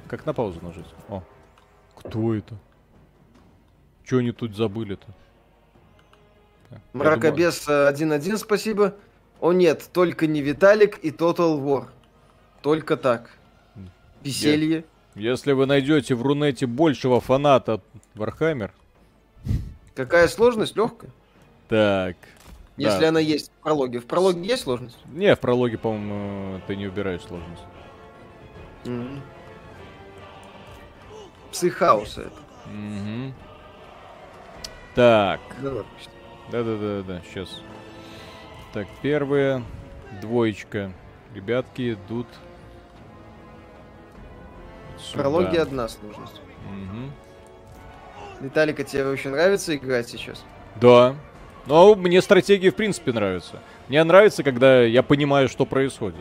Как 0.07 0.26
на 0.26 0.34
паузу 0.34 0.60
нажать? 0.61 0.86
О. 1.07 1.24
Кто 2.00 2.34
это? 2.34 2.56
Че 4.06 4.20
они 4.20 4.32
тут 4.32 4.56
забыли-то? 4.56 5.08
Мракобес 6.94 7.68
1-1, 7.68 8.38
спасибо. 8.38 8.96
О 9.40 9.54
нет, 9.54 9.90
только 9.94 10.28
не 10.28 10.42
Виталик 10.42 11.00
и 11.00 11.12
Total 11.12 11.60
War. 11.60 11.88
Только 12.62 12.98
так. 12.98 13.32
Веселье. 14.22 14.86
Если 15.16 15.54
вы 15.54 15.66
найдете 15.66 16.16
в 16.16 16.22
Рунете 16.22 16.66
большего 16.66 17.22
фаната 17.22 17.82
Вархаммер. 18.16 18.74
Какая 19.96 20.28
сложность? 20.28 20.76
Легкая. 20.76 21.12
Так. 21.68 22.16
Если 22.78 23.02
да. 23.02 23.10
она 23.10 23.20
есть 23.20 23.50
в 23.50 23.64
прологе. 23.64 24.00
В 24.00 24.06
прологе 24.06 24.42
есть 24.42 24.64
сложность? 24.64 24.98
Не, 25.08 25.36
в 25.36 25.40
прологе, 25.40 25.78
по-моему, 25.78 26.62
ты 26.68 26.76
не 26.76 26.88
убираешь 26.88 27.22
сложность. 27.22 27.64
Mm-hmm. 28.86 29.20
Псы 31.52 31.70
хаоса 31.70 32.22
это. 32.22 32.32
Mm-hmm. 32.68 33.34
Так. 34.96 35.40
Да-да-да-да, 36.52 37.22
сейчас. 37.30 37.62
Так, 38.74 38.88
первая 39.02 39.64
двоечка. 40.22 40.92
Ребятки 41.34 41.94
идут 41.94 42.28
Сюда. 45.00 45.22
Прологи 45.22 45.58
одна 45.58 45.88
сложность. 45.88 46.42
Угу. 46.68 48.46
Виталика, 48.46 48.84
тебе 48.84 49.08
очень 49.08 49.32
нравится 49.32 49.76
играть 49.76 50.10
сейчас? 50.10 50.44
Да. 50.76 51.16
Но 51.66 51.96
мне 51.96 52.22
стратегии 52.22 52.70
в 52.70 52.76
принципе 52.76 53.12
нравятся. 53.12 53.60
Мне 53.88 54.04
нравится, 54.04 54.44
когда 54.44 54.82
я 54.82 55.04
понимаю, 55.04 55.50
что 55.50 55.66
происходит. 55.66 56.20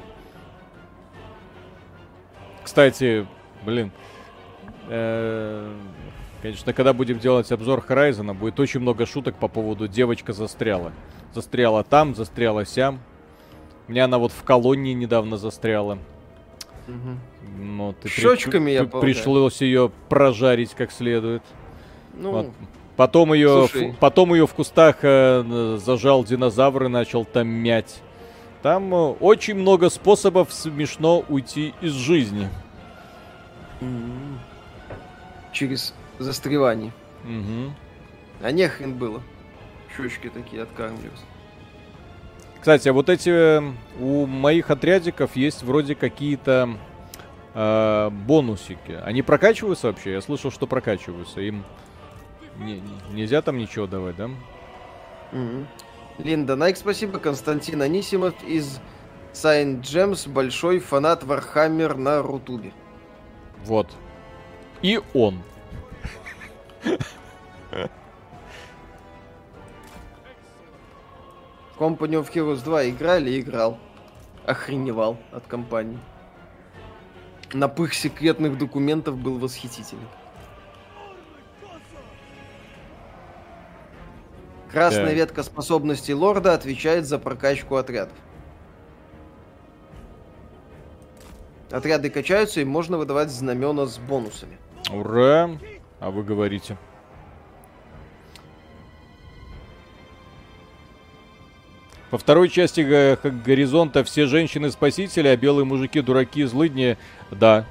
Кстати, 2.62 3.26
блин, 3.64 3.92
конечно, 6.42 6.72
когда 6.72 6.92
будем 6.92 7.18
делать 7.18 7.50
обзор 7.52 7.84
Horizon, 7.86 8.32
будет 8.34 8.58
очень 8.60 8.80
много 8.80 9.06
шуток 9.06 9.36
по 9.36 9.48
поводу 9.48 9.88
девочка 9.88 10.32
застряла. 10.32 10.92
Застряла 11.34 11.84
там, 11.84 12.14
застряла 12.14 12.64
сям. 12.64 13.00
У 13.86 13.92
меня 13.92 14.04
она 14.04 14.18
вот 14.18 14.32
в 14.32 14.42
колонии 14.42 14.94
недавно 14.94 15.36
застряла. 15.36 15.98
Угу. 16.88 17.58
Ну, 17.58 17.94
ты 18.00 18.08
Щечками 18.08 18.64
при, 18.64 18.72
я 18.72 18.84
при, 18.84 19.00
Пришлось 19.00 19.60
ее 19.60 19.90
прожарить 20.08 20.74
как 20.74 20.90
следует. 20.90 21.42
Ну, 22.14 22.30
вот. 22.32 22.50
Потом 22.96 23.32
ее, 23.32 23.68
в, 23.68 23.96
потом 24.00 24.34
ее 24.34 24.46
в 24.46 24.54
кустах 24.54 24.96
э, 25.02 25.78
зажал 25.80 26.24
динозавр 26.24 26.86
и 26.86 26.88
начал 26.88 27.24
там 27.24 27.46
мять. 27.46 28.02
Там 28.62 28.92
э, 28.92 28.96
очень 29.20 29.54
много 29.54 29.88
способов 29.88 30.52
смешно 30.52 31.24
уйти 31.28 31.74
из 31.80 31.92
жизни. 31.92 32.48
Mm-hmm. 33.80 34.38
Через 35.52 35.94
застревание. 36.18 36.92
Угу. 37.24 37.72
А 38.42 38.50
не 38.50 38.68
хрен 38.68 38.94
было. 38.94 39.22
Щечки 39.96 40.28
такие 40.28 40.62
откармливались. 40.62 41.24
Кстати, 42.60 42.88
а 42.88 42.92
вот 42.92 43.08
эти 43.08 43.30
э, 43.30 43.72
у 44.00 44.26
моих 44.26 44.70
отрядиков 44.70 45.36
есть 45.36 45.62
вроде 45.62 45.94
какие-то 45.94 46.76
э, 47.54 48.10
бонусики. 48.10 49.00
Они 49.04 49.22
прокачиваются 49.22 49.88
вообще? 49.88 50.12
Я 50.12 50.20
слышал, 50.20 50.50
что 50.50 50.66
прокачиваются. 50.66 51.40
Им 51.40 51.64
не, 52.58 52.82
нельзя 53.12 53.42
там 53.42 53.58
ничего 53.58 53.86
давать, 53.86 54.16
да? 54.16 54.28
Mm-hmm. 55.32 55.66
Линда 56.18 56.56
Найк, 56.56 56.76
спасибо. 56.76 57.18
Константин 57.18 57.80
Анисимов 57.80 58.34
из 58.42 58.80
Сайн 59.32 59.80
Джемс, 59.80 60.26
большой 60.26 60.80
фанат 60.80 61.22
Вархаммер 61.22 61.96
на 61.96 62.22
Рутубе. 62.22 62.72
Вот. 63.64 63.88
И 64.82 65.00
он. 65.12 65.42
Company 71.78 72.14
of 72.20 72.32
Heroes 72.32 72.62
2 72.62 72.90
играли, 72.90 73.40
играл. 73.40 73.78
Охреневал 74.46 75.18
от 75.32 75.46
компании. 75.46 75.98
Напых 77.52 77.94
секретных 77.94 78.58
документов 78.58 79.16
был 79.16 79.38
восхитителен. 79.38 80.06
Красная 84.70 85.06
да. 85.06 85.12
ветка 85.12 85.42
способностей 85.42 86.14
лорда 86.14 86.52
отвечает 86.52 87.06
за 87.06 87.18
прокачку 87.18 87.76
отрядов. 87.76 88.16
Отряды 91.70 92.10
качаются, 92.10 92.60
и 92.60 92.64
можно 92.64 92.98
выдавать 92.98 93.30
знамена 93.30 93.86
с 93.86 93.98
бонусами. 93.98 94.58
Ура! 94.90 95.50
А 96.00 96.10
вы 96.10 96.22
говорите. 96.22 96.76
Во 102.10 102.16
второй 102.16 102.48
части 102.48 102.80
Горизонта 103.44 104.02
все 104.02 104.26
женщины 104.26 104.70
спасители, 104.70 105.28
а 105.28 105.36
белые 105.36 105.66
мужики 105.66 106.00
дураки 106.00 106.44
злыдни. 106.44 106.96
Да. 107.30 107.66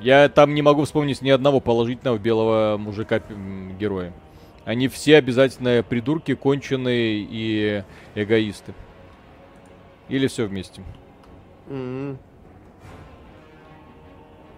Я 0.00 0.28
там 0.28 0.54
не 0.54 0.62
могу 0.62 0.84
вспомнить 0.84 1.22
ни 1.22 1.30
одного 1.30 1.60
положительного 1.60 2.18
белого 2.18 2.76
мужика 2.78 3.22
героя. 3.78 4.12
Они 4.64 4.88
все 4.88 5.16
обязательно 5.16 5.82
придурки, 5.82 6.34
конченые 6.34 7.26
и 7.28 7.84
эгоисты. 8.14 8.74
Или 10.08 10.26
все 10.26 10.46
вместе. 10.46 10.82
Mm-hmm. 11.68 12.16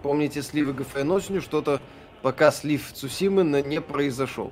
Помните 0.03 0.41
сливы 0.41 0.73
ГФН 0.73 1.11
осенью, 1.11 1.41
что-то 1.41 1.81
пока 2.21 2.51
слив 2.51 2.91
Цусимы 2.91 3.43
не 3.43 3.79
произошел. 3.79 4.51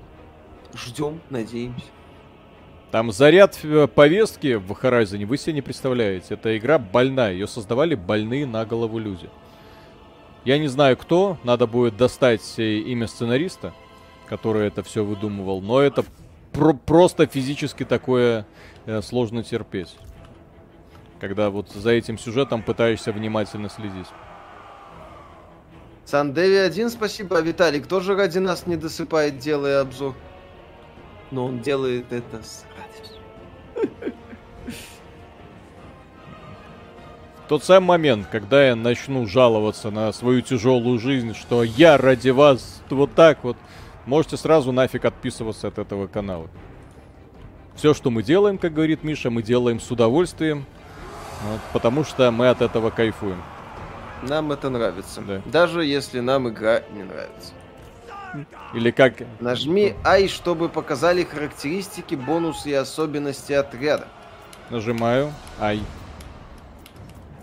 Ждем, 0.73 1.19
надеемся. 1.29 1.85
Там 2.91 3.11
заряд 3.11 3.59
э, 3.63 3.87
повестки 3.87 4.55
в 4.55 4.71
Horizon 4.71 5.25
вы 5.25 5.37
себе 5.37 5.53
не 5.53 5.61
представляете. 5.61 6.35
Эта 6.35 6.57
игра 6.57 6.79
больная. 6.79 7.33
Ее 7.33 7.47
создавали 7.47 7.95
больные 7.95 8.45
на 8.45 8.65
голову 8.65 8.97
люди. 8.97 9.29
Я 10.45 10.57
не 10.57 10.69
знаю 10.69 10.95
кто, 10.95 11.37
надо 11.43 11.67
будет 11.67 11.97
достать 11.97 12.57
имя 12.57 13.07
сценариста, 13.07 13.73
который 14.27 14.67
это 14.67 14.83
все 14.83 15.03
выдумывал, 15.03 15.61
но 15.61 15.81
это 15.81 16.03
про 16.51 16.73
просто 16.73 17.27
физически 17.27 17.83
такое 17.83 18.45
э, 18.85 19.01
сложно 19.01 19.43
терпеть. 19.43 19.95
Когда 21.19 21.49
вот 21.49 21.69
за 21.69 21.91
этим 21.91 22.17
сюжетом 22.17 22.63
пытаешься 22.63 23.11
внимательно 23.11 23.69
следить. 23.69 24.07
Сандеви 26.11 26.57
один, 26.57 26.89
спасибо. 26.89 27.37
А 27.37 27.41
Виталик 27.41 27.87
тоже 27.87 28.15
ради 28.15 28.37
нас 28.37 28.67
не 28.67 28.75
досыпает, 28.75 29.37
делая 29.37 29.79
обзор. 29.79 30.13
Но 31.31 31.45
он 31.45 31.61
делает 31.61 32.11
это 32.11 32.43
с 32.43 32.65
радостью. 32.77 34.13
Тот 37.47 37.63
самый 37.63 37.87
момент, 37.87 38.27
когда 38.29 38.67
я 38.67 38.75
начну 38.75 39.25
жаловаться 39.25 39.89
на 39.89 40.11
свою 40.11 40.41
тяжелую 40.41 40.99
жизнь, 40.99 41.33
что 41.33 41.63
я 41.63 41.97
ради 41.97 42.29
вас 42.29 42.81
вот 42.89 43.13
так 43.13 43.45
вот, 43.45 43.55
можете 44.05 44.35
сразу 44.35 44.73
нафиг 44.73 45.05
отписываться 45.05 45.69
от 45.69 45.77
этого 45.77 46.07
канала. 46.07 46.49
Все, 47.75 47.93
что 47.93 48.09
мы 48.09 48.21
делаем, 48.21 48.57
как 48.57 48.73
говорит 48.73 49.05
Миша, 49.05 49.29
мы 49.29 49.43
делаем 49.43 49.79
с 49.79 49.89
удовольствием, 49.89 50.65
вот, 51.47 51.61
потому 51.71 52.03
что 52.03 52.29
мы 52.31 52.49
от 52.49 52.61
этого 52.61 52.89
кайфуем. 52.89 53.41
Нам 54.23 54.51
это 54.51 54.69
нравится. 54.69 55.21
Да. 55.21 55.41
Даже 55.45 55.83
если 55.83 56.19
нам 56.19 56.49
игра 56.49 56.81
не 56.91 57.03
нравится. 57.03 57.53
Или 58.73 58.91
как? 58.91 59.15
Нажми 59.39 59.95
I, 60.03 60.27
чтобы 60.27 60.69
показали 60.69 61.23
характеристики, 61.23 62.15
бонусы 62.15 62.69
и 62.69 62.73
особенности 62.73 63.53
отряда. 63.53 64.07
Нажимаю 64.69 65.33
I. 65.59 65.81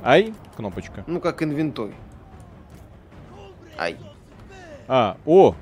I? 0.02 0.32
Кнопочка. 0.56 1.04
Ну, 1.06 1.20
как 1.20 1.42
инвентарь. 1.42 1.92
I. 3.76 3.96
А, 4.86 5.16
о! 5.26 5.54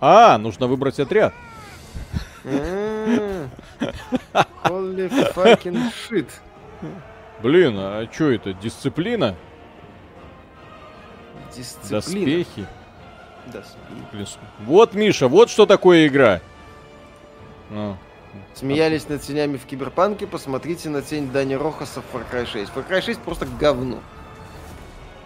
А, 0.00 0.38
нужно 0.38 0.66
выбрать 0.66 1.00
отряд. 1.00 1.34
Holy 4.64 5.10
fucking 5.34 5.92
shit. 6.08 6.28
Блин, 7.42 7.74
а 7.76 8.06
что 8.10 8.30
это, 8.30 8.52
дисциплина? 8.52 9.34
Дисциплина. 11.54 11.98
Доспехи. 12.00 12.66
Доспехи. 13.46 14.38
Вот, 14.60 14.94
Миша, 14.94 15.28
вот 15.28 15.50
что 15.50 15.66
такое 15.66 16.06
игра. 16.06 16.40
Ну. 17.70 17.96
Смеялись 18.54 19.08
над 19.08 19.22
тенями 19.22 19.56
в 19.56 19.64
Киберпанке, 19.64 20.26
посмотрите 20.26 20.88
на 20.88 21.02
тень 21.02 21.30
Дани 21.30 21.54
Рохаса 21.54 22.00
в 22.02 22.14
Far 22.14 22.24
Cry 22.30 22.46
6. 22.46 22.72
Far 22.72 22.88
Cry 22.88 23.02
6 23.02 23.20
просто 23.20 23.46
говно. 23.58 24.00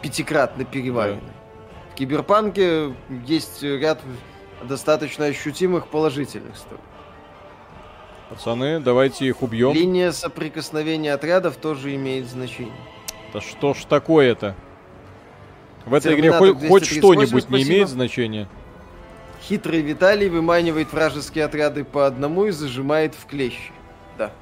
Пятикратно 0.01 0.65
переваренный. 0.65 1.21
Да. 1.21 1.93
В 1.93 1.95
Киберпанке 1.97 2.95
есть 3.27 3.63
ряд 3.63 4.01
достаточно 4.63 5.27
ощутимых 5.27 5.89
положительных 5.89 6.57
сторон. 6.57 6.81
Пацаны, 8.31 8.81
давайте 8.81 9.27
их 9.27 9.43
убьем. 9.43 9.73
Линия 9.73 10.13
соприкосновения 10.13 11.13
отрядов 11.13 11.57
тоже 11.57 11.95
имеет 11.95 12.27
значение. 12.27 12.75
Да 13.33 13.41
что 13.41 13.75
ж 13.75 13.85
такое-то? 13.85 14.57
В 15.87 15.95
этой 15.95 16.15
игре 16.15 16.33
хоть, 16.33 16.67
хоть 16.67 16.87
что-нибудь 16.87 17.51
не 17.51 17.63
имеет 17.63 17.89
значения. 17.89 18.49
Хитрый 19.43 19.83
Виталий 19.83 20.31
выманивает 20.31 20.93
вражеские 20.93 21.45
отряды 21.45 21.85
по 21.85 22.07
одному 22.07 22.47
и 22.47 22.51
зажимает 22.51 23.15
в 23.15 23.27
клещи. 23.27 23.73
Да. 24.17 24.33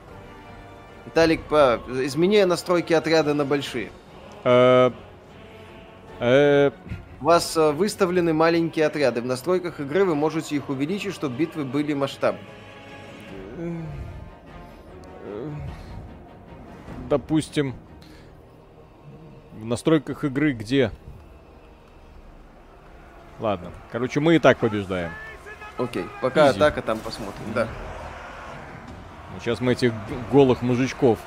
Виталик, 1.04 1.42
по... 1.42 1.80
измени 1.88 2.44
настройки 2.44 2.92
отряда 2.92 3.34
на 3.34 3.44
большие. 3.44 3.90
Э, 4.44 4.92
э. 6.20 6.70
У 7.20 7.24
вас 7.24 7.56
э, 7.56 7.72
выставлены 7.72 8.32
маленькие 8.32 8.86
отряды. 8.86 9.20
В 9.22 9.26
настройках 9.26 9.80
игры 9.80 10.04
вы 10.04 10.14
можете 10.14 10.54
их 10.54 10.68
увеличить, 10.68 11.14
чтобы 11.14 11.36
битвы 11.36 11.64
были 11.64 11.94
масштабны. 11.94 12.40
Допустим, 17.08 17.74
в 19.52 19.64
настройках 19.64 20.24
игры 20.24 20.52
где? 20.52 20.92
Ладно. 23.42 23.72
Короче, 23.90 24.20
мы 24.20 24.36
и 24.36 24.38
так 24.38 24.58
побеждаем. 24.58 25.10
Окей. 25.76 26.06
Пока 26.20 26.50
Изи. 26.50 26.56
атака, 26.56 26.80
там 26.80 27.00
посмотрим, 27.00 27.52
да. 27.52 27.66
Сейчас 29.40 29.60
мы 29.60 29.72
этих 29.72 29.92
голых 30.30 30.62
мужичков 30.62 31.18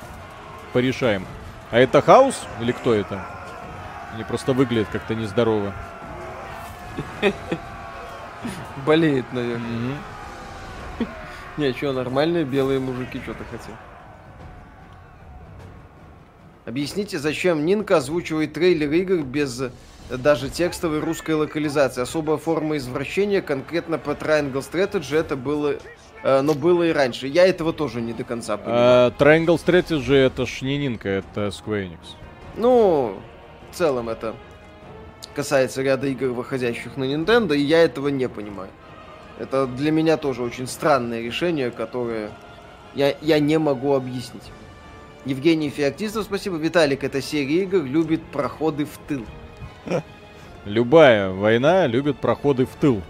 порешаем. 0.72 1.26
А 1.70 1.78
это 1.78 2.00
хаос? 2.00 2.46
Или 2.62 2.72
кто 2.72 2.94
это? 2.94 3.20
Они 4.14 4.24
просто 4.24 4.54
выглядят 4.54 4.88
как-то 4.88 5.14
нездорово. 5.14 5.74
Болеет, 8.86 9.30
наверное. 9.34 9.98
Не, 11.58 11.74
что, 11.74 11.92
нормальные 11.92 12.44
белые 12.44 12.80
мужики, 12.80 13.20
что-то 13.22 13.44
хотел. 13.44 13.74
Объясните, 16.64 17.18
зачем 17.18 17.66
Нинка 17.66 17.98
озвучивает 17.98 18.54
трейлер 18.54 18.90
игр 18.90 19.22
без 19.22 19.64
даже 20.10 20.48
текстовой 20.48 21.00
русской 21.00 21.32
локализации. 21.32 22.02
Особая 22.02 22.36
форма 22.36 22.76
извращения 22.76 23.42
конкретно 23.42 23.98
по 23.98 24.10
Triangle 24.10 24.64
Strategy 24.64 25.16
это 25.16 25.36
было 25.36 25.76
э, 26.22 26.40
но 26.42 26.54
было 26.54 26.84
и 26.84 26.92
раньше. 26.92 27.26
Я 27.26 27.46
этого 27.46 27.72
тоже 27.72 28.00
не 28.00 28.12
до 28.12 28.24
конца 28.24 28.56
понимаю. 28.56 28.80
А, 28.80 29.10
Triangle 29.18 29.56
Strategy 29.56 30.14
это 30.14 30.46
ж 30.46 30.62
не 30.62 30.78
Нинка, 30.78 31.08
это 31.08 31.48
Square 31.48 31.90
Enix. 31.90 31.98
Ну, 32.56 33.18
в 33.70 33.74
целом 33.76 34.08
это 34.08 34.34
касается 35.34 35.82
ряда 35.82 36.06
игр, 36.06 36.28
выходящих 36.28 36.96
на 36.96 37.04
Nintendo, 37.04 37.54
и 37.54 37.60
я 37.60 37.82
этого 37.82 38.08
не 38.08 38.28
понимаю. 38.28 38.70
Это 39.38 39.66
для 39.66 39.90
меня 39.90 40.16
тоже 40.16 40.42
очень 40.42 40.66
странное 40.66 41.20
решение, 41.20 41.70
которое 41.70 42.30
я, 42.94 43.14
я 43.20 43.38
не 43.38 43.58
могу 43.58 43.94
объяснить. 43.94 44.50
Евгений 45.26 45.68
Феоктистов, 45.68 46.24
спасибо. 46.24 46.56
Виталик, 46.56 47.04
эта 47.04 47.20
серия 47.20 47.64
игр 47.64 47.82
любит 47.82 48.24
проходы 48.24 48.86
в 48.86 48.96
тыл. 49.08 49.26
Любая 50.64 51.30
война 51.30 51.86
любит 51.86 52.18
проходы 52.18 52.66
в 52.66 52.74
тыл. 52.76 53.02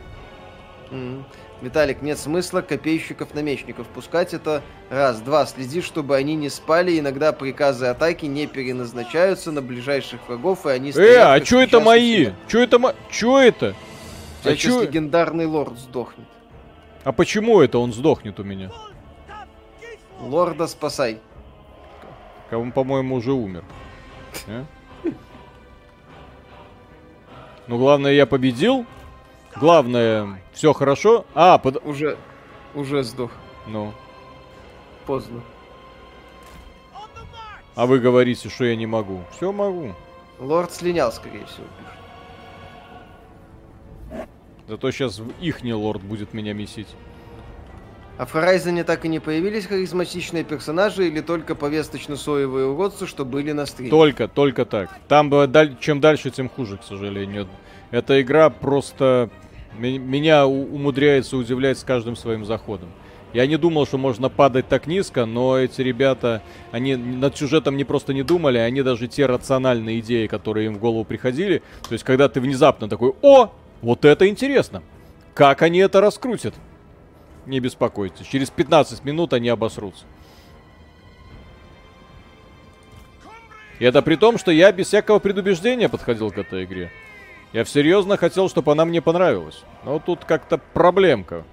Виталик, 1.62 2.02
нет 2.02 2.18
смысла 2.18 2.60
копейщиков-намечников 2.60 3.86
пускать 3.86 4.34
это 4.34 4.62
раз. 4.90 5.20
Два, 5.20 5.46
следи, 5.46 5.80
чтобы 5.80 6.14
они 6.14 6.34
не 6.34 6.50
спали. 6.50 6.98
Иногда 6.98 7.32
приказы 7.32 7.86
атаки 7.86 8.26
не 8.26 8.46
переназначаются 8.46 9.52
на 9.52 9.62
ближайших 9.62 10.28
врагов, 10.28 10.66
и 10.66 10.70
они. 10.70 10.90
Э, 10.90 11.16
а 11.16 11.40
чё 11.40 11.60
это 11.60 11.80
мои? 11.80 12.30
Чё 12.46 12.60
это 12.60 12.78
мо... 12.78 12.94
Чё 13.10 13.38
это? 13.38 13.74
А 14.44 14.54
чё... 14.54 14.82
легендарный 14.82 15.46
лорд 15.46 15.78
сдохнет. 15.78 16.26
А 17.04 17.12
почему 17.12 17.60
это 17.62 17.78
он 17.78 17.94
сдохнет 17.94 18.38
у 18.38 18.44
меня? 18.44 18.70
Лорда 20.20 20.66
спасай. 20.66 21.20
Он, 22.50 22.70
по-моему, 22.70 23.16
уже 23.16 23.32
умер. 23.32 23.64
Ну, 27.68 27.78
главное, 27.78 28.12
я 28.12 28.26
победил. 28.26 28.86
Главное, 29.56 30.40
все 30.52 30.72
хорошо. 30.72 31.24
А, 31.34 31.58
под... 31.58 31.84
Уже, 31.84 32.16
уже 32.74 33.02
сдох. 33.02 33.30
Ну. 33.66 33.92
Поздно. 35.06 35.40
А 37.74 37.86
вы 37.86 37.98
говорите, 37.98 38.48
что 38.48 38.64
я 38.64 38.76
не 38.76 38.86
могу. 38.86 39.20
Все 39.36 39.52
могу. 39.52 39.94
Лорд 40.38 40.72
слинял, 40.72 41.10
скорее 41.12 41.44
всего, 41.46 41.66
пишет. 41.78 41.96
Зато 44.68 44.90
сейчас 44.90 45.20
ихний 45.40 45.72
лорд 45.72 46.02
будет 46.02 46.34
меня 46.34 46.52
месить. 46.52 46.88
А 48.18 48.24
в 48.24 48.34
Horizon 48.34 48.82
так 48.84 49.04
и 49.04 49.08
не 49.08 49.20
появились 49.20 49.66
харизматичные 49.66 50.42
персонажи 50.42 51.06
или 51.08 51.20
только 51.20 51.54
повесточно-соевые 51.54 52.66
уродцы, 52.66 53.06
что 53.06 53.26
были 53.26 53.52
на 53.52 53.66
стриме? 53.66 53.90
Только, 53.90 54.26
только 54.26 54.64
так. 54.64 54.88
Там 55.06 55.30
чем 55.80 56.00
дальше, 56.00 56.30
тем 56.30 56.48
хуже, 56.48 56.78
к 56.78 56.84
сожалению. 56.84 57.46
Эта 57.90 58.22
игра 58.22 58.48
просто 58.48 59.28
меня 59.78 60.46
умудряется 60.46 61.36
удивлять 61.36 61.78
с 61.78 61.84
каждым 61.84 62.16
своим 62.16 62.46
заходом. 62.46 62.88
Я 63.34 63.46
не 63.46 63.58
думал, 63.58 63.86
что 63.86 63.98
можно 63.98 64.30
падать 64.30 64.66
так 64.66 64.86
низко, 64.86 65.26
но 65.26 65.58
эти 65.58 65.82
ребята, 65.82 66.40
они 66.72 66.96
над 66.96 67.36
сюжетом 67.36 67.76
не 67.76 67.84
просто 67.84 68.14
не 68.14 68.22
думали, 68.22 68.56
они 68.56 68.80
даже 68.80 69.08
те 69.08 69.26
рациональные 69.26 70.00
идеи, 70.00 70.26
которые 70.26 70.66
им 70.66 70.76
в 70.76 70.78
голову 70.78 71.04
приходили. 71.04 71.58
То 71.86 71.92
есть, 71.92 72.02
когда 72.02 72.30
ты 72.30 72.40
внезапно 72.40 72.88
такой, 72.88 73.12
о, 73.20 73.52
вот 73.82 74.06
это 74.06 74.26
интересно. 74.26 74.82
Как 75.34 75.60
они 75.60 75.80
это 75.80 76.00
раскрутят? 76.00 76.54
Не 77.46 77.60
беспокойтесь, 77.60 78.26
через 78.26 78.50
15 78.50 79.04
минут 79.04 79.32
они 79.32 79.48
обосрутся. 79.48 80.04
И 83.78 83.84
это 83.84 84.02
при 84.02 84.16
том, 84.16 84.38
что 84.38 84.50
я 84.50 84.72
без 84.72 84.88
всякого 84.88 85.18
предубеждения 85.18 85.88
подходил 85.88 86.30
к 86.30 86.38
этой 86.38 86.64
игре. 86.64 86.90
Я 87.52 87.64
серьезно 87.64 88.16
хотел, 88.16 88.48
чтобы 88.48 88.72
она 88.72 88.84
мне 88.84 89.00
понравилась. 89.00 89.62
Но 89.84 89.98
тут 89.98 90.24
как-то 90.24 90.58
проблемка. 90.58 91.44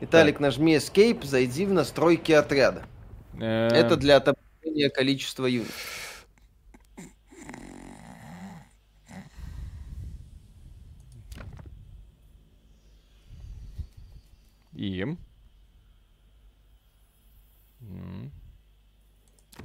Виталик, 0.00 0.40
нажми 0.40 0.76
Escape, 0.76 1.24
зайди 1.24 1.66
в 1.66 1.72
настройки 1.72 2.32
отряда. 2.32 2.84
Э. 3.38 3.68
Это 3.68 3.96
для 3.96 4.16
отображения 4.16 4.88
количества 4.88 5.46
юнитов. 5.46 6.09
И... 14.80 15.06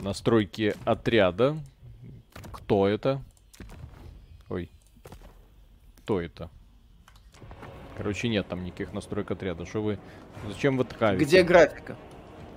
Настройки 0.01 0.75
отряда. 0.83 1.57
Кто 2.51 2.85
это? 2.85 3.23
Ой. 4.49 4.69
Кто 5.99 6.19
это? 6.19 6.51
Короче, 7.95 8.27
нет 8.27 8.45
там 8.49 8.65
никаких 8.65 8.91
настроек 8.91 9.31
отряда. 9.31 9.65
Что 9.65 9.81
вы... 9.81 9.99
Зачем 10.49 10.75
вы 10.75 10.83
ткаете? 10.83 11.23
Где 11.23 11.43
графика? 11.43 11.95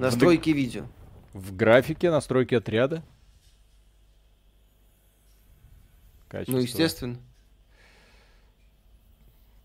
Настройки 0.01 0.51
в... 0.51 0.57
видео. 0.57 0.87
В 1.35 1.55
графике 1.55 2.11
настройки 2.11 2.57
отряда? 2.57 3.05
Качество. 6.27 6.55
Ну, 6.55 6.59
естественно. 6.59 7.21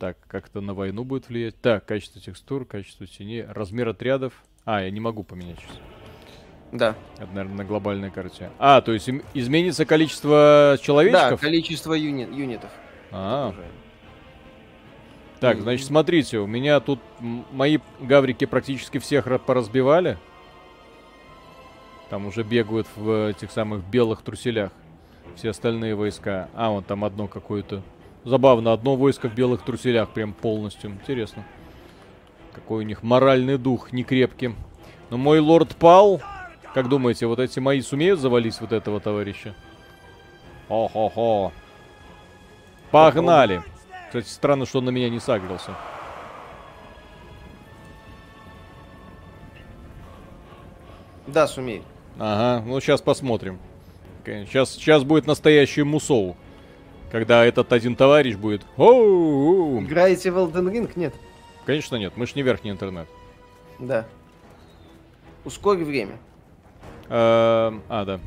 Так, 0.03 0.17
как-то 0.27 0.59
на 0.59 0.73
войну 0.73 1.05
будет 1.05 1.29
влиять. 1.29 1.55
Так, 1.61 1.85
качество 1.85 2.19
текстур, 2.19 2.65
качество 2.65 3.07
теней, 3.07 3.45
размер 3.45 3.87
отрядов. 3.87 4.33
А, 4.65 4.81
я 4.81 4.91
не 4.91 4.99
могу 4.99 5.23
поменять 5.23 5.55
сейчас. 5.59 5.79
Да. 6.73 6.95
Это, 7.19 7.27
наверное, 7.27 7.59
на 7.59 7.63
глобальной 7.63 8.11
карте. 8.11 8.49
А, 8.59 8.81
то 8.81 8.91
есть 8.91 9.09
изменится 9.33 9.85
количество 9.85 10.77
человечков? 10.81 11.29
Да, 11.29 11.37
количество 11.37 11.93
юни 11.93 12.23
юнитов. 12.23 12.69
А, 13.11 13.55
Так, 15.39 15.61
значит, 15.61 15.87
смотрите, 15.87 16.39
у 16.39 16.47
меня 16.47 16.81
тут 16.81 16.99
мои 17.21 17.77
гаврики 18.01 18.43
практически 18.43 18.97
всех 18.97 19.25
поразбивали. 19.45 20.17
Там 22.09 22.25
уже 22.25 22.43
бегают 22.43 22.87
в 22.97 23.29
этих 23.29 23.51
самых 23.51 23.85
белых 23.85 24.21
труселях 24.21 24.73
все 25.37 25.51
остальные 25.51 25.95
войска. 25.95 26.49
А, 26.53 26.71
вот 26.71 26.87
там 26.87 27.05
одно 27.05 27.29
какое-то. 27.29 27.83
Забавно, 28.23 28.71
одно 28.71 28.95
войско 28.95 29.29
в 29.29 29.35
белых 29.35 29.63
труселях 29.63 30.09
прям 30.09 30.33
полностью. 30.33 30.91
Интересно. 30.91 31.43
Какой 32.53 32.83
у 32.83 32.87
них 32.87 33.03
моральный 33.03 33.57
дух 33.57 33.91
некрепкий. 33.91 34.55
Но 35.09 35.17
мой 35.17 35.39
лорд 35.39 35.75
пал. 35.75 36.21
Как 36.73 36.87
думаете, 36.87 37.27
вот 37.27 37.39
эти 37.39 37.59
мои 37.59 37.81
сумеют 37.81 38.19
завалить 38.19 38.59
вот 38.61 38.71
этого 38.71 38.99
товарища? 38.99 39.53
О-хо-хо. 40.69 41.51
Погнали. 42.91 43.63
Кстати, 44.07 44.27
странно, 44.27 44.65
что 44.65 44.79
он 44.79 44.85
на 44.85 44.89
меня 44.91 45.09
не 45.09 45.19
сагрился. 45.19 45.71
Да, 51.27 51.47
сумеет. 51.47 51.83
Ага, 52.19 52.63
ну 52.65 52.79
сейчас 52.79 53.01
посмотрим. 53.01 53.59
Сейчас, 54.25 54.71
сейчас 54.73 55.03
будет 55.03 55.25
настоящий 55.25 55.83
мусоу. 55.83 56.37
Когда 57.13 57.45
этот 57.45 57.71
один 57.71 57.95
товарищ 57.95 58.35
будет... 58.35 58.63
Оу! 58.75 59.79
Играете 59.83 60.31
в 60.31 60.37
Elden 60.39 60.71
Ring? 60.71 60.91
Нет. 60.95 61.13
Конечно 61.63 61.95
нет, 61.97 62.13
мы 62.15 62.25
ж 62.25 62.33
не 62.33 62.41
верхний 62.41 62.71
интернет. 62.71 63.07
Да. 63.77 64.07
Ускори 65.45 65.83
время. 65.83 66.17
А, 67.09 67.79
а, 67.87 68.05
да. 68.05 68.19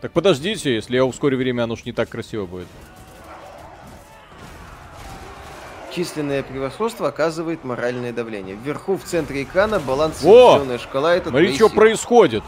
Так 0.00 0.12
подождите, 0.12 0.72
если 0.72 0.94
я 0.94 1.04
ускорю 1.04 1.36
время, 1.36 1.64
оно 1.64 1.74
ж 1.74 1.84
не 1.84 1.90
так 1.90 2.10
красиво 2.10 2.46
будет. 2.46 2.68
Численное 5.92 6.44
превосходство 6.44 7.08
оказывает 7.08 7.64
моральное 7.64 8.12
давление. 8.12 8.54
Вверху 8.54 8.96
в 8.98 9.02
центре 9.02 9.42
экрана 9.42 9.80
балансированная 9.80 10.78
шкала. 10.78 11.16
Это 11.16 11.30
Смотри, 11.30 11.56
что 11.56 11.68
происходит. 11.68 12.44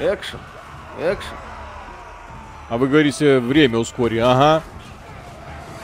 Экшен. 0.00 0.40
Экшен. 1.00 1.36
А 2.68 2.76
вы 2.76 2.88
говорите, 2.88 3.38
время 3.38 3.78
ускори. 3.78 4.18
Ага. 4.18 4.62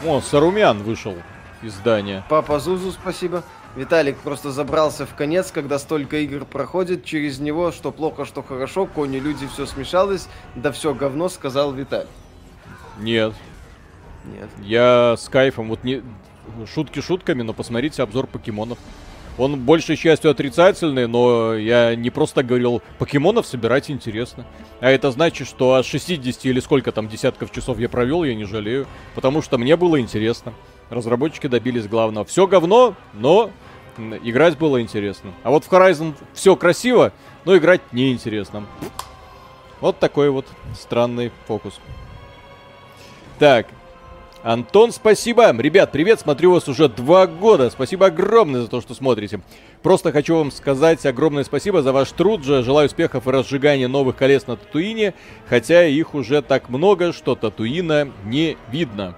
О, 0.05 0.20
Сарумян 0.20 0.82
вышел 0.82 1.16
из 1.62 1.73
здания. 1.73 2.24
Папа 2.28 2.61
Зузу, 2.61 2.93
спасибо. 2.93 3.43
Виталик 3.74 4.19
просто 4.19 4.52
забрался 4.52 5.06
в 5.06 5.15
конец, 5.15 5.51
когда 5.51 5.78
столько 5.78 6.19
игр 6.19 6.44
проходит 6.44 7.05
через 7.05 7.40
него, 7.40 7.73
что 7.73 7.90
плохо, 7.90 8.24
что 8.24 8.43
хорошо, 8.43 8.86
кони, 8.86 9.16
люди, 9.16 9.48
все 9.48 9.66
смешалось, 9.66 10.28
да 10.55 10.70
все 10.70 10.94
говно, 10.94 11.28
сказал 11.28 11.73
Виталий. 11.73 12.09
Нет. 12.98 13.32
Нет. 14.24 14.48
Я 14.61 15.16
с 15.19 15.28
кайфом, 15.28 15.69
вот 15.69 15.82
не... 15.85 16.02
Шутки 16.73 17.01
шутками, 17.01 17.43
но 17.43 17.55
посмотрите 17.55 18.02
обзор 18.02 18.27
покемонов. 18.27 18.78
Он 19.36 19.59
большей 19.59 19.97
частью 19.97 20.31
отрицательный, 20.31 21.09
но 21.09 21.55
я 21.55 21.97
не 21.97 22.11
просто 22.11 22.44
говорил, 22.44 22.82
покемонов 22.98 23.47
собирать 23.47 23.90
интересно. 23.90 24.47
А 24.81 24.90
это 24.90 25.11
значит, 25.11 25.48
что 25.48 25.74
от 25.74 25.85
60 25.85 26.44
или 26.44 26.61
сколько 26.61 26.93
там 26.93 27.09
десятков 27.09 27.51
часов 27.51 27.78
я 27.81 27.89
провел, 27.89 28.23
я 28.23 28.35
не 28.35 28.44
жалею. 28.44 28.86
Потому 29.15 29.43
что 29.43 29.59
мне 29.59 29.77
было 29.77 30.01
интересно. 30.01 30.55
Разработчики 30.89 31.48
добились 31.48 31.89
главного. 31.89 32.24
Все 32.24 32.47
говно, 32.47 32.94
но 33.12 33.51
играть 34.23 34.56
было 34.56 34.81
интересно. 34.81 35.32
А 35.43 35.51
вот 35.51 35.65
в 35.65 35.73
Horizon 35.73 36.15
все 36.32 36.55
красиво, 36.55 37.12
но 37.44 37.56
играть 37.56 37.81
неинтересно. 37.93 38.66
Вот 39.81 39.98
такой 39.98 40.31
вот 40.31 40.47
странный 40.78 41.32
фокус. 41.47 41.81
Так, 43.40 43.66
Антон, 44.45 44.93
спасибо. 44.93 45.51
Ребят, 45.57 45.91
привет, 45.91 46.21
смотрю 46.21 46.53
вас 46.53 46.69
уже 46.69 46.91
два 46.91 47.27
года. 47.27 47.71
Спасибо 47.71 48.07
огромное 48.07 48.61
за 48.61 48.69
то, 48.69 48.83
что 48.83 48.93
смотрите. 48.93 49.41
Просто 49.83 50.12
хочу 50.12 50.37
вам 50.37 50.51
сказать 50.51 51.07
огромное 51.07 51.45
спасибо 51.45 51.81
за 51.81 51.95
ваш 51.95 52.12
труд 52.12 52.45
же. 52.45 52.62
Желаю 52.62 52.89
успехов 52.89 53.27
и 53.27 53.31
разжигания 53.31 53.89
новых 53.89 54.16
колес 54.16 54.47
на 54.47 54.57
Татуине, 54.57 55.15
хотя 55.49 55.87
их 55.87 56.15
уже 56.15 56.43
так 56.43 56.69
много, 56.69 57.15
что 57.15 57.37
Татуина 57.37 58.11
не 58.27 58.59
видно. 58.71 59.16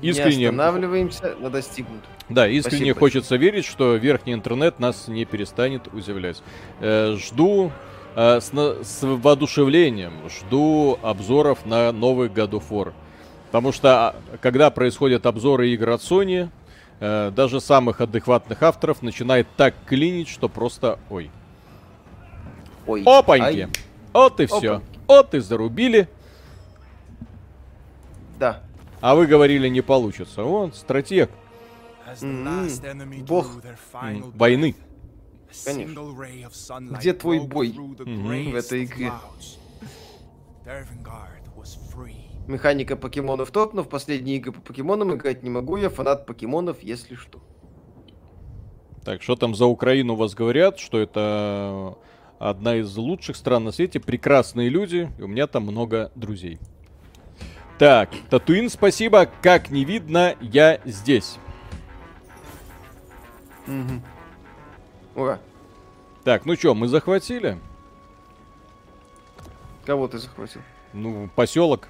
Искренне... 0.00 0.36
Не 0.36 0.44
останавливаемся 0.44 1.34
на 1.40 1.50
достигнутом. 1.50 2.08
Да, 2.28 2.46
искренне 2.46 2.92
Спасибо 2.92 3.00
хочется 3.00 3.30
большое. 3.30 3.50
верить, 3.50 3.64
что 3.64 3.96
верхний 3.96 4.34
интернет 4.34 4.78
нас 4.78 5.08
не 5.08 5.24
перестанет 5.24 5.88
удивлять. 5.92 6.40
Э, 6.78 7.16
жду 7.18 7.72
э, 8.14 8.40
с, 8.40 8.52
с 8.52 9.02
воодушевлением, 9.02 10.12
жду 10.28 11.00
обзоров 11.02 11.66
на 11.66 11.90
новый 11.90 12.28
God 12.28 12.50
of 12.50 12.62
War. 12.70 12.92
Потому 13.56 13.72
что, 13.72 14.08
а, 14.08 14.16
когда 14.42 14.70
происходят 14.70 15.24
обзоры 15.24 15.70
игр 15.70 15.88
от 15.88 16.02
Sony, 16.02 16.50
э, 17.00 17.32
даже 17.34 17.62
самых 17.62 18.02
адекватных 18.02 18.62
авторов 18.62 19.00
начинает 19.00 19.48
так 19.56 19.74
клинить, 19.86 20.28
что 20.28 20.50
просто... 20.50 20.98
Ой. 21.08 21.30
Ой. 22.86 23.02
Опаньки! 23.06 23.60
Ай. 23.60 23.68
Вот 24.12 24.40
и 24.40 24.44
все. 24.44 24.74
Опаньки. 24.74 24.98
Вот 25.08 25.34
и 25.34 25.38
зарубили. 25.38 26.06
Да. 28.38 28.62
А 29.00 29.14
вы 29.14 29.26
говорили, 29.26 29.68
не 29.68 29.80
получится. 29.80 30.42
Вон, 30.42 30.74
стратег. 30.74 31.30
Mm-hmm. 32.20 33.24
Бог 33.24 33.48
войны. 34.34 34.74
Конечно. 35.64 36.98
Где 36.98 37.14
твой 37.14 37.40
бой 37.40 37.68
mm-hmm. 37.68 38.52
в 38.52 38.54
этой 38.54 38.84
игре? 38.84 39.12
Механика 42.48 42.96
покемонов 42.96 43.50
топ, 43.50 43.74
но 43.74 43.82
в 43.82 43.88
последние 43.88 44.36
игры 44.36 44.52
по 44.52 44.60
покемонам 44.60 45.14
играть 45.14 45.42
не 45.42 45.50
могу. 45.50 45.76
Я 45.76 45.90
фанат 45.90 46.26
покемонов, 46.26 46.82
если 46.82 47.14
что. 47.14 47.40
Так, 49.04 49.22
что 49.22 49.36
там 49.36 49.54
за 49.54 49.66
Украину 49.66 50.14
вас 50.14 50.34
говорят, 50.34 50.78
что 50.78 50.98
это 50.98 51.96
одна 52.38 52.76
из 52.76 52.96
лучших 52.96 53.36
стран 53.36 53.64
на 53.64 53.72
свете, 53.72 54.00
прекрасные 54.00 54.68
люди, 54.68 55.10
и 55.18 55.22
у 55.22 55.26
меня 55.26 55.46
там 55.46 55.64
много 55.64 56.12
друзей. 56.14 56.58
Так, 57.78 58.10
Татуин, 58.30 58.70
спасибо. 58.70 59.28
Как 59.42 59.70
не 59.70 59.84
видно, 59.84 60.34
я 60.40 60.80
здесь. 60.84 61.38
Угу. 63.66 65.22
Ура. 65.22 65.40
Так, 66.24 66.46
ну 66.46 66.56
что, 66.56 66.74
мы 66.74 66.88
захватили? 66.88 67.58
Кого 69.84 70.08
ты 70.08 70.18
захватил? 70.18 70.62
Ну, 70.92 71.28
поселок. 71.36 71.88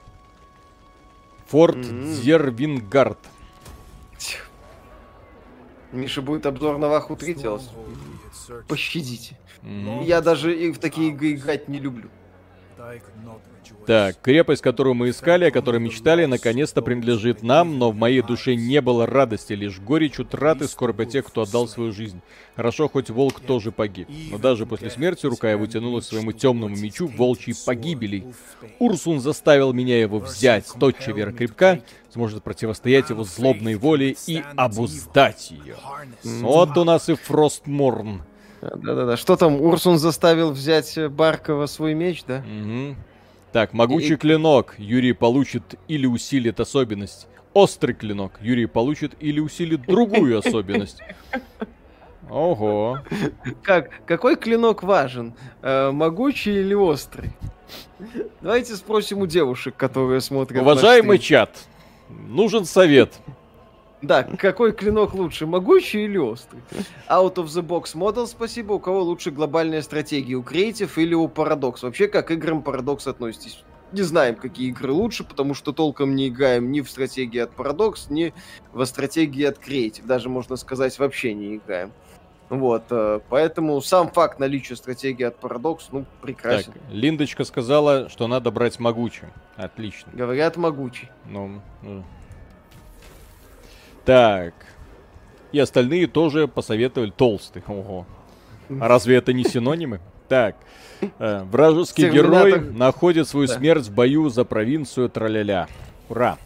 Форд. 1.48 1.84
Зервингард. 1.84 3.18
Миша 5.92 6.20
будет 6.20 6.46
обзор 6.46 6.78
на 6.78 6.88
Ваху 6.88 7.16
3 7.16 7.34
делать. 7.34 7.70
Пощадите. 8.68 9.38
Я 10.02 10.20
даже 10.20 10.72
в 10.72 10.78
такие 10.78 11.10
игры 11.10 11.34
играть 11.34 11.68
не 11.68 11.78
люблю. 11.78 12.10
Так, 13.86 14.20
крепость, 14.20 14.62
которую 14.62 14.94
мы 14.94 15.10
искали, 15.10 15.44
о 15.44 15.50
которой 15.52 15.80
мечтали, 15.80 16.24
наконец-то 16.24 16.82
принадлежит 16.82 17.44
нам, 17.44 17.78
но 17.78 17.92
в 17.92 17.94
моей 17.94 18.20
душе 18.20 18.56
не 18.56 18.80
было 18.80 19.06
радости, 19.06 19.52
лишь 19.52 19.78
горечь 19.78 20.18
утраты, 20.18 20.66
скорбь 20.66 21.00
о 21.00 21.04
тех, 21.04 21.24
кто 21.24 21.42
отдал 21.42 21.68
свою 21.68 21.92
жизнь. 21.92 22.20
Хорошо, 22.56 22.88
хоть 22.88 23.10
волк 23.10 23.40
тоже 23.40 23.70
погиб, 23.70 24.08
но 24.30 24.38
даже 24.38 24.66
после 24.66 24.90
смерти 24.90 25.26
рука 25.26 25.52
его 25.52 25.66
тянулась 25.66 26.06
к 26.06 26.08
своему 26.08 26.32
темному 26.32 26.74
мечу 26.74 27.06
волчьей 27.06 27.54
погибели. 27.64 28.26
Урсун 28.80 29.20
заставил 29.20 29.72
меня 29.72 30.00
его 30.00 30.18
взять, 30.18 30.66
тотчас 30.80 31.14
вера 31.14 31.30
крепка, 31.30 31.80
сможет 32.12 32.42
противостоять 32.42 33.10
его 33.10 33.22
злобной 33.22 33.76
воле 33.76 34.16
и 34.26 34.42
обуздать 34.56 35.52
ее. 35.52 35.76
Вот 36.24 36.76
у 36.76 36.82
нас 36.82 37.08
и 37.08 37.14
Фростморн. 37.14 38.22
Да-да-да. 38.60 39.16
Что 39.16 39.36
там, 39.36 39.60
Урсун 39.60 39.98
заставил 39.98 40.50
взять 40.50 40.98
Баркова 41.10 41.66
свой 41.66 41.94
меч, 41.94 42.24
да? 42.26 42.38
Угу. 42.38 42.96
Так, 43.56 43.72
могучий 43.72 44.12
и... 44.12 44.16
клинок. 44.16 44.74
Юрий 44.76 45.14
получит 45.14 45.76
или 45.88 46.04
усилит 46.04 46.60
особенность. 46.60 47.26
Острый 47.54 47.94
клинок. 47.94 48.32
Юрий 48.42 48.66
получит 48.66 49.14
или 49.18 49.40
усилит 49.40 49.86
другую 49.86 50.38
особенность. 50.46 51.00
Ого. 52.28 52.98
Как? 53.62 54.04
Какой 54.04 54.36
клинок 54.36 54.82
важен? 54.82 55.32
Э, 55.62 55.90
могучий 55.90 56.52
или 56.52 56.74
острый? 56.74 57.30
Давайте 58.42 58.76
спросим 58.76 59.20
у 59.20 59.26
девушек, 59.26 59.74
которые 59.74 60.20
смотрят. 60.20 60.60
Уважаемый 60.60 61.18
чат, 61.18 61.56
нужен 62.10 62.66
совет. 62.66 63.14
Да, 64.06 64.22
какой 64.22 64.72
клинок 64.72 65.14
лучше, 65.14 65.46
могучий 65.46 66.04
или 66.04 66.16
острый? 66.16 66.62
Out 67.08 67.34
of 67.34 67.46
the 67.46 67.62
box 67.62 67.94
model, 67.94 68.26
спасибо. 68.26 68.74
У 68.74 68.78
кого 68.78 69.02
лучше 69.02 69.32
глобальная 69.32 69.82
стратегия, 69.82 70.36
у 70.36 70.42
Creative 70.42 70.90
или 70.96 71.14
у 71.14 71.26
Paradox? 71.26 71.78
Вообще, 71.82 72.06
как 72.06 72.28
к 72.28 72.30
играм 72.30 72.60
Paradox 72.60 73.08
относитесь? 73.08 73.64
Не 73.92 74.02
знаем, 74.02 74.36
какие 74.36 74.68
игры 74.68 74.92
лучше, 74.92 75.24
потому 75.24 75.54
что 75.54 75.72
толком 75.72 76.14
не 76.14 76.28
играем 76.28 76.70
ни 76.70 76.80
в 76.80 76.90
стратегии 76.90 77.40
от 77.40 77.54
Paradox, 77.54 78.06
ни 78.10 78.32
во 78.72 78.86
стратегии 78.86 79.44
от 79.44 79.58
Creative. 79.58 80.06
Даже, 80.06 80.28
можно 80.28 80.56
сказать, 80.56 80.98
вообще 80.98 81.34
не 81.34 81.56
играем. 81.56 81.92
Вот, 82.48 82.84
э, 82.90 83.20
поэтому 83.28 83.80
сам 83.80 84.08
факт 84.10 84.38
наличия 84.38 84.76
стратегии 84.76 85.24
от 85.24 85.40
Paradox, 85.40 85.80
ну, 85.90 86.04
прекрасен. 86.22 86.72
Так, 86.72 86.82
Линдочка 86.90 87.42
сказала, 87.44 88.08
что 88.08 88.28
надо 88.28 88.52
брать 88.52 88.78
могучий. 88.78 89.26
Отлично. 89.56 90.12
Говорят, 90.14 90.56
могучий. 90.56 91.08
Ну, 91.28 91.60
ну 91.82 92.04
так. 94.06 94.54
И 95.52 95.58
остальные 95.58 96.06
тоже 96.06 96.48
посоветовали 96.48 97.10
толстый. 97.10 97.62
Ого. 97.66 98.06
А 98.80 98.88
разве 98.88 99.16
это 99.16 99.32
не 99.32 99.44
синонимы? 99.44 100.00
Так. 100.28 100.56
Э, 101.18 101.42
вражеский 101.44 102.08
герой 102.10 102.60
находит 102.60 103.28
свою 103.28 103.46
да. 103.46 103.54
смерть 103.54 103.86
в 103.86 103.94
бою 103.94 104.28
за 104.28 104.44
провинцию 104.44 105.10
Траляля. 105.10 105.68
Ура. 106.08 106.38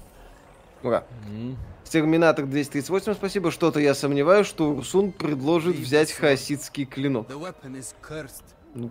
Ура. 0.82 1.04
Mm. 1.30 1.56
Терминатор 1.84 2.46
238, 2.46 3.14
спасибо. 3.14 3.50
Что-то 3.50 3.80
я 3.80 3.94
сомневаюсь, 3.94 4.46
что 4.46 4.70
Урсун 4.70 5.12
предложит 5.12 5.76
взять 5.76 6.12
хаоситский 6.12 6.84
клинок. 6.84 7.28
Ну, 8.74 8.90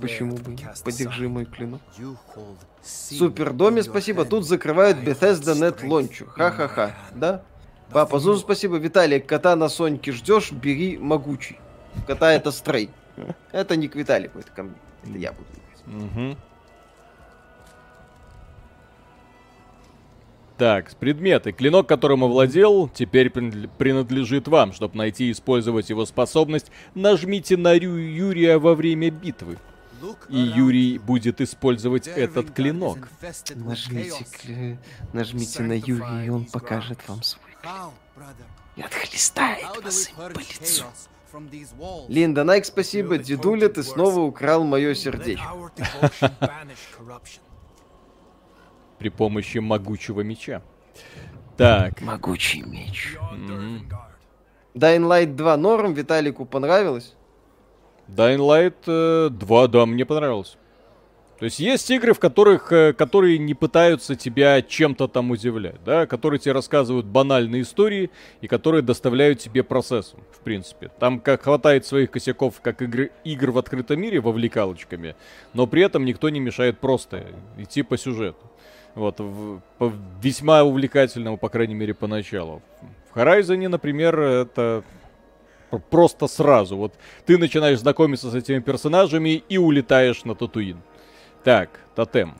почему 0.00 0.36
бы 0.36 0.56
Подержи 0.84 1.28
мой 1.28 1.44
клинок. 1.44 1.80
Супер 2.82 3.52
Доме, 3.52 3.82
спасибо. 3.82 4.24
Тут 4.24 4.46
закрывают 4.46 4.98
Bethesda 4.98 5.54
Net 5.54 5.82
Launch. 5.82 6.26
Ха-ха-ха. 6.26 6.94
Да? 7.14 7.42
Папа, 7.92 8.20
Зузу, 8.20 8.40
спасибо. 8.40 8.76
Виталий, 8.76 9.20
кота 9.20 9.56
на 9.56 9.68
Соньке 9.68 10.12
ждешь, 10.12 10.52
бери 10.52 10.96
могучий. 10.96 11.58
Кота 12.06 12.32
это 12.32 12.52
стрей. 12.52 12.90
Это 13.52 13.74
не 13.74 13.88
к 13.88 13.96
Виталику, 13.96 14.38
это 14.38 14.50
ко 14.52 14.62
мне. 14.62 14.74
Это 15.02 15.18
я 15.18 15.32
буду 15.32 15.48
Угу. 15.86 16.36
Так, 20.60 20.94
предметы. 20.96 21.52
Клинок, 21.52 21.88
которым 21.88 22.22
овладел, 22.22 22.86
теперь 22.86 23.30
принадлежит 23.30 24.46
вам. 24.46 24.74
Чтобы 24.74 24.98
найти 24.98 25.28
и 25.28 25.32
использовать 25.32 25.88
его 25.88 26.04
способность, 26.04 26.70
нажмите 26.94 27.56
на 27.56 27.78
Рю 27.78 27.96
Юрия 27.96 28.58
во 28.58 28.74
время 28.74 29.10
битвы. 29.10 29.56
И 30.28 30.36
Юрий 30.36 30.98
будет 30.98 31.40
использовать 31.40 32.06
этот 32.08 32.50
клинок. 32.50 33.08
Нажмите, 33.54 34.78
нажмите 35.14 35.62
на 35.62 35.78
Юрия, 35.78 36.26
и 36.26 36.28
он 36.28 36.44
покажет 36.44 36.98
вам 37.08 37.22
свой 37.22 37.50
и 38.76 38.82
отхлестает 38.82 39.82
вас 39.82 40.10
по 40.14 40.38
лицу. 40.38 40.84
Линда 42.08 42.44
Найк, 42.44 42.66
спасибо. 42.66 43.16
Дедуля, 43.16 43.70
ты 43.70 43.82
снова 43.82 44.20
украл 44.20 44.64
мое 44.64 44.94
сердечко. 44.94 45.70
При 49.00 49.08
помощи 49.08 49.58
могучего 49.58 50.20
меча. 50.20 50.62
Так. 51.56 52.00
Могучий 52.02 52.62
меч. 52.62 53.16
Mm-hmm. 53.32 53.80
Dying 54.74 55.08
Light 55.08 55.34
2 55.34 55.56
норм, 55.56 55.94
Виталику 55.94 56.44
понравилось? 56.44 57.14
Dying 58.08 58.38
Light 58.38 59.30
2, 59.30 59.64
э, 59.64 59.68
да, 59.68 59.86
мне 59.86 60.04
понравилось. 60.04 60.56
То 61.40 61.44
есть 61.46 61.58
есть 61.58 61.90
игры, 61.90 62.12
в 62.12 62.18
которых, 62.18 62.70
э, 62.70 62.92
которые 62.92 63.38
не 63.38 63.54
пытаются 63.54 64.14
тебя 64.14 64.60
чем-то 64.60 65.08
там 65.08 65.30
удивлять, 65.30 65.82
да, 65.82 66.06
которые 66.06 66.38
тебе 66.38 66.52
рассказывают 66.52 67.06
банальные 67.06 67.62
истории 67.62 68.10
и 68.42 68.46
которые 68.46 68.82
доставляют 68.82 69.38
тебе 69.38 69.62
процесс, 69.62 70.14
в 70.32 70.40
принципе. 70.40 70.90
Там 71.00 71.18
как 71.18 71.44
хватает 71.44 71.86
своих 71.86 72.10
косяков, 72.10 72.60
как 72.60 72.82
игры, 72.82 73.10
игр 73.24 73.52
в 73.52 73.58
открытом 73.58 73.98
мире 74.02 74.20
вовлекалочками, 74.20 75.16
но 75.54 75.66
при 75.66 75.80
этом 75.82 76.04
никто 76.04 76.28
не 76.28 76.40
мешает 76.40 76.78
просто 76.78 77.24
идти 77.56 77.82
по 77.82 77.96
сюжету. 77.96 78.50
Вот, 78.94 79.20
в, 79.20 79.60
по, 79.78 79.92
весьма 80.22 80.62
увлекательному, 80.62 81.36
по 81.36 81.48
крайней 81.48 81.74
мере, 81.74 81.94
поначалу. 81.94 82.62
В 83.12 83.16
Horizon, 83.16 83.68
например, 83.68 84.18
это 84.18 84.84
просто 85.90 86.26
сразу. 86.26 86.76
Вот 86.76 86.94
ты 87.26 87.38
начинаешь 87.38 87.78
знакомиться 87.78 88.30
с 88.30 88.34
этими 88.34 88.58
персонажами 88.60 89.42
и 89.48 89.58
улетаешь 89.58 90.24
на 90.24 90.34
Татуин. 90.34 90.82
Так, 91.44 91.70
тотем. 91.94 92.34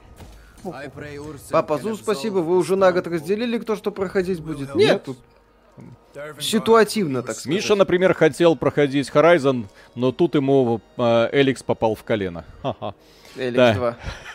Папа 1.50 1.78
Зу, 1.78 1.96
спасибо, 1.96 2.38
вы 2.38 2.58
уже 2.58 2.76
на 2.76 2.92
год 2.92 3.06
разделили, 3.06 3.58
кто 3.58 3.76
что 3.76 3.90
проходить 3.90 4.40
будет? 4.40 4.74
Нет, 4.74 5.04
тут 5.04 5.18
ситуативно, 6.38 7.22
так 7.22 7.36
сказать. 7.36 7.46
Миша, 7.46 7.74
например, 7.74 8.14
хотел 8.14 8.56
проходить 8.56 9.08
Horizon, 9.08 9.66
но 9.94 10.12
тут 10.12 10.34
ему 10.34 10.80
э, 10.98 11.28
Эликс 11.32 11.62
попал 11.62 11.94
в 11.94 12.02
колено. 12.02 12.44
Ха-ха. 12.62 12.94
Эликс 13.36 13.56
да. 13.56 13.74
2. 13.74 13.96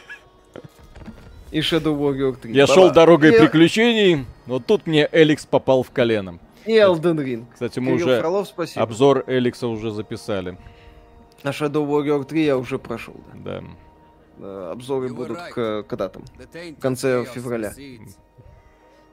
И 1.55 1.59
Shadow 1.59 1.97
Warrior 1.97 2.35
3. 2.35 2.53
Я 2.53 2.67
шел 2.67 2.91
дорогой 2.91 3.33
и... 3.33 3.39
приключений, 3.39 4.25
но 4.45 4.59
тут 4.59 4.85
мне 4.87 5.07
Эликс 5.09 5.45
попал 5.45 5.83
в 5.83 5.89
колено. 5.89 6.37
И 6.65 6.73
Elden 6.73 7.15
Ring. 7.15 7.45
Кстати, 7.53 7.79
мы 7.79 7.93
Кирилл 7.93 8.07
уже 8.07 8.19
Фролов, 8.19 8.49
обзор 8.75 9.23
Эликса 9.27 9.67
уже 9.67 9.91
записали. 9.91 10.57
На 11.43 11.51
Shadow 11.51 11.87
Warrior 11.87 12.25
3 12.25 12.43
я 12.43 12.57
уже 12.57 12.77
прошел. 12.77 13.15
Да. 13.35 13.61
да. 13.61 13.67
Э, 14.39 14.71
обзоры 14.73 15.13
будут 15.13 15.37
к, 15.53 15.83
когда 15.83 16.09
там? 16.09 16.23
В 16.77 16.81
конце 16.81 17.23
февраля. 17.23 17.71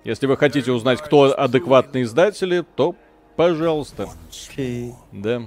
Если 0.02 0.26
вы 0.26 0.36
хотите 0.36 0.72
узнать, 0.72 1.00
кто 1.00 1.38
адекватные 1.38 2.02
издатели, 2.02 2.64
то 2.74 2.96
пожалуйста. 3.36 4.08
Okay. 4.32 4.94
Да. 5.12 5.44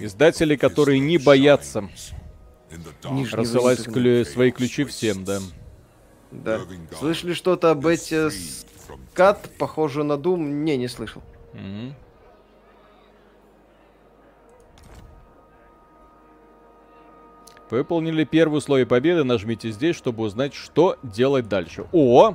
Издатели, 0.00 0.56
которые 0.56 0.98
не 0.98 1.18
боятся 1.18 1.88
рассылать 3.30 3.86
клю- 3.86 4.24
свои 4.24 4.50
ключи 4.50 4.82
всем, 4.82 5.24
да. 5.24 5.38
Да. 6.32 6.60
Слышали 6.98 7.34
что-то 7.34 7.70
об 7.70 7.86
эти 7.86 8.30
скат, 8.30 9.50
похоже 9.58 10.02
на 10.02 10.14
Doom? 10.14 10.38
Не, 10.38 10.76
не 10.76 10.88
слышал. 10.88 11.22
Mm-hmm. 11.52 11.92
Выполнили 17.70 18.24
первый 18.24 18.60
слой 18.60 18.84
победы, 18.84 19.24
нажмите 19.24 19.70
здесь, 19.70 19.96
чтобы 19.96 20.24
узнать, 20.24 20.52
что 20.52 20.98
делать 21.02 21.48
дальше. 21.48 21.86
О! 21.92 22.34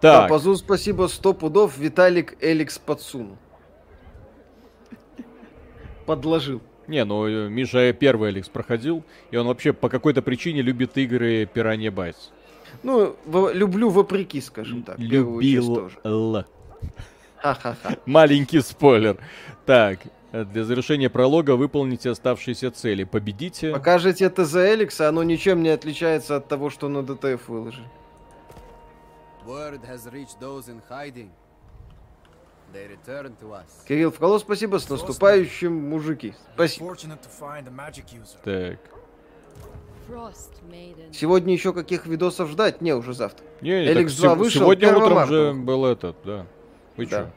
Так. 0.00 0.24
Папазу 0.24 0.56
спасибо, 0.56 1.06
сто 1.08 1.34
пудов, 1.34 1.76
Виталик 1.76 2.36
Эликс 2.42 2.78
подсунул. 2.78 3.36
Подложил. 6.06 6.62
Не, 6.86 7.04
ну 7.04 7.48
Миша 7.48 7.92
первый 7.94 8.30
Эликс 8.30 8.48
проходил, 8.48 9.04
и 9.30 9.36
он 9.36 9.46
вообще 9.46 9.72
по 9.72 9.88
какой-то 9.88 10.20
причине 10.22 10.60
любит 10.60 10.96
игры 10.98 11.46
Пиранья 11.46 11.90
Байс. 11.90 12.32
Ну, 12.82 13.16
в, 13.24 13.52
люблю 13.52 13.90
вопреки, 13.90 14.40
скажем 14.40 14.82
так. 14.82 14.98
Любил. 14.98 15.90
Ха-ха-ха. 17.36 17.96
Маленький 18.06 18.60
спойлер. 18.60 19.18
Так, 19.66 20.00
для 20.32 20.64
завершения 20.64 21.10
пролога 21.10 21.56
выполните 21.56 22.10
оставшиеся 22.10 22.70
цели. 22.70 23.04
Победите. 23.04 23.72
Покажите 23.72 24.24
это 24.24 24.44
за 24.44 24.74
Эликса, 24.74 25.08
оно 25.08 25.22
ничем 25.22 25.62
не 25.62 25.68
отличается 25.68 26.36
от 26.36 26.48
того, 26.48 26.70
что 26.70 26.88
на 26.88 27.02
ДТФ 27.02 27.48
выложили. 27.48 27.86
Кирилл 33.86 34.10
Фролов, 34.10 34.40
спасибо. 34.40 34.78
С 34.78 34.88
наступающим, 34.88 35.72
мужики. 35.90 36.34
Спасибо. 36.54 36.86
Так. 38.42 38.78
Сегодня 41.12 41.52
еще 41.52 41.72
каких 41.72 42.06
видосов 42.06 42.50
ждать? 42.50 42.80
Не, 42.80 42.94
уже 42.94 43.14
завтра. 43.14 43.44
Не, 43.60 43.70
не 43.70 43.92
Эликс 43.92 44.16
2 44.16 44.34
вышел 44.34 44.62
Сегодня 44.62 44.94
утром 44.94 45.14
марта. 45.14 45.32
же 45.32 45.52
был 45.54 45.86
этот, 45.86 46.16
да. 46.24 46.46
Вы 46.96 47.06
да. 47.06 47.30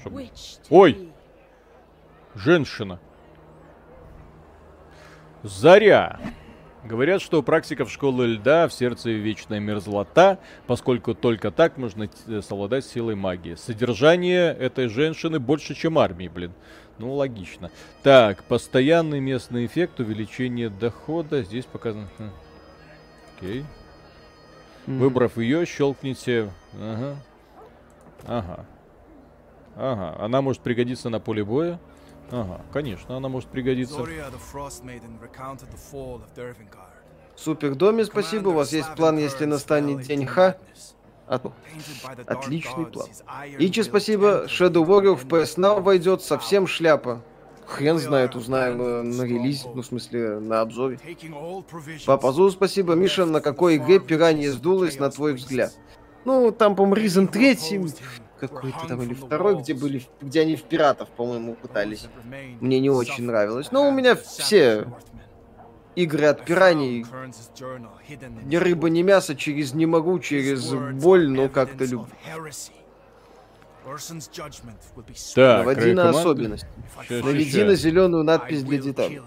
Чтоб... 0.00 0.12
Ой! 0.70 1.08
Женщина. 2.34 2.98
Заря. 5.42 6.20
Говорят, 6.84 7.22
что 7.22 7.38
у 7.38 7.42
практиков 7.44 7.92
школы 7.92 8.26
льда 8.26 8.66
в 8.66 8.72
сердце 8.72 9.10
вечная 9.10 9.60
мерзлота, 9.60 10.40
поскольку 10.66 11.14
только 11.14 11.52
так 11.52 11.78
можно 11.78 12.08
совладать 12.40 12.84
силой 12.84 13.14
магии. 13.14 13.54
Содержание 13.54 14.52
этой 14.52 14.88
женщины 14.88 15.38
больше, 15.38 15.74
чем 15.74 15.98
армии, 15.98 16.26
блин. 16.26 16.52
Ну, 17.02 17.14
логично. 17.14 17.72
Так, 18.04 18.44
постоянный 18.44 19.18
местный 19.18 19.66
эффект, 19.66 19.98
увеличение 19.98 20.70
дохода. 20.70 21.42
Здесь 21.42 21.64
показано... 21.64 22.08
Хм. 22.16 22.30
Окей. 23.36 23.64
Mm. 24.86 24.98
Выбрав 24.98 25.36
ее, 25.36 25.66
щелкните... 25.66 26.52
Ага. 26.80 27.16
Ага. 28.24 28.66
Ага. 29.74 30.16
Она 30.20 30.42
может 30.42 30.62
пригодиться 30.62 31.10
на 31.10 31.18
поле 31.18 31.44
боя. 31.44 31.80
Ага, 32.30 32.60
конечно, 32.72 33.16
она 33.16 33.28
может 33.28 33.48
пригодиться. 33.48 33.96
Супер 37.34 37.74
Доме, 37.74 38.04
спасибо. 38.04 38.50
У 38.50 38.52
вас 38.52 38.72
есть 38.72 38.94
план, 38.94 39.18
если 39.18 39.44
настанет 39.44 40.02
день 40.02 40.24
Ха? 40.24 40.56
От... 41.26 41.52
Отличный 42.26 42.86
план. 42.86 43.08
Ичи, 43.58 43.82
спасибо. 43.82 44.46
Shadow 44.46 44.84
Warrior 44.84 45.16
в 45.16 45.26
PS 45.26 45.56
Now 45.56 45.80
войдет 45.80 46.22
совсем 46.22 46.66
шляпа. 46.66 47.22
Хрен 47.66 47.98
знает, 47.98 48.34
узнаем 48.34 49.10
на 49.16 49.22
релизе, 49.22 49.68
ну, 49.74 49.82
в 49.82 49.86
смысле, 49.86 50.40
на 50.40 50.60
обзоре. 50.60 50.98
Папа 52.04 52.32
Зу, 52.32 52.50
спасибо. 52.50 52.94
Миша, 52.94 53.24
на 53.24 53.40
какой 53.40 53.76
игре 53.76 53.98
пиранье 53.98 54.50
сдулась, 54.50 54.98
на 54.98 55.10
твой 55.10 55.34
взгляд? 55.34 55.72
Ну, 56.24 56.52
там, 56.52 56.76
по-моему, 56.76 57.06
Reason 57.06 57.28
3 57.28 57.92
какой-то 58.40 58.88
там 58.88 59.00
или 59.02 59.14
второй, 59.14 59.54
где 59.56 59.72
были, 59.72 60.02
где 60.20 60.40
они 60.40 60.56
в 60.56 60.64
пиратов, 60.64 61.08
по-моему, 61.10 61.54
пытались. 61.54 62.08
Мне 62.60 62.80
не 62.80 62.90
очень 62.90 63.24
нравилось. 63.24 63.70
Но 63.70 63.88
у 63.88 63.92
меня 63.92 64.16
все 64.16 64.88
игры 65.94 66.26
от 66.26 66.44
пираний. 66.44 67.04
Ни 68.44 68.56
рыба, 68.56 68.90
ни 68.90 69.02
мясо, 69.02 69.34
через 69.34 69.74
не 69.74 69.86
могу, 69.86 70.18
через 70.18 70.72
боль, 70.72 71.28
но 71.28 71.48
как-то 71.48 71.84
люблю. 71.84 72.08
Так, 75.34 75.58
Наводи 75.66 75.92
на 75.92 76.10
особенность. 76.10 76.66
Наведи 77.10 77.64
на 77.64 77.74
зеленую 77.74 78.24
надпись 78.24 78.62
для 78.62 78.78
деталей. 78.78 79.20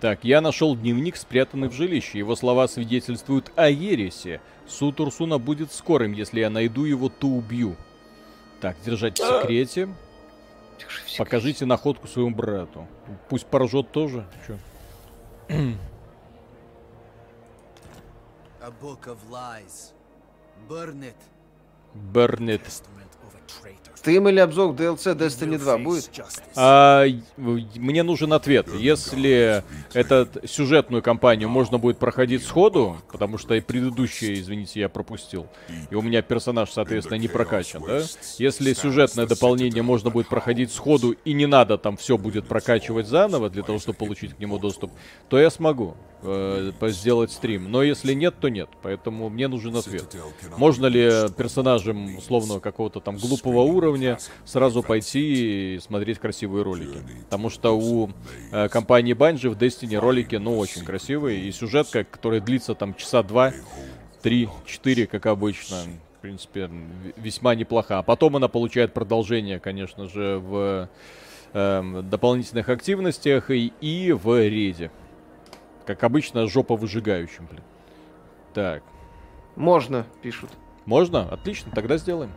Так, 0.00 0.24
я 0.24 0.40
нашел 0.40 0.76
дневник, 0.76 1.16
спрятанный 1.16 1.68
в 1.68 1.72
жилище. 1.72 2.18
Его 2.18 2.34
слова 2.34 2.66
свидетельствуют 2.66 3.52
о 3.54 3.68
ересе. 3.68 4.40
Суд 4.66 5.00
Урсуна 5.00 5.38
будет 5.38 5.72
скорым. 5.72 6.12
Если 6.12 6.40
я 6.40 6.50
найду 6.50 6.84
его, 6.84 7.08
то 7.08 7.28
убью. 7.28 7.76
Так, 8.60 8.76
держать 8.84 9.18
в 9.18 9.24
секрете. 9.24 9.88
Покажите 11.16 11.66
находку 11.66 12.08
своему 12.08 12.34
брату. 12.34 12.86
Пусть 13.28 13.46
поржет 13.46 13.92
тоже. 13.92 14.26
Чё? 14.46 14.56
A 15.52 15.76
book 18.70 19.06
of 19.06 19.28
lies. 19.28 19.92
Burn 20.66 21.02
it. 21.02 21.16
Burn 22.12 22.48
it. 22.48 22.80
Стрим 24.02 24.28
или 24.28 24.40
обзор 24.40 24.74
DLC 24.74 25.16
Destiny 25.16 25.58
2 25.58 25.78
будет? 25.78 26.10
А, 26.56 27.04
мне 27.36 28.02
нужен 28.02 28.32
ответ. 28.32 28.66
Если 28.74 29.62
эту 29.94 30.28
сюжетную 30.44 31.04
кампанию 31.04 31.48
можно 31.48 31.78
будет 31.78 31.98
проходить 31.98 32.42
сходу, 32.42 32.96
потому 33.12 33.38
что 33.38 33.54
и 33.54 33.60
предыдущие, 33.60 34.40
извините, 34.40 34.80
я 34.80 34.88
пропустил, 34.88 35.46
и 35.88 35.94
у 35.94 36.02
меня 36.02 36.20
персонаж, 36.20 36.72
соответственно, 36.72 37.18
не 37.18 37.28
прокачан, 37.28 37.84
да? 37.86 38.00
Если 38.38 38.72
сюжетное 38.72 39.26
дополнение 39.28 39.84
можно 39.84 40.10
будет 40.10 40.26
проходить 40.26 40.72
сходу 40.72 41.12
и 41.12 41.32
не 41.32 41.46
надо 41.46 41.78
там 41.78 41.96
все 41.96 42.18
будет 42.18 42.48
прокачивать 42.48 43.06
заново 43.06 43.50
для 43.50 43.62
того, 43.62 43.78
чтобы 43.78 43.98
получить 43.98 44.34
к 44.34 44.40
нему 44.40 44.58
доступ, 44.58 44.90
то 45.28 45.38
я 45.38 45.48
смогу 45.48 45.94
э, 46.22 46.72
сделать 46.88 47.30
стрим. 47.30 47.70
Но 47.70 47.84
если 47.84 48.14
нет, 48.14 48.34
то 48.40 48.48
нет. 48.48 48.68
Поэтому 48.82 49.28
мне 49.28 49.46
нужен 49.46 49.76
ответ. 49.76 50.16
Можно 50.56 50.86
ли 50.86 51.28
персонажем, 51.36 52.16
условно, 52.16 52.58
какого-то 52.58 52.98
там 52.98 53.16
глупого 53.16 53.60
уровня 53.60 53.91
сразу 54.44 54.82
пойти 54.82 55.76
и 55.76 55.78
смотреть 55.78 56.18
красивые 56.18 56.62
ролики? 56.64 56.98
Потому 57.24 57.50
что 57.50 57.76
у 57.78 58.10
э, 58.50 58.68
компании 58.68 59.14
Bungie 59.14 59.48
в 59.48 59.56
Destiny 59.56 59.96
ролики, 59.96 60.36
ну, 60.36 60.58
очень 60.58 60.84
красивые. 60.84 61.40
И 61.40 61.52
сюжетка, 61.52 62.04
которая 62.04 62.40
длится 62.40 62.74
там 62.74 62.94
часа 62.94 63.22
два, 63.22 63.52
три, 64.22 64.48
четыре, 64.66 65.06
как 65.06 65.26
обычно. 65.26 65.76
В 66.18 66.22
принципе, 66.22 66.70
весьма 67.16 67.54
неплоха. 67.54 67.98
А 67.98 68.02
потом 68.02 68.36
она 68.36 68.46
получает 68.46 68.94
продолжение, 68.94 69.58
конечно 69.58 70.08
же, 70.08 70.38
в 70.38 70.88
э, 71.52 72.02
дополнительных 72.04 72.68
активностях 72.68 73.50
и, 73.50 73.72
и 73.80 74.12
в 74.12 74.48
рейде. 74.48 74.90
Как 75.84 76.04
обычно, 76.04 76.46
жопа 76.46 76.76
выжигающим, 76.76 77.48
блин. 77.50 77.62
Так. 78.54 78.84
Можно, 79.56 80.06
пишут. 80.22 80.50
Можно? 80.86 81.22
Отлично, 81.22 81.72
тогда 81.74 81.96
сделаем. 81.96 82.30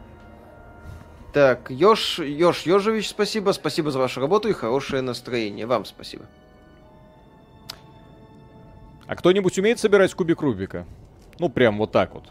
Так, 1.36 1.70
Ёж, 1.70 2.20
Ёж 2.20 2.62
Ёжевич, 2.62 3.10
спасибо. 3.10 3.52
Спасибо 3.52 3.92
за 3.92 4.00
вашу 4.00 4.22
работу 4.22 4.48
и 4.48 4.54
хорошее 4.54 5.02
настроение. 5.02 5.66
Вам 5.66 5.84
спасибо. 5.84 6.28
А 9.06 9.18
кто-нибудь 9.18 9.60
умеет 9.60 9.78
собирать 9.78 10.14
кубик 10.14 10.42
Рубика? 10.42 10.86
Ну, 11.38 11.50
прям 11.50 11.78
вот 11.78 11.92
так 11.92 12.14
вот. 12.14 12.24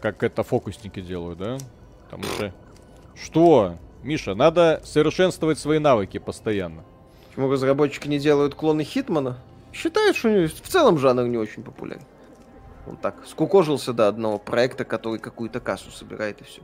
Как 0.00 0.22
это 0.22 0.42
фокусники 0.42 1.02
делают, 1.02 1.40
да? 1.40 1.58
Потому 2.04 2.22
что... 2.24 2.54
Что? 3.14 3.76
Миша, 4.02 4.34
надо 4.34 4.80
совершенствовать 4.82 5.58
свои 5.58 5.78
навыки 5.78 6.16
постоянно. 6.16 6.84
Почему 7.28 7.50
разработчики 7.50 8.08
не 8.08 8.18
делают 8.18 8.54
клоны 8.54 8.82
Хитмана? 8.82 9.36
Считают, 9.74 10.16
что 10.16 10.46
в 10.48 10.68
целом 10.68 10.98
жанр 10.98 11.24
не 11.24 11.36
очень 11.36 11.62
популярен. 11.62 12.04
Он 12.86 12.96
так 12.96 13.16
скукожился 13.26 13.92
до 13.92 14.08
одного 14.08 14.38
проекта, 14.38 14.86
который 14.86 15.18
какую-то 15.18 15.60
кассу 15.60 15.90
собирает 15.90 16.40
и 16.40 16.44
все. 16.44 16.62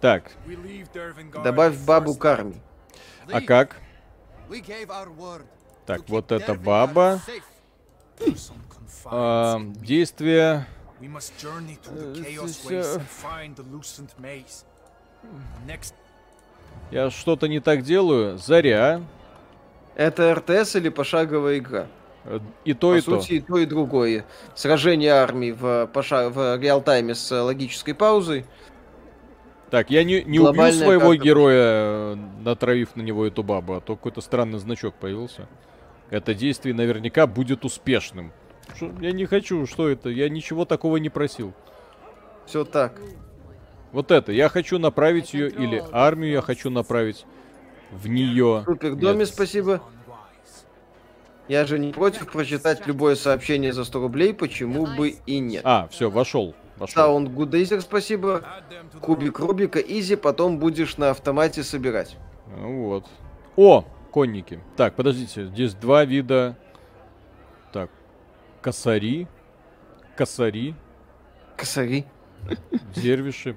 Так. 0.00 0.30
Добавь 1.44 1.76
бабу 1.84 2.14
Карми. 2.14 2.60
А 3.30 3.40
как? 3.40 3.76
Так, 5.86 6.08
вот 6.08 6.32
эта 6.32 6.54
баба. 6.54 7.20
А, 9.04 9.60
действие... 9.60 10.66
Я 16.90 17.10
что-то 17.10 17.46
не 17.46 17.60
так 17.60 17.82
делаю. 17.82 18.38
Заря. 18.38 19.02
Это 19.94 20.34
РТС 20.34 20.76
или 20.76 20.88
пошаговая 20.88 21.58
игра? 21.58 21.86
И 22.64 22.74
то, 22.74 22.90
По 22.90 22.96
и 22.96 23.00
сути, 23.00 23.28
то. 23.28 23.34
и 23.34 23.40
то, 23.40 23.58
и 23.58 23.66
другое. 23.66 24.24
Сражение 24.54 25.12
армии 25.12 25.52
в, 25.52 25.86
поша... 25.92 26.28
в 26.30 26.58
реал-тайме 26.58 27.14
с 27.14 27.30
логической 27.42 27.94
паузой. 27.94 28.44
Так, 29.70 29.90
я 29.90 30.02
не, 30.02 30.22
не 30.22 30.38
убью 30.38 30.72
своего 30.72 31.10
карта. 31.10 31.24
героя, 31.24 32.14
натравив 32.40 32.96
на 32.96 33.02
него 33.02 33.26
эту 33.26 33.42
бабу, 33.42 33.74
а 33.74 33.80
то 33.80 33.96
какой-то 33.96 34.20
странный 34.20 34.58
значок 34.58 34.94
появился. 34.94 35.46
Это 36.10 36.34
действие 36.34 36.74
наверняка 36.74 37.26
будет 37.26 37.64
успешным. 37.64 38.32
Что? 38.74 38.90
Я 39.00 39.12
не 39.12 39.26
хочу, 39.26 39.66
что 39.66 39.88
это? 39.88 40.08
Я 40.08 40.28
ничего 40.28 40.64
такого 40.64 40.96
не 40.96 41.10
просил. 41.10 41.52
Все 42.46 42.64
так. 42.64 42.98
Вот 43.92 44.10
это. 44.10 44.32
Я 44.32 44.48
хочу 44.48 44.78
направить 44.78 45.34
ее, 45.34 45.50
или 45.50 45.82
армию 45.92 46.32
я 46.32 46.40
хочу 46.40 46.70
направить 46.70 47.26
в 47.90 48.08
нее. 48.08 48.62
Супер, 48.64 48.94
Доме 48.94 49.26
спасибо. 49.26 49.82
Я 51.46 51.64
же 51.64 51.78
не 51.78 51.92
против 51.92 52.30
прочитать 52.30 52.86
любое 52.86 53.16
сообщение 53.16 53.72
за 53.72 53.84
100 53.84 54.00
рублей, 54.00 54.34
почему 54.34 54.86
бы 54.86 55.16
и 55.24 55.38
нет. 55.38 55.62
А, 55.64 55.88
все, 55.90 56.10
вошел. 56.10 56.54
Саунд 56.86 57.30
Гудейзер, 57.30 57.80
спасибо. 57.80 58.44
Кубик 59.00 59.38
Рубика, 59.38 59.78
изи, 59.78 60.16
потом 60.16 60.58
будешь 60.58 60.96
на 60.96 61.10
автомате 61.10 61.62
собирать. 61.62 62.16
Ну 62.56 62.84
вот. 62.84 63.06
О, 63.56 63.84
конники. 64.10 64.60
Так, 64.76 64.94
подождите, 64.94 65.46
здесь 65.46 65.74
два 65.74 66.04
вида. 66.04 66.56
Так, 67.72 67.90
косари. 68.60 69.26
Косари. 70.16 70.74
Косари. 71.56 72.06
Дервиши. 72.94 73.56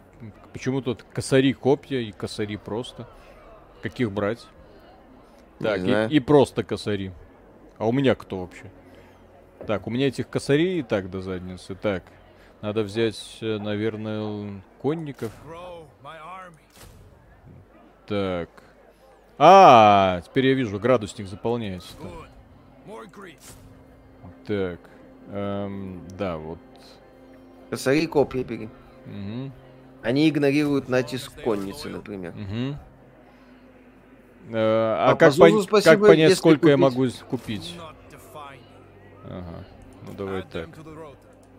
Почему 0.53 0.81
тут 0.81 1.03
косари 1.03 1.53
копья 1.53 1.99
и 1.99 2.11
косари 2.11 2.57
просто? 2.57 3.07
Каких 3.81 4.11
брать? 4.11 4.45
Так, 5.59 5.79
и, 5.79 6.15
и 6.15 6.19
просто 6.19 6.63
косари. 6.63 7.13
А 7.77 7.87
у 7.87 7.91
меня 7.91 8.15
кто 8.15 8.39
вообще? 8.41 8.71
Так, 9.65 9.87
у 9.87 9.91
меня 9.91 10.07
этих 10.07 10.29
косарей 10.29 10.79
и 10.79 10.83
так 10.83 11.09
до 11.09 11.21
задницы. 11.21 11.75
Так, 11.75 12.03
надо 12.61 12.83
взять, 12.83 13.37
э, 13.41 13.57
наверное, 13.57 14.61
конников. 14.81 15.31
Так. 18.07 18.49
А, 19.37 20.21
теперь 20.25 20.47
я 20.47 20.53
вижу, 20.53 20.79
градусник 20.79 21.27
заполняется. 21.27 21.93
Так. 24.45 24.79
Эм, 25.29 26.03
да, 26.17 26.37
вот. 26.37 26.59
Косари 27.69 28.05
копья 28.05 28.43
бери. 28.43 28.69
Угу. 29.05 29.51
Они 30.03 30.29
игнорируют 30.29 30.89
натиск 30.89 31.41
конницы, 31.41 31.89
например. 31.89 32.33
Угу. 32.33 32.77
Э, 34.49 34.55
а, 34.55 35.11
а 35.11 35.15
как, 35.15 35.33
пон- 35.33 35.61
спасибо, 35.61 35.81
как 35.81 35.99
понять, 36.01 36.37
сколько 36.37 36.59
купить? 36.59 36.71
я 36.71 36.77
могу 36.77 37.07
купить? 37.29 37.77
Ага. 39.23 39.65
Ну 40.05 40.13
давай 40.13 40.43
так. 40.43 40.69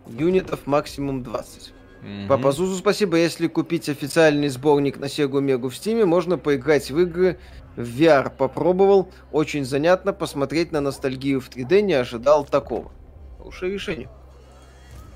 Юнитов 0.07 0.67
максимум 0.67 1.23
20. 1.23 1.73
Угу. 2.03 2.27
По 2.27 2.37
Пазузу 2.37 2.75
спасибо. 2.75 3.17
Если 3.17 3.47
купить 3.47 3.89
официальный 3.89 4.49
сборник 4.49 4.97
на 4.97 5.05
Sega 5.05 5.41
Mega 5.41 5.69
в 5.69 5.73
Steam, 5.73 6.05
можно 6.05 6.37
поиграть 6.37 6.91
в 6.91 6.99
игры 6.99 7.37
в 7.75 7.81
VR. 7.81 8.31
Попробовал. 8.35 9.09
Очень 9.31 9.65
занятно 9.65 10.13
посмотреть 10.13 10.71
на 10.71 10.81
ностальгию 10.81 11.39
в 11.39 11.49
3D. 11.49 11.81
Не 11.81 11.93
ожидал 11.93 12.45
такого. 12.45 12.91
Хорошее 13.37 13.73
решение. 13.73 14.09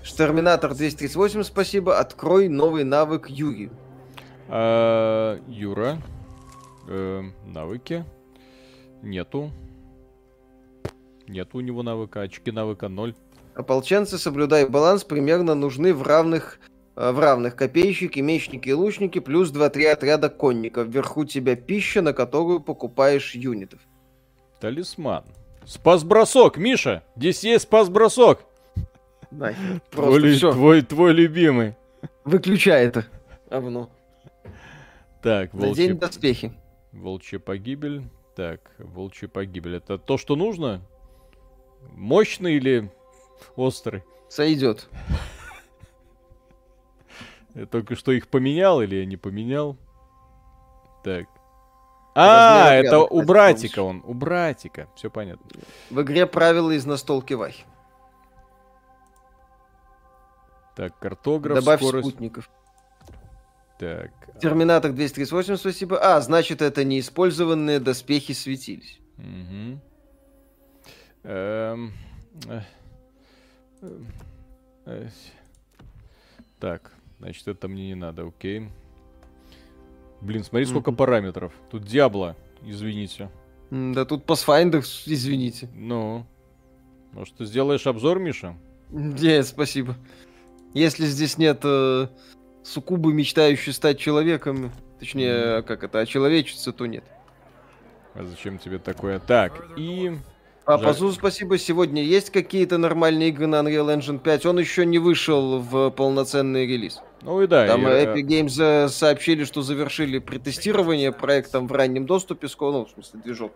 Терминатор 0.04 0.74
238, 0.74 1.44
спасибо. 1.44 2.00
Открой 2.00 2.48
новый 2.48 2.84
навык 2.84 3.30
Юрию. 3.30 3.72
А, 4.48 5.38
Юра. 5.48 6.02
Э, 6.88 7.24
навыки. 7.46 8.06
Нету. 9.02 9.52
Нету 11.28 11.58
у 11.58 11.62
него 11.62 11.84
навыка. 11.84 12.22
Очки 12.22 12.52
навыка 12.52 12.88
0. 12.88 13.14
Ополченцы, 13.58 14.20
соблюдай 14.20 14.68
баланс, 14.68 15.04
примерно 15.04 15.56
нужны 15.56 15.92
в 15.92 16.04
равных 16.04 16.60
э, 16.96 17.12
в 17.12 17.20
равных 17.20 17.56
копейщики, 17.56 18.20
мечники 18.20 18.70
и 18.70 18.74
лучники, 18.74 19.18
плюс 19.18 19.52
2-3 19.52 19.88
отряда 19.88 20.30
конников. 20.30 20.88
Вверху 20.88 21.26
тебя 21.26 21.56
пища, 21.56 22.04
на 22.04 22.14
которую 22.14 22.60
покупаешь 22.60 23.34
юнитов. 23.34 23.80
Талисман. 24.60 25.24
Спас-бросок, 25.66 26.58
Миша! 26.58 27.02
Здесь 27.16 27.44
есть 27.44 27.64
спас-бросок! 27.64 28.46
твой, 29.90 30.40
твой, 30.40 30.82
твой 30.84 31.14
любимый. 31.14 31.76
Выключай 32.26 32.86
это. 32.86 33.08
Говно. 33.50 33.90
Так, 35.24 35.52
волчья... 35.52 35.70
Надень 35.70 35.98
доспехи. 35.98 36.54
Волчья 36.92 37.40
погибель. 37.40 38.04
Так, 38.36 38.60
волчья 38.78 39.28
погибель. 39.28 39.78
Это 39.78 39.98
то, 39.98 40.20
что 40.20 40.36
нужно? 40.36 40.80
Мощный 41.96 42.58
или 42.58 42.92
острый? 43.56 44.04
Сойдет. 44.30 44.90
Я 47.56 47.66
только 47.66 47.96
что 47.96 48.12
их 48.12 48.28
поменял 48.28 48.82
или 48.82 48.98
я 48.98 49.06
не 49.06 49.18
поменял? 49.18 49.78
Так. 51.04 51.28
А, 52.14 52.74
это 52.74 53.00
у 53.00 53.22
братика 53.24 53.82
он. 53.82 54.04
У 54.06 54.14
братика. 54.14 54.88
Все 54.96 55.10
понятно. 55.10 55.46
В 55.90 56.02
игре 56.02 56.26
правила 56.26 56.72
из 56.72 56.86
настолки 56.86 57.34
Вахи. 57.34 57.64
Так, 60.76 60.98
картограф, 61.00 61.60
Добавь 61.60 61.80
скорость. 61.80 62.08
спутников. 62.08 62.50
Так. 63.80 64.12
Терминатор 64.40 64.92
238, 64.92 65.58
спасибо. 65.58 66.00
А, 66.00 66.22
значит, 66.22 66.62
это 66.62 66.84
неиспользованные 66.84 67.80
доспехи 67.80 68.34
светились. 68.34 69.00
Угу. 69.18 69.80
Эм... 71.24 71.94
Так, 76.60 76.92
значит, 77.20 77.48
это 77.48 77.68
мне 77.68 77.88
не 77.88 77.96
надо, 77.96 78.28
окей. 78.28 78.70
Блин, 80.22 80.44
смотри, 80.44 80.66
сколько 80.66 80.92
параметров. 80.92 81.54
Тут 81.70 81.84
Диабло, 81.84 82.36
извините. 82.64 83.30
Да 83.70 84.06
тут 84.06 84.26
Pathfinder, 84.26 84.80
извините. 85.06 85.70
Ну, 85.76 86.26
может, 87.12 87.36
ты 87.36 87.46
сделаешь 87.46 87.86
обзор, 87.86 88.20
Миша? 88.20 88.56
Нет, 88.90 89.46
спасибо. 89.46 89.96
Если 90.74 91.06
здесь 91.06 91.38
нет 91.38 91.60
э, 91.64 92.08
суккубы, 92.64 93.14
мечтающей 93.14 93.74
стать 93.74 94.00
человеком, 94.00 94.72
точнее, 95.00 95.62
как 95.64 95.84
это, 95.84 96.06
человечица, 96.06 96.72
то 96.72 96.86
нет. 96.86 97.04
А 98.14 98.24
зачем 98.24 98.58
тебе 98.58 98.80
такое? 98.80 99.20
Так, 99.20 99.72
и... 99.78 100.18
А 100.68 100.78
по 100.78 100.92
Зу 100.92 101.14
спасибо. 101.14 101.58
Сегодня 101.58 102.04
есть 102.04 102.30
какие-то 102.30 102.78
нормальные 102.78 103.30
игры 103.30 103.48
на 103.48 103.62
Unreal 103.62 103.98
Engine 103.98 104.20
5? 104.20 104.48
Он 104.48 104.60
еще 104.60 104.86
не 104.86 105.00
вышел 105.00 105.60
в 105.60 105.92
полноценный 105.92 106.68
релиз. 106.68 107.02
Ну 107.22 107.42
и 107.42 107.48
да. 107.48 107.68
Там 107.68 107.84
я... 107.84 108.04
Epic 108.04 108.28
Games 108.28 108.62
э, 108.62 108.90
сообщили, 108.90 109.46
что 109.46 109.62
завершили 109.62 110.20
претестирование 110.20 111.14
проектом 111.14 111.68
в 111.68 111.72
раннем 111.72 112.06
доступе, 112.06 112.50
ну, 112.60 112.86
в 112.86 112.90
смысле, 112.90 113.22
движок. 113.24 113.54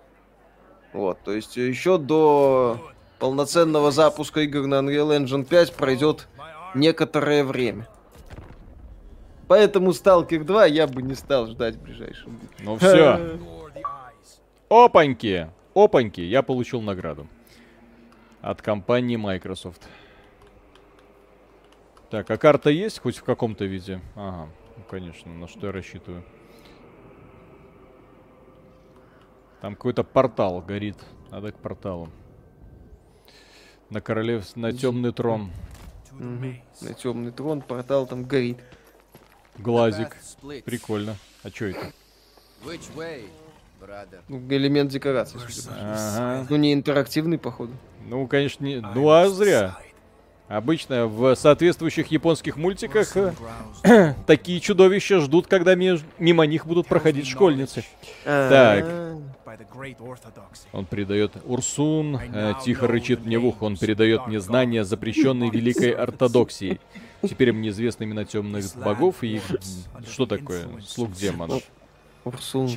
Вот, 0.94 1.20
то 1.22 1.34
есть 1.34 1.58
еще 1.58 1.98
до 1.98 2.80
полноценного 3.20 3.92
запуска 3.92 4.40
игр 4.40 4.66
на 4.66 4.76
Unreal 4.76 5.22
Engine 5.22 5.44
5 5.44 5.74
пройдет 5.74 6.30
некоторое 6.76 7.44
время. 7.44 7.90
Поэтому 9.50 9.92
Сталкер 9.92 10.46
2 10.46 10.66
я 10.68 10.88
бы 10.88 11.02
не 11.02 11.16
стал 11.16 11.48
ждать 11.48 11.76
в 11.76 11.82
ближайшем 11.82 12.40
Ну 12.60 12.78
все. 12.78 13.38
Опаньки! 14.70 15.50
Опаньки! 15.74 16.22
Я 16.22 16.42
получил 16.42 16.82
награду. 16.82 17.28
От 18.42 18.62
компании 18.62 19.16
Microsoft. 19.16 19.88
Так, 22.10 22.30
а 22.30 22.38
карта 22.38 22.70
есть 22.70 23.00
хоть 23.00 23.18
в 23.18 23.24
каком-то 23.24 23.66
виде? 23.66 24.02
Ага, 24.16 24.50
ну, 24.76 24.84
конечно, 24.90 25.34
на 25.34 25.48
что 25.48 25.68
я 25.68 25.72
рассчитываю. 25.72 26.24
Там 29.62 29.76
какой-то 29.76 30.04
портал 30.04 30.60
горит. 30.62 30.98
Надо 31.30 31.52
к 31.52 31.58
порталу. 31.58 32.10
На 33.90 34.02
королев... 34.02 34.56
На 34.56 34.74
темный 34.74 35.14
трон. 35.14 35.52
Угу. 36.12 36.56
На 36.82 36.94
темный 36.96 37.32
трон, 37.32 37.62
портал 37.62 38.08
там 38.08 38.24
горит. 38.26 38.58
Глазик. 39.58 40.18
Прикольно. 40.66 41.16
А 41.44 41.50
что 41.50 41.66
это? 41.66 41.94
Ну, 44.28 44.42
элемент 44.50 44.92
декорации, 44.92 45.40
ага. 45.70 46.46
Ну, 46.50 46.56
не 46.56 46.74
интерактивный, 46.74 47.38
походу. 47.38 47.74
Ну, 48.08 48.28
конечно, 48.28 48.64
не... 48.64 48.78
Ну, 48.94 49.10
а 49.10 49.28
зря. 49.30 49.78
Обычно 50.48 51.08
в 51.08 51.34
соответствующих 51.36 52.08
японских 52.08 52.58
мультиках 52.58 53.16
э, 53.16 54.14
такие 54.28 54.60
чудовища 54.60 55.22
ждут, 55.22 55.48
когда 55.48 55.76
мимо 55.76 56.46
них 56.46 56.66
будут 56.66 56.88
проходить 56.88 57.26
школьницы. 57.26 57.86
Так. 58.26 58.86
Он 60.74 60.86
передает 60.86 61.34
Урсун, 61.46 62.18
э, 62.18 62.54
тихо 62.66 62.88
рычит 62.88 63.26
мне 63.26 63.40
в 63.40 63.46
ухо, 63.46 63.64
он 63.64 63.78
передает 63.78 64.28
мне 64.28 64.42
знания, 64.42 64.84
запрещенные 64.84 65.50
великой 65.50 65.92
ортодоксией. 65.92 66.82
Теперь 67.22 67.54
мне 67.54 67.70
известны 67.70 68.04
имена 68.04 68.26
темных 68.26 68.66
богов 68.76 69.24
и 69.24 69.40
что 70.10 70.26
такое? 70.26 70.68
Слуг 70.86 71.14
демонов. 71.14 71.64
Урсун, 72.24 72.70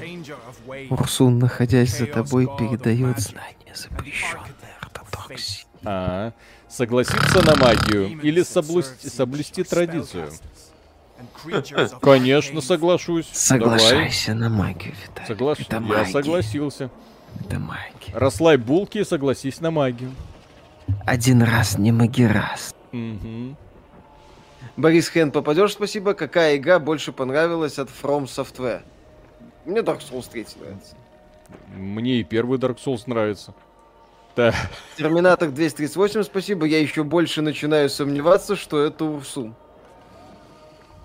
Урсун, 0.90 1.38
находясь 1.38 1.98
за 1.98 2.06
тобой, 2.06 2.46
передает 2.58 3.18
знания, 3.18 3.74
запрещенные 3.74 4.74
ортодоксией. 4.80 5.66
А, 5.84 6.32
согласиться 6.68 7.42
на 7.44 7.54
магию 7.56 8.18
или 8.20 8.42
соблюсти, 8.42 9.08
соблюсти 9.08 9.62
традицию? 9.62 10.30
Конечно, 12.00 12.60
соглашусь. 12.60 13.28
Соглашайся 13.32 14.32
Давай. 14.32 14.40
на 14.40 14.56
магию, 14.56 14.94
Виталий. 15.02 15.28
Соглаш... 15.28 15.60
Это 15.60 15.82
Я 15.88 16.04
согласился. 16.06 16.90
Это 17.40 17.58
магия. 17.58 18.14
Расслай 18.14 18.56
булки 18.56 18.98
и 18.98 19.04
согласись 19.04 19.60
на 19.60 19.70
магию. 19.70 20.12
Один 21.04 21.42
раз 21.42 21.78
не 21.78 21.92
магирас. 21.92 22.74
Угу. 22.92 23.56
Борис 24.76 25.08
Хен, 25.10 25.30
попадешь, 25.30 25.72
спасибо. 25.72 26.14
Какая 26.14 26.56
игра 26.56 26.78
больше 26.78 27.12
понравилась 27.12 27.78
от 27.78 27.88
From 27.88 28.24
Software? 28.24 28.82
Мне 29.64 29.80
Dark 29.80 30.00
Souls 30.00 30.28
3 30.30 30.46
нравится. 30.60 30.96
Мне 31.76 32.20
и 32.20 32.24
первый 32.24 32.58
Dark 32.58 32.76
Souls 32.76 33.02
нравится. 33.06 33.54
Да. 34.36 34.52
Терминатор 34.96 35.50
238, 35.50 36.24
спасибо. 36.24 36.66
Я 36.66 36.80
еще 36.80 37.04
больше 37.04 37.40
начинаю 37.40 37.88
сомневаться, 37.88 38.56
что 38.56 38.82
это 38.82 39.04
Урсун. 39.04 39.54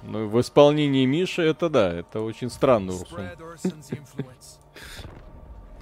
Ну, 0.02 0.28
в 0.28 0.40
исполнении 0.40 1.06
Миши 1.06 1.44
это 1.44 1.70
да, 1.70 1.94
это 1.94 2.22
очень 2.22 2.50
странный 2.50 2.96
Урсун. 2.96 3.30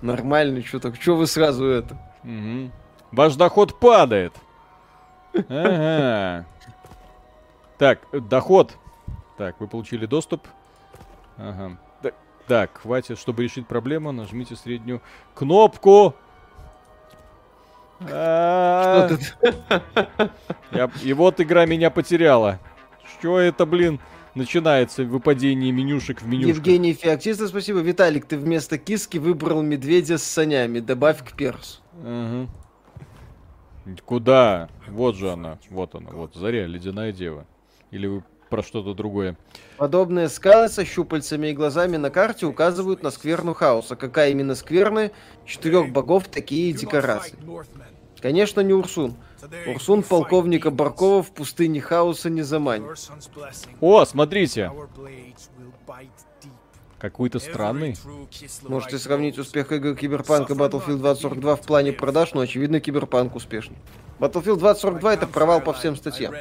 Нормально, 0.01 0.63
что 0.63 0.79
так? 0.79 0.95
Что 0.99 1.15
вы 1.15 1.27
сразу 1.27 1.65
это? 1.65 1.97
Угу. 2.23 2.71
Ваш 3.11 3.35
доход 3.35 3.79
падает. 3.79 4.33
Ага. 5.33 6.45
Так, 7.77 7.99
доход. 8.11 8.75
Так, 9.37 9.59
вы 9.59 9.67
получили 9.67 10.05
доступ. 10.05 10.47
Ага. 11.37 11.77
Так, 12.47 12.79
хватит, 12.81 13.19
чтобы 13.19 13.43
решить 13.43 13.67
проблему, 13.67 14.11
нажмите 14.11 14.55
среднюю 14.55 15.01
кнопку. 15.35 16.15
Что 17.99 19.09
тут? 19.09 20.31
И 21.03 21.13
вот 21.13 21.41
игра 21.41 21.65
меня 21.65 21.89
потеряла. 21.89 22.59
Что 23.19 23.39
это, 23.39 23.65
блин? 23.65 23.99
начинается 24.37 25.03
выпадение 25.03 25.71
менюшек 25.71 26.21
в 26.21 26.27
менюшках. 26.27 26.57
Евгений 26.57 26.93
Феоктистов, 26.93 27.49
спасибо. 27.49 27.79
Виталик, 27.79 28.25
ты 28.25 28.37
вместо 28.37 28.77
киски 28.77 29.17
выбрал 29.17 29.61
медведя 29.61 30.17
с 30.17 30.23
санями. 30.23 30.79
Добавь 30.79 31.23
к 31.27 31.35
персу. 31.35 31.81
Угу. 32.01 32.47
Куда? 34.05 34.69
Вот 34.87 35.15
же 35.15 35.31
она. 35.31 35.57
Вот 35.69 35.95
она. 35.95 36.11
Вот 36.11 36.35
Заря, 36.35 36.65
ледяная 36.67 37.11
дева. 37.11 37.45
Или 37.91 38.07
вы 38.07 38.23
про 38.49 38.63
что-то 38.63 38.93
другое. 38.93 39.35
Подобные 39.77 40.29
скалы 40.29 40.69
со 40.69 40.85
щупальцами 40.85 41.47
и 41.47 41.53
глазами 41.53 41.97
на 41.97 42.09
карте 42.09 42.45
указывают 42.45 43.03
на 43.03 43.11
скверну 43.11 43.53
хаоса. 43.53 43.95
Какая 43.95 44.31
именно 44.31 44.55
скверны? 44.55 45.11
Четырех 45.45 45.91
богов 45.91 46.27
такие 46.27 46.73
декорации. 46.73 47.37
Конечно, 48.21 48.61
не 48.61 48.73
Урсун. 48.73 49.15
Урсун 49.67 50.03
полковника 50.03 50.71
Баркова 50.71 51.21
в 51.21 51.31
пустыне 51.31 51.81
хаоса 51.81 52.29
не 52.29 52.41
заманит. 52.41 53.09
О, 53.79 54.03
смотрите! 54.05 54.71
Какой-то 56.99 57.39
странный. 57.39 57.95
Можете 58.63 58.97
сравнить 58.97 59.37
успех 59.37 59.71
игр 59.71 59.95
Киберпанка 59.95 60.53
Battlefield 60.53 60.97
2042 60.97 61.55
в 61.55 61.61
плане 61.61 61.93
продаж, 61.93 62.33
но 62.33 62.41
очевидно 62.41 62.79
Киберпанк 62.79 63.35
успешный. 63.35 63.77
Battlefield 64.19 64.57
2042 64.57 65.13
это 65.13 65.27
провал 65.27 65.61
по 65.61 65.73
всем 65.73 65.95
статьям. 65.95 66.33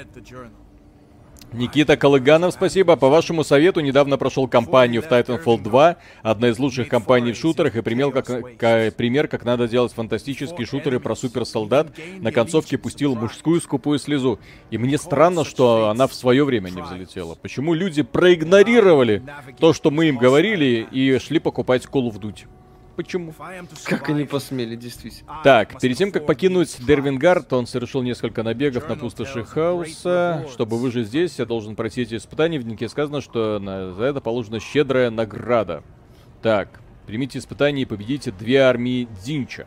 Никита 1.53 1.97
Колыганов, 1.97 2.53
спасибо. 2.53 2.97
По 2.97 3.09
вашему 3.09 3.45
совету 3.45 3.81
недавно 3.81 4.19
прошел 4.19 4.49
кампанию 4.49 5.01
в 5.01 5.07
Titanfall 5.07 5.63
2, 5.63 5.97
одна 6.23 6.49
из 6.49 6.59
лучших 6.59 6.89
компаний 6.89 7.33
в 7.33 7.37
шутерах, 7.37 7.77
и 7.77 7.83
пример 7.83 8.11
как, 8.11 8.27
как, 8.59 8.95
пример, 8.97 9.29
как 9.29 9.45
надо 9.45 9.69
делать 9.69 9.93
фантастические 9.93 10.67
шутеры 10.67 11.01
про 11.01 11.15
суперсолдат. 11.15 11.93
На 12.19 12.33
концовке 12.33 12.79
пустил 12.79 13.15
мужскую 13.15 13.61
скупую 13.61 13.99
слезу. 13.99 14.39
И 14.71 14.79
мне 14.79 14.99
странно, 14.99 15.45
что 15.45 15.89
она 15.89 16.07
в 16.07 16.15
свое 16.15 16.45
время 16.45 16.71
не 16.71 16.83
взлетела. 16.83 17.37
Почему 17.37 17.75
люди 17.75 18.03
проигнорировали 18.03 19.23
то, 19.59 19.73
что 19.73 19.91
мы 19.91 20.07
им 20.07 20.19
говорили, 20.19 20.87
и 20.91 21.19
шли 21.19 21.39
покупать 21.39 21.85
Call 21.87 22.11
of 22.11 22.21
Duty? 22.21 22.47
Почему? 22.97 23.35
Как 23.85 24.09
они 24.09 24.25
посмели, 24.25 24.75
действительно. 24.75 25.41
Так, 25.45 25.79
перед 25.81 25.99
тем, 25.99 26.11
как 26.11 26.25
покинуть 26.25 26.79
Дервингард, 26.81 27.53
он 27.53 27.67
совершил 27.67 28.03
несколько 28.03 28.43
набегов 28.43 28.89
на 28.89 28.97
пустоши 28.97 29.45
хаоса. 29.45 30.47
Чтобы 30.51 30.79
выжить 30.79 31.09
здесь, 31.09 31.39
я 31.39 31.45
должен 31.45 31.77
пройти 31.77 32.03
эти 32.03 32.17
испытания. 32.17 32.59
В 32.59 32.63
дневнике 32.63 32.89
сказано, 32.89 33.21
что 33.21 33.59
на, 33.59 33.93
за 33.93 34.05
это 34.05 34.23
положена 34.23 34.61
щедрая 34.61 35.11
награда. 35.11 35.83
Так, 36.41 36.81
примите 37.07 37.39
испытание 37.39 37.83
и 37.83 37.87
победите 37.87 38.33
две 38.33 38.61
армии 38.61 39.09
Динча. 39.25 39.67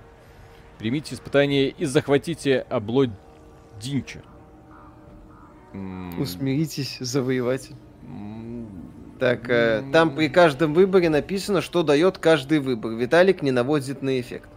Примите 0.80 1.14
испытание 1.14 1.70
и 1.70 1.86
захватите 1.86 2.66
обло 2.70 3.08
Динча. 3.80 4.24
Усмиритесь, 6.18 6.98
завоеватель. 7.00 7.76
Так, 9.20 9.50
э, 9.50 9.84
там 9.92 10.16
при 10.16 10.30
каждом 10.30 10.74
выборе 10.74 11.10
написано, 11.10 11.62
что 11.62 11.84
дает 11.84 12.18
каждый 12.18 12.60
выбор. 12.60 12.94
Виталик 12.94 13.42
не 13.42 13.52
наводит 13.52 14.02
на 14.02 14.20
эффект. 14.20 14.50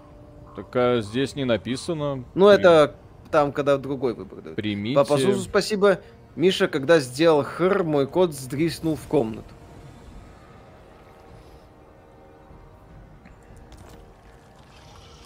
Так 0.54 0.66
а 0.76 1.00
здесь 1.00 1.34
не 1.34 1.44
написано. 1.44 2.24
Ну, 2.34 2.46
При... 2.46 2.54
это 2.54 2.94
там, 3.32 3.50
когда 3.52 3.76
другой 3.76 4.14
выбор 4.14 4.40
дают. 4.40 4.56
Примите. 4.56 4.94
Папа 4.94 5.18
Сузу, 5.18 5.40
спасибо. 5.40 6.00
Миша, 6.36 6.68
когда 6.68 7.00
сделал 7.00 7.42
хр, 7.42 7.82
мой 7.82 8.06
кот 8.06 8.34
сдриснул 8.34 8.94
в 8.94 9.06
комнату. 9.08 9.48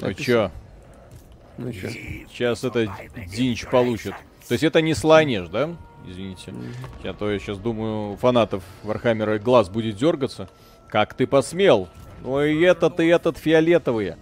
Ну 0.01 0.15
чё? 0.15 0.51
Ну 1.59 1.73
чё? 1.73 1.89
Сейчас 1.89 2.65
это 2.65 2.89
Тзинч 3.29 3.67
получит. 3.67 4.15
То 4.49 4.53
есть 4.53 4.65
это 4.65 4.81
не 4.81 4.95
Слаанеш, 4.95 5.49
да? 5.49 5.77
Извините. 6.07 6.55
Я 7.03 7.13
то 7.13 7.31
я 7.31 7.39
сейчас 7.39 7.59
думаю, 7.59 8.17
фанатов 8.17 8.63
Вархаммера 8.83 9.39
глаз 9.39 9.69
будет 9.69 9.97
дергаться. 9.97 10.49
Как 10.89 11.15
ты 11.15 11.27
посмел? 11.27 11.89
Ну 12.23 12.43
и 12.43 12.61
этот, 12.63 13.01
и 13.01 13.07
этот 13.07 13.39
фиолетовые. 13.39 14.17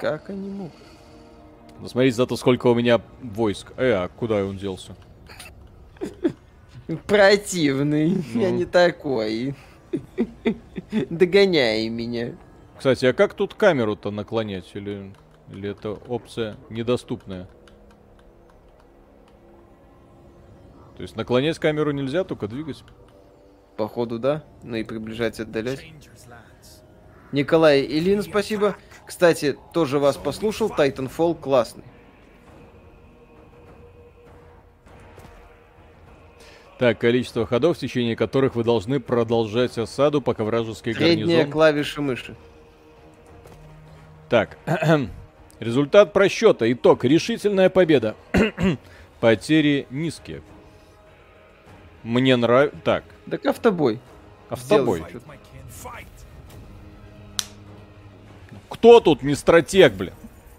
Как 0.00 0.30
они 0.30 0.50
могут? 0.50 0.72
Ну 1.80 1.88
смотрите 1.88 2.16
зато 2.16 2.36
сколько 2.36 2.66
у 2.68 2.74
меня 2.74 3.00
войск. 3.22 3.72
Э, 3.76 4.04
а 4.04 4.08
куда 4.08 4.44
он 4.44 4.56
делся? 4.56 4.94
Противный. 7.06 8.22
Ну. 8.34 8.40
Я 8.40 8.50
не 8.50 8.64
такой. 8.64 9.54
Догоняй 11.10 11.88
меня. 11.88 12.34
Кстати, 12.76 13.06
а 13.06 13.12
как 13.12 13.34
тут 13.34 13.54
камеру-то 13.54 14.10
наклонять? 14.10 14.70
Или, 14.74 15.12
или 15.50 15.70
это 15.70 15.90
опция 15.90 16.56
недоступная? 16.70 17.48
То 20.96 21.02
есть 21.02 21.16
наклонять 21.16 21.58
камеру 21.58 21.90
нельзя, 21.92 22.24
только 22.24 22.48
двигать. 22.48 22.84
Походу, 23.76 24.18
да. 24.18 24.44
Ну 24.62 24.76
и 24.76 24.84
приближать, 24.84 25.40
отдалять. 25.40 25.84
Николай 27.32 27.82
Илин, 27.82 28.22
спасибо. 28.22 28.76
Кстати, 29.06 29.56
тоже 29.72 29.98
вас 29.98 30.16
послушал. 30.16 30.68
Titanfall 30.70 31.40
классный. 31.40 31.84
Так, 36.78 36.98
количество 36.98 37.46
ходов, 37.46 37.76
в 37.76 37.80
течение 37.80 38.16
которых 38.16 38.56
вы 38.56 38.64
должны 38.64 38.98
продолжать 38.98 39.78
осаду, 39.78 40.20
пока 40.20 40.42
вражеский 40.44 40.92
Средняя 40.94 41.26
гарнизон... 41.26 41.52
клавиша 41.52 42.02
мыши. 42.02 42.36
Так, 44.28 44.58
результат 45.60 46.12
просчета. 46.12 46.70
Итог. 46.72 47.04
Решительная 47.04 47.70
победа. 47.70 48.16
Потери 49.20 49.86
низкие. 49.90 50.42
Мне 52.02 52.36
нравится... 52.36 52.76
Так. 52.84 53.04
Так 53.30 53.46
автобой. 53.46 54.00
Автобой. 54.48 55.04
Кто 58.68 59.00
тут 59.00 59.22
не 59.22 59.34
стратег, 59.34 59.94
бля? 59.94 60.12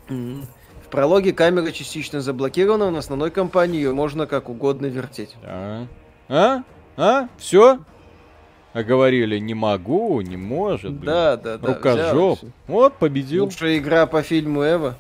В 0.07 0.89
прологе 0.89 1.33
камера 1.33 1.71
частично 1.71 2.21
заблокирована, 2.21 2.91
в 2.91 2.95
основной 2.95 3.31
кампании 3.31 3.77
ее 3.77 3.93
можно 3.93 4.27
как 4.27 4.49
угодно 4.49 4.85
вертеть. 4.85 5.35
А? 5.43 5.87
А? 6.29 6.63
А? 6.95 7.27
Все? 7.37 7.79
А 8.73 8.83
говорили, 8.83 9.37
не 9.39 9.53
могу, 9.53 10.21
не 10.21 10.37
может. 10.37 10.91
Блин. 10.93 11.05
Да, 11.05 11.37
да, 11.37 11.57
да. 11.57 11.67
Рукожоп. 11.67 12.39
Вот, 12.67 12.95
победил. 12.97 13.45
Лучшая 13.45 13.77
игра 13.77 14.05
по 14.07 14.21
фильму 14.23 14.63
Эва. 14.63 14.95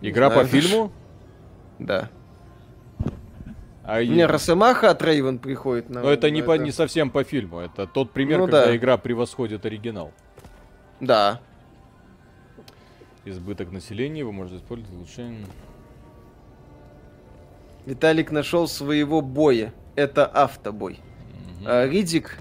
Игра 0.00 0.30
по 0.30 0.44
фильму? 0.44 0.92
Да. 1.78 2.10
А 3.90 4.04
не, 4.04 4.26
Росомаха 4.26 4.90
от 4.90 5.00
Рейвен 5.00 5.38
приходит 5.38 5.88
на... 5.88 6.02
Но 6.02 6.10
это 6.10 6.30
не, 6.30 6.40
это... 6.40 6.46
По, 6.46 6.58
не 6.58 6.72
совсем 6.72 7.10
по 7.10 7.24
фильму, 7.24 7.60
это 7.60 7.86
тот 7.86 8.10
пример, 8.10 8.40
ну, 8.40 8.44
когда 8.44 8.66
да. 8.66 8.76
игра 8.76 8.98
превосходит 8.98 9.64
оригинал. 9.64 10.12
Да. 11.00 11.40
Избыток 13.24 13.72
населения 13.72 14.26
вы 14.26 14.32
можете 14.32 14.58
использовать 14.58 14.94
улучшение. 14.94 15.46
Виталик 17.86 18.30
нашел 18.30 18.68
своего 18.68 19.22
боя. 19.22 19.72
Это 19.96 20.26
автобой. 20.26 21.00
Угу. 21.60 21.64
А, 21.66 21.86
Ридик. 21.86 22.36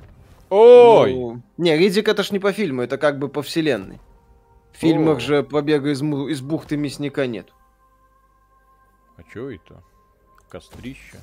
Ой! 0.50 1.14
Ну, 1.14 1.42
не, 1.56 1.78
Ридик 1.78 2.10
это 2.10 2.24
ж 2.24 2.32
не 2.32 2.40
по 2.40 2.52
фильму, 2.52 2.82
это 2.82 2.98
как 2.98 3.20
бы 3.20 3.30
по 3.30 3.42
вселенной. 3.42 4.02
В 4.74 4.78
фильмах 4.80 5.20
О. 5.20 5.22
же 5.22 5.44
побега 5.44 5.92
из, 5.92 6.02
из 6.02 6.42
бухты 6.42 6.76
мясника 6.76 7.26
нет. 7.26 7.54
А 9.16 9.24
чё 9.32 9.50
это? 9.50 9.82
Кострище. 10.50 11.20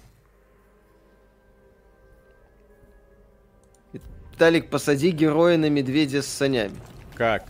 Виталик, 4.35 4.69
посади 4.69 5.13
героя 5.13 5.57
на 5.57 5.71
медведя 5.71 6.21
с 6.21 6.27
санями. 6.27 6.75
Как? 7.15 7.45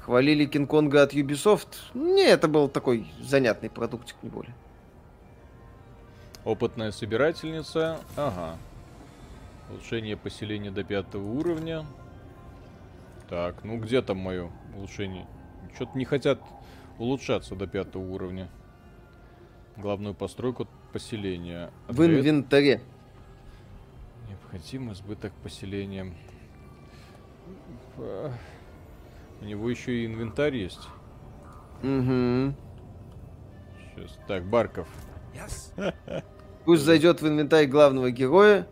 Хвалили 0.00 0.46
Кинг-Конга 0.46 1.02
от 1.02 1.12
Ubisoft. 1.12 1.68
Не, 1.92 2.22
это 2.22 2.48
был 2.48 2.70
такой 2.70 3.06
занятный 3.20 3.68
продуктик, 3.68 4.16
не 4.22 4.30
более. 4.30 4.54
Опытная 6.42 6.90
собирательница. 6.90 8.00
Ага. 8.16 8.56
Улучшение 9.68 10.16
поселения 10.16 10.70
до 10.70 10.84
пятого 10.84 11.22
уровня. 11.22 11.84
Так, 13.28 13.62
ну 13.62 13.76
где 13.76 14.00
там 14.00 14.16
мое 14.16 14.50
улучшение? 14.74 15.26
Что-то 15.74 15.98
не 15.98 16.06
хотят 16.06 16.40
улучшаться 16.96 17.54
до 17.56 17.66
пятого 17.66 18.10
уровня. 18.10 18.48
Главную 19.76 20.14
постройку 20.14 20.66
поселения. 20.94 21.70
В 21.88 22.02
инвентаре. 22.06 22.80
Необходим 24.52 24.92
избыток 24.92 25.32
поселения. 25.44 26.12
У 27.96 29.44
него 29.44 29.70
еще 29.70 29.92
и 29.92 30.06
инвентарь 30.06 30.56
есть. 30.56 30.88
Угу. 31.84 32.54
Сейчас. 33.78 34.18
Так, 34.26 34.44
Барков. 34.46 34.88
Пусть 36.64 36.82
зайдет 36.82 37.22
в 37.22 37.28
инвентарь 37.28 37.66
главного 37.66 38.10
героя 38.10 38.66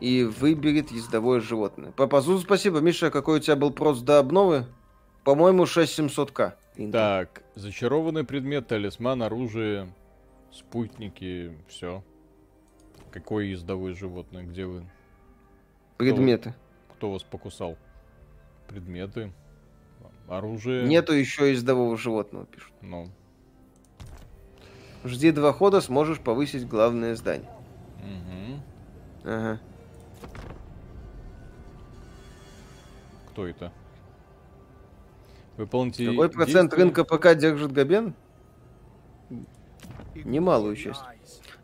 и 0.00 0.24
выберет 0.24 0.90
ездовое 0.90 1.40
животное. 1.40 1.92
По 1.92 2.08
пазу 2.08 2.40
спасибо. 2.40 2.80
Миша, 2.80 3.12
какой 3.12 3.38
у 3.38 3.40
тебя 3.40 3.54
был 3.54 3.70
прост 3.70 4.04
до 4.04 4.18
обновы? 4.18 4.66
По-моему, 5.22 5.64
6700к. 5.64 6.54
Так, 6.90 7.44
зачарованный 7.54 8.24
предмет, 8.24 8.66
талисман, 8.66 9.22
оружие. 9.22 9.94
спутники, 10.50 11.56
все. 11.68 12.02
Какое 13.12 13.44
ездовое 13.44 13.94
животное? 13.94 14.42
Где 14.42 14.66
вы? 14.66 14.84
Предметы. 16.10 16.50
Кто, 16.88 16.94
кто 16.94 17.12
вас 17.12 17.22
покусал? 17.22 17.76
Предметы. 18.68 19.32
Оружие. 20.28 20.86
Нету 20.86 21.12
еще 21.12 21.50
ездового 21.50 21.96
животного, 21.96 22.46
пишут. 22.46 22.72
Ну. 22.80 23.08
Жди 25.04 25.32
два 25.32 25.52
хода, 25.52 25.80
сможешь 25.80 26.20
повысить 26.20 26.66
главное 26.66 27.16
здание. 27.16 27.50
Угу. 27.98 28.62
Ага. 29.24 29.60
Кто 33.30 33.46
это? 33.46 33.72
Выполните 35.56 36.06
Какой 36.06 36.30
процент 36.30 36.70
действия? 36.70 36.84
рынка 36.84 37.04
ПК 37.04 37.34
держит 37.34 37.72
Габен? 37.72 38.14
Немалую 40.14 40.76
часть. 40.76 41.02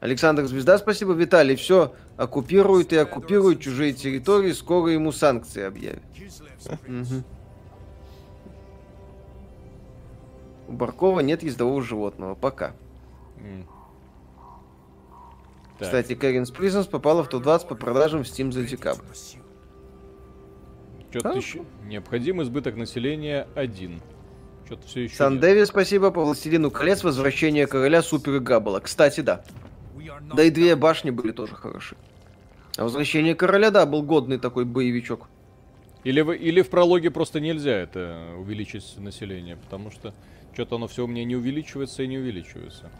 Александр 0.00 0.46
Звезда, 0.46 0.78
спасибо. 0.78 1.12
Виталий, 1.12 1.56
все 1.56 1.92
оккупируют 2.16 2.92
и 2.92 2.96
оккупируют 2.96 3.60
чужие 3.60 3.92
территории, 3.92 4.52
скоро 4.52 4.90
ему 4.90 5.12
санкции 5.12 5.62
объявят. 5.62 6.02
У 10.68 10.72
Баркова 10.72 11.20
нет 11.20 11.42
ездового 11.42 11.82
животного. 11.82 12.34
Пока. 12.34 12.74
Кстати, 15.80 16.14
Кэринс 16.14 16.52
Prisons 16.52 16.88
попала 16.88 17.22
в 17.22 17.28
топ-20 17.28 17.68
по 17.68 17.74
продажам 17.74 18.24
в 18.24 18.26
Steam 18.26 18.52
за 18.52 18.64
декабрь. 18.64 19.04
Что-то 21.10 21.32
еще. 21.32 21.64
Необходим 21.86 22.42
избыток 22.42 22.76
населения 22.76 23.48
один. 23.54 24.02
Что-то 24.66 24.86
все 24.86 25.04
еще. 25.04 25.16
Сан 25.16 25.40
Дэви, 25.40 25.64
спасибо. 25.64 26.10
По 26.10 26.22
Властелину 26.22 26.70
колец 26.70 27.02
возвращение 27.02 27.66
короля 27.66 28.02
супер 28.02 28.36
игра 28.36 28.60
была. 28.60 28.80
Кстати, 28.80 29.20
да. 29.22 29.42
Да 30.34 30.42
и 30.42 30.50
две 30.50 30.76
башни 30.76 31.10
были 31.10 31.32
тоже 31.32 31.54
хороши. 31.54 31.96
А 32.76 32.84
возвращение 32.84 33.34
короля, 33.34 33.70
да, 33.70 33.86
был 33.86 34.02
годный 34.02 34.38
такой 34.38 34.64
боевичок. 34.64 35.28
Или, 36.04 36.20
в, 36.20 36.32
или 36.32 36.62
в 36.62 36.70
прологе 36.70 37.10
просто 37.10 37.40
нельзя 37.40 37.72
это 37.72 38.34
увеличить 38.38 38.96
население, 38.98 39.56
потому 39.56 39.90
что 39.90 40.14
что-то 40.52 40.76
оно 40.76 40.86
все 40.86 41.04
у 41.04 41.06
меня 41.06 41.24
не 41.24 41.36
увеличивается 41.36 42.02
и 42.02 42.06
не 42.06 42.18
увеличивается. 42.18 42.90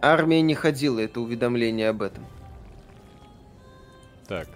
Армия 0.00 0.40
не 0.40 0.54
ходила, 0.54 1.00
это 1.00 1.20
уведомление 1.20 1.88
об 1.88 2.02
этом. 2.02 2.24
Так. 4.28 4.48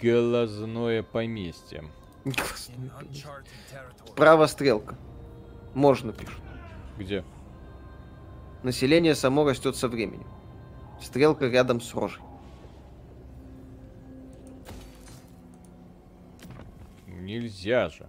Глазное 0.00 1.02
поместье. 1.02 1.84
Право 4.16 4.46
стрелка. 4.46 4.96
Можно 5.74 6.12
пишут. 6.12 6.40
Где? 6.98 7.24
Население 8.66 9.14
само 9.14 9.44
растет 9.44 9.76
со 9.76 9.86
временем. 9.86 10.26
Стрелка 11.00 11.46
рядом 11.46 11.80
с 11.80 11.94
рожей. 11.94 12.20
Нельзя 17.06 17.88
же. 17.90 18.08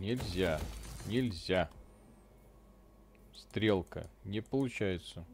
Нельзя. 0.00 0.60
Нельзя. 1.06 1.70
Стрелка. 3.32 4.10
Не 4.24 4.40
получается. 4.40 5.24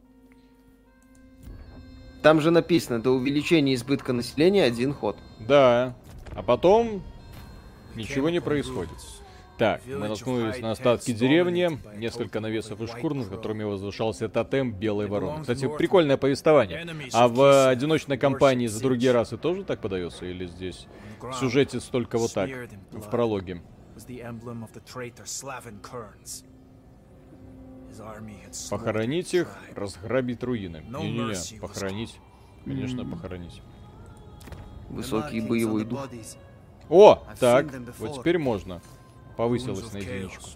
Там 2.21 2.39
же 2.39 2.51
написано, 2.51 3.01
до 3.01 3.09
увеличения 3.09 3.73
избытка 3.73 4.13
населения 4.13 4.63
один 4.63 4.93
ход. 4.93 5.17
Да. 5.39 5.97
А 6.35 6.43
потом 6.43 7.01
ничего 7.95 8.29
не 8.29 8.41
происходит. 8.41 8.99
Так, 9.61 9.85
мы 9.85 10.07
наткнулись 10.07 10.59
на 10.59 10.71
остатки 10.71 11.13
деревни, 11.13 11.79
несколько 11.95 12.39
навесов 12.39 12.81
и 12.81 12.87
шкур, 12.87 13.13
над 13.13 13.29
которыми 13.29 13.63
возвышался 13.63 14.27
тотем 14.27 14.73
белой 14.73 15.05
вороны. 15.05 15.41
Кстати, 15.41 15.69
прикольное 15.77 16.17
повествование. 16.17 16.87
А 17.13 17.27
в 17.27 17.69
одиночной 17.69 18.17
кампании 18.17 18.65
за 18.65 18.81
другие 18.81 19.11
расы 19.11 19.37
тоже 19.37 19.63
так 19.63 19.79
подается? 19.79 20.25
Или 20.25 20.47
здесь 20.47 20.87
в 21.21 21.33
сюжете 21.33 21.79
столько 21.79 22.17
вот 22.17 22.33
так, 22.33 22.49
в 22.89 23.07
прологе? 23.11 23.61
Похоронить 28.71 29.33
их, 29.35 29.47
разграбить 29.75 30.43
руины. 30.43 30.83
Не-не-не, 30.89 31.59
похоронить. 31.59 32.17
Конечно, 32.65 33.05
похоронить. 33.05 33.61
Высокий 34.89 35.39
боевой 35.39 35.85
дух. 35.85 36.09
О, 36.89 37.23
так, 37.39 37.67
вот 37.99 38.15
теперь 38.15 38.39
можно. 38.39 38.81
Повысилось 39.41 39.91
на 39.91 39.97
единичку. 39.97 40.49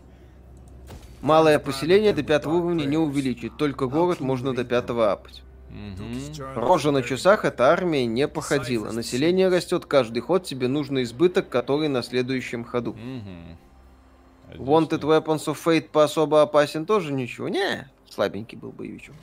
Малое 1.24 1.58
поселение 1.58 2.14
до 2.14 2.22
пятого 2.22 2.58
уровня 2.58 2.86
не 2.86 2.98
увеличить, 2.98 3.58
только 3.58 3.88
город 3.88 4.20
можно 4.20 4.54
до 4.54 4.64
пятого 4.64 5.12
апать. 5.12 5.42
Угу. 5.72 6.44
Рожа 6.54 6.92
на 6.92 7.02
часах 7.02 7.46
эта 7.46 7.72
армия 7.72 8.06
не 8.06 8.28
походила. 8.28 8.92
Население 8.92 9.48
растет 9.48 9.88
каждый 9.88 10.20
ход, 10.20 10.44
тебе 10.44 10.68
нужно 10.68 11.02
избыток, 11.02 11.50
который 11.50 11.88
на 11.88 12.04
следующем 12.04 12.64
ходу. 12.64 12.92
Угу. 12.92 14.64
Wanted 14.64 15.02
Weapons 15.02 15.48
of 15.48 15.58
Fate 15.66 15.90
по 15.90 16.04
особо 16.04 16.44
опасен 16.44 16.86
тоже 16.86 17.12
ничего. 17.12 17.50
Не, 17.50 17.90
слабенький 18.08 18.56
был 18.56 18.72
боевичок. 18.72 19.16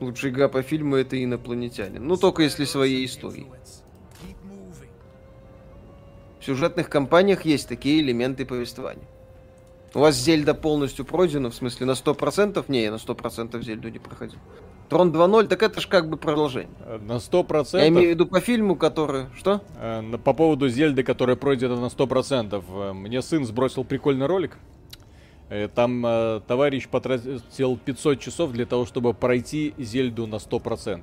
Лучшая 0.00 0.32
игра 0.32 0.48
по 0.48 0.62
фильму 0.62 0.96
это 0.96 1.22
инопланетянин. 1.22 2.04
Ну, 2.04 2.16
только 2.16 2.42
если 2.42 2.64
своей 2.64 3.06
истории. 3.06 3.46
В 6.42 6.44
сюжетных 6.44 6.90
кампаниях 6.90 7.44
есть 7.44 7.68
такие 7.68 8.00
элементы 8.00 8.44
повествования. 8.44 9.06
У 9.94 10.00
вас 10.00 10.16
Зельда 10.16 10.54
полностью 10.54 11.04
пройдена, 11.04 11.50
в 11.50 11.54
смысле 11.54 11.86
на 11.86 11.92
100%? 11.92 12.64
Не, 12.66 12.82
я 12.82 12.90
на 12.90 12.96
100% 12.96 13.62
Зельду 13.62 13.88
не 13.90 14.00
проходил. 14.00 14.40
Трон 14.88 15.12
2.0, 15.12 15.46
так 15.46 15.62
это 15.62 15.80
ж 15.80 15.86
как 15.86 16.08
бы 16.08 16.16
продолжение. 16.16 16.74
Э, 16.80 16.98
на 16.98 17.18
100%? 17.18 17.78
Я 17.78 17.86
имею 17.86 18.08
в 18.08 18.10
виду 18.10 18.26
по 18.26 18.40
фильму, 18.40 18.74
который... 18.74 19.26
Что? 19.36 19.60
Э, 19.76 20.02
по 20.24 20.32
поводу 20.32 20.68
Зельды, 20.68 21.04
которая 21.04 21.36
пройдена 21.36 21.76
на 21.76 21.86
100%. 21.86 22.64
Э, 22.68 22.92
мне 22.92 23.22
сын 23.22 23.46
сбросил 23.46 23.84
прикольный 23.84 24.26
ролик. 24.26 24.58
Там 25.74 26.42
товарищ 26.48 26.88
потратил 26.88 27.76
500 27.76 28.18
часов 28.18 28.52
для 28.52 28.64
того, 28.64 28.86
чтобы 28.86 29.12
пройти 29.12 29.74
Зельду 29.78 30.26
на 30.26 30.36
100%. 30.36 31.02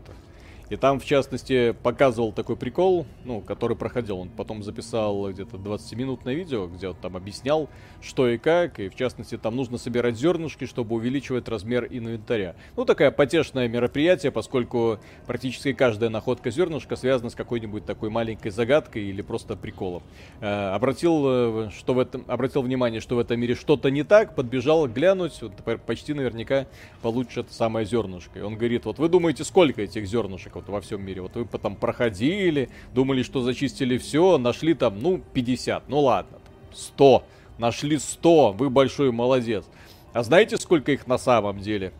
И 0.69 0.75
там, 0.75 0.99
в 0.99 1.05
частности, 1.05 1.75
показывал 1.83 2.31
такой 2.31 2.55
прикол, 2.55 3.07
ну, 3.25 3.41
который 3.41 3.75
проходил. 3.75 4.19
Он 4.19 4.29
потом 4.29 4.61
записал 4.61 5.29
где-то 5.31 5.57
20-минутное 5.57 6.35
видео, 6.35 6.67
где 6.67 6.89
он 6.89 6.95
там 6.95 7.17
объяснял, 7.17 7.69
что 8.01 8.29
и 8.29 8.37
как. 8.37 8.79
И, 8.79 8.89
в 8.89 8.95
частности, 8.95 9.37
там 9.37 9.55
нужно 9.55 9.79
собирать 9.79 10.15
зернышки, 10.15 10.65
чтобы 10.65 10.95
увеличивать 10.95 11.47
размер 11.47 11.87
инвентаря. 11.89 12.55
Ну, 12.75 12.85
такое 12.85 13.09
потешное 13.09 13.67
мероприятие, 13.67 14.31
поскольку 14.31 14.99
практически 15.25 15.73
каждая 15.73 16.11
находка 16.11 16.51
зернышка 16.51 16.95
связана 16.95 17.31
с 17.31 17.35
какой-нибудь 17.35 17.85
такой 17.85 18.11
маленькой 18.11 18.51
загадкой 18.51 19.03
или 19.03 19.23
просто 19.23 19.55
приколом. 19.55 20.03
Э, 20.39 20.75
обратил, 20.75 21.23
э, 21.25 21.69
что 21.75 21.95
в 21.95 21.99
этом, 21.99 22.23
обратил 22.27 22.61
внимание, 22.61 23.01
что 23.01 23.15
в 23.15 23.19
этом 23.19 23.39
мире 23.39 23.55
что-то 23.55 23.89
не 23.89 24.03
так, 24.03 24.35
подбежал 24.35 24.87
глянуть, 24.87 25.41
вот, 25.41 25.53
почти 25.85 26.13
наверняка 26.13 26.67
получит 27.01 27.51
самое 27.51 27.87
зернышко. 27.87 28.37
И 28.37 28.41
он 28.43 28.55
говорит, 28.55 28.85
вот 28.85 28.99
вы 28.99 29.09
думаете, 29.09 29.43
сколько 29.43 29.81
этих 29.81 30.05
зернышек? 30.05 30.58
Вот 30.59 30.69
во 30.69 30.81
всем 30.81 31.05
мире. 31.05 31.21
Вот 31.21 31.35
вы 31.35 31.45
потом 31.45 31.75
проходили, 31.75 32.69
думали, 32.93 33.23
что 33.23 33.41
зачистили 33.41 33.97
все, 33.97 34.37
нашли 34.37 34.73
там, 34.73 34.99
ну, 34.99 35.21
50, 35.33 35.89
ну 35.89 36.01
ладно, 36.01 36.37
100, 36.73 37.23
нашли 37.57 37.97
100, 37.97 38.53
вы 38.53 38.69
большой 38.69 39.11
молодец. 39.11 39.65
А 40.13 40.23
знаете, 40.23 40.57
сколько 40.57 40.91
их 40.91 41.07
на 41.07 41.17
самом 41.17 41.59
деле? 41.59 41.93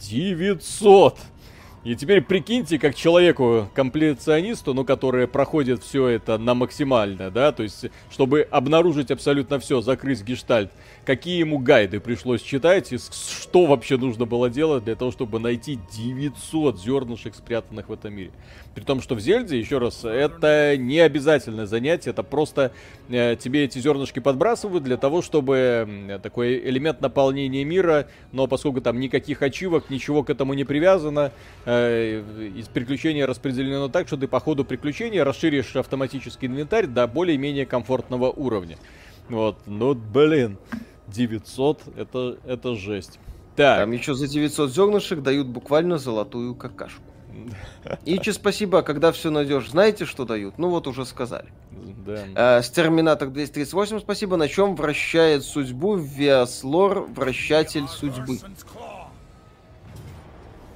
900! 0.00 1.16
И 1.84 1.94
теперь 1.94 2.22
прикиньте, 2.22 2.78
как 2.78 2.94
человеку, 2.94 3.68
комплекционисту, 3.72 4.74
ну, 4.74 4.84
который 4.84 5.28
проходит 5.28 5.82
все 5.82 6.08
это 6.08 6.36
на 6.36 6.54
максимально, 6.54 7.30
да, 7.30 7.52
то 7.52 7.62
есть, 7.62 7.86
чтобы 8.10 8.42
обнаружить 8.42 9.10
абсолютно 9.10 9.58
все, 9.58 9.80
закрыть 9.80 10.22
гештальт, 10.22 10.70
какие 11.08 11.38
ему 11.38 11.58
гайды 11.58 12.00
пришлось 12.00 12.42
читать 12.42 12.92
и 12.92 12.98
что 12.98 13.64
вообще 13.64 13.96
нужно 13.96 14.26
было 14.26 14.50
делать 14.50 14.84
для 14.84 14.94
того, 14.94 15.10
чтобы 15.10 15.38
найти 15.38 15.78
900 15.96 16.78
зернышек, 16.78 17.34
спрятанных 17.34 17.88
в 17.88 17.92
этом 17.94 18.12
мире. 18.12 18.30
При 18.74 18.82
том, 18.82 19.00
что 19.00 19.14
в 19.14 19.20
Зельде, 19.20 19.58
еще 19.58 19.78
раз, 19.78 20.04
это 20.04 20.76
не 20.76 21.00
обязательное 21.00 21.64
занятие, 21.64 22.10
это 22.10 22.22
просто 22.22 22.72
э, 23.08 23.36
тебе 23.40 23.64
эти 23.64 23.78
зернышки 23.78 24.18
подбрасывают 24.18 24.84
для 24.84 24.98
того, 24.98 25.22
чтобы 25.22 25.86
э, 25.88 26.18
такой 26.22 26.58
элемент 26.58 27.00
наполнения 27.00 27.64
мира, 27.64 28.08
но 28.32 28.46
поскольку 28.46 28.82
там 28.82 29.00
никаких 29.00 29.40
ачивок, 29.40 29.88
ничего 29.88 30.22
к 30.24 30.28
этому 30.28 30.52
не 30.52 30.64
привязано, 30.64 31.32
э, 31.64 32.22
из 32.54 32.68
приключения 32.68 33.26
распределено 33.26 33.88
так, 33.88 34.08
что 34.08 34.18
ты 34.18 34.28
по 34.28 34.40
ходу 34.40 34.62
приключения 34.62 35.24
расширишь 35.24 35.74
автоматический 35.74 36.48
инвентарь 36.48 36.86
до 36.86 37.06
более-менее 37.06 37.64
комфортного 37.64 38.30
уровня. 38.30 38.76
Вот, 39.30 39.58
ну 39.66 39.94
блин. 39.94 40.58
900, 41.08 41.82
это, 41.96 42.38
это 42.46 42.74
жесть. 42.74 43.18
Так. 43.56 43.80
Там 43.80 43.92
еще 43.92 44.14
за 44.14 44.28
900 44.28 44.70
зернышек 44.70 45.22
дают 45.22 45.48
буквально 45.48 45.98
золотую 45.98 46.54
какашку. 46.54 47.02
Ичи, 48.04 48.30
спасибо, 48.30 48.80
а 48.80 48.82
когда 48.82 49.12
все 49.12 49.30
найдешь, 49.30 49.70
знаете, 49.70 50.04
что 50.04 50.24
дают? 50.24 50.58
Ну 50.58 50.70
вот 50.70 50.86
уже 50.86 51.04
сказали. 51.04 51.48
Да. 52.06 52.24
А, 52.34 52.62
с 52.62 52.70
Терминатор 52.70 53.28
238 53.28 54.00
спасибо. 54.00 54.36
На 54.36 54.48
чем 54.48 54.76
вращает 54.76 55.44
судьбу 55.44 55.96
Виаслор, 55.96 57.00
вращатель 57.00 57.86
судьбы? 57.88 58.38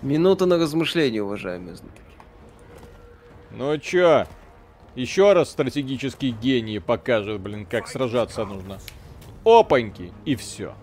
Минута 0.02 0.46
на 0.46 0.58
размышление, 0.58 1.22
уважаемые 1.22 1.76
знатоки. 1.76 2.02
Ну 3.52 3.78
чё? 3.78 4.26
Еще 4.94 5.32
раз 5.32 5.50
стратегический 5.50 6.30
гений 6.30 6.78
покажет, 6.80 7.40
блин, 7.40 7.64
как 7.64 7.88
сражаться 7.88 8.44
нужно. 8.44 8.78
Опаньки, 9.44 10.12
и 10.24 10.36
все. 10.36 10.74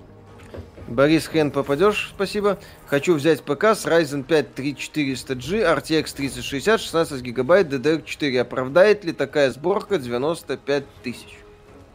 Борис 0.88 1.27
Хен, 1.27 1.52
попадешь, 1.52 2.11
спасибо. 2.15 2.57
Хочу 2.88 3.14
взять 3.14 3.44
ПК 3.44 3.65
с 3.65 3.86
Ryzen 3.86 4.23
5 4.23 4.48
3400G, 4.56 5.77
RTX 5.77 6.15
3060, 6.15 6.81
16 6.81 7.22
гигабайт, 7.22 7.72
DDR4. 7.72 8.40
Оправдает 8.40 9.06
ли 9.06 9.14
такая 9.14 9.52
сборка 9.52 9.99
95 9.99 10.84
тысяч? 11.03 11.38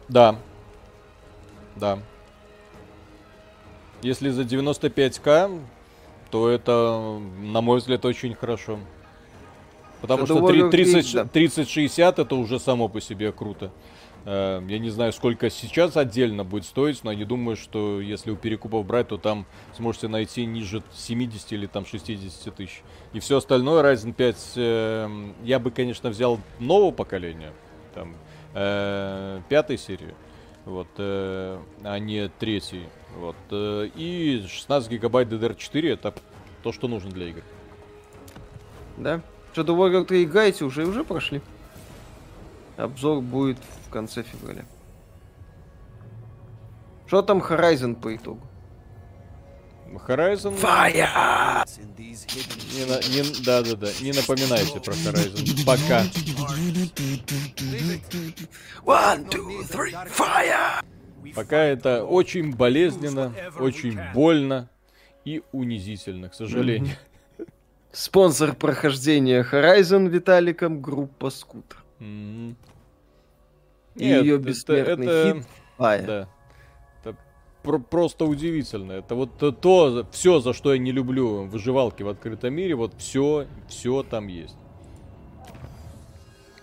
Да. 0.07 0.37
Да. 1.75 1.99
Если 4.01 4.29
за 4.29 4.43
95к, 4.43 5.59
то 6.31 6.49
это, 6.49 7.19
на 7.41 7.61
мой 7.61 7.79
взгляд, 7.79 8.05
очень 8.05 8.33
хорошо. 8.33 8.79
Потому 9.99 10.23
это 10.23 10.35
что 10.35 10.69
30, 10.69 11.31
3060 11.31 12.19
это 12.19 12.35
уже 12.35 12.59
само 12.59 12.87
по 12.87 13.01
себе 13.01 13.31
круто. 13.31 13.71
Э, 14.25 14.61
я 14.67 14.79
не 14.79 14.89
знаю, 14.89 15.13
сколько 15.13 15.49
сейчас 15.49 15.95
отдельно 15.95 16.43
будет 16.43 16.65
стоить, 16.65 17.03
но 17.03 17.11
я 17.11 17.25
думаю, 17.25 17.55
что 17.55 18.01
если 18.01 18.31
у 18.31 18.35
перекупов 18.35 18.85
брать, 18.85 19.09
то 19.09 19.17
там 19.17 19.45
сможете 19.75 20.07
найти 20.07 20.45
ниже 20.45 20.83
70 20.93 21.51
или 21.53 21.67
там 21.67 21.85
60 21.85 22.55
тысяч. 22.55 22.81
И 23.13 23.19
все 23.19 23.37
остальное 23.37 23.83
Ryzen 23.83 24.13
5 24.13 24.53
э, 24.55 25.09
я 25.43 25.59
бы, 25.59 25.71
конечно, 25.71 26.09
взял 26.09 26.39
нового 26.59 26.91
поколения, 26.91 27.53
там, 27.93 28.15
э, 28.55 29.41
пятой 29.47 29.77
серии, 29.77 30.15
вот, 30.65 30.87
э, 30.97 31.59
а 31.83 31.99
не 31.99 32.27
третьей. 32.39 32.85
Вот, 33.15 33.37
э, 33.51 33.89
и 33.95 34.43
16 34.47 34.91
гигабайт 34.91 35.29
DDR4 35.29 35.93
это 35.93 36.13
то, 36.63 36.71
что 36.71 36.87
нужно 36.87 37.11
для 37.11 37.27
игр. 37.27 37.43
Да? 38.97 39.21
Что-то 39.53 39.73
Warrior 39.73 40.03
3 40.03 40.23
играете 40.23 40.65
уже, 40.65 40.85
уже 40.85 41.03
прошли. 41.03 41.41
Обзор 42.77 43.21
будет 43.21 43.57
в 43.87 43.89
конце 43.89 44.23
февраля. 44.23 44.65
Что 47.07 47.21
там 47.21 47.39
Horizon 47.39 47.95
по 47.95 48.15
итогу? 48.15 48.41
Horizon... 50.07 50.59
Fire! 50.59 51.65
Не, 52.75 52.85
на, 52.85 52.99
не, 52.99 53.45
да, 53.45 53.61
да, 53.61 53.75
да. 53.75 53.87
Не 54.01 54.11
напоминайте 54.11 54.79
про 54.79 54.93
Horizon. 54.93 55.65
Пока. 55.65 56.01
One, 58.83 59.29
two, 59.29 59.63
three, 59.69 59.93
fire! 60.09 60.83
Пока 61.33 61.57
это 61.57 62.03
очень 62.03 62.53
болезненно, 62.53 63.33
очень 63.57 63.99
больно 64.13 64.69
и 65.23 65.43
унизительно, 65.51 66.29
к 66.29 66.33
сожалению. 66.33 66.95
Спонсор 67.91 68.53
прохождения 68.53 69.47
Horizon 69.49 70.09
Виталиком 70.09 70.81
группа 70.81 71.29
Скутер. 71.29 71.84
И 73.95 74.05
Нет, 74.05 74.23
ее 74.23 74.37
бессмертный 74.37 75.07
это, 75.07 75.33
хит. 75.35 75.47
А, 75.77 75.97
да. 75.99 76.29
Это 77.01 77.17
про- 77.63 77.79
просто 77.79 78.25
удивительно. 78.25 78.93
Это 78.93 79.15
вот 79.15 79.37
то, 79.37 79.51
то, 79.51 80.07
все, 80.11 80.39
за 80.39 80.53
что 80.53 80.73
я 80.73 80.79
не 80.79 80.91
люблю 80.91 81.43
выживалки 81.45 82.03
в 82.03 82.09
открытом 82.09 82.53
мире, 82.53 82.75
вот 82.75 82.93
все, 82.97 83.47
все 83.67 84.03
там 84.03 84.27
есть. 84.27 84.57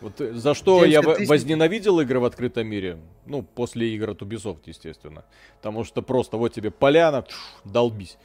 Вот 0.03 0.21
э, 0.21 0.35
за 0.35 0.55
что 0.55 0.85
я 0.85 1.01
тысяч... 1.01 1.29
возненавидел 1.29 2.01
игры 2.01 2.21
в 2.21 2.25
открытом 2.25 2.67
мире, 2.67 2.99
ну, 3.25 3.43
после 3.43 3.95
игр 3.95 4.11
от 4.11 4.23
Ubisoft, 4.23 4.63
естественно. 4.67 5.25
Потому 5.57 5.85
что 5.85 6.03
просто 6.03 6.37
вот 6.37 6.53
тебе 6.53 6.71
поляна, 6.71 7.23
тш, 7.23 7.35
долбись. 7.65 8.19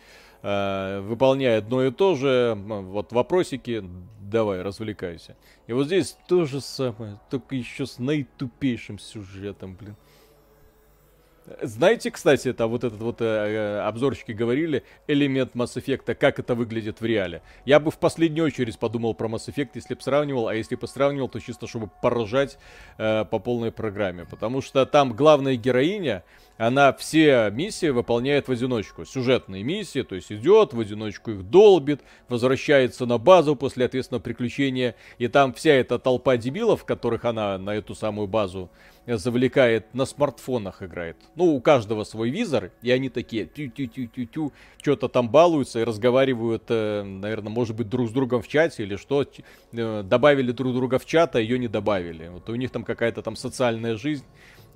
Э, 0.49 1.02
выполняй 1.02 1.57
одно 1.57 1.84
и 1.84 1.91
то 1.91 2.15
же, 2.15 2.57
вот 2.57 3.11
вопросики, 3.11 3.84
давай, 4.22 4.61
развлекайся. 4.61 5.36
И 5.68 5.74
вот 5.74 5.88
здесь 5.88 6.15
то 6.26 6.45
же 6.45 6.61
самое, 6.61 7.19
только 7.30 7.53
еще 7.53 7.86
с 7.86 7.99
наитупейшим 7.99 8.98
сюжетом, 8.98 9.76
блин. 9.76 9.98
Знаете, 11.61 12.11
кстати, 12.11 12.49
это 12.49 12.68
вот 12.68 12.84
этот 12.84 12.99
вот 12.99 13.22
э, 13.22 13.26
э, 13.26 13.80
обзорщики 13.80 14.34
говорили, 14.34 14.84
элемент 15.07 15.56
Mass 15.56 15.82
Effect, 15.82 16.15
как 16.15 16.40
это 16.40 16.56
выглядит 16.56 16.99
в 16.99 17.06
реале. 17.06 17.41
Я 17.64 17.80
бы 17.80 17.90
в 17.90 17.98
последнюю 17.98 18.48
очередь 18.48 18.78
подумал 18.78 19.14
про 19.14 19.30
Mass 19.30 19.48
Effect, 19.48 19.69
если 19.76 19.94
бы 19.94 20.02
сравнивал, 20.02 20.49
а 20.49 20.56
если 20.56 20.76
бы 20.76 20.88
сравнивал, 20.88 21.30
то 21.30 21.40
чисто 21.40 21.65
чтобы 21.65 21.90
поражать 22.02 22.57
э, 22.98 23.24
по 23.24 23.40
полной 23.40 23.72
программе. 23.72 24.26
Потому 24.26 24.61
что 24.61 24.86
там 24.86 25.14
главная 25.14 25.56
героиня, 25.56 26.26
она 26.57 26.91
все 26.91 27.49
миссии 27.49 27.90
выполняет 27.90 28.49
в 28.49 28.52
одиночку. 28.52 29.06
Сюжетные 29.06 29.64
миссии, 29.64 30.02
то 30.02 30.15
есть 30.15 30.32
идет, 30.34 30.74
в 30.74 30.80
одиночку 30.82 31.32
их 31.32 31.49
долбит, 31.49 32.02
возвращается 32.28 33.06
на 33.06 33.18
базу 33.18 33.56
после 33.56 33.86
ответственного 33.86 34.22
приключения, 34.22 34.95
и 35.18 35.30
там 35.30 35.53
вся 35.53 35.72
эта 35.72 35.98
толпа 35.98 36.36
дебилов, 36.36 36.84
которых 36.84 37.24
она 37.24 37.57
на 37.57 37.74
эту 37.74 37.95
самую 37.95 38.28
базу 38.28 38.69
завлекает, 39.07 39.93
на 39.93 40.05
смартфонах 40.05 40.84
играет. 40.84 41.15
Ну, 41.35 41.55
у 41.55 41.61
каждого 41.61 42.03
свой 42.03 42.29
визор, 42.29 42.71
и 42.81 42.91
они 42.91 43.09
такие 43.09 43.45
тю-тю-тю-тю-тю, 43.45 44.51
что-то 44.81 45.07
там 45.07 45.29
балуются 45.29 45.79
и 45.79 45.84
разговаривают, 45.84 46.63
э, 46.69 47.03
наверное, 47.03 47.49
может 47.49 47.75
быть, 47.75 47.88
друг 47.88 48.09
с 48.09 48.11
другом 48.11 48.41
в 48.41 48.47
чате 48.47 48.84
или 48.84 48.97
что. 48.97 49.25
Э, 49.71 50.03
добавили 50.03 50.51
друг 50.51 50.73
друга 50.73 50.99
в 50.99 51.05
чат, 51.05 51.35
а 51.35 51.39
ее 51.39 51.57
не 51.57 51.69
добавили. 51.69 52.27
Вот 52.27 52.49
у 52.49 52.55
них 52.55 52.71
там 52.71 52.84
какая-то 52.84 53.21
там 53.21 53.35
социальная 53.35 53.95
жизнь. 53.95 54.25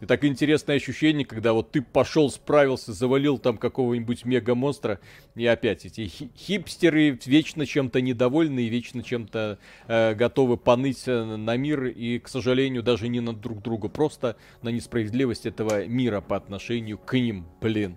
И 0.02 0.08
так 0.08 0.26
интересное 0.26 0.78
ощущение, 0.78 1.26
когда 1.26 1.54
вот 1.54 1.72
ты 1.72 1.82
пошел, 1.84 2.32
справился, 2.32 2.92
завалил 2.92 3.38
там 3.38 3.58
какого-нибудь 3.58 4.26
мега-монстра, 4.26 5.00
и 5.36 5.46
опять 5.46 5.86
эти 5.86 6.08
хипстеры 6.08 7.20
вечно 7.24 7.68
чем-то 7.68 8.02
недовольны 8.02 8.62
и 8.62 8.70
вечно 8.70 9.04
чем-то 9.04 9.60
э, 9.88 10.16
готовы 10.16 10.58
поныть 10.58 11.04
э, 11.06 11.24
на 11.24 11.56
мир, 11.56 11.86
и, 11.86 12.18
к 12.18 12.28
сожалению, 12.28 12.82
даже 12.82 13.10
не 13.10 13.20
на 13.20 13.34
друг 13.34 13.62
друга, 13.62 13.90
просто 13.90 14.38
на 14.64 14.70
несправедливость 14.70 15.46
этого 15.46 15.86
мира 15.86 16.20
по 16.20 16.36
отношению 16.36 16.98
к 16.98 17.14
ним, 17.14 17.46
блин. 17.62 17.96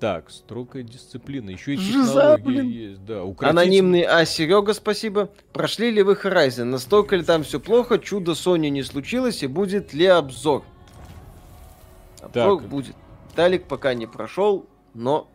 Так, 0.00 0.30
строгая 0.30 0.84
дисциплина. 0.84 1.50
Еще 1.50 1.74
и 1.74 1.76
технологии 1.76 2.42
блин. 2.42 2.68
есть. 2.68 3.04
Да, 3.04 3.24
укротить... 3.24 3.50
Анонимный 3.50 4.02
А. 4.02 4.24
Серега, 4.24 4.72
спасибо. 4.72 5.28
Прошли 5.52 5.90
ли 5.90 6.02
вы 6.02 6.12
Horizon? 6.12 6.64
Настолько 6.64 7.16
ли 7.16 7.24
там 7.24 7.42
все 7.42 7.58
плохо? 7.58 7.98
Чудо 7.98 8.32
Sony 8.32 8.68
не 8.68 8.84
случилось 8.84 9.42
и 9.42 9.48
будет 9.48 9.92
ли 9.92 10.06
обзор? 10.06 10.62
Обзор 12.20 12.60
так. 12.60 12.68
будет. 12.68 12.96
Талик 13.34 13.66
пока 13.66 13.94
не 13.94 14.06
прошел, 14.06 14.66
но... 14.94 15.28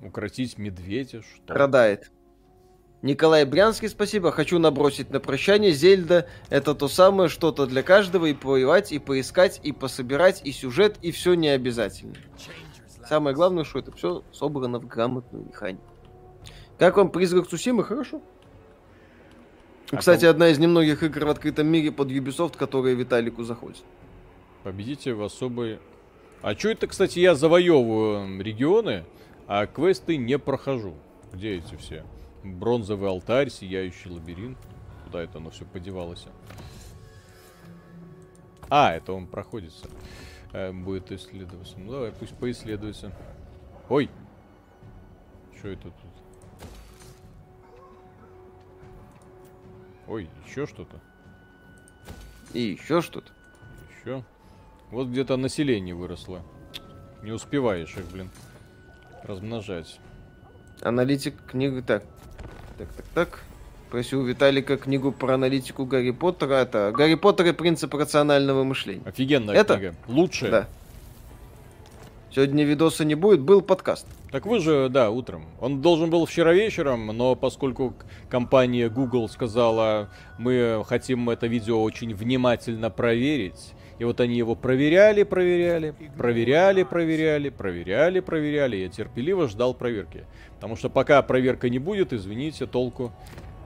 Укротить 0.00 0.58
медведя, 0.58 1.22
что? 1.22 1.42
Страдает. 1.44 2.10
Николай 3.02 3.44
Брянский, 3.44 3.88
спасибо. 3.88 4.30
Хочу 4.30 4.60
набросить 4.60 5.10
на 5.10 5.18
прощание. 5.18 5.72
Зельда— 5.72 6.28
это 6.50 6.74
то 6.74 6.86
самое 6.86 7.28
что-то 7.28 7.66
для 7.66 7.82
каждого. 7.82 8.26
И 8.26 8.34
повоевать, 8.34 8.92
и 8.92 9.00
поискать, 9.00 9.60
и 9.64 9.72
пособирать, 9.72 10.40
и 10.44 10.52
сюжет, 10.52 10.98
и 11.02 11.10
все 11.10 11.34
не 11.34 11.48
обязательно. 11.48 12.14
Самое 13.08 13.34
главное, 13.34 13.64
что 13.64 13.80
это 13.80 13.90
все 13.92 14.22
собрано 14.30 14.78
в 14.78 14.86
грамотную 14.86 15.44
механику. 15.44 15.82
Как 16.78 16.96
вам 16.96 17.10
призрак 17.10 17.48
Сусимы? 17.48 17.82
Хорошо. 17.84 18.22
А 19.90 19.96
Кстати, 19.96 20.24
одна 20.24 20.48
из 20.48 20.58
немногих 20.58 21.02
игр 21.02 21.26
в 21.26 21.30
открытом 21.30 21.66
мире 21.66 21.92
под 21.92 22.08
Ubisoft, 22.08 22.56
которая 22.56 22.94
Виталику 22.94 23.42
заходит. 23.42 23.82
Победите 24.62 25.12
в 25.12 25.22
особой 25.22 25.80
а 26.42 26.54
что 26.54 26.70
это, 26.70 26.86
кстати, 26.86 27.18
я 27.18 27.34
завоевываю 27.34 28.42
регионы, 28.42 29.04
а 29.46 29.66
квесты 29.66 30.16
не 30.16 30.38
прохожу? 30.38 30.94
Где 31.32 31.56
эти 31.56 31.76
все? 31.76 32.04
Бронзовый 32.42 33.08
алтарь, 33.08 33.48
сияющий 33.48 34.10
лабиринт. 34.10 34.58
Куда 35.04 35.22
это 35.22 35.38
оно 35.38 35.50
все 35.50 35.64
подевалось? 35.64 36.26
А, 38.68 38.92
это 38.94 39.12
он 39.12 39.26
проходится. 39.26 39.86
Э, 40.52 40.72
будет 40.72 41.12
исследоваться. 41.12 41.78
Ну 41.78 41.92
давай, 41.92 42.12
пусть 42.12 42.34
поисследуется. 42.36 43.12
Ой! 43.88 44.10
Что 45.58 45.68
это 45.68 45.82
тут? 45.82 45.94
Ой, 50.08 50.28
еще 50.46 50.66
что-то. 50.66 51.00
И 52.52 52.60
еще 52.60 53.00
что-то. 53.00 53.32
Еще. 53.94 54.24
Вот 54.92 55.08
где-то 55.08 55.38
население 55.38 55.94
выросло. 55.94 56.42
Не 57.22 57.32
успеваешь 57.32 57.96
их, 57.96 58.04
блин, 58.12 58.28
размножать. 59.24 59.98
Аналитик 60.82 61.34
книги... 61.46 61.80
Так, 61.80 62.04
так, 62.76 62.88
так, 62.92 63.06
так. 63.14 63.42
Просил 63.90 64.22
Виталика 64.22 64.76
книгу 64.76 65.10
про 65.10 65.34
аналитику 65.34 65.86
Гарри 65.86 66.10
Поттера. 66.10 66.56
Это 66.56 66.92
Гарри 66.94 67.14
Поттер 67.14 67.46
и 67.46 67.52
принцип 67.52 67.94
рационального 67.94 68.64
мышления. 68.64 69.02
Офигенная 69.06 69.54
Это? 69.54 69.78
книга. 69.78 69.94
Лучшая. 70.08 70.50
Да. 70.50 70.68
Сегодня 72.30 72.64
видоса 72.64 73.06
не 73.06 73.14
будет, 73.14 73.40
был 73.40 73.62
подкаст. 73.62 74.06
Так 74.30 74.44
вы 74.44 74.60
же, 74.60 74.90
да, 74.90 75.08
утром. 75.08 75.46
Он 75.58 75.80
должен 75.80 76.10
был 76.10 76.26
вчера 76.26 76.52
вечером, 76.52 77.06
но 77.06 77.34
поскольку 77.34 77.94
компания 78.28 78.90
Google 78.90 79.30
сказала, 79.30 80.10
мы 80.38 80.84
хотим 80.86 81.30
это 81.30 81.46
видео 81.46 81.82
очень 81.82 82.14
внимательно 82.14 82.90
проверить, 82.90 83.72
и 83.98 84.04
вот 84.04 84.20
они 84.20 84.36
его 84.36 84.54
проверяли, 84.54 85.22
проверяли, 85.22 85.94
проверяли, 86.16 86.82
проверяли, 86.82 87.50
проверяли, 87.50 88.20
проверяли. 88.20 88.76
Я 88.76 88.88
терпеливо 88.88 89.48
ждал 89.48 89.74
проверки. 89.74 90.24
Потому 90.56 90.76
что 90.76 90.90
пока 90.90 91.22
проверка 91.22 91.68
не 91.68 91.78
будет, 91.78 92.12
извините, 92.12 92.66
толку 92.66 93.12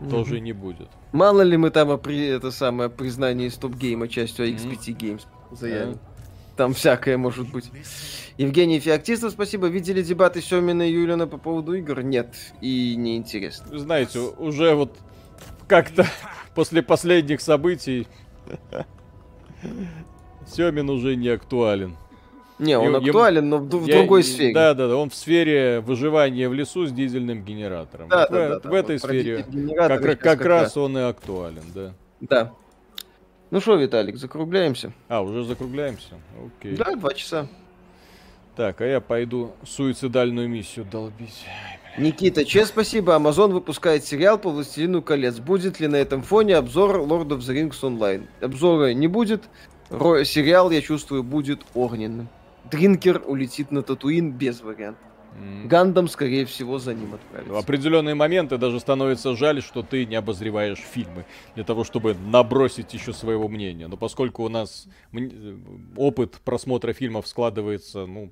mm-hmm. 0.01 0.11
тоже 0.11 0.41
не 0.41 0.53
будет. 0.53 0.89
Мало 1.13 1.43
ли 1.43 1.57
мы 1.57 1.71
там 1.71 1.99
при, 1.99 2.27
это 2.27 2.51
самое 2.51 2.91
признание 2.91 3.51
стоп-гейма 3.51 4.09
частью 4.09 4.47
XPT 4.47 4.89
mm-hmm. 4.89 4.99
Games 4.99 5.23
заявим. 5.53 5.91
Yeah. 5.91 5.99
Там 6.57 6.73
всякое 6.73 7.19
может 7.19 7.51
быть. 7.51 7.71
Евгений 8.39 8.81
Феоктистов, 8.81 9.33
спасибо. 9.33 9.67
Видели 9.67 10.03
дебаты 10.03 10.41
Семина 10.41 10.89
и 10.89 10.93
Юлина 10.93 11.27
по 11.27 11.37
поводу 11.37 11.75
игр? 11.75 12.03
Нет. 12.03 12.35
И 12.63 12.97
неинтересно. 12.97 13.67
Вы 13.71 13.79
знаете, 13.79 14.21
уже 14.21 14.75
вот 14.75 14.97
как-то 15.69 16.07
после 16.55 16.83
последних 16.83 17.43
событий 17.43 18.09
Семин 20.47 20.91
уже 20.91 21.17
не 21.17 21.29
актуален. 21.29 21.97
Не, 22.59 22.79
он 22.79 22.97
и, 22.97 23.09
актуален, 23.09 23.47
ему... 23.47 23.59
но 23.59 23.79
в, 23.79 23.87
я, 23.87 23.99
другой 23.99 24.23
сфере. 24.23 24.55
Да, 24.55 24.73
да, 24.73 24.89
да, 24.89 24.97
он 24.97 25.11
в 25.11 25.15
сфере 25.15 25.81
выживания 25.81 26.49
в 26.49 26.55
лесу 26.55 26.87
с 26.87 26.93
дизельным 26.93 27.43
генератором. 27.43 28.09
Да, 28.09 28.21
вот 28.21 28.31
да, 28.31 28.47
в, 28.47 28.49
да, 28.63 28.69
в 28.69 28.73
да, 28.73 28.79
этой 28.79 28.99
сфере 28.99 29.47
как, 29.77 30.21
как 30.21 30.41
раз 30.45 30.77
он 30.77 30.97
и 30.97 31.03
актуален, 31.03 31.65
да. 31.75 31.93
Да. 32.21 32.53
Ну 33.51 33.61
что, 33.61 33.77
Виталик, 33.77 34.17
закругляемся? 34.17 34.93
А, 35.09 35.21
уже 35.21 35.45
закругляемся? 35.45 36.15
Окей. 36.59 36.77
Да, 36.77 36.97
два 36.97 37.13
часа. 37.13 37.47
Так, 38.57 38.81
а 38.81 38.87
я 38.87 39.01
пойду 39.03 39.53
суицидальную 39.65 40.49
миссию 40.49 40.87
долбить. 40.91 41.45
Никита, 41.99 42.45
че, 42.45 42.65
спасибо. 42.65 43.13
Amazon 43.15 43.53
выпускает 43.53 44.05
сериал 44.05 44.39
по 44.39 44.51
«Властелину 44.51 45.03
колец». 45.03 45.39
Будет 45.39 45.79
ли 45.79 45.89
на 45.89 45.97
этом 45.97 46.23
фоне 46.23 46.57
обзор 46.57 47.01
Lord 47.01 47.29
of 47.29 47.39
the 47.39 47.55
Rings 47.55 47.81
Online? 47.83 48.27
Обзора 48.41 48.95
не 48.95 49.09
будет. 49.09 49.45
Сериал, 49.89 50.71
я 50.71 50.81
чувствую, 50.81 51.23
будет 51.23 51.61
огненным. 51.75 52.29
Дринкер 52.71 53.23
улетит 53.27 53.71
на 53.71 53.83
Татуин 53.83 54.33
без 54.33 54.61
вариантов. 54.61 55.03
Mm. 55.39 55.67
Гандам, 55.67 56.09
скорее 56.09 56.47
всего, 56.47 56.79
за 56.79 56.95
ним 56.95 57.15
отправится. 57.15 57.53
В 57.53 57.57
определенные 57.57 58.15
моменты 58.15 58.57
даже 58.57 58.81
становится 58.81 59.37
жаль, 59.37 59.63
что 59.63 59.83
ты 59.83 60.07
не 60.07 60.17
обозреваешь 60.17 60.79
фильмы 60.79 61.27
для 61.55 61.65
того, 61.65 61.85
чтобы 61.85 62.15
набросить 62.15 62.95
еще 62.95 63.13
своего 63.13 63.49
мнения. 63.49 63.87
Но 63.87 63.97
поскольку 63.97 64.45
у 64.45 64.49
нас 64.49 64.87
опыт 65.97 66.41
просмотра 66.45 66.93
фильмов 66.93 67.27
складывается, 67.27 68.07
ну, 68.07 68.31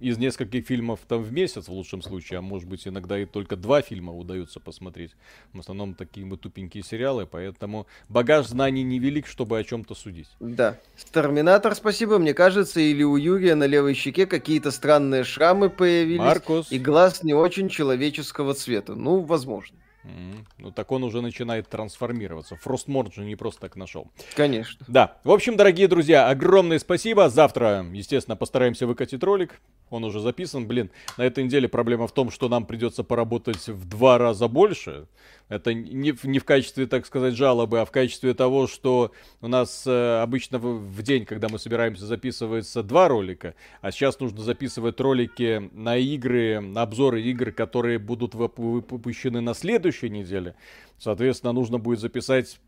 из 0.00 0.18
нескольких 0.18 0.66
фильмов 0.66 1.00
там 1.06 1.22
в 1.22 1.32
месяц, 1.32 1.68
в 1.68 1.72
лучшем 1.72 2.02
случае, 2.02 2.38
а 2.38 2.42
может 2.42 2.68
быть 2.68 2.86
иногда 2.86 3.18
и 3.18 3.24
только 3.24 3.56
два 3.56 3.82
фильма 3.82 4.12
удается 4.14 4.60
посмотреть. 4.60 5.12
В 5.52 5.60
основном 5.60 5.94
такие 5.94 6.26
мы 6.26 6.36
тупенькие 6.36 6.82
сериалы, 6.82 7.26
поэтому 7.26 7.86
багаж 8.08 8.46
знаний 8.46 8.82
невелик, 8.82 9.26
чтобы 9.26 9.58
о 9.58 9.64
чем-то 9.64 9.94
судить. 9.94 10.28
Да. 10.40 10.78
Терминатор, 11.12 11.74
спасибо. 11.74 12.18
Мне 12.18 12.34
кажется, 12.34 12.80
или 12.80 13.02
у 13.02 13.16
Юрия 13.16 13.54
на 13.54 13.64
левой 13.64 13.94
щеке 13.94 14.26
какие-то 14.26 14.70
странные 14.70 15.24
шрамы 15.24 15.70
появились. 15.70 16.18
Маркус. 16.18 16.72
И 16.72 16.78
глаз 16.78 17.22
не 17.22 17.34
очень 17.34 17.68
человеческого 17.68 18.54
цвета. 18.54 18.94
Ну, 18.94 19.20
возможно. 19.20 19.76
Mm-hmm. 20.04 20.46
Ну 20.58 20.70
так 20.70 20.90
он 20.92 21.04
уже 21.04 21.20
начинает 21.20 21.68
трансформироваться. 21.68 22.56
Фростморд 22.56 23.14
же 23.14 23.24
не 23.24 23.36
просто 23.36 23.62
так 23.62 23.76
нашел. 23.76 24.10
Конечно. 24.34 24.84
Да. 24.88 25.18
В 25.24 25.30
общем, 25.30 25.56
дорогие 25.56 25.88
друзья, 25.88 26.28
огромное 26.28 26.78
спасибо. 26.78 27.28
Завтра, 27.28 27.84
естественно, 27.92 28.36
постараемся 28.36 28.86
выкатить 28.86 29.22
ролик. 29.22 29.60
Он 29.90 30.04
уже 30.04 30.20
записан. 30.20 30.66
Блин, 30.66 30.90
на 31.16 31.22
этой 31.22 31.44
неделе 31.44 31.68
проблема 31.68 32.06
в 32.06 32.12
том, 32.12 32.30
что 32.30 32.48
нам 32.48 32.64
придется 32.64 33.04
поработать 33.04 33.68
в 33.68 33.88
два 33.88 34.18
раза 34.18 34.48
больше. 34.48 35.06
Это 35.50 35.74
не, 35.74 36.14
не 36.22 36.38
в 36.38 36.44
качестве, 36.44 36.86
так 36.86 37.04
сказать, 37.04 37.34
жалобы, 37.34 37.80
а 37.80 37.84
в 37.84 37.90
качестве 37.90 38.34
того, 38.34 38.68
что 38.68 39.10
у 39.40 39.48
нас 39.48 39.84
э, 39.84 40.22
обычно 40.22 40.58
в, 40.58 40.78
в 40.78 41.02
день, 41.02 41.26
когда 41.26 41.48
мы 41.48 41.58
собираемся, 41.58 42.06
записывается 42.06 42.84
два 42.84 43.08
ролика, 43.08 43.56
а 43.82 43.90
сейчас 43.90 44.20
нужно 44.20 44.42
записывать 44.42 45.00
ролики 45.00 45.68
на 45.72 45.96
игры, 45.96 46.60
на 46.60 46.82
обзоры 46.82 47.20
игр, 47.22 47.50
которые 47.50 47.98
будут 47.98 48.34
выпущены 48.36 49.40
на 49.40 49.52
следующей 49.52 50.08
неделе. 50.08 50.54
Соответственно, 50.98 51.52
нужно 51.52 51.78
будет 51.78 51.98
записать 51.98 52.60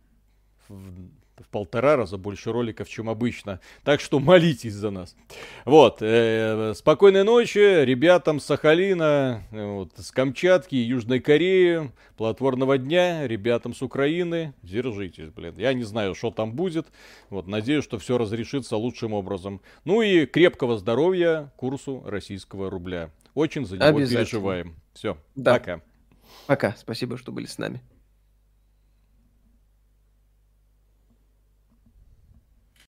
в 1.39 1.49
полтора 1.49 1.97
раза 1.97 2.19
больше 2.19 2.53
роликов, 2.53 2.89
чем 2.89 3.09
обычно. 3.09 3.61
Так 3.85 4.01
что 4.01 4.21
молитесь 4.21 4.75
за 4.75 4.91
нас. 4.91 5.17
Вот. 5.65 5.99
Э, 6.01 6.75
спокойной 6.77 7.25
ночи 7.25 7.85
ребятам 7.85 8.41
с 8.41 8.45
Сахалина, 8.45 9.43
вот, 9.51 9.93
с 9.97 10.11
Камчатки, 10.11 10.75
Южной 10.75 11.21
Кореи, 11.21 11.91
плодотворного 12.17 12.79
дня 12.79 13.27
ребятам 13.27 13.75
с 13.75 13.83
Украины. 13.83 14.55
Держитесь, 14.63 15.31
блин. 15.31 15.55
Я 15.57 15.73
не 15.73 15.85
знаю, 15.85 16.15
что 16.15 16.31
там 16.31 16.53
будет. 16.53 16.87
Вот, 17.31 17.47
надеюсь, 17.47 17.85
что 17.85 17.99
все 17.99 18.19
разрешится 18.19 18.77
лучшим 18.77 19.13
образом. 19.13 19.61
Ну 19.85 20.03
и 20.03 20.27
крепкого 20.27 20.79
здоровья 20.79 21.53
курсу 21.57 22.03
российского 22.07 22.71
рубля. 22.71 23.11
Очень 23.35 23.65
за 23.65 23.79
него 23.79 23.99
переживаем. 23.99 24.77
Все, 24.93 25.17
да. 25.35 25.55
пока. 25.55 25.81
Пока. 26.47 26.75
Спасибо, 26.79 27.17
что 27.17 27.33
были 27.33 27.47
с 27.47 27.57
нами. 27.59 27.81